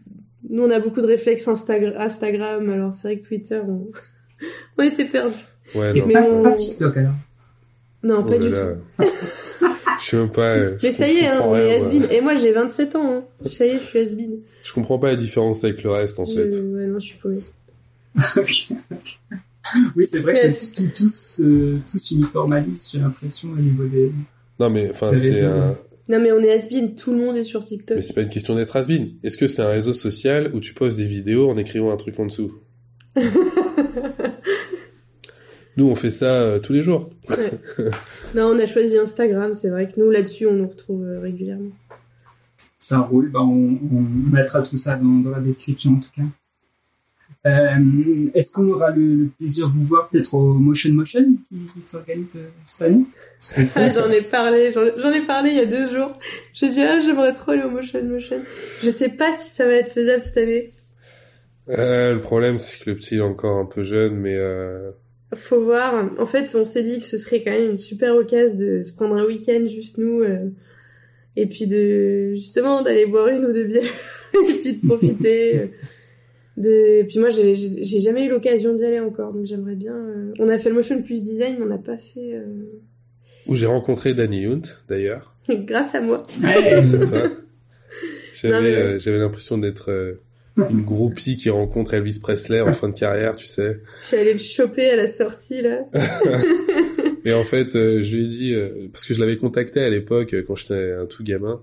nous, 0.49 0.64
on 0.64 0.72
a 0.72 0.80
beaucoup 0.80 1.02
de 1.02 1.07
réflexes 1.07 1.48
Instagram, 1.48 1.94
Instagram 1.98 2.69
alors 2.69 2.94
c'est 2.94 3.10
vrai 3.10 3.19
que 3.19 3.26
Twitter, 3.28 3.60
on, 3.68 3.88
on 4.78 4.84
était 4.84 5.06
perdus. 5.06 5.34
Ouais, 5.76 5.98
Et 5.98 5.99
non. 5.99 6.07
Mais 6.07 6.14
pas, 6.14 6.22
on- 6.30 6.44
pas 6.44 6.53
TikTok 6.53 6.95
alors? 6.98 7.11
Non, 8.03 8.18
Oh 8.19 8.24
pas 8.24 8.38
là 8.38 8.38
du 8.38 8.49
là. 8.52 8.74
tout. 8.98 9.03
Je 9.99 10.06
sais 10.11 10.18
même 10.18 10.30
pas. 10.32 10.56
Mais 10.84 10.91
ça 10.91 11.07
y 11.10 11.18
est, 11.18 11.28
hein, 11.28 11.41
on 11.44 11.56
est. 11.56 12.14
Et 12.15 12.22
moi, 12.22 12.36
j'ai 12.36 12.52
27 12.52 12.95
ans. 12.95 13.15
Hein. 13.18 13.48
Ça 13.48 13.65
y 13.65 13.69
est, 13.72 13.80
je 13.80 13.84
suis 13.84 13.99
has-been. 13.99 14.38
Je 14.64 14.72
comprends 14.72 14.99
pas 14.99 15.07
la 15.10 15.15
différence 15.15 15.64
avec 15.64 15.84
le 15.84 15.90
reste, 15.90 16.19
en 16.19 16.26
fait. 16.28 16.45
Ouais, 16.53 16.86
non, 16.86 16.99
je 16.99 17.07
suis 17.07 17.18
paumée. 17.18 17.36
Ok. 18.38 18.69
oui, 19.95 20.06
c'est 20.06 20.19
vrai 20.19 20.34
que 20.34 20.76
tout, 20.76 20.88
tout, 20.95 21.07
se, 21.07 21.77
tout 21.77 21.98
s'uniformalise, 21.98 22.89
j'ai 22.91 22.99
l'impression, 22.99 23.49
au 23.49 23.60
niveau 23.60 23.85
des. 23.85 24.11
Non, 24.60 24.69
mais 24.69 24.89
enfin, 24.89 25.14
c'est 25.14 25.45
un... 25.45 25.76
Non, 26.10 26.19
mais 26.22 26.31
on 26.31 26.39
est 26.39 26.52
has-been. 26.52 26.95
Tout 26.95 27.11
le 27.11 27.18
monde 27.18 27.35
est 27.35 27.44
sur 27.44 27.64
TikTok. 27.64 27.98
Mais 27.98 28.02
c'est 28.02 28.14
pas 28.14 28.22
une 28.22 28.30
question 28.30 28.56
d'être 28.56 28.76
has 28.76 28.88
Est-ce 29.23 29.38
que 29.38 29.48
c'est 29.48 29.61
un 29.61 29.68
réseau 29.68 29.94
social 29.94 30.52
où 30.53 30.60
tu 30.61 30.73
postes 30.73 30.98
des 30.98 31.06
vidéos 31.06 31.49
en 31.49 31.57
écrivant 31.57 31.91
un 31.91 31.98
truc 31.98 32.18
en 32.19 32.26
dessous? 32.26 32.53
Nous, 35.77 35.85
on 35.85 35.95
fait 35.95 36.11
ça 36.11 36.26
euh, 36.26 36.60
tous 36.60 36.73
les 36.73 36.81
jours. 36.81 37.10
non, 38.35 38.45
on 38.45 38.57
a 38.57 38.65
choisi 38.65 38.98
Instagram. 38.98 39.53
C'est 39.53 39.69
vrai 39.69 39.88
que 39.88 39.99
nous, 39.99 40.10
là-dessus, 40.10 40.48
on 40.48 40.53
nous 40.53 40.68
retrouve 40.68 41.03
euh, 41.03 41.19
régulièrement. 41.19 41.69
Ça 42.80 42.98
roule, 42.99 43.30
bah, 43.30 43.41
on, 43.41 43.77
on 43.91 44.02
mettra 44.31 44.64
tout 44.64 44.76
ça 44.76 44.95
dans, 44.95 45.19
dans 45.19 45.30
la 45.30 45.39
description 45.39 45.91
en 45.91 45.99
tout 45.99 46.10
cas. 46.15 46.23
Euh, 47.48 48.30
Est-ce 48.34 48.53
qu'on 48.53 48.68
aura 48.69 48.91
le, 48.91 49.15
le 49.15 49.26
plaisir 49.38 49.68
de 49.69 49.74
vous 49.74 49.86
voir 49.86 50.10
peut-être 50.10 50.34
au 50.34 50.53
Motion 50.53 50.94
Motion 50.94 51.26
qui, 51.49 51.56
qui 51.74 51.82
s'organise 51.82 52.38
euh, 52.38 52.49
cette 52.64 52.88
année? 52.88 53.06
Ah, 53.76 53.90
j'en 53.94 54.10
ai 54.10 54.22
parlé, 54.22 54.72
j'en 54.74 55.11
ai 55.14 55.26
parlé 55.26 55.52
il 55.52 55.56
y 55.57 55.60
a 55.61 55.65
deux 55.65 55.90
jours. 55.90 56.18
J'ai 56.53 56.69
dit, 56.69 56.82
ah, 56.82 56.99
j'aimerais 56.99 57.34
trop 57.34 57.52
aller 57.52 57.64
au 57.64 57.69
Motion 57.69 58.03
Motion. 58.03 58.41
Je 58.84 58.90
sais 58.90 59.10
pas 59.10 59.38
si 59.38 59.49
ça 59.49 59.65
va 59.65 59.74
être 59.74 59.91
faisable 59.91 60.24
cette 60.24 60.38
année. 60.38 60.74
Euh, 61.69 62.14
le 62.15 62.22
problème, 62.22 62.60
c'est 62.60 62.80
que 62.84 62.90
le 62.90 62.95
petit 62.95 63.15
est 63.15 63.22
encore 63.22 63.57
un 63.57 63.65
peu 63.65 63.84
jeune, 63.84 64.15
mais 64.15 64.36
euh, 64.36 64.91
Faut 65.36 65.61
voir. 65.61 66.10
En 66.18 66.26
fait, 66.26 66.56
on 66.56 66.65
s'est 66.65 66.84
dit 66.84 66.98
que 66.99 67.06
ce 67.06 67.18
serait 67.18 67.44
quand 67.44 67.52
même 67.52 67.72
une 67.72 67.78
super 67.78 68.15
occasion 68.15 68.57
de 68.60 68.82
se 68.82 68.94
prendre 68.94 69.15
un 69.15 69.26
week-end 69.26 69.68
juste 69.68 69.98
nous. 69.98 70.22
euh, 70.22 70.49
et 71.36 71.45
puis 71.45 71.68
de, 71.68 72.32
justement, 72.34 72.82
d'aller 72.82 73.06
boire 73.06 73.28
une 73.28 73.45
ou 73.45 73.53
deux 73.53 73.65
bières. 73.65 73.84
et 74.34 74.61
puis 74.61 74.74
de 74.74 74.88
profiter. 74.88 75.72
De... 76.57 76.99
Et 76.99 77.03
puis 77.05 77.19
moi, 77.19 77.29
j'ai- 77.29 77.55
jamais 77.99 78.25
eu 78.25 78.29
l'occasion 78.29 78.73
d'y 78.73 78.84
aller 78.84 78.99
encore. 78.99 79.31
Donc 79.34 79.45
j'aimerais 79.45 79.75
bien. 79.75 79.95
euh, 79.95 80.34
On 80.39 80.49
a 80.49 80.57
fait 80.59 80.69
le 80.69 80.75
Motion 80.75 81.01
Plus 81.01 81.23
Design, 81.23 81.55
mais 81.59 81.65
on 81.65 81.69
n'a 81.69 81.77
pas 81.77 81.97
fait. 81.97 82.34
euh, 82.34 82.43
où 83.47 83.55
j'ai 83.55 83.65
rencontré 83.67 84.13
Danny 84.13 84.45
Hunt, 84.45 84.61
d'ailleurs. 84.89 85.34
Grâce 85.49 85.95
à 85.95 86.01
moi. 86.01 86.23
Ouais, 86.43 86.81
C'est 86.84 87.09
toi. 87.09 87.23
Non, 88.43 88.49
J'avais 88.51 88.61
mais- 88.61 88.75
euh, 88.75 88.99
j'avais 88.99 89.17
l'impression 89.17 89.57
d'être 89.57 89.89
euh, 89.91 90.21
une 90.69 90.84
groupie 90.84 91.38
qui 91.38 91.49
rencontre 91.49 91.95
Elvis 91.95 92.19
Presley 92.19 92.61
en 92.61 92.71
fin 92.71 92.89
de 92.89 92.93
carrière, 92.93 93.35
tu 93.35 93.47
sais. 93.47 93.79
Je 94.01 94.05
suis 94.07 94.17
allée 94.17 94.34
le 94.34 94.38
choper 94.39 94.89
à 94.91 94.95
la 94.95 95.07
sortie, 95.07 95.61
là. 95.63 95.85
Et 97.25 97.34
en 97.34 97.43
fait, 97.43 97.75
euh, 97.75 98.03
je 98.03 98.15
lui 98.15 98.25
ai 98.25 98.27
dit, 98.27 98.53
euh, 98.53 98.88
parce 98.93 99.05
que 99.05 99.13
je 99.15 99.19
l'avais 99.19 99.38
contacté 99.38 99.79
à 99.81 99.89
l'époque 99.89 100.34
euh, 100.35 100.43
quand 100.45 100.55
j'étais 100.55 100.91
un 100.93 101.05
tout 101.07 101.23
gamin, 101.23 101.61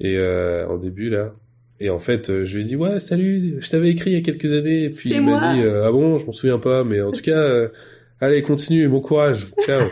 et 0.00 0.16
euh, 0.18 0.66
en 0.68 0.76
début 0.76 1.08
là. 1.08 1.34
Et 1.78 1.90
en 1.90 1.98
fait, 1.98 2.30
euh, 2.30 2.44
je 2.44 2.56
lui 2.56 2.62
ai 2.62 2.66
dit, 2.66 2.76
ouais, 2.76 3.00
salut, 3.00 3.56
je 3.60 3.70
t'avais 3.70 3.90
écrit 3.90 4.10
il 4.12 4.14
y 4.14 4.16
a 4.16 4.22
quelques 4.22 4.52
années, 4.52 4.84
et 4.84 4.90
puis 4.90 5.10
il 5.10 5.22
m'a 5.22 5.54
dit, 5.54 5.60
euh, 5.60 5.86
ah 5.86 5.92
bon, 5.92 6.18
je 6.18 6.24
m'en 6.24 6.32
souviens 6.32 6.58
pas, 6.58 6.84
mais 6.84 7.02
en 7.02 7.12
tout 7.12 7.22
cas, 7.22 7.38
euh, 7.38 7.68
allez, 8.20 8.42
continue, 8.42 8.88
bon 8.88 9.00
courage, 9.00 9.48
ciao. 9.60 9.86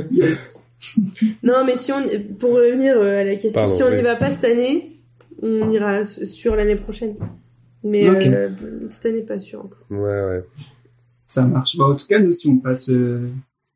yes. 0.10 0.66
Non, 1.42 1.64
mais 1.64 1.76
si 1.76 1.92
on, 1.92 2.02
pour 2.38 2.54
revenir 2.54 3.00
à 3.00 3.24
la 3.24 3.36
question, 3.36 3.62
Pardon, 3.62 3.76
si 3.76 3.82
on 3.82 3.90
n'y 3.90 4.02
va 4.02 4.16
pas 4.16 4.30
cette 4.30 4.44
année, 4.44 5.00
on 5.42 5.70
ira 5.70 6.04
sur 6.04 6.56
l'année 6.56 6.76
prochaine. 6.76 7.14
Mais 7.84 8.06
euh, 8.08 8.48
cette 8.88 9.06
année, 9.06 9.20
pas 9.20 9.38
sûr 9.38 9.60
encore. 9.60 9.84
ouais, 9.90 9.98
ouais. 9.98 10.44
Ça 11.26 11.44
marche. 11.44 11.76
Bah, 11.76 11.84
en 11.84 11.94
tout 11.94 12.06
cas, 12.06 12.18
nous, 12.18 12.32
si 12.32 12.48
on 12.48 12.56
passe, 12.56 12.90
euh, 12.90 13.28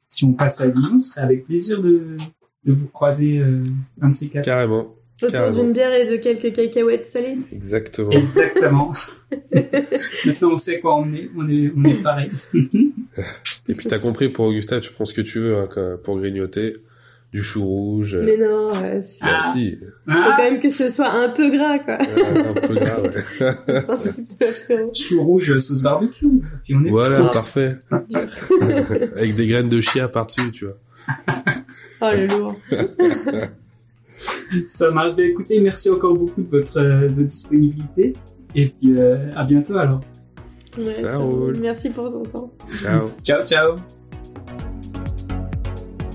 si 0.09 0.24
on 0.24 0.32
passe 0.32 0.60
à 0.60 0.66
Lyon, 0.66 0.98
ce 0.98 1.10
serait 1.10 1.20
avec 1.20 1.47
plaisir 1.47 1.81
de, 1.82 2.16
de 2.65 2.73
vous 2.73 2.89
croiser 2.89 3.39
euh, 3.39 3.62
un 4.01 4.09
de 4.10 4.15
ces 4.15 4.28
quatre. 4.28 4.44
Carrément, 4.44 4.94
Autour 5.20 5.51
d'une 5.51 5.73
bière 5.73 5.93
et 5.95 6.05
de 6.07 6.16
quelques 6.16 6.53
cacahuètes 6.55 7.09
salées. 7.09 7.36
exactement. 7.53 8.11
Exactement. 8.12 8.93
Maintenant, 10.24 10.51
on 10.53 10.59
sait 10.59 10.78
quoi 10.81 10.95
emmener. 10.95 11.28
On 11.36 11.49
est, 11.49 11.73
on 11.77 11.85
est 11.85 12.03
pareil. 12.03 12.31
Et 13.69 13.74
puis 13.74 13.89
t'as 13.89 13.99
compris, 13.99 14.28
pour 14.28 14.47
Augusta, 14.47 14.81
tu 14.81 14.93
prends 14.93 15.05
ce 15.05 15.15
que 15.15 15.20
tu 15.20 15.40
veux, 15.40 15.57
hein, 15.59 15.69
pour 16.05 16.19
grignoter, 16.19 16.77
du 17.32 17.43
chou 17.43 17.62
rouge. 17.65 18.15
euh, 18.15 18.23
Mais 18.24 18.36
non, 18.39 18.70
euh, 18.85 19.01
si. 19.01 19.19
bah, 19.20 19.28
Ah. 19.45 19.53
si, 19.55 19.77
Faut 19.81 19.86
Ah, 20.07 20.35
quand 20.36 20.43
même 20.45 20.61
que 20.61 20.70
ce 20.70 20.89
soit 20.89 21.11
un 21.11 21.28
peu 21.28 21.51
gras, 21.51 21.78
quoi. 21.81 21.99
un 22.01 22.55
peu 22.55 22.74
grave. 22.74 23.12
ouais. 23.40 24.86
Chou 24.95 25.23
rouge 25.23 25.59
sauce 25.59 25.82
barbecue. 25.82 26.27
Puis 26.65 26.74
on 26.74 26.85
est 26.85 26.90
Voilà, 26.90 27.24
parfait. 27.24 27.77
Avec 29.16 29.35
des 29.35 29.47
graines 29.49 29.69
de 29.69 29.81
chia 29.81 30.09
par-dessus, 30.09 30.53
tu 30.53 30.65
vois. 30.66 30.78
Oh, 32.01 32.11
le 32.15 32.27
lourd. 32.28 32.55
Ça 34.68 34.90
marche. 34.90 35.16
Bah, 35.16 35.22
écoutez, 35.22 35.60
merci 35.60 35.90
encore 35.90 36.14
beaucoup 36.14 36.42
de 36.42 36.48
votre, 36.58 36.78
euh, 36.78 37.08
de 37.08 37.22
disponibilité. 37.22 38.14
Et 38.54 38.68
puis, 38.68 38.98
euh, 38.98 39.18
à 39.36 39.44
bientôt 39.44 39.76
alors. 39.76 40.00
Ouais, 40.76 40.84
Ça 40.84 41.02
ça 41.02 41.16
roule. 41.18 41.34
roule. 41.44 41.58
Merci 41.60 41.90
pour 41.90 42.10
ton 42.10 42.22
temps. 42.22 42.50
Ciao. 42.66 43.10
Ciao, 43.24 43.44
ciao. 43.44 43.76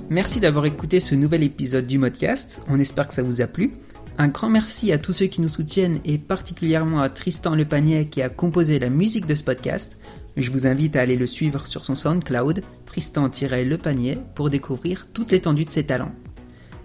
Merci 0.10 0.40
d'avoir 0.40 0.66
écouté 0.66 1.00
ce 1.00 1.16
nouvel 1.16 1.44
épisode 1.44 1.88
du 1.88 1.98
Modcast. 1.98 2.62
On 2.70 2.80
espère 2.80 3.08
que 3.08 3.14
ça 3.14 3.24
vous 3.24 3.42
a 3.42 3.48
plu. 3.48 3.74
Un 4.18 4.28
grand 4.28 4.50
merci 4.50 4.92
à 4.92 5.00
tous 5.00 5.12
ceux 5.12 5.26
qui 5.26 5.42
nous 5.42 5.50
soutiennent 5.50 6.00
et 6.06 6.20
particulièrement 6.20 7.02
à 7.02 7.10
Tristan 7.10 7.56
Lepanier 7.56 8.06
qui 8.06 8.22
a 8.22 8.30
composé 8.30 8.78
la 8.78 8.90
musique 8.90 9.26
de 9.26 9.34
ce 9.34 9.44
podcast. 9.44 9.98
Je 10.38 10.52
vous 10.52 10.68
invite 10.68 10.96
à 10.96 11.02
aller 11.02 11.16
le 11.16 11.26
suivre 11.28 11.66
sur 11.66 11.84
son 11.86 11.96
SoundCloud, 11.96 12.62
Tristan-Lepanier, 12.86 14.20
pour 14.36 14.50
découvrir 14.50 15.08
toute 15.14 15.32
l'étendue 15.32 15.66
de 15.66 15.70
ses 15.72 15.86
talents. 15.86 16.12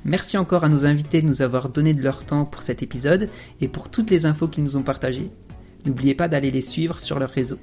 Merci 0.04 0.36
encore 0.36 0.64
à 0.64 0.68
nos 0.68 0.86
invités 0.86 1.22
de 1.22 1.26
nous 1.26 1.42
avoir 1.42 1.70
donné 1.70 1.94
de 1.94 2.02
leur 2.02 2.24
temps 2.24 2.44
pour 2.44 2.62
cet 2.62 2.82
épisode 2.82 3.28
et 3.60 3.68
pour 3.68 3.90
toutes 3.90 4.10
les 4.10 4.26
infos 4.26 4.48
qu'ils 4.48 4.64
nous 4.64 4.76
ont 4.76 4.82
partagées. 4.82 5.30
N'oubliez 5.86 6.14
pas 6.14 6.28
d'aller 6.28 6.50
les 6.50 6.60
suivre 6.60 6.98
sur 6.98 7.18
leur 7.18 7.30
réseau. 7.30 7.58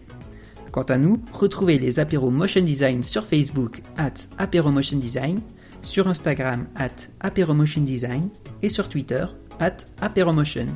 Quant 0.72 0.84
à 0.84 0.98
nous, 0.98 1.22
retrouvez 1.32 1.80
les 1.80 2.00
apéros 2.00 2.32
Motion 2.32 2.62
Design 2.62 3.04
sur 3.04 3.26
Facebook 3.26 3.82
at 3.98 4.14
apéro 4.38 4.72
Motion 4.72 4.98
Design, 4.98 5.40
sur 5.82 6.08
Instagram 6.08 6.68
at 6.76 7.08
apéro 7.22 7.54
Motion 7.54 7.82
Design 7.82 8.30
et 8.62 8.70
sur 8.70 8.90
Twitter 8.90 9.26
at 9.60 9.78
apéromotion. 10.02 10.68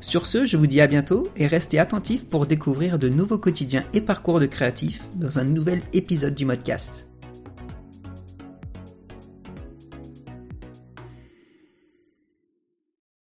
Sur 0.00 0.26
ce, 0.26 0.44
je 0.44 0.56
vous 0.56 0.66
dis 0.66 0.80
à 0.80 0.86
bientôt 0.86 1.28
et 1.36 1.46
restez 1.46 1.78
attentifs 1.78 2.26
pour 2.26 2.46
découvrir 2.46 2.98
de 2.98 3.08
nouveaux 3.08 3.38
quotidiens 3.38 3.84
et 3.92 4.00
parcours 4.00 4.40
de 4.40 4.46
créatifs 4.46 5.02
dans 5.16 5.38
un 5.38 5.44
nouvel 5.44 5.82
épisode 5.92 6.34
du 6.34 6.44
Modcast. 6.44 7.08